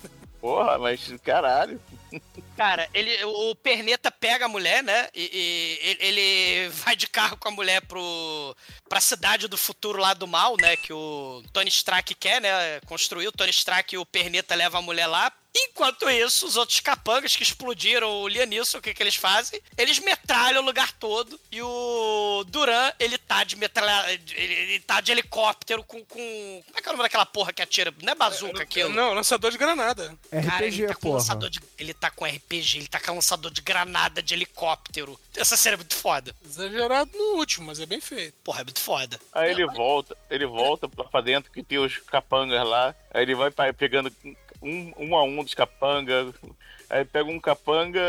Porra, 0.44 0.78
mas 0.78 1.00
caralho. 1.24 1.80
Cara, 2.58 2.89
ele, 2.94 3.24
o 3.24 3.56
Perneta 3.56 4.12
pega 4.12 4.44
a 4.44 4.50
mulher, 4.50 4.84
né? 4.84 5.08
E, 5.16 5.80
e 5.82 5.98
ele- 6.06 6.68
vai 6.70 6.98
de 6.98 7.08
carro 7.08 7.38
com 7.38 7.48
a 7.48 7.52
mulher 7.52 7.82
pro, 7.88 8.54
pra 8.89 9.00
cidade 9.00 9.48
do 9.48 9.58
futuro 9.58 10.02
lá 10.02 10.14
do 10.14 10.28
mal, 10.28 10.58
né? 10.60 10.76
Que 10.76 10.91
o 10.91 11.41
Tony 11.54 11.70
Stark 11.70 12.14
quer, 12.16 12.41
né? 12.41 12.82
Construir. 12.82 13.26
O 13.30 13.32
Tony 13.32 13.52
Stark 13.52 13.96
e 13.96 13.98
o 13.98 14.06
Perneta 14.06 14.54
levam 14.54 14.80
a 14.82 14.84
mulher 14.84 15.08
lá. 15.08 15.32
Enquanto 15.56 16.10
isso, 16.10 16.47
os 16.47 16.58
outros 16.58 16.80
capangas 16.80 17.36
que 17.36 17.43
explodiram 17.43 18.10
o 18.22 18.28
Lianisson, 18.28 18.80
o 18.80 18.82
que, 18.82 18.93
que 18.93 19.04
eles 19.04 19.16
fazem? 19.16 19.62
Eles 19.78 19.99
metralham 19.99 20.62
o 20.62 20.66
lugar 20.66 20.91
todo. 20.93 21.39
E 21.51 21.62
o 21.62 22.43
Duran, 22.47 22.91
ele 22.99 23.18
tá 23.18 23.43
de 23.43 23.56
metralha. 23.56 24.12
Ele, 24.12 24.54
ele 24.54 24.80
tá 24.80 24.99
de 24.99 25.12
helicóptero 25.12 25.84
com, 25.84 26.04
com. 26.06 26.64
Como 26.66 26.78
é 26.78 26.82
que 26.82 26.89
é 26.89 26.91
o 26.91 26.93
nome 26.93 27.04
daquela 27.04 27.26
porra 27.26 27.54
que 27.54 27.62
atira? 27.62 27.93
Não 28.01 28.12
é 28.12 28.16
bazuca 28.16 28.64
aquilo. 28.64 28.89
Não, 28.89 29.14
lançador 29.14 29.51
de 29.51 29.58
granada. 29.58 30.18
Cara, 30.30 30.66
RPG, 30.66 30.82
ele 30.82 30.88
tá 30.88 30.95
com 30.95 31.01
porra. 31.01 31.18
lançador 31.18 31.49
de. 31.49 31.60
Ele 31.78 31.93
tá 31.93 32.10
com 32.10 32.26
RPG, 32.26 32.78
ele 32.78 32.88
tá 32.88 32.99
com 32.99 33.14
lançador 33.14 33.51
de 33.51 33.62
granada 33.62 34.24
de 34.24 34.34
helicóptero. 34.34 35.20
Essa 35.36 35.56
série 35.56 35.76
é 35.76 35.78
muito 35.78 35.95
foda. 35.95 36.36
Exagerado 36.43 37.12
no 37.16 37.38
último, 37.38 37.68
mas 37.68 37.80
é 37.80 37.86
bem 37.86 38.01
feito. 38.01 38.34
Porra, 38.43 38.62
é 38.62 38.64
muito 38.64 38.80
foda. 38.80 39.20
Aí 39.32 39.51
ele 39.51 39.66
volta, 39.68 40.18
ele 40.30 40.45
volta 40.45 40.89
pra 40.89 41.04
pra 41.14 41.22
dentro 41.22 41.51
que 41.51 41.62
tem 41.62 41.78
os 41.78 41.97
capangas 41.97 42.68
lá. 42.68 42.95
Aí 43.14 43.22
ele 43.22 43.36
vai 43.36 43.51
pegando 43.72 44.12
um, 44.64 44.93
um 44.97 45.16
a 45.16 45.24
um 45.24 45.43
dos 45.43 45.53
capangas. 45.53 46.34
Aí 46.94 47.04
pega 47.06 47.28
um 47.28 47.39
capanga. 47.39 48.00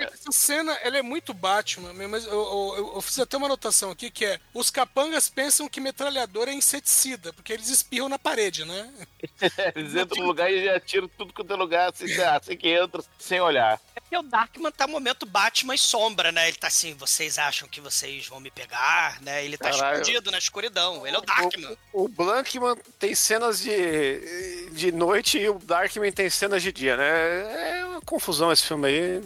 Essa 0.00 0.32
cena, 0.32 0.72
ela 0.82 0.96
é 0.96 1.02
muito 1.02 1.34
Batman, 1.34 1.92
mas 2.08 2.24
eu, 2.24 2.32
eu- 2.32 2.92
eu- 2.94 3.02
fiz 3.02 3.18
até 3.18 3.36
uma 3.36 3.44
anotação 3.46 3.90
aqui 3.90 4.10
que 4.10 4.24
é: 4.24 4.40
os 4.54 4.70
capangas 4.70 5.28
pensam 5.28 5.68
que 5.68 5.80
metralhador 5.80 6.48
é 6.48 6.52
inseticida, 6.54 7.30
porque 7.34 7.52
eles 7.52 7.68
espirram 7.68 8.08
na 8.08 8.18
parede, 8.18 8.64
né? 8.64 8.90
Eles 9.76 9.94
entram 9.94 10.22
no 10.22 10.28
lugar 10.28 10.50
e 10.50 10.64
já 10.64 10.76
atiram 10.76 11.08
tudo 11.08 11.32
quanto 11.32 11.52
é 11.52 11.56
lugar, 11.56 11.90
assim, 11.92 12.10
assim 12.22 12.56
que 12.56 12.68
entra, 12.68 13.02
sem 13.18 13.40
olhar. 13.40 13.78
É 13.94 14.00
porque 14.00 14.16
o 14.16 14.22
Darkman 14.22 14.70
tá 14.70 14.86
momento 14.86 15.26
Batman 15.26 15.74
e 15.74 15.78
sombra, 15.78 16.30
né? 16.32 16.48
Ele 16.48 16.56
tá 16.56 16.68
assim, 16.68 16.94
vocês 16.94 17.36
acham 17.38 17.68
que 17.68 17.80
vocês 17.80 18.26
vão 18.28 18.40
me 18.40 18.50
pegar, 18.50 19.20
né? 19.20 19.44
Ele 19.44 19.58
tá 19.58 19.70
Caralho. 19.70 20.00
escondido 20.00 20.30
na 20.30 20.38
escuridão. 20.38 21.06
Ele 21.06 21.16
é 21.16 21.18
o 21.18 21.22
Darkman. 21.22 21.76
O, 21.92 22.04
o 22.04 22.08
Blankman 22.08 22.76
tem 22.98 23.14
cenas 23.14 23.60
de, 23.60 24.70
de 24.72 24.92
noite 24.92 25.38
e 25.38 25.48
o 25.48 25.58
Darkman 25.58 26.12
tem 26.12 26.30
cenas 26.30 26.62
de 26.62 26.72
dia, 26.72 26.96
né? 26.96 27.80
É 27.80 27.84
uma 27.84 28.00
confusão 28.06 28.52
esse 28.52 28.66
filme 28.66 28.88
aí. 28.88 29.22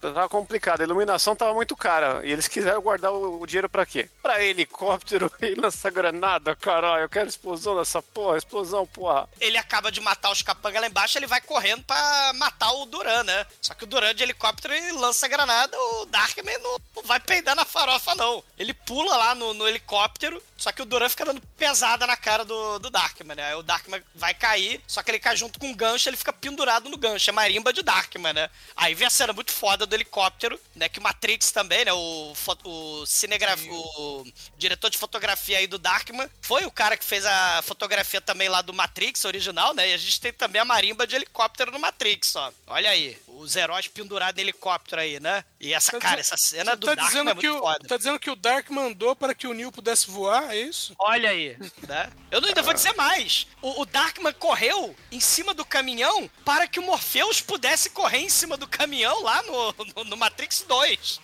Tava 0.00 0.28
complicado. 0.28 0.80
A 0.80 0.84
iluminação 0.84 1.36
tava 1.36 1.54
muito 1.54 1.76
cara. 1.76 2.20
E 2.24 2.32
eles 2.32 2.48
quiseram 2.48 2.80
guardar 2.82 3.12
o, 3.12 3.40
o 3.40 3.46
dinheiro 3.46 3.68
pra 3.68 3.86
quê? 3.86 4.08
Pra 4.22 4.42
helicóptero 4.42 5.30
e 5.40 5.54
lançar 5.54 5.90
granada, 5.90 6.56
caralho. 6.56 7.04
Eu 7.04 7.08
quero 7.08 7.28
explosão 7.28 7.76
nessa 7.76 8.02
porra. 8.02 8.38
Explosão, 8.38 8.86
porra. 8.86 9.28
Ele 9.40 9.56
acaba 9.56 9.90
de 9.90 10.00
matar 10.00 10.30
os 10.30 10.42
capangas 10.42 10.80
lá 10.80 10.88
embaixo, 10.88 11.18
ele 11.18 11.26
vai 11.26 11.40
correndo 11.40 11.82
pra 11.84 12.32
matar 12.34 12.72
o 12.72 12.86
Duran, 12.86 13.22
né? 13.24 13.46
Só 13.60 13.74
que 13.74 13.84
o 13.84 13.86
Duran 13.86 14.14
de 14.14 14.22
helicóptero 14.22 14.74
ele 14.74 14.92
lança 14.92 15.26
a 15.26 15.28
granada, 15.28 15.76
o 15.78 16.06
Darkman 16.06 16.58
não, 16.58 16.78
não 16.96 17.02
vai 17.04 17.20
peidar 17.20 17.54
na 17.54 17.64
farofa, 17.64 18.14
não. 18.14 18.42
Ele 18.58 18.74
pula 18.74 19.16
lá 19.16 19.34
no, 19.34 19.54
no 19.54 19.68
helicóptero, 19.68 20.42
só 20.56 20.72
que 20.72 20.82
o 20.82 20.84
Duran 20.84 21.08
fica 21.08 21.24
dando 21.24 21.40
pesada 21.56 22.06
na 22.06 22.16
cara 22.16 22.44
do, 22.44 22.78
do 22.78 22.90
Darkman, 22.90 23.36
né? 23.36 23.48
Aí 23.48 23.54
o 23.54 23.62
Darkman 23.62 24.02
vai 24.14 24.34
cair, 24.34 24.80
só 24.86 25.02
que 25.02 25.10
ele 25.10 25.18
cai 25.18 25.36
junto 25.36 25.58
com 25.58 25.66
um 25.66 25.74
gancho, 25.74 26.08
ele 26.08 26.16
fica 26.16 26.32
pendurado 26.32 26.88
no 26.88 26.96
gancho. 26.96 27.30
É 27.30 27.32
marimba 27.32 27.72
de 27.72 27.82
Darkman, 27.82 27.91
né? 28.32 28.50
Aí 28.76 28.94
vem 28.94 29.06
a 29.06 29.10
cena 29.10 29.32
muito 29.32 29.52
foda 29.52 29.86
do 29.86 29.94
helicóptero, 29.94 30.58
né? 30.74 30.88
Que 30.88 30.98
o 30.98 31.02
Matrix 31.02 31.50
também, 31.52 31.84
né? 31.84 31.92
O, 31.92 32.32
o 32.64 33.06
cinegraf... 33.06 33.60
o 33.70 34.24
diretor 34.56 34.90
de 34.90 34.98
fotografia 34.98 35.58
aí 35.58 35.66
do 35.66 35.78
Darkman 35.78 36.28
foi 36.40 36.64
o 36.64 36.70
cara 36.70 36.96
que 36.96 37.04
fez 37.04 37.24
a 37.26 37.60
fotografia 37.62 38.20
também 38.20 38.48
lá 38.48 38.62
do 38.62 38.72
Matrix 38.72 39.24
original, 39.24 39.74
né? 39.74 39.90
E 39.90 39.94
a 39.94 39.96
gente 39.98 40.20
tem 40.20 40.32
também 40.32 40.60
a 40.60 40.64
marimba 40.64 41.06
de 41.06 41.16
helicóptero 41.16 41.70
no 41.70 41.78
Matrix, 41.78 42.34
ó. 42.36 42.52
Olha 42.66 42.90
aí, 42.90 43.16
os 43.28 43.56
heróis 43.56 43.88
pendurados 43.88 44.38
em 44.38 44.42
helicóptero 44.42 45.00
aí, 45.00 45.20
né? 45.20 45.44
E 45.60 45.72
essa, 45.74 45.92
Tá 45.92 45.98
cara, 45.98 46.20
essa 46.20 46.36
cena 46.36 46.74
do 46.76 46.86
tá 46.86 46.94
Darkman 46.94 47.08
dizendo 47.24 47.30
é 47.30 47.34
que 47.34 47.46
muito 47.48 47.58
o, 47.58 47.62
foda. 47.62 47.88
tá 47.88 47.96
dizendo 47.96 48.18
que 48.18 48.30
o 48.30 48.36
Dark 48.36 48.70
mandou 48.70 49.14
para 49.14 49.34
que 49.34 49.46
o 49.46 49.52
Neo 49.54 49.70
pudesse 49.72 50.10
voar, 50.10 50.54
é 50.54 50.60
isso? 50.60 50.94
Olha 50.98 51.30
aí, 51.30 51.56
né? 51.86 52.10
Eu 52.30 52.40
não- 52.40 52.48
ainda 52.48 52.62
vou 52.62 52.74
dizer 52.74 52.94
mais. 52.94 53.46
O, 53.60 53.82
o 53.82 53.86
Darkman 53.86 54.32
correu 54.34 54.94
em 55.10 55.20
cima 55.20 55.54
do 55.54 55.64
caminhão 55.64 56.28
para 56.44 56.66
que 56.66 56.78
o 56.78 56.82
Morpheus 56.82 57.40
pudesse 57.40 57.71
correr 57.90 58.18
em 58.18 58.28
cima 58.28 58.56
do 58.56 58.66
caminhão 58.66 59.22
lá 59.22 59.42
no, 59.42 59.74
no, 59.96 60.04
no 60.04 60.16
Matrix 60.16 60.64
2. 60.66 61.20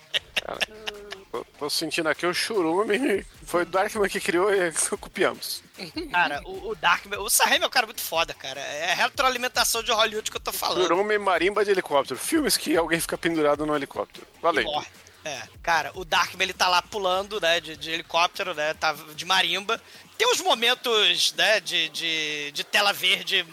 Eu 1.31 1.45
tô 1.57 1.69
sentindo 1.69 2.09
aqui 2.09 2.25
o 2.25 2.33
churume. 2.33 3.25
Foi 3.45 3.63
o 3.63 3.65
Darkman 3.65 4.09
que 4.09 4.19
criou 4.19 4.53
e 4.53 4.71
copiamos. 4.99 5.63
Cara, 6.11 6.41
o, 6.45 6.69
o 6.69 6.75
Darkman... 6.75 7.19
O 7.19 7.29
Sam 7.29 7.45
Raimi 7.45 7.63
é 7.63 7.67
um 7.67 7.71
cara 7.71 7.85
muito 7.85 8.01
foda, 8.01 8.33
cara. 8.33 8.59
É 8.59 8.91
a 8.91 8.95
retroalimentação 8.95 9.83
de 9.83 9.91
Hollywood 9.91 10.31
que 10.31 10.37
eu 10.37 10.41
tô 10.41 10.51
falando. 10.51 10.81
Churume 10.87 11.17
marimba 11.17 11.63
de 11.63 11.71
helicóptero. 11.71 12.19
Filmes 12.19 12.57
que 12.57 12.75
alguém 12.75 12.99
fica 12.99 13.17
pendurado 13.17 13.65
no 13.65 13.75
helicóptero. 13.75 14.25
Valeu. 14.41 14.63
morre. 14.63 14.87
É, 15.23 15.43
cara, 15.61 15.91
o 15.95 16.05
Darkman 16.05 16.45
ele 16.45 16.53
tá 16.53 16.69
lá 16.69 16.81
pulando, 16.81 17.41
né, 17.41 17.59
de, 17.59 17.75
de 17.75 17.91
helicóptero, 17.91 18.53
né, 18.53 18.73
tá 18.73 18.93
de 18.93 19.25
marimba. 19.25 19.79
Tem 20.17 20.31
uns 20.31 20.41
momentos, 20.41 21.33
né, 21.33 21.59
de, 21.59 21.89
de, 21.89 22.51
de 22.51 22.63
tela 22.63 22.93
verde 22.93 23.45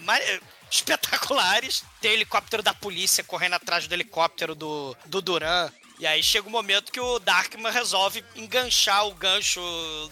espetaculares. 0.70 1.84
Tem 2.00 2.12
helicóptero 2.12 2.62
da 2.62 2.74
polícia 2.74 3.24
correndo 3.24 3.54
atrás 3.54 3.86
do 3.86 3.94
helicóptero 3.94 4.54
do, 4.54 4.96
do 5.06 5.20
Duran. 5.20 5.70
E 5.98 6.06
aí 6.06 6.22
chega 6.22 6.46
o 6.46 6.50
momento 6.50 6.92
que 6.92 7.00
o 7.00 7.18
Darkman 7.18 7.72
resolve 7.72 8.22
enganchar 8.34 9.06
o 9.06 9.14
gancho 9.14 9.60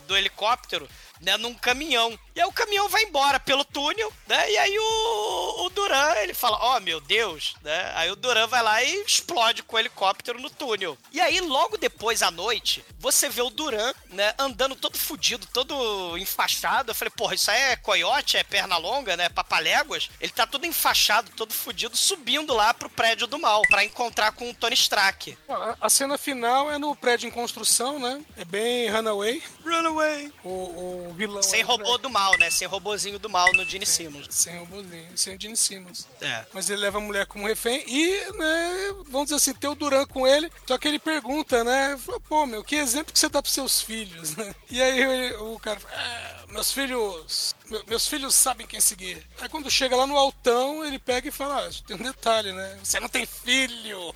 do 0.07 0.17
helicóptero, 0.17 0.89
né, 1.21 1.37
num 1.37 1.55
caminhão. 1.55 2.19
E 2.35 2.41
aí 2.41 2.47
o 2.47 2.53
caminhão 2.53 2.89
vai 2.89 3.03
embora 3.05 3.39
pelo 3.39 3.65
túnel, 3.65 4.13
né? 4.27 4.51
E 4.51 4.59
aí 4.59 4.79
o, 4.79 5.65
o 5.65 5.71
Duran, 5.71 6.15
ele 6.17 6.35
fala, 6.35 6.59
ó, 6.61 6.81
meu 6.81 7.01
Deus, 7.01 7.55
né? 7.63 7.93
Aí 7.95 8.11
o 8.11 8.17
Duran 8.17 8.47
vai 8.47 8.63
lá 8.63 8.83
e 8.83 9.03
explode 9.03 9.63
com 9.63 9.77
o 9.77 9.79
helicóptero 9.79 10.41
no 10.41 10.51
túnel. 10.51 10.99
E 11.13 11.21
aí, 11.21 11.41
logo 11.41 11.77
depois, 11.77 12.23
à 12.23 12.31
noite, 12.31 12.85
você 12.99 13.29
vê 13.29 13.43
o 13.43 13.51
Duran, 13.51 13.93
né, 14.11 14.35
andando 14.39 14.75
todo 14.75 14.99
fudido, 14.99 15.47
todo 15.53 16.19
enfaixado. 16.19 16.91
Eu 16.91 16.95
falei, 16.95 17.13
porra, 17.17 17.35
isso 17.35 17.51
aí 17.51 17.61
é 17.61 17.77
coiote, 17.77 18.37
é 18.37 18.43
perna 18.43 18.77
longa, 18.77 19.17
né? 19.17 19.29
Papaléguas. 19.29 20.11
Ele 20.21 20.33
tá 20.33 20.47
todo 20.47 20.67
enfaixado, 20.67 21.31
todo 21.37 21.53
fudido, 21.53 21.97
subindo 21.97 22.53
lá 22.53 22.75
pro 22.75 22.91
prédio 22.91 23.27
do 23.27 23.39
mal, 23.39 23.63
pra 23.69 23.85
encontrar 23.85 24.33
com 24.33 24.51
o 24.51 24.55
Tony 24.55 24.75
Stark. 24.75 25.39
A, 25.49 25.77
a 25.83 25.89
cena 25.89 26.19
final 26.19 26.71
é 26.71 26.79
no 26.79 26.97
prédio 26.97 27.29
em 27.29 27.31
construção, 27.31 27.99
né? 27.99 28.23
É 28.37 28.45
bem 28.45 28.91
Runaway. 28.91 29.43
Runaway. 29.65 30.33
O, 30.43 30.49
o 30.49 31.04
vilão. 31.13 31.43
Sem 31.43 31.63
robô 31.63 31.99
do 31.99 32.09
mal, 32.09 32.37
né? 32.39 32.51
Sem 32.51 32.67
robozinho 32.67 33.19
do 33.19 33.29
mal 33.29 33.53
no 33.53 33.65
Gene 33.65 33.85
Simmons. 33.87 34.27
Sem 34.31 34.59
robôzinho, 34.59 35.09
sem 35.17 35.37
o 35.37 35.41
Gene 35.41 35.57
Simmons. 35.57 36.07
É. 36.21 36.45
Mas 36.53 36.71
ele 36.71 36.81
leva 36.81 36.99
a 36.99 37.01
mulher 37.01 37.27
como 37.27 37.47
refém 37.47 37.85
e, 37.87 38.33
né, 38.33 38.95
vamos 39.09 39.25
dizer 39.27 39.37
assim, 39.37 39.55
tem 39.55 39.69
o 39.71 39.75
Duran 39.75 40.07
com 40.07 40.27
ele. 40.27 40.51
Só 40.67 40.79
que 40.79 40.89
ele 40.89 40.99
pergunta, 40.99 41.63
né? 41.65 41.99
Pô, 42.29 42.47
meu, 42.47 42.63
que 42.65 42.77
exemplo 42.77 43.13
que 43.13 43.19
você 43.19 43.29
dá 43.29 43.43
pros 43.43 43.55
seus 43.55 43.81
filhos, 43.81 44.37
né? 44.37 44.55
E 44.71 44.81
aí 44.83 45.01
ele- 45.01 45.35
o 45.37 45.59
cara 45.59 45.79
fala, 45.79 45.95
"Ah, 45.97 46.45
meus 46.49 46.73
filhos. 46.73 47.55
me- 47.71 47.83
Meus 47.87 48.07
filhos 48.09 48.35
sabem 48.35 48.67
quem 48.67 48.81
seguir. 48.81 49.25
Aí 49.41 49.49
quando 49.49 49.71
chega 49.71 49.95
lá 49.97 50.07
no 50.07 50.17
altão, 50.17 50.85
ele 50.85 50.99
pega 50.99 51.29
e 51.29 51.33
fala: 51.33 51.67
ah, 51.67 51.71
tem 51.87 51.97
um 51.97 52.03
detalhe, 52.03 52.53
né? 52.53 52.79
Você 52.83 52.99
não 53.01 53.09
tem 53.09 53.25
filho! 53.27 54.15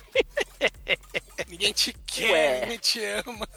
ninguém 1.47 1.71
te 1.73 1.93
quer, 2.05 2.31
Ué. 2.31 2.61
ninguém 2.61 2.77
te 2.79 2.99
ama. 3.25 3.47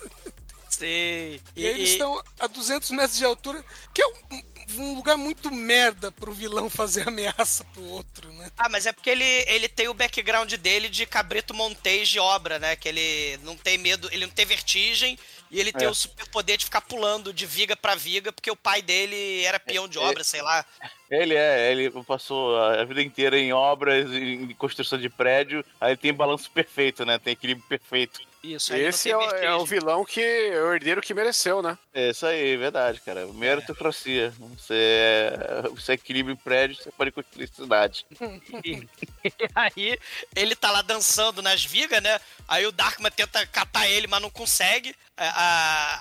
Sei. 0.77 1.41
E, 1.55 1.67
aí 1.67 1.75
eles 1.75 1.91
estão 1.91 2.23
a 2.41 2.47
200 2.47 2.91
metros 2.91 3.19
de 3.19 3.25
altura, 3.25 3.65
que 3.95 4.03
é 4.03 4.07
um 4.07 4.53
um 4.79 4.95
lugar 4.95 5.17
muito 5.17 5.51
merda 5.51 6.11
pro 6.13 6.33
vilão 6.33 6.71
fazer 6.71 7.07
ameaça 7.09 7.65
pro 7.73 7.85
outro, 7.85 8.33
né? 8.33 8.51
Ah, 8.57 8.69
mas 8.69 8.87
é 8.87 8.93
porque 8.93 9.11
ele, 9.11 9.25
ele 9.25 9.69
tem 9.69 9.89
o 9.89 9.95
background 9.95 10.53
dele 10.55 10.89
de 10.89 11.05
cabrito 11.07 11.55
montês 11.55 12.09
de 12.09 12.19
obra, 12.19 12.59
né? 12.59 12.77
Que 12.77 12.89
ele 12.89 13.39
não 13.43 13.57
tem 13.57 13.79
medo, 13.79 14.09
ele 14.13 14.27
não 14.27 14.33
tem 14.33 14.47
vertigem 14.47 15.19
e 15.51 15.61
ele 15.61 15.73
tem 15.73 15.87
É. 15.87 15.91
o 15.91 15.95
superpoder 15.95 16.57
de 16.57 16.65
ficar 16.65 16.81
pulando 16.81 17.33
de 17.33 17.45
viga 17.47 17.77
pra 17.77 17.95
viga, 17.95 18.33
porque 18.33 18.51
o 18.51 18.57
pai 18.57 18.81
dele 18.81 19.45
era 19.45 19.61
peão 19.61 19.87
de 19.87 19.99
É, 19.99 20.01
obra, 20.01 20.25
sei 20.25 20.43
lá. 20.43 20.65
Ele 21.11 21.35
é, 21.35 21.71
ele 21.71 21.91
passou 22.07 22.57
a 22.57 22.85
vida 22.85 23.03
inteira 23.03 23.39
em 23.39 23.53
obras, 23.53 24.11
em 24.11 24.55
construção 24.55 24.99
de 24.99 25.11
prédio, 25.11 25.65
aí 25.81 25.91
ele 25.91 25.99
tem 25.99 26.15
balanço 26.15 26.51
perfeito, 26.51 27.05
né? 27.05 27.19
Tem 27.19 27.35
equilíbrio 27.35 27.67
perfeito. 27.69 28.21
Isso, 28.43 28.75
Esse 28.75 29.05
tem 29.05 29.13
é, 29.13 29.17
o- 29.17 29.31
é 29.37 29.55
o 29.55 29.65
vilão 29.65 30.05
que 30.05 30.21
é 30.21 30.61
o 30.61 30.73
herdeiro 30.75 31.01
que 31.01 31.15
mereceu, 31.15 31.63
né? 31.63 31.79
É 31.95 32.11
isso 32.11 32.27
aí, 32.27 32.57
verdade, 32.57 33.01
cara. 33.01 33.25
Meritocracia. 33.27 34.33
Você, 34.39 34.75
é, 34.75 35.63
você 35.69 35.93
equilibra 35.93 36.33
em 36.33 36.37
prédio, 36.37 36.77
você 36.83 36.91
pode 36.91 37.13
construir 37.13 37.49
cidade. 37.49 38.05
E 38.65 38.87
aí 39.55 39.99
ele 40.35 40.57
tá 40.57 40.71
lá 40.71 40.83
dançando 40.83 41.41
nas 41.41 41.65
vigas, 41.65 42.03
né? 42.03 42.19
Aí 42.49 42.67
o 42.67 42.73
Darkman 42.73 43.11
tenta 43.13 43.47
catar 43.47 43.89
ele, 43.89 44.07
mas 44.09 44.21
não 44.21 44.31
consegue. 44.31 44.95
É, 45.17 45.31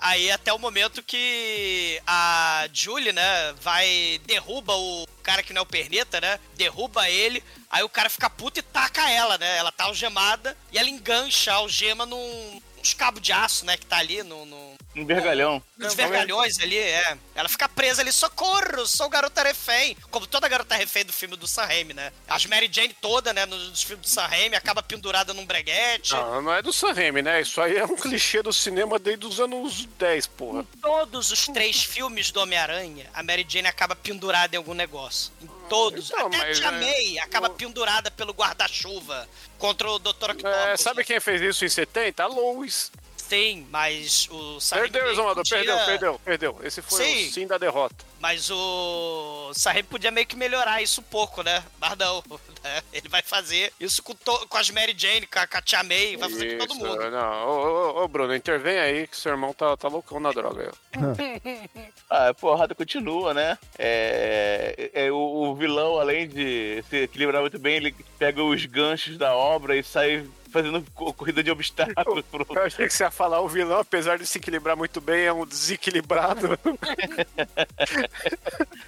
Aí 0.01 0.31
até 0.31 0.53
o 0.53 0.59
momento 0.59 1.03
que 1.03 2.01
a 2.07 2.67
Julie, 2.73 3.11
né, 3.11 3.53
vai 3.61 4.19
derruba 4.25 4.73
o 4.75 5.05
cara 5.21 5.43
que 5.43 5.53
não 5.53 5.59
é 5.59 5.63
o 5.63 5.65
perneta, 5.65 6.19
né? 6.19 6.39
Derruba 6.55 7.09
ele. 7.09 7.43
Aí 7.69 7.83
o 7.83 7.89
cara 7.89 8.09
fica 8.09 8.29
puto 8.29 8.59
e 8.59 8.63
taca 8.63 9.09
ela, 9.09 9.37
né? 9.37 9.57
Ela 9.57 9.71
tá 9.71 9.85
algemada 9.85 10.57
e 10.71 10.77
ela 10.77 10.89
engancha 10.89 11.51
a 11.51 11.55
algema 11.55 12.05
num 12.05 12.61
uns 12.81 12.93
cabos 12.93 13.21
de 13.21 13.31
aço, 13.31 13.65
né, 13.65 13.77
que 13.77 13.85
tá 13.85 13.97
ali 13.97 14.23
no, 14.23 14.45
no, 14.45 14.75
Um 14.95 15.05
vergalhão. 15.05 15.61
nos 15.77 15.93
vergalhões 15.93 16.59
ali, 16.59 16.77
é. 16.77 17.17
Ela 17.35 17.47
fica 17.47 17.69
presa 17.69 18.01
ali, 18.01 18.11
socorro, 18.11 18.85
sou 18.85 19.09
garota 19.09 19.43
refém. 19.43 19.95
Como 20.09 20.27
toda 20.27 20.47
garota 20.47 20.75
refém 20.75 21.05
do 21.05 21.13
filme 21.13 21.35
do 21.37 21.47
Sam 21.47 21.65
Raimi, 21.65 21.93
né? 21.93 22.11
As 22.27 22.45
Mary 22.45 22.69
Jane 22.71 22.95
toda, 22.99 23.31
né, 23.33 23.45
nos 23.45 23.83
filmes 23.83 24.05
do 24.05 24.09
Sam 24.09 24.25
Raimi, 24.25 24.55
acaba 24.55 24.81
pendurada 24.83 25.33
num 25.33 25.45
breguete. 25.45 26.13
Não, 26.13 26.41
não 26.41 26.53
é 26.53 26.61
do 26.61 26.73
Sam 26.73 26.93
Raimi, 26.93 27.21
né? 27.21 27.41
Isso 27.41 27.61
aí 27.61 27.77
é 27.77 27.85
um 27.85 27.95
clichê 27.95 28.41
do 28.41 28.51
cinema 28.51 28.97
desde 28.99 29.25
os 29.25 29.39
anos 29.39 29.85
10, 29.97 30.27
porra. 30.27 30.65
Todos 30.81 31.31
os 31.31 31.45
três 31.47 31.83
filmes 31.83 32.31
do 32.31 32.41
Homem-Aranha, 32.41 33.09
a 33.13 33.23
Mary 33.23 33.45
Jane 33.47 33.67
acaba 33.67 33.95
pendurada 33.95 34.55
em 34.55 34.57
algum 34.57 34.73
negócio. 34.73 35.31
Em 35.41 35.47
todos. 35.71 36.11
Então, 36.11 36.27
Até 36.27 36.37
mas, 36.37 36.59
Tia 36.59 36.67
é, 36.67 36.71
May 36.71 37.19
acaba 37.19 37.49
pendurada 37.49 38.11
pelo 38.11 38.33
guarda-chuva 38.33 39.27
contra 39.57 39.89
o 39.89 39.97
Dr. 39.97 40.31
Octopus. 40.31 40.43
É, 40.43 40.75
sabe 40.75 41.05
quem 41.05 41.19
fez 41.21 41.41
isso 41.41 41.63
em 41.63 41.69
70? 41.69 42.21
A 42.21 42.27
Lois. 42.27 42.91
Sim, 43.31 43.65
mas 43.71 44.27
o 44.29 44.57
Raimi 44.59 44.89
Perdeu, 44.89 45.03
meio 45.03 45.13
Exumador, 45.13 45.35
podia- 45.37 45.57
perdeu, 45.57 45.85
perdeu, 45.85 46.21
perdeu. 46.25 46.59
Esse 46.63 46.81
foi 46.81 47.01
Sim. 47.05 47.27
o 47.27 47.31
sim 47.31 47.47
da 47.47 47.57
derrota. 47.57 47.95
Mas 48.19 48.49
o 48.49 49.51
Raimi 49.65 49.83
podia 49.83 50.11
meio 50.11 50.27
que 50.27 50.35
melhorar 50.35 50.81
isso 50.81 50.99
um 50.99 51.03
pouco, 51.05 51.41
né? 51.41 51.63
Mas 51.79 51.97
não, 51.97 52.21
né? 52.61 52.81
Ele 52.91 53.07
vai 53.07 53.21
fazer 53.21 53.71
isso 53.79 54.03
com, 54.03 54.13
to- 54.13 54.45
com 54.49 54.57
as 54.57 54.69
Mary 54.69 54.93
Jane, 54.97 55.25
com 55.27 55.39
a, 55.39 55.47
com 55.47 55.57
a 55.57 55.61
Tia 55.61 55.81
May, 55.81 56.17
vai 56.17 56.29
fazer 56.29 56.57
com 56.57 56.65
todo 56.67 56.75
Isso, 56.77 56.85
mundo. 56.85 57.09
Não, 57.09 57.47
ô, 57.47 57.99
ô, 57.99 58.03
ô, 58.03 58.07
Bruno, 58.09 58.35
intervém 58.35 58.77
aí 58.77 59.07
que 59.07 59.15
seu 59.15 59.31
irmão 59.31 59.53
tá, 59.53 59.77
tá 59.77 59.87
loucão 59.87 60.19
na 60.19 60.31
droga. 60.33 60.73
Ah, 62.13 62.27
a 62.27 62.33
porrada 62.33 62.75
continua, 62.75 63.33
né? 63.33 63.57
É, 63.79 64.91
é, 64.93 65.11
o, 65.11 65.15
o 65.15 65.55
vilão, 65.55 65.97
além 65.97 66.27
de 66.27 66.83
se 66.89 67.03
equilibrar 67.03 67.39
muito 67.41 67.57
bem, 67.57 67.77
ele 67.77 67.95
pega 68.19 68.43
os 68.43 68.65
ganchos 68.65 69.17
da 69.17 69.33
obra 69.33 69.77
e 69.77 69.81
sai 69.83 70.27
fazendo 70.51 70.83
co- 70.93 71.13
corrida 71.13 71.43
de 71.43 71.51
obstáculos 71.51 72.23
pro, 72.29 72.45
Eu 72.49 72.63
achei 72.63 72.87
que 72.87 72.93
você 72.93 73.03
ia 73.03 73.11
falar 73.11 73.41
o 73.41 73.47
vilão, 73.47 73.79
apesar 73.79 74.17
de 74.17 74.25
se 74.25 74.37
equilibrar 74.37 74.75
muito 74.77 75.01
bem, 75.01 75.25
é 75.25 75.33
um 75.33 75.45
desequilibrado. 75.45 76.57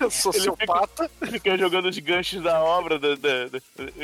Sociopata. 0.10 1.10
fica 1.30 1.58
jogando 1.58 1.88
os 1.90 1.98
ganchos 2.00 2.42
da 2.42 2.62
obra, 2.64 3.00
da, 3.00 3.16
da- 3.16 3.46
da- 3.48 3.62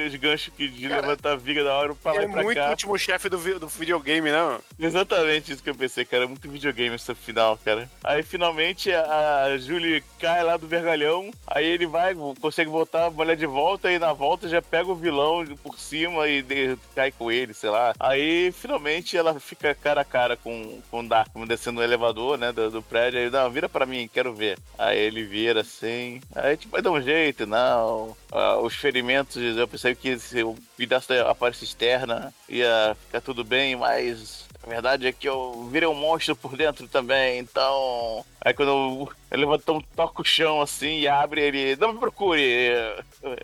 os 0.07 0.15
ganchos 0.15 0.53
que 0.55 0.67
de 0.67 0.87
levantar 0.87 1.33
a 1.33 1.35
viga 1.35 1.63
da 1.63 1.73
obra 1.75 1.95
pra 1.95 2.13
lá 2.13 2.21
É 2.21 2.25
e 2.25 2.29
pra 2.31 2.43
muito 2.43 2.57
cá. 2.57 2.69
último 2.69 2.97
chefe 2.97 3.29
do, 3.29 3.37
do 3.59 3.67
videogame, 3.67 4.31
né? 4.31 4.41
mano? 4.41 4.61
Exatamente 4.79 5.51
isso 5.51 5.63
que 5.63 5.69
eu 5.69 5.75
pensei, 5.75 6.05
cara. 6.05 6.27
Muito 6.27 6.49
videogame 6.49 6.95
esse 6.95 7.13
final, 7.15 7.57
cara. 7.63 7.89
Aí 8.03 8.23
finalmente 8.23 8.91
a 8.93 9.29
a 9.39 9.57
Julie 9.57 10.03
cai 10.19 10.43
lá 10.43 10.57
do 10.57 10.67
vergalhão. 10.67 11.31
Aí 11.47 11.65
ele 11.65 11.85
vai, 11.85 12.15
consegue 12.39 12.69
voltar 12.69 13.05
a 13.07 13.11
mulher 13.11 13.35
de 13.35 13.45
volta. 13.45 13.91
E 13.91 13.99
na 13.99 14.13
volta 14.13 14.47
já 14.47 14.61
pega 14.61 14.89
o 14.91 14.95
vilão 14.95 15.45
por 15.63 15.77
cima 15.79 16.27
e 16.27 16.41
de- 16.41 16.77
cai 16.95 17.11
com 17.11 17.31
ele, 17.31 17.48
sei 17.53 17.69
lá. 17.69 17.93
Aí 17.99 18.51
finalmente 18.51 19.17
ela 19.17 19.39
fica 19.39 19.73
cara 19.75 20.01
a 20.01 20.05
cara 20.05 20.35
com, 20.35 20.81
com 20.89 20.99
o 21.01 21.07
Darkman 21.07 21.47
descendo 21.47 21.79
no 21.79 21.83
elevador, 21.83 22.37
né? 22.37 22.51
Do, 22.51 22.69
do 22.69 22.81
prédio. 22.81 23.19
Aí, 23.19 23.29
não, 23.29 23.49
vira 23.49 23.69
pra 23.69 23.85
mim, 23.85 24.09
quero 24.11 24.33
ver. 24.33 24.57
Aí 24.77 24.97
ele 24.97 25.23
vira 25.23 25.61
assim. 25.61 26.21
Aí 26.35 26.57
tipo, 26.57 26.71
vai 26.71 26.81
dar 26.81 26.91
um 26.91 27.01
jeito, 27.01 27.45
não. 27.45 28.15
Ah, 28.31 28.57
os 28.57 28.75
ferimentos, 28.75 29.37
eu 29.37 29.67
pensei 29.67 29.95
que 29.95 30.17
se 30.19 30.43
o 30.43 30.55
pedaço 30.77 31.09
da 31.09 31.29
aparência 31.29 31.63
externa 31.63 32.33
ia 32.47 32.95
ficar 33.05 33.21
tudo 33.21 33.43
bem, 33.43 33.75
mas 33.75 34.48
a 34.61 34.67
verdade 34.67 35.07
é 35.07 35.11
que 35.11 35.27
eu 35.27 35.67
virei 35.71 35.87
um 35.87 35.93
monstro 35.93 36.35
por 36.35 36.55
dentro 36.57 36.87
também, 36.87 37.39
então. 37.39 38.25
Aí 38.41 38.53
quando 38.53 38.69
eu, 38.69 39.09
eu 39.31 39.39
levantão, 39.39 39.81
toco 39.95 40.21
o 40.21 40.25
chão 40.25 40.61
assim 40.61 40.99
e 40.99 41.07
abre 41.07 41.41
ele. 41.41 41.75
Não 41.77 41.93
me 41.93 41.99
procure! 41.99 42.41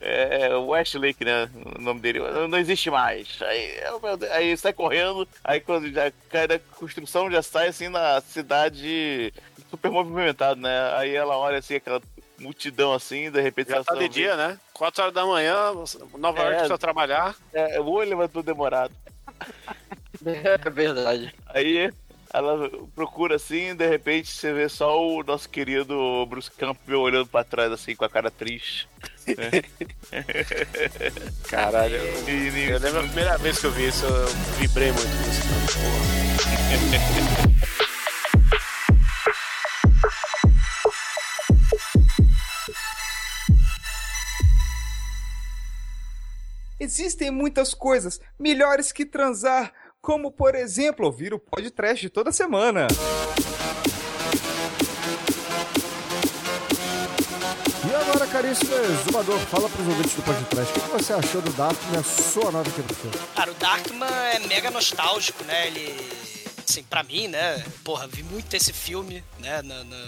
É, 0.02 0.48
é 0.50 0.56
o 0.56 0.68
Westlake, 0.68 1.24
né? 1.24 1.50
O 1.78 1.82
nome 1.82 2.02
dele. 2.02 2.20
Não 2.50 2.58
existe 2.58 2.90
mais. 2.90 3.42
Aí, 3.42 3.80
eu, 3.86 4.00
meu 4.00 4.18
Deus, 4.18 4.32
aí 4.32 4.56
sai 4.58 4.74
correndo, 4.74 5.28
aí 5.44 5.60
quando 5.60 5.92
já 5.92 6.12
cai 6.30 6.48
da 6.48 6.60
construção, 6.60 7.32
já 7.32 7.42
sai 7.42 7.68
assim 7.68 7.88
na 7.88 8.20
cidade 8.22 9.34
super 9.70 9.90
movimentado, 9.92 10.60
né? 10.60 10.94
Aí 10.96 11.16
ela 11.16 11.38
olha 11.38 11.60
assim, 11.60 11.76
aquela 11.76 12.02
multidão 12.38 12.94
assim, 12.94 13.32
de 13.32 13.42
repente 13.42 13.70
Já 13.70 13.78
ela 13.78 13.86
tá 13.86 13.96
de 13.96 14.10
dia, 14.10 14.36
né? 14.36 14.60
4 14.74 15.02
horas 15.02 15.14
da 15.14 15.26
manhã, 15.26 15.72
Nova 16.18 16.40
É. 16.40 16.42
York 16.42 16.56
precisa 16.58 16.78
trabalhar. 16.78 17.36
É, 17.54 17.80
o 17.80 17.86
olho 17.88 18.10
levantou 18.10 18.44
demorado. 18.44 18.94
É 20.26 20.70
verdade. 20.70 21.34
Aí 21.48 21.92
ela 22.34 22.70
procura 22.94 23.36
assim, 23.36 23.74
de 23.76 23.88
repente 23.88 24.30
você 24.30 24.52
vê 24.52 24.68
só 24.68 25.00
o 25.02 25.24
nosso 25.24 25.48
querido 25.50 26.26
Bruce 26.26 26.52
Campbell 26.52 27.00
olhando 27.00 27.28
pra 27.28 27.44
trás 27.44 27.72
assim 27.72 27.96
com 27.96 28.04
a 28.04 28.10
cara 28.10 28.30
triste. 28.30 28.90
Caralho. 31.48 31.96
E, 32.28 32.70
Eu 32.70 32.80
lembro 32.80 33.00
a 33.00 33.04
primeira 33.04 33.38
vez 33.38 33.60
que 33.60 33.66
eu 33.66 33.72
vi 33.72 33.88
isso, 33.88 34.06
eu 34.06 34.28
vibrei 34.60 34.92
muito 34.92 35.08
com 35.08 35.30
isso. 35.30 35.42
Porra. 35.80 37.46
Existem 46.80 47.32
muitas 47.32 47.74
coisas 47.74 48.20
melhores 48.38 48.92
que 48.92 49.06
transar, 49.06 49.72
como 50.06 50.30
por 50.32 50.54
exemplo 50.54 51.08
ouvir 51.08 51.34
o 51.34 51.40
podcast 51.40 52.08
toda 52.12 52.32
semana. 52.32 52.86
E 57.84 57.96
agora, 57.96 58.28
caríssimo 58.28 58.76
exumador, 58.76 59.40
fala 59.40 59.68
pros 59.68 59.88
ouvintes 59.88 60.14
do 60.14 60.22
podcast, 60.22 60.78
o 60.78 60.82
que 60.84 60.90
você 60.90 61.14
achou 61.14 61.42
do 61.42 61.52
Darkman, 61.54 62.00
a 62.00 62.04
sua 62.04 62.52
nova 62.52 62.70
aqui? 62.70 62.84
Cara, 63.36 63.52
o 63.52 63.56
Darkman 63.56 64.08
é 64.08 64.40
mega 64.48 64.70
nostálgico, 64.70 65.44
né? 65.44 65.68
Ele. 65.68 66.35
Assim, 66.68 66.84
pra 66.84 67.04
mim, 67.04 67.28
né? 67.28 67.64
Porra, 67.84 68.08
vi 68.08 68.24
muito 68.24 68.54
esse 68.56 68.74
filme, 68.74 69.24
né? 69.40 69.62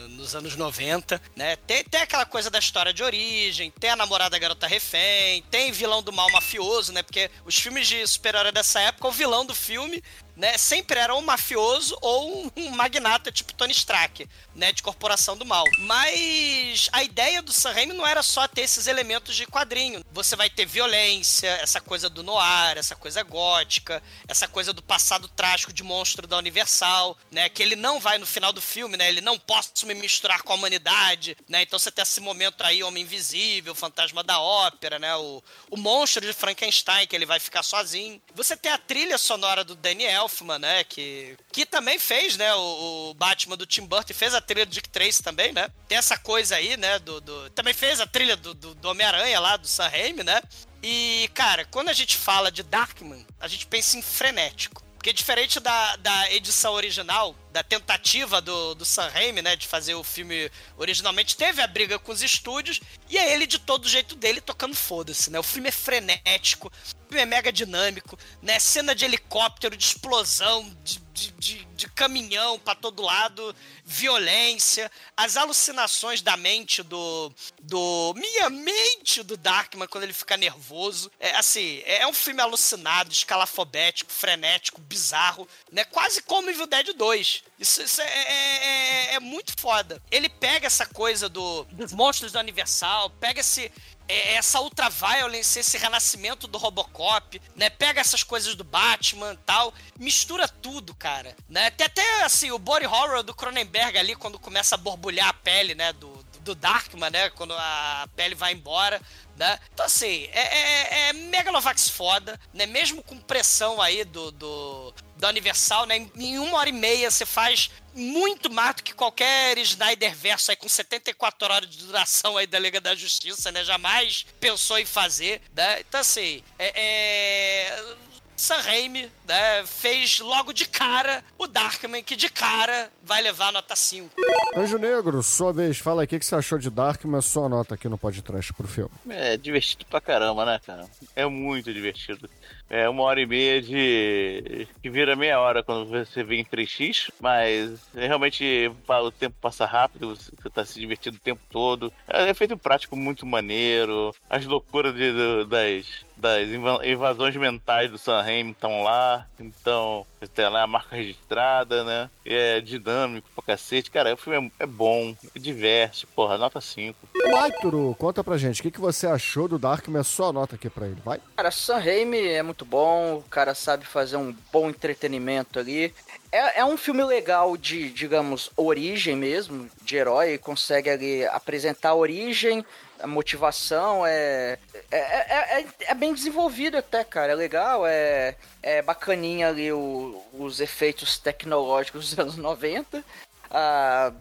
nos 0.10 0.36
anos 0.36 0.56
90, 0.56 1.22
né? 1.36 1.56
Tem, 1.56 1.84
tem 1.84 2.02
aquela 2.02 2.26
coisa 2.26 2.50
da 2.50 2.60
história 2.60 2.92
de 2.92 3.04
origem, 3.04 3.72
tem 3.80 3.90
a 3.90 3.96
namorada 3.96 4.38
garota 4.40 4.68
refém, 4.68 5.44
tem 5.52 5.72
vilão 5.72 6.02
do 6.02 6.12
mal 6.12 6.30
mafioso, 6.32 6.92
né? 6.92 7.04
Porque 7.04 7.30
os 7.46 7.56
filmes 7.56 7.88
de 7.88 8.06
super-herói 8.08 8.52
dessa 8.52 8.80
época, 8.82 9.08
o 9.08 9.12
vilão 9.12 9.46
do 9.46 9.54
filme, 9.54 10.04
né? 10.38 10.58
Sempre 10.58 11.00
era 11.00 11.16
um 11.16 11.22
mafioso 11.22 11.98
ou 12.00 12.52
um, 12.56 12.70
magnata 12.70 13.32
tipo 13.32 13.54
Tony 13.54 13.72
Stark, 13.72 14.30
né? 14.56 14.72
De 14.72 14.84
corporação 14.84 15.36
do 15.36 15.46
mal. 15.46 15.66
Mas 15.80 16.88
a 16.92 17.04
ideia 17.04 17.42
do 17.42 17.52
Sam 17.52 17.74
Raimi 17.74 17.94
não 17.94 18.06
era 18.06 18.22
só 18.22 18.48
ter 18.48 18.62
esses 18.62 18.88
elementos 18.88 19.36
de 19.36 19.48
quadrinho. 19.48 20.06
Você 20.12 20.36
vai 20.36 20.50
ter 20.50 20.66
violência, 20.66 21.50
essa 21.62 21.82
coisa 21.82 22.08
do 22.10 22.24
noir, 22.24 22.78
essa 22.78 22.96
coisa 22.96 23.24
gótica, 23.24 24.02
essa 24.28 24.48
coisa 24.48 24.72
do 24.72 24.84
passado 24.84 25.28
trágico 25.28 25.74
de 25.74 25.84
monstro 25.84 26.28
da 26.28 26.38
Universal, 26.38 27.18
né? 27.32 27.50
Que 27.50 27.64
ele 27.64 27.76
não 27.76 28.00
vai 28.00 28.20
no 28.20 28.26
final 28.26 28.54
do 28.54 28.62
filme, 28.62 28.96
né? 28.96 29.10
Ele 29.10 29.22
não 29.22 29.40
posso 29.40 29.88
me 29.88 29.96
misturar 29.96 30.44
com 30.44 30.54
a 30.54 30.56
humanidade, 30.56 31.36
né? 31.50 31.64
Então 31.64 31.80
você 31.80 31.92
tem 31.92 32.04
esse 32.04 32.22
momento 32.22 32.62
aí, 32.62 32.84
Homem 32.84 33.04
Invisível, 33.04 33.74
Fantasma 33.74 34.24
da 34.24 34.40
Ópera, 34.40 35.00
né? 35.00 35.16
O, 35.16 35.44
o 35.72 35.78
monstro 35.78 36.22
de 36.22 36.34
Frankenstein, 36.34 37.08
que 37.08 37.16
ele 37.16 37.26
vai 37.26 37.40
ficar 37.40 37.64
sozinho. 37.64 38.22
Você 38.36 38.56
tem 38.56 38.72
a 38.72 38.78
trilha 38.78 39.18
sonora 39.18 39.64
do 39.64 39.76
Danny 39.76 40.06
Elfman, 40.28 40.60
né? 40.60 40.84
Que, 40.84 41.38
que 41.52 41.66
também 41.66 41.98
fez, 41.98 42.36
né? 42.38 42.54
O, 42.54 43.10
o 43.10 43.14
Batman 43.14 43.56
do 43.58 43.66
Tim 43.66 43.86
Burton, 43.86 44.14
fez 44.14 44.34
a 44.36 44.42
trilha 44.42 44.66
do 44.66 44.72
Dick 44.72 44.90
Tracy 44.90 45.24
também, 45.24 45.54
né? 45.54 45.70
Tem 45.88 45.98
essa 45.98 46.18
coisa 46.18 46.56
aí, 46.56 46.76
né? 46.78 47.00
Do, 47.00 47.22
do- 47.22 47.50
também 47.52 47.74
fez 47.74 48.00
a 48.00 48.06
trilha 48.08 48.36
do, 48.36 48.54
do, 48.54 48.76
do 48.76 48.90
Homem-Aranha 48.90 49.40
lá, 49.40 49.58
do 49.58 49.68
Sam 49.68 49.88
Raimi, 49.88 50.24
né? 50.24 50.42
E, 50.84 51.30
cara, 51.34 51.66
quando 51.66 51.90
a 51.90 51.94
gente 51.94 52.18
fala 52.18 52.52
de 52.52 52.62
Darkman, 52.64 53.26
a 53.40 53.48
gente 53.48 53.66
pensa 53.66 53.98
em 53.98 54.02
frenético. 54.02 54.84
Porque 54.96 55.14
diferente 55.14 55.60
da, 55.60 55.96
da 55.98 56.32
edição 56.34 56.74
original, 56.74 57.34
da 57.52 57.64
tentativa 57.64 58.42
do, 58.42 58.76
do 58.76 58.86
Sam 58.86 59.10
Raimi, 59.10 59.42
né, 59.42 59.56
de 59.56 59.68
fazer 59.68 59.96
o 59.96 60.04
filme 60.04 60.52
originalmente, 60.78 61.36
teve 61.36 61.62
a 61.62 61.68
briga 61.68 61.98
com 61.98 62.12
os 62.12 62.22
estúdios, 62.22 62.80
e 63.10 63.18
é 63.18 63.34
ele 63.34 63.48
de 63.48 63.60
todo 63.60 63.88
jeito 63.88 64.16
dele 64.16 64.42
tocando 64.42 64.76
foda-se, 64.76 65.30
né? 65.30 65.40
O 65.40 65.44
filme 65.44 65.70
é 65.70 65.72
frenético, 65.72 66.68
o 66.68 67.08
filme 67.08 67.22
é 67.22 67.26
mega 67.26 67.52
dinâmico, 67.52 68.18
né? 68.42 68.60
Cena 68.60 68.94
de 68.94 69.06
helicóptero, 69.06 69.78
de 69.78 69.84
explosão, 69.84 70.76
de, 70.84 71.00
de, 71.14 71.32
de, 71.32 71.66
de 71.66 71.90
caminhão 71.90 72.60
para 72.60 72.76
todo 72.76 73.02
lado, 73.02 73.56
violência, 73.84 74.92
as 75.16 75.38
alucinações 75.38 76.22
da 76.22 76.36
mente 76.36 76.84
do. 76.84 77.32
do. 77.62 78.14
Minha 78.16 78.50
mente 78.50 79.24
do 79.24 79.38
Darkman 79.38 79.88
quando 79.88 80.04
ele 80.04 80.14
fica 80.14 80.36
nervoso. 80.36 81.10
É 81.20 81.36
assim, 81.38 81.82
é 81.86 82.06
um 82.06 82.14
filme 82.14 82.42
alucinado, 82.42 83.12
escalafobético, 83.12 84.12
frenético, 84.12 84.82
bizarro, 84.82 85.48
né? 85.72 85.86
Quase 85.86 86.22
como 86.22 86.50
Evil 86.50 86.68
Dead 86.68 86.94
2. 86.94 87.37
Isso, 87.60 87.82
isso 87.82 88.02
é, 88.02 88.06
é, 88.06 88.66
é, 88.66 89.14
é 89.16 89.20
muito 89.20 89.54
foda. 89.60 90.02
Ele 90.12 90.30
pega 90.30 90.68
essa 90.68 90.86
coisa 90.86 91.28
do, 91.28 91.64
dos 91.72 91.92
monstros 91.92 92.32
do 92.32 92.40
Universal, 92.40 93.10
pega 93.12 93.40
esse, 93.40 93.72
é, 94.08 94.36
essa 94.36 94.62
ultraviolence, 94.62 95.60
esse 95.60 95.78
renascimento 95.78 96.48
do 96.48 96.58
Robocop, 96.58 97.42
né? 97.56 97.70
Pega 97.70 98.00
essas 98.00 98.24
coisas 98.24 98.56
do 98.56 98.64
Batman 98.64 99.34
e 99.34 99.38
tal, 99.38 99.74
mistura 100.00 100.48
tudo, 100.48 100.96
cara, 100.96 101.36
né? 101.50 101.70
Tem 101.72 101.86
até, 101.86 102.24
assim, 102.24 102.52
o 102.52 102.60
body 102.60 102.86
horror 102.86 103.24
do 103.24 103.36
Cronenberg 103.36 103.98
ali, 103.98 104.16
quando 104.16 104.40
começa 104.40 104.76
a 104.76 104.78
borbulhar 104.78 105.28
a 105.28 105.34
pele, 105.34 105.76
né, 105.76 105.92
do, 105.94 106.17
do 106.48 106.56
Darkman, 106.56 107.10
né, 107.10 107.30
quando 107.32 107.54
a 107.54 108.08
pele 108.16 108.34
vai 108.34 108.54
embora, 108.54 109.02
né? 109.36 109.60
Então, 109.74 109.86
assim, 109.86 110.28
é, 110.32 110.40
é, 110.40 111.10
é 111.10 111.14
Megalovax 111.14 111.90
foda, 111.90 112.40
né? 112.54 112.66
Mesmo 112.66 113.04
com 113.04 113.20
pressão 113.20 113.80
aí 113.82 114.04
do, 114.04 114.32
do, 114.32 114.94
da 115.18 115.30
Universal, 115.30 115.86
né? 115.86 116.10
Em 116.16 116.40
uma 116.40 116.58
hora 116.58 116.70
e 116.70 116.74
meia 116.74 117.12
você 117.12 117.26
faz 117.26 117.70
muito 117.94 118.50
mais 118.50 118.76
do 118.76 118.84
que 118.84 118.94
qualquer 118.94 119.58
Snyder 119.60 120.16
verso 120.16 120.50
aí 120.50 120.58
com 120.58 120.68
74 120.68 121.54
horas 121.54 121.70
de 121.70 121.86
duração 121.86 122.38
aí 122.38 122.48
da 122.48 122.58
Liga 122.58 122.82
da 122.82 122.96
Justiça, 122.96 123.52
né? 123.52 123.64
Jamais 123.64 124.26
pensou 124.40 124.80
em 124.80 124.86
fazer, 124.86 125.42
né? 125.56 125.82
Então, 125.82 126.00
assim, 126.00 126.44
é... 126.58 126.72
é... 126.76 128.07
Sam 128.38 128.62
Raimi 128.62 129.10
né, 129.28 129.66
fez 129.66 130.20
logo 130.20 130.54
de 130.54 130.68
cara 130.68 131.24
o 131.40 131.48
Darkman, 131.48 132.04
que 132.04 132.16
de 132.16 132.30
cara 132.30 132.92
vai 133.04 133.20
levar 133.22 133.52
nota 133.52 133.76
5. 133.76 134.10
Anjo 134.56 134.78
Negro, 134.78 135.24
sua 135.24 135.52
vez, 135.52 135.80
fala 135.80 136.04
aí 136.04 136.06
o 136.06 136.08
que, 136.08 136.20
que 136.20 136.26
você 136.26 136.36
achou 136.36 136.60
de 136.60 136.70
Darkman, 136.70 137.20
sua 137.20 137.50
nota 137.50 137.74
aqui 137.74 137.90
no 137.90 137.98
podcast 137.98 138.54
pro 138.54 138.68
filme. 138.68 138.92
É 139.10 139.36
divertido 139.38 139.86
pra 139.86 140.00
caramba, 140.00 140.46
né, 140.46 140.60
cara? 140.64 140.86
É 141.16 141.26
muito 141.26 141.74
divertido. 141.74 142.30
É 142.70 142.88
uma 142.88 143.04
hora 143.04 143.22
e 143.22 143.26
meia 143.26 143.62
de. 143.62 144.68
que 144.84 144.90
vira 144.90 145.16
meia 145.16 145.40
hora 145.40 145.64
quando 145.64 145.90
você 145.90 146.22
vê 146.22 146.36
em 146.36 146.46
3x, 146.46 147.10
mas 147.20 147.80
realmente 147.96 148.70
o 148.88 149.12
tempo 149.12 149.36
passa 149.42 149.66
rápido, 149.66 150.16
você 150.16 150.50
tá 150.50 150.66
se 150.66 150.80
divertindo 150.80 151.16
o 151.16 151.22
tempo 151.22 151.42
todo. 151.50 151.92
É 152.08 152.34
feito 152.34 152.58
prático 152.58 152.96
muito 152.96 153.26
maneiro, 153.26 154.14
as 154.30 154.46
loucuras 154.46 154.94
de, 154.94 155.46
das, 155.46 156.06
das 156.18 156.48
invasões 156.84 157.36
mentais 157.36 157.92
do 157.92 157.98
Sam 157.98 158.24
estão 158.50 158.84
lá, 158.84 159.26
então 159.40 160.06
tem 160.34 160.50
lá 160.50 160.64
a 160.64 160.68
marca 160.68 160.96
registrada, 160.96 161.84
né? 161.84 162.10
É 162.26 162.60
dinâmico 162.60 163.30
pra 163.36 163.44
cacete. 163.56 163.92
Cara, 163.92 164.14
o 164.14 164.18
filme 164.18 164.52
é, 164.60 164.64
é 164.64 164.66
bom, 164.66 165.16
é 165.36 165.40
diverso, 165.40 166.08
porra, 166.08 166.38
nota 166.38 166.60
5. 166.60 166.98
Maituro, 167.32 167.96
conta 168.00 168.24
pra 168.24 168.38
gente, 168.38 168.60
o 168.60 168.64
que, 168.64 168.72
que 168.72 168.80
você 168.80 169.06
achou 169.06 169.48
do 169.48 169.60
Darkman? 169.60 170.04
Só 170.04 170.34
nota 170.34 170.56
aqui 170.56 170.70
pra 170.70 170.88
ele, 170.88 170.98
vai. 171.04 171.20
Cara, 171.36 171.52
Sam 171.52 171.78
Raimi 171.78 172.28
é 172.28 172.42
muito 172.42 172.66
bom, 172.66 173.18
o 173.18 173.24
cara 173.30 173.54
sabe 173.54 173.86
fazer 173.86 174.18
um 174.18 174.36
bom 174.52 174.70
entretenimento 174.70 175.60
ali. 175.60 175.94
É, 176.32 176.60
é 176.60 176.66
um 176.66 176.78
filme 176.78 177.04
legal 177.04 177.56
de, 177.56 177.90
digamos, 177.90 178.52
origem 178.58 179.16
mesmo, 179.16 179.70
de 179.82 179.96
herói, 179.96 180.38
consegue 180.38 180.90
ali 180.90 181.26
apresentar 181.26 181.90
a 181.90 181.96
origem, 181.96 182.66
a 183.00 183.08
motivação 183.08 184.06
é 184.06 184.58
é, 184.92 184.98
é, 184.98 185.62
é, 185.62 185.66
é, 185.88 185.94
bem 185.94 186.14
desenvolvido 186.14 186.78
até, 186.78 187.04
cara. 187.04 187.34
É 187.34 187.36
legal, 187.36 187.86
é, 187.86 188.36
é 188.64 188.82
bacaninha 188.82 189.50
ali 189.50 189.72
o, 189.72 190.22
os 190.34 190.60
efeitos 190.60 191.18
tecnológicos 191.18 192.10
dos 192.10 192.20
anos 192.20 192.38
90. 192.38 193.04
Ah, 193.52 194.12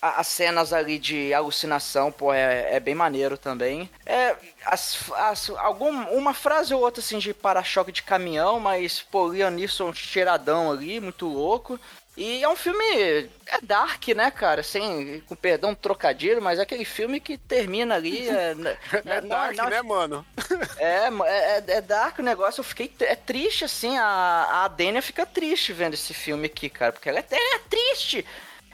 as 0.00 0.26
cenas 0.26 0.72
ali 0.72 0.98
de 0.98 1.32
alucinação, 1.32 2.12
pô, 2.12 2.32
é, 2.32 2.74
é 2.74 2.78
bem 2.78 2.94
maneiro 2.94 3.38
também. 3.38 3.88
É, 4.04 4.36
as, 4.66 5.10
as, 5.16 5.50
algum, 5.50 5.90
uma 6.10 6.34
frase 6.34 6.74
ou 6.74 6.82
outra 6.82 7.00
assim 7.00 7.18
de 7.18 7.32
para-choque 7.32 7.90
de 7.90 8.02
caminhão, 8.02 8.60
mas, 8.60 9.00
pô, 9.00 9.28
Liam 9.28 9.50
Neeson 9.50 9.94
cheiradão 9.94 10.70
ali, 10.70 11.00
muito 11.00 11.26
louco. 11.26 11.80
E 12.16 12.44
é 12.44 12.48
um 12.48 12.54
filme. 12.54 13.28
É 13.46 13.60
dark, 13.60 14.08
né, 14.08 14.30
cara? 14.30 14.62
Sem, 14.62 15.20
com 15.26 15.34
perdão, 15.34 15.74
trocadilho, 15.74 16.40
mas 16.40 16.58
é 16.58 16.62
aquele 16.62 16.84
filme 16.84 17.18
que 17.18 17.36
termina 17.36 17.96
ali. 17.96 18.28
É, 18.28 18.54
é 19.04 19.20
dark, 19.20 19.56
não, 19.56 19.68
né, 19.68 19.82
mano? 19.82 20.26
É, 20.78 21.08
é, 21.08 21.64
é, 21.66 21.80
dark 21.80 22.18
o 22.18 22.22
negócio. 22.22 22.60
Eu 22.60 22.64
fiquei. 22.64 22.92
É 23.00 23.16
triste, 23.16 23.64
assim. 23.64 23.96
A, 23.98 24.64
a 24.64 24.68
Dênia 24.68 25.02
fica 25.02 25.26
triste 25.26 25.72
vendo 25.72 25.94
esse 25.94 26.14
filme 26.14 26.46
aqui, 26.46 26.68
cara. 26.68 26.92
Porque 26.92 27.08
ela 27.08 27.18
é, 27.18 27.24
é 27.30 27.58
triste. 27.68 28.24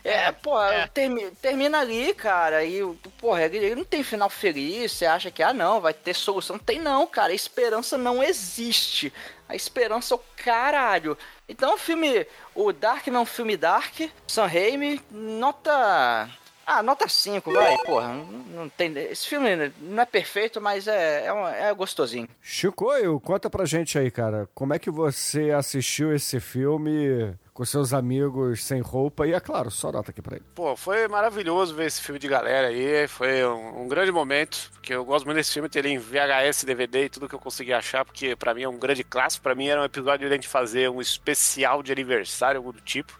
É, 0.02 0.32
pô, 0.32 0.60
é. 0.62 0.86
Termina, 0.86 1.30
termina 1.42 1.80
ali, 1.80 2.14
cara, 2.14 2.64
e, 2.64 2.80
porra, 3.18 3.44
ele 3.44 3.74
não 3.74 3.84
tem 3.84 4.02
final 4.02 4.30
feliz, 4.30 4.92
você 4.92 5.04
acha 5.04 5.30
que, 5.30 5.42
ah, 5.42 5.52
não, 5.52 5.80
vai 5.80 5.92
ter 5.92 6.14
solução. 6.14 6.56
Não 6.56 6.64
tem 6.64 6.78
não, 6.78 7.06
cara, 7.06 7.32
a 7.32 7.36
esperança 7.36 7.98
não 7.98 8.22
existe. 8.22 9.12
A 9.48 9.54
esperança 9.54 10.14
é 10.14 10.16
o 10.16 10.20
caralho. 10.36 11.18
Então 11.50 11.74
o 11.74 11.76
filme, 11.76 12.24
o 12.54 12.72
Dark 12.72 13.08
é 13.08 13.10
um 13.10 13.26
filme 13.26 13.56
Dark, 13.56 14.00
Sam 14.26 14.46
Raimi, 14.46 15.00
nota... 15.10 16.30
Ah, 16.64 16.84
nota 16.84 17.08
5, 17.08 17.52
vai, 17.52 17.76
porra. 17.78 18.14
Não, 18.54 18.68
tem, 18.68 18.96
esse 18.96 19.26
filme 19.26 19.72
não 19.80 20.04
é 20.04 20.06
perfeito, 20.06 20.60
mas 20.60 20.86
é, 20.86 21.26
é, 21.26 21.32
um, 21.32 21.48
é 21.48 21.74
gostosinho. 21.74 22.28
Chicoio, 22.40 23.18
conta 23.18 23.50
pra 23.50 23.64
gente 23.64 23.98
aí, 23.98 24.08
cara. 24.08 24.48
Como 24.54 24.72
é 24.72 24.78
que 24.78 24.88
você 24.88 25.50
assistiu 25.50 26.14
esse 26.14 26.38
filme 26.38 27.34
com 27.52 27.64
seus 27.64 27.92
amigos 27.92 28.64
sem 28.64 28.80
roupa 28.80 29.26
e, 29.26 29.32
é 29.32 29.40
claro, 29.40 29.70
só 29.70 29.90
nota 29.92 30.10
aqui 30.10 30.22
pra 30.22 30.36
ele. 30.36 30.44
Pô, 30.54 30.76
foi 30.76 31.06
maravilhoso 31.08 31.74
ver 31.74 31.86
esse 31.86 32.00
filme 32.00 32.18
de 32.18 32.28
galera 32.28 32.68
aí, 32.68 33.06
foi 33.08 33.44
um, 33.44 33.82
um 33.82 33.88
grande 33.88 34.12
momento, 34.12 34.70
porque 34.72 34.94
eu 34.94 35.04
gosto 35.04 35.24
muito 35.24 35.36
desse 35.36 35.52
filme, 35.52 35.68
ter 35.68 35.80
ele 35.80 35.90
em 35.90 35.98
VHS, 35.98 36.64
DVD 36.64 37.04
e 37.04 37.08
tudo 37.08 37.28
que 37.28 37.34
eu 37.34 37.38
consegui 37.38 37.72
achar, 37.72 38.04
porque 38.04 38.34
para 38.36 38.54
mim 38.54 38.62
é 38.62 38.68
um 38.68 38.78
grande 38.78 39.04
clássico, 39.04 39.42
para 39.42 39.54
mim 39.54 39.66
era 39.66 39.80
um 39.80 39.84
episódio 39.84 40.26
de 40.26 40.32
a 40.32 40.36
gente 40.36 40.48
fazer 40.48 40.90
um 40.90 41.00
especial 41.00 41.82
de 41.82 41.92
aniversário, 41.92 42.58
algo 42.58 42.72
do 42.72 42.80
tipo, 42.80 43.18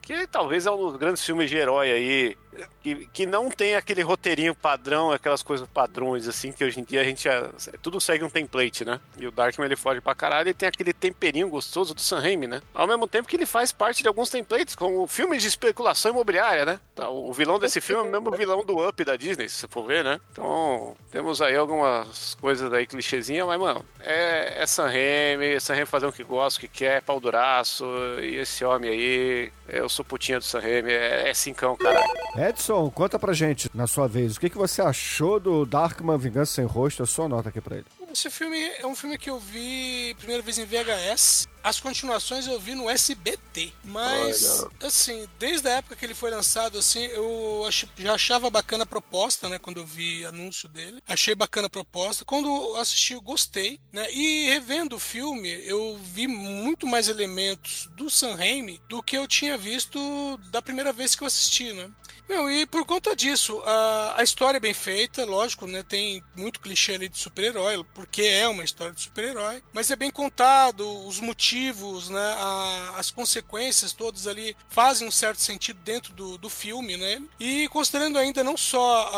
que 0.00 0.26
talvez 0.26 0.66
é 0.66 0.70
um 0.70 0.76
dos 0.76 0.96
grandes 0.96 1.24
filmes 1.24 1.48
de 1.48 1.56
herói 1.56 1.90
aí 1.90 2.36
que, 2.82 3.06
que 3.12 3.26
não 3.26 3.50
tem 3.50 3.74
aquele 3.76 4.02
roteirinho 4.02 4.54
padrão, 4.54 5.10
aquelas 5.10 5.42
coisas 5.42 5.68
padrões, 5.68 6.28
assim, 6.28 6.52
que 6.52 6.64
hoje 6.64 6.80
em 6.80 6.84
dia 6.84 7.00
a 7.00 7.04
gente. 7.04 7.28
É, 7.28 7.48
tudo 7.80 8.00
segue 8.00 8.24
um 8.24 8.30
template, 8.30 8.84
né? 8.84 9.00
E 9.18 9.26
o 9.26 9.30
Darkman 9.30 9.66
ele 9.66 9.76
foge 9.76 10.00
pra 10.00 10.14
caralho 10.14 10.48
e 10.48 10.54
tem 10.54 10.68
aquele 10.68 10.92
temperinho 10.92 11.48
gostoso 11.48 11.94
do 11.94 12.00
Sam 12.00 12.20
Raimi, 12.20 12.46
né? 12.46 12.60
Ao 12.74 12.86
mesmo 12.86 13.06
tempo 13.06 13.28
que 13.28 13.36
ele 13.36 13.46
faz 13.46 13.72
parte 13.72 14.02
de 14.02 14.08
alguns 14.08 14.30
templates, 14.30 14.74
como 14.74 15.06
filmes 15.06 15.42
de 15.42 15.48
especulação 15.48 16.10
imobiliária, 16.10 16.64
né? 16.64 16.80
Então, 16.92 17.14
o 17.14 17.32
vilão 17.32 17.58
desse 17.58 17.80
filme 17.80 18.04
é 18.04 18.08
o 18.08 18.12
mesmo 18.12 18.30
vilão 18.36 18.64
do 18.64 18.86
Up 18.86 19.04
da 19.04 19.16
Disney, 19.16 19.48
se 19.48 19.56
você 19.56 19.68
for 19.68 19.86
ver, 19.86 20.04
né? 20.04 20.20
Então, 20.32 20.96
temos 21.10 21.40
aí 21.40 21.56
algumas 21.56 22.34
coisas 22.34 22.72
aí 22.72 22.86
clichêzinhas, 22.86 23.46
mas, 23.46 23.60
mano, 23.60 23.84
é, 24.00 24.62
é 24.62 24.66
Sam 24.66 24.86
Raimi, 24.86 25.60
Sam 25.60 25.74
Raimi 25.74 25.86
fazer 25.86 26.06
o 26.06 26.12
que 26.12 26.24
gosta, 26.24 26.58
o 26.58 26.60
que 26.60 26.68
quer, 26.68 27.02
pau 27.02 27.20
duraço, 27.20 27.84
e 28.20 28.36
esse 28.36 28.64
homem 28.64 28.90
aí, 28.90 29.52
eu 29.68 29.88
sou 29.88 30.04
putinha 30.04 30.38
do 30.38 30.44
Sam 30.44 30.60
Raimi, 30.60 30.92
é, 30.92 31.30
é 31.30 31.34
cincão, 31.34 31.76
caralho. 31.76 32.10
Edson, 32.48 32.90
conta 32.90 33.18
pra 33.18 33.32
gente, 33.32 33.70
na 33.72 33.86
sua 33.86 34.08
vez, 34.08 34.36
o 34.36 34.40
que, 34.40 34.50
que 34.50 34.56
você 34.56 34.82
achou 34.82 35.38
do 35.38 35.64
Darkman 35.64 36.18
Vingança 36.18 36.54
Sem 36.54 36.64
Rosto? 36.64 37.02
A 37.02 37.06
sua 37.06 37.28
nota 37.28 37.50
aqui 37.50 37.60
pra 37.60 37.76
ele. 37.76 37.86
Esse 38.12 38.28
filme 38.30 38.58
é 38.78 38.86
um 38.86 38.94
filme 38.94 39.16
que 39.16 39.30
eu 39.30 39.38
vi 39.38 40.14
primeira 40.18 40.42
vez 40.42 40.58
em 40.58 40.64
VHS. 40.64 41.48
As 41.62 41.78
continuações 41.78 42.46
eu 42.46 42.58
vi 42.58 42.74
no 42.74 42.90
SBT. 42.90 43.72
Mas, 43.84 44.66
assim, 44.82 45.28
desde 45.38 45.68
a 45.68 45.74
época 45.74 45.96
que 45.96 46.04
ele 46.04 46.14
foi 46.14 46.30
lançado, 46.30 46.78
assim, 46.78 47.04
eu 47.04 47.68
já 47.96 48.14
achava 48.14 48.50
bacana 48.50 48.84
a 48.84 48.86
proposta, 48.86 49.48
né? 49.48 49.58
Quando 49.58 49.78
eu 49.78 49.86
vi 49.86 50.24
anúncio 50.24 50.68
dele. 50.68 51.02
Achei 51.06 51.34
bacana 51.34 51.66
a 51.66 51.70
proposta. 51.70 52.24
Quando 52.24 52.76
assisti, 52.76 53.12
eu 53.14 53.20
gostei, 53.20 53.80
né? 53.92 54.10
E 54.12 54.46
revendo 54.46 54.96
o 54.96 55.00
filme, 55.00 55.48
eu 55.64 55.98
vi 56.02 56.26
muito 56.26 56.86
mais 56.86 57.08
elementos 57.08 57.88
do 57.92 58.10
Sam 58.10 58.34
Raimi 58.34 58.80
do 58.88 59.02
que 59.02 59.16
eu 59.16 59.28
tinha 59.28 59.56
visto 59.56 60.36
da 60.50 60.60
primeira 60.60 60.92
vez 60.92 61.14
que 61.14 61.22
eu 61.22 61.26
assisti, 61.26 61.72
né? 61.72 61.90
Meu, 62.28 62.48
e 62.48 62.64
por 62.66 62.84
conta 62.86 63.14
disso, 63.14 63.60
a, 63.66 64.14
a 64.20 64.22
história 64.22 64.56
é 64.56 64.60
bem 64.60 64.72
feita, 64.72 65.24
lógico, 65.24 65.66
né? 65.66 65.82
Tem 65.82 66.22
muito 66.34 66.60
clichê 66.60 66.94
ali 66.94 67.08
de 67.08 67.18
super-herói, 67.18 67.84
porque 67.94 68.22
é 68.22 68.48
uma 68.48 68.64
história 68.64 68.92
de 68.92 69.02
super-herói, 69.02 69.62
mas 69.72 69.90
é 69.90 69.96
bem 69.96 70.10
contado, 70.10 71.06
os 71.06 71.20
motivos 71.20 71.51
motivos, 71.52 72.08
né, 72.08 72.34
a- 72.38 72.94
as 72.96 73.10
consequências 73.10 73.92
todas 73.92 74.26
ali 74.26 74.56
fazem 74.70 75.06
um 75.06 75.10
certo 75.10 75.38
sentido 75.40 75.78
dentro 75.84 76.12
do, 76.14 76.38
do 76.38 76.48
filme, 76.48 76.96
né? 76.96 77.20
E 77.38 77.68
considerando 77.68 78.18
ainda 78.18 78.42
não 78.42 78.56
só 78.56 79.10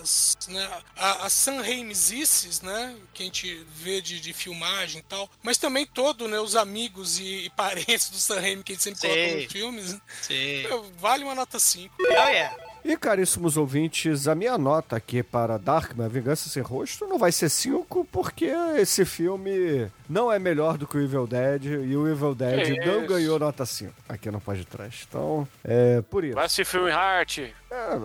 as, 0.00 0.36
né, 0.48 0.70
a- 0.96 1.26
as 1.26 1.32
San 1.32 1.60
Raimizices, 1.60 2.60
né, 2.60 2.94
que 3.12 3.22
a 3.22 3.26
gente 3.26 3.66
vê 3.74 4.00
de, 4.00 4.20
de 4.20 4.32
filmagem 4.32 5.00
e 5.00 5.02
tal, 5.02 5.28
mas 5.42 5.58
também 5.58 5.84
todo, 5.86 6.28
né, 6.28 6.38
os 6.38 6.54
amigos 6.54 7.18
e, 7.18 7.46
e 7.46 7.50
parentes 7.50 8.08
do 8.08 8.18
San 8.18 8.40
Raimi 8.40 8.62
que 8.62 8.72
a 8.72 8.74
gente 8.76 8.84
sempre 8.84 9.00
Sim. 9.00 9.08
coloca 9.08 9.34
nos 9.42 9.52
filmes, 9.52 9.96
Sim. 10.22 10.62
vale 10.98 11.24
uma 11.24 11.34
nota 11.34 11.58
5. 11.58 11.94
Oh, 12.00 12.04
yeah. 12.12 12.56
E 12.84 12.98
caríssimos 12.98 13.56
ouvintes, 13.56 14.28
a 14.28 14.34
minha 14.34 14.58
nota 14.58 14.94
aqui 14.96 15.22
para 15.22 15.56
Darkman, 15.58 16.06
Vingança 16.06 16.50
Sem 16.50 16.62
Rosto, 16.62 17.06
não 17.06 17.18
vai 17.18 17.32
ser 17.32 17.48
5, 17.48 18.06
porque 18.12 18.52
esse 18.76 19.06
filme 19.06 19.90
não 20.06 20.30
é 20.30 20.38
melhor 20.38 20.76
do 20.76 20.86
que 20.86 20.98
o 20.98 21.02
Evil 21.02 21.26
Dead, 21.26 21.64
e 21.64 21.96
o 21.96 22.06
Evil 22.06 22.34
Dead 22.34 22.66
Que 22.66 22.86
não 22.86 22.98
isso? 22.98 23.08
ganhou 23.08 23.38
nota 23.38 23.64
5 23.64 23.90
aqui 24.06 24.30
no 24.30 24.38
Pode 24.38 24.66
Trás. 24.66 25.06
Então, 25.08 25.48
é 25.64 26.02
por 26.02 26.24
isso. 26.24 26.34
Vai 26.34 26.44
assistir 26.44 26.66
filme 26.66 26.90
Heart. 26.90 27.38
É, 27.38 27.54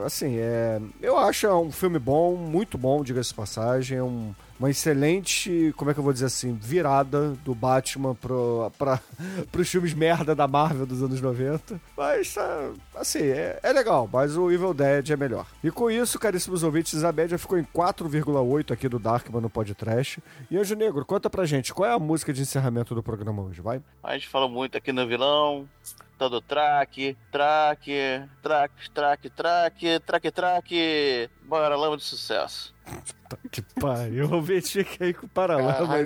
assim, 0.06 0.38
é, 0.38 0.80
eu 1.02 1.18
acho 1.18 1.46
é 1.46 1.54
um 1.54 1.74
filme 1.74 2.00
bom, 2.00 2.38
muito 2.38 2.78
bom, 2.78 3.04
diga-se 3.04 3.34
passagem, 3.34 3.98
é 3.98 4.04
um, 4.04 4.34
uma 4.60 4.70
excelente, 4.70 5.74
como 5.78 5.90
é 5.90 5.94
que 5.94 6.00
eu 6.00 6.04
vou 6.04 6.12
dizer 6.12 6.26
assim, 6.26 6.54
virada 6.54 7.30
do 7.46 7.56
Batman 7.56 8.14
pro, 8.14 8.70
pra, 8.78 9.00
pros 9.52 9.70
filmes 9.70 9.94
merda 9.94 10.36
da 10.36 10.48
Marvel 10.48 10.86
dos 10.86 11.02
anos 11.02 11.22
90. 11.22 11.80
Mas, 11.96 12.34
tá, 12.34 12.72
assim, 12.96 13.24
é, 13.24 13.58
é 13.64 13.72
legal, 13.72 14.10
mas 14.12 14.36
o 14.36 14.52
Evil 14.52 14.74
Dead 14.74 15.12
é 15.12 15.16
melhor. 15.16 15.46
E 15.64 15.72
com 15.72 15.90
isso, 15.90 16.20
caríssimos 16.20 16.62
ouvintes, 16.62 17.04
a 17.06 17.12
média 17.14 17.38
ficou 17.38 17.58
em 17.58 17.64
4,8 17.64 18.72
aqui 18.72 18.90
do 18.90 19.00
Darkman 19.00 19.42
no 19.42 19.50
podcast. 19.50 20.22
E 20.52 20.58
Anjo 20.58 20.76
Negro, 20.76 21.06
conta 21.06 21.30
pra 21.30 21.46
gente, 21.46 21.74
qual 21.74 21.90
é 21.90 21.94
a 21.94 22.00
música 22.00 22.34
de 22.34 22.42
encerramento 22.42 22.94
do 22.94 23.02
programa 23.02 23.42
hoje, 23.42 23.62
vai? 23.62 23.82
A 24.04 24.14
gente 24.14 24.28
fala 24.28 24.50
muito 24.50 24.78
aqui 24.78 24.92
no 24.92 25.08
vilão, 25.08 25.66
todo 26.18 26.42
track, 26.42 27.18
track, 27.32 28.28
track, 28.44 28.92
track, 28.94 29.30
track, 29.30 30.00
track, 30.02 30.32
track. 30.32 31.30
Bora, 31.44 31.78
lama 31.78 31.96
de 31.96 32.04
sucesso. 32.04 32.76
Tá 33.30 33.38
que 33.52 33.62
pariu, 33.80 34.24
eu 34.24 34.28
vou 34.28 34.42
fica 34.42 34.88
aí 35.00 35.14
com 35.14 35.26
o 35.26 35.30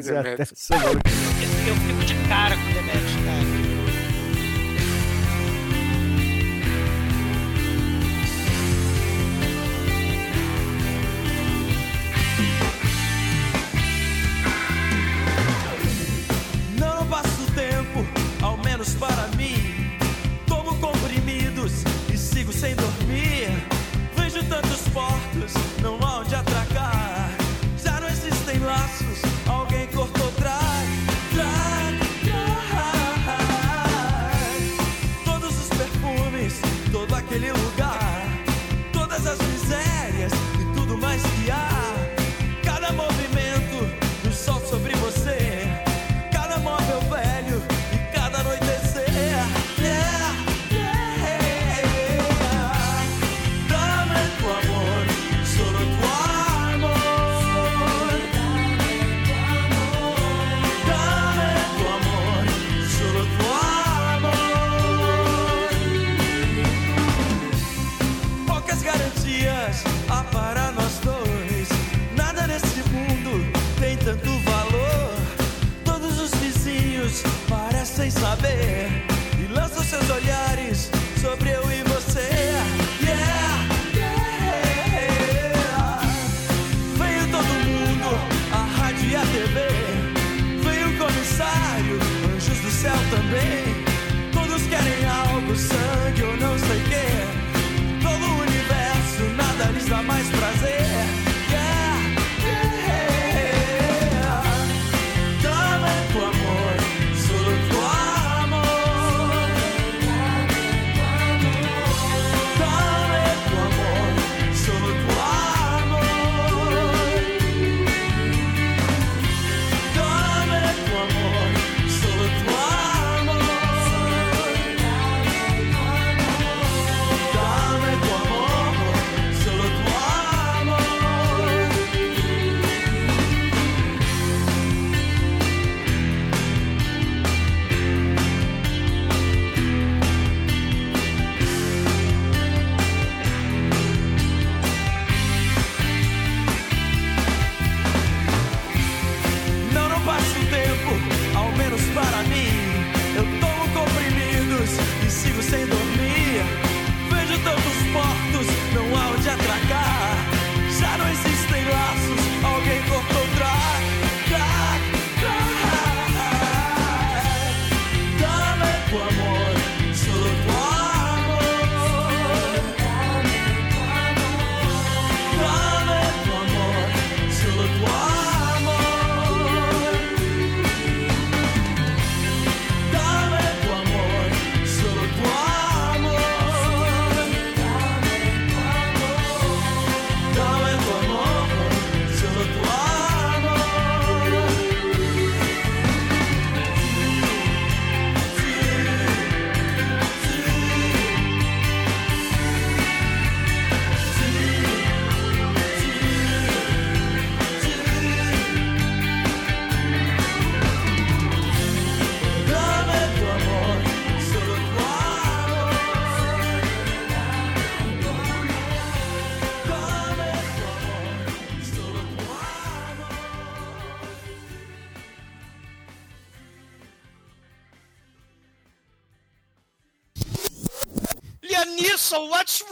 e 0.03 0.11
Caralho, 0.11 0.33
até 0.33 0.45
semana 0.45 1.01
que 1.01 1.69
Eu 1.69 1.75
fico 1.75 2.05
de 2.05 2.27
cara 2.27 2.55
com 2.55 2.63
o 2.63 2.73
Demetrio, 2.73 3.25
cara. 3.25 3.52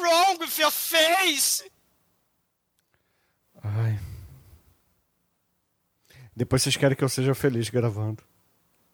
Wrong 0.01 0.37
with 0.39 0.57
your 0.59 0.71
face? 0.71 1.63
Ai. 3.63 3.99
Depois 6.35 6.61
vocês 6.61 6.75
querem 6.77 6.95
que 6.97 7.03
eu 7.03 7.09
seja 7.09 7.35
feliz 7.35 7.69
gravando. 7.69 8.23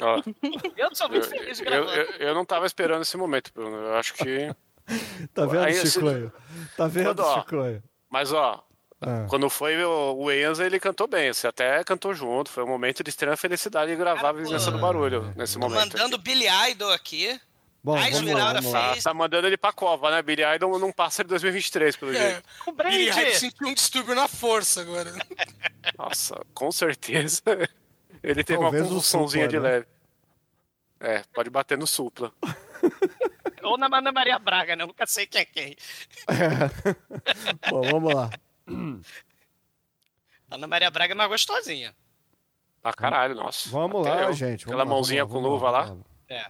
Ó, 0.02 0.22
Eu 0.78 0.96
sou 0.96 1.08
eu, 1.08 1.12
muito 1.12 1.30
feliz 1.30 1.60
eu, 1.60 1.66
gravando. 1.66 1.92
eu- 1.92 2.28
eu 2.28 2.36
não 2.36 2.46
tava 2.46 2.66
esperando 2.66 3.02
esse 3.02 3.18
momento, 3.18 3.52
Bruno. 3.54 3.76
Eu 3.78 3.96
acho 3.96 4.14
que. 4.14 4.54
Tá 5.34 5.46
vendo, 5.46 5.64
Aí, 5.66 5.74
esse- 5.74 5.92
Chicoio? 5.92 6.32
Tá 6.78 6.88
vendo, 6.88 7.08
Quando, 7.08 7.20
ó, 7.20 7.40
Chicoio? 7.42 7.84
Mas, 8.10 8.32
ó, 8.32 8.64
Ah. 9.02 9.26
quando 9.30 9.50
foi 9.50 9.84
o, 9.84 10.14
o 10.16 10.32
Enza, 10.32 10.66
ele 10.66 10.80
cantou 10.80 11.08
bem. 11.10 11.34
Você 11.34 11.46
até 11.46 11.84
cantou 11.84 12.14
junto. 12.14 12.50
Foi 12.50 12.64
um 12.64 12.68
momento 12.68 13.04
de 13.04 13.10
extrema 13.10 13.36
felicidade 13.36 13.92
de 13.92 13.98
gravar 13.98 14.30
a 14.30 14.32
Vizinhança 14.32 14.72
do 14.72 14.80
Barulho 14.80 15.34
nesse 15.36 15.56
Tô 15.56 15.60
momento. 15.60 15.92
mandando 15.98 16.18
Billy 16.18 16.46
Idol 16.72 16.92
aqui. 16.94 17.38
Bom, 17.88 17.95
lá, 17.95 18.09
Esmeralda 18.09 18.69
lá. 18.69 18.91
fez. 18.91 19.03
Tá, 19.05 19.14
mandando 19.14 19.47
ele 19.47 19.55
pra 19.55 19.72
cova, 19.72 20.11
né? 20.11 20.22
Billy 20.22 20.43
Idol 20.55 20.77
não 20.77 20.91
passa 20.91 21.23
de 21.23 21.30
2023, 21.30 21.95
pelo 21.95 22.11
É, 22.14 22.31
jeito. 22.31 22.43
O 22.65 22.72
Billy 22.73 23.05
Brand, 23.05 23.18
Idol 23.23 23.34
sentiu 23.35 23.68
um 23.68 23.73
distúrbio 23.73 24.14
na 24.14 24.27
força 24.27 24.81
agora. 24.81 25.14
Nossa, 25.97 26.35
com 26.53 26.69
certeza. 26.69 27.41
Ele 28.22 28.43
teve 28.43 28.59
Talvez 28.59 28.81
uma 28.84 28.89
convulsãozinha 28.89 29.45
Supla, 29.45 29.59
de 29.59 29.64
né? 29.65 29.72
leve. 29.72 29.85
É, 30.99 31.23
pode 31.34 31.49
bater 31.49 31.77
no 31.77 31.88
supla. 31.88 32.34
Ou 33.64 33.77
na 33.77 33.85
Ana 33.85 34.11
Maria 34.11 34.38
Braga, 34.38 34.76
né? 34.76 34.84
Eu 34.84 34.88
nunca 34.88 35.05
sei 35.07 35.26
quem 35.27 35.41
é 35.41 35.45
quem. 35.45 35.76
Bom, 37.69 37.81
vamos 37.84 38.14
lá. 38.14 38.30
Ana 40.51 40.68
Maria 40.68 40.89
Braga 40.91 41.14
é 41.14 41.15
mais 41.15 41.30
gostosinha. 41.30 41.95
Pra 42.81 42.91
caralho, 42.93 43.35
nossa. 43.35 43.69
Vamos 43.69 44.05
Até 44.05 44.15
lá, 44.15 44.23
eu. 44.23 44.34
gente. 44.34 44.64
Aquela 44.64 44.77
vamos 44.84 44.89
lá, 44.89 44.95
mãozinha 44.95 45.26
vamos 45.26 45.41
com 45.43 45.47
luva 45.49 45.69
lá. 45.72 45.84
vamos 45.85 46.05
É. 46.30 46.45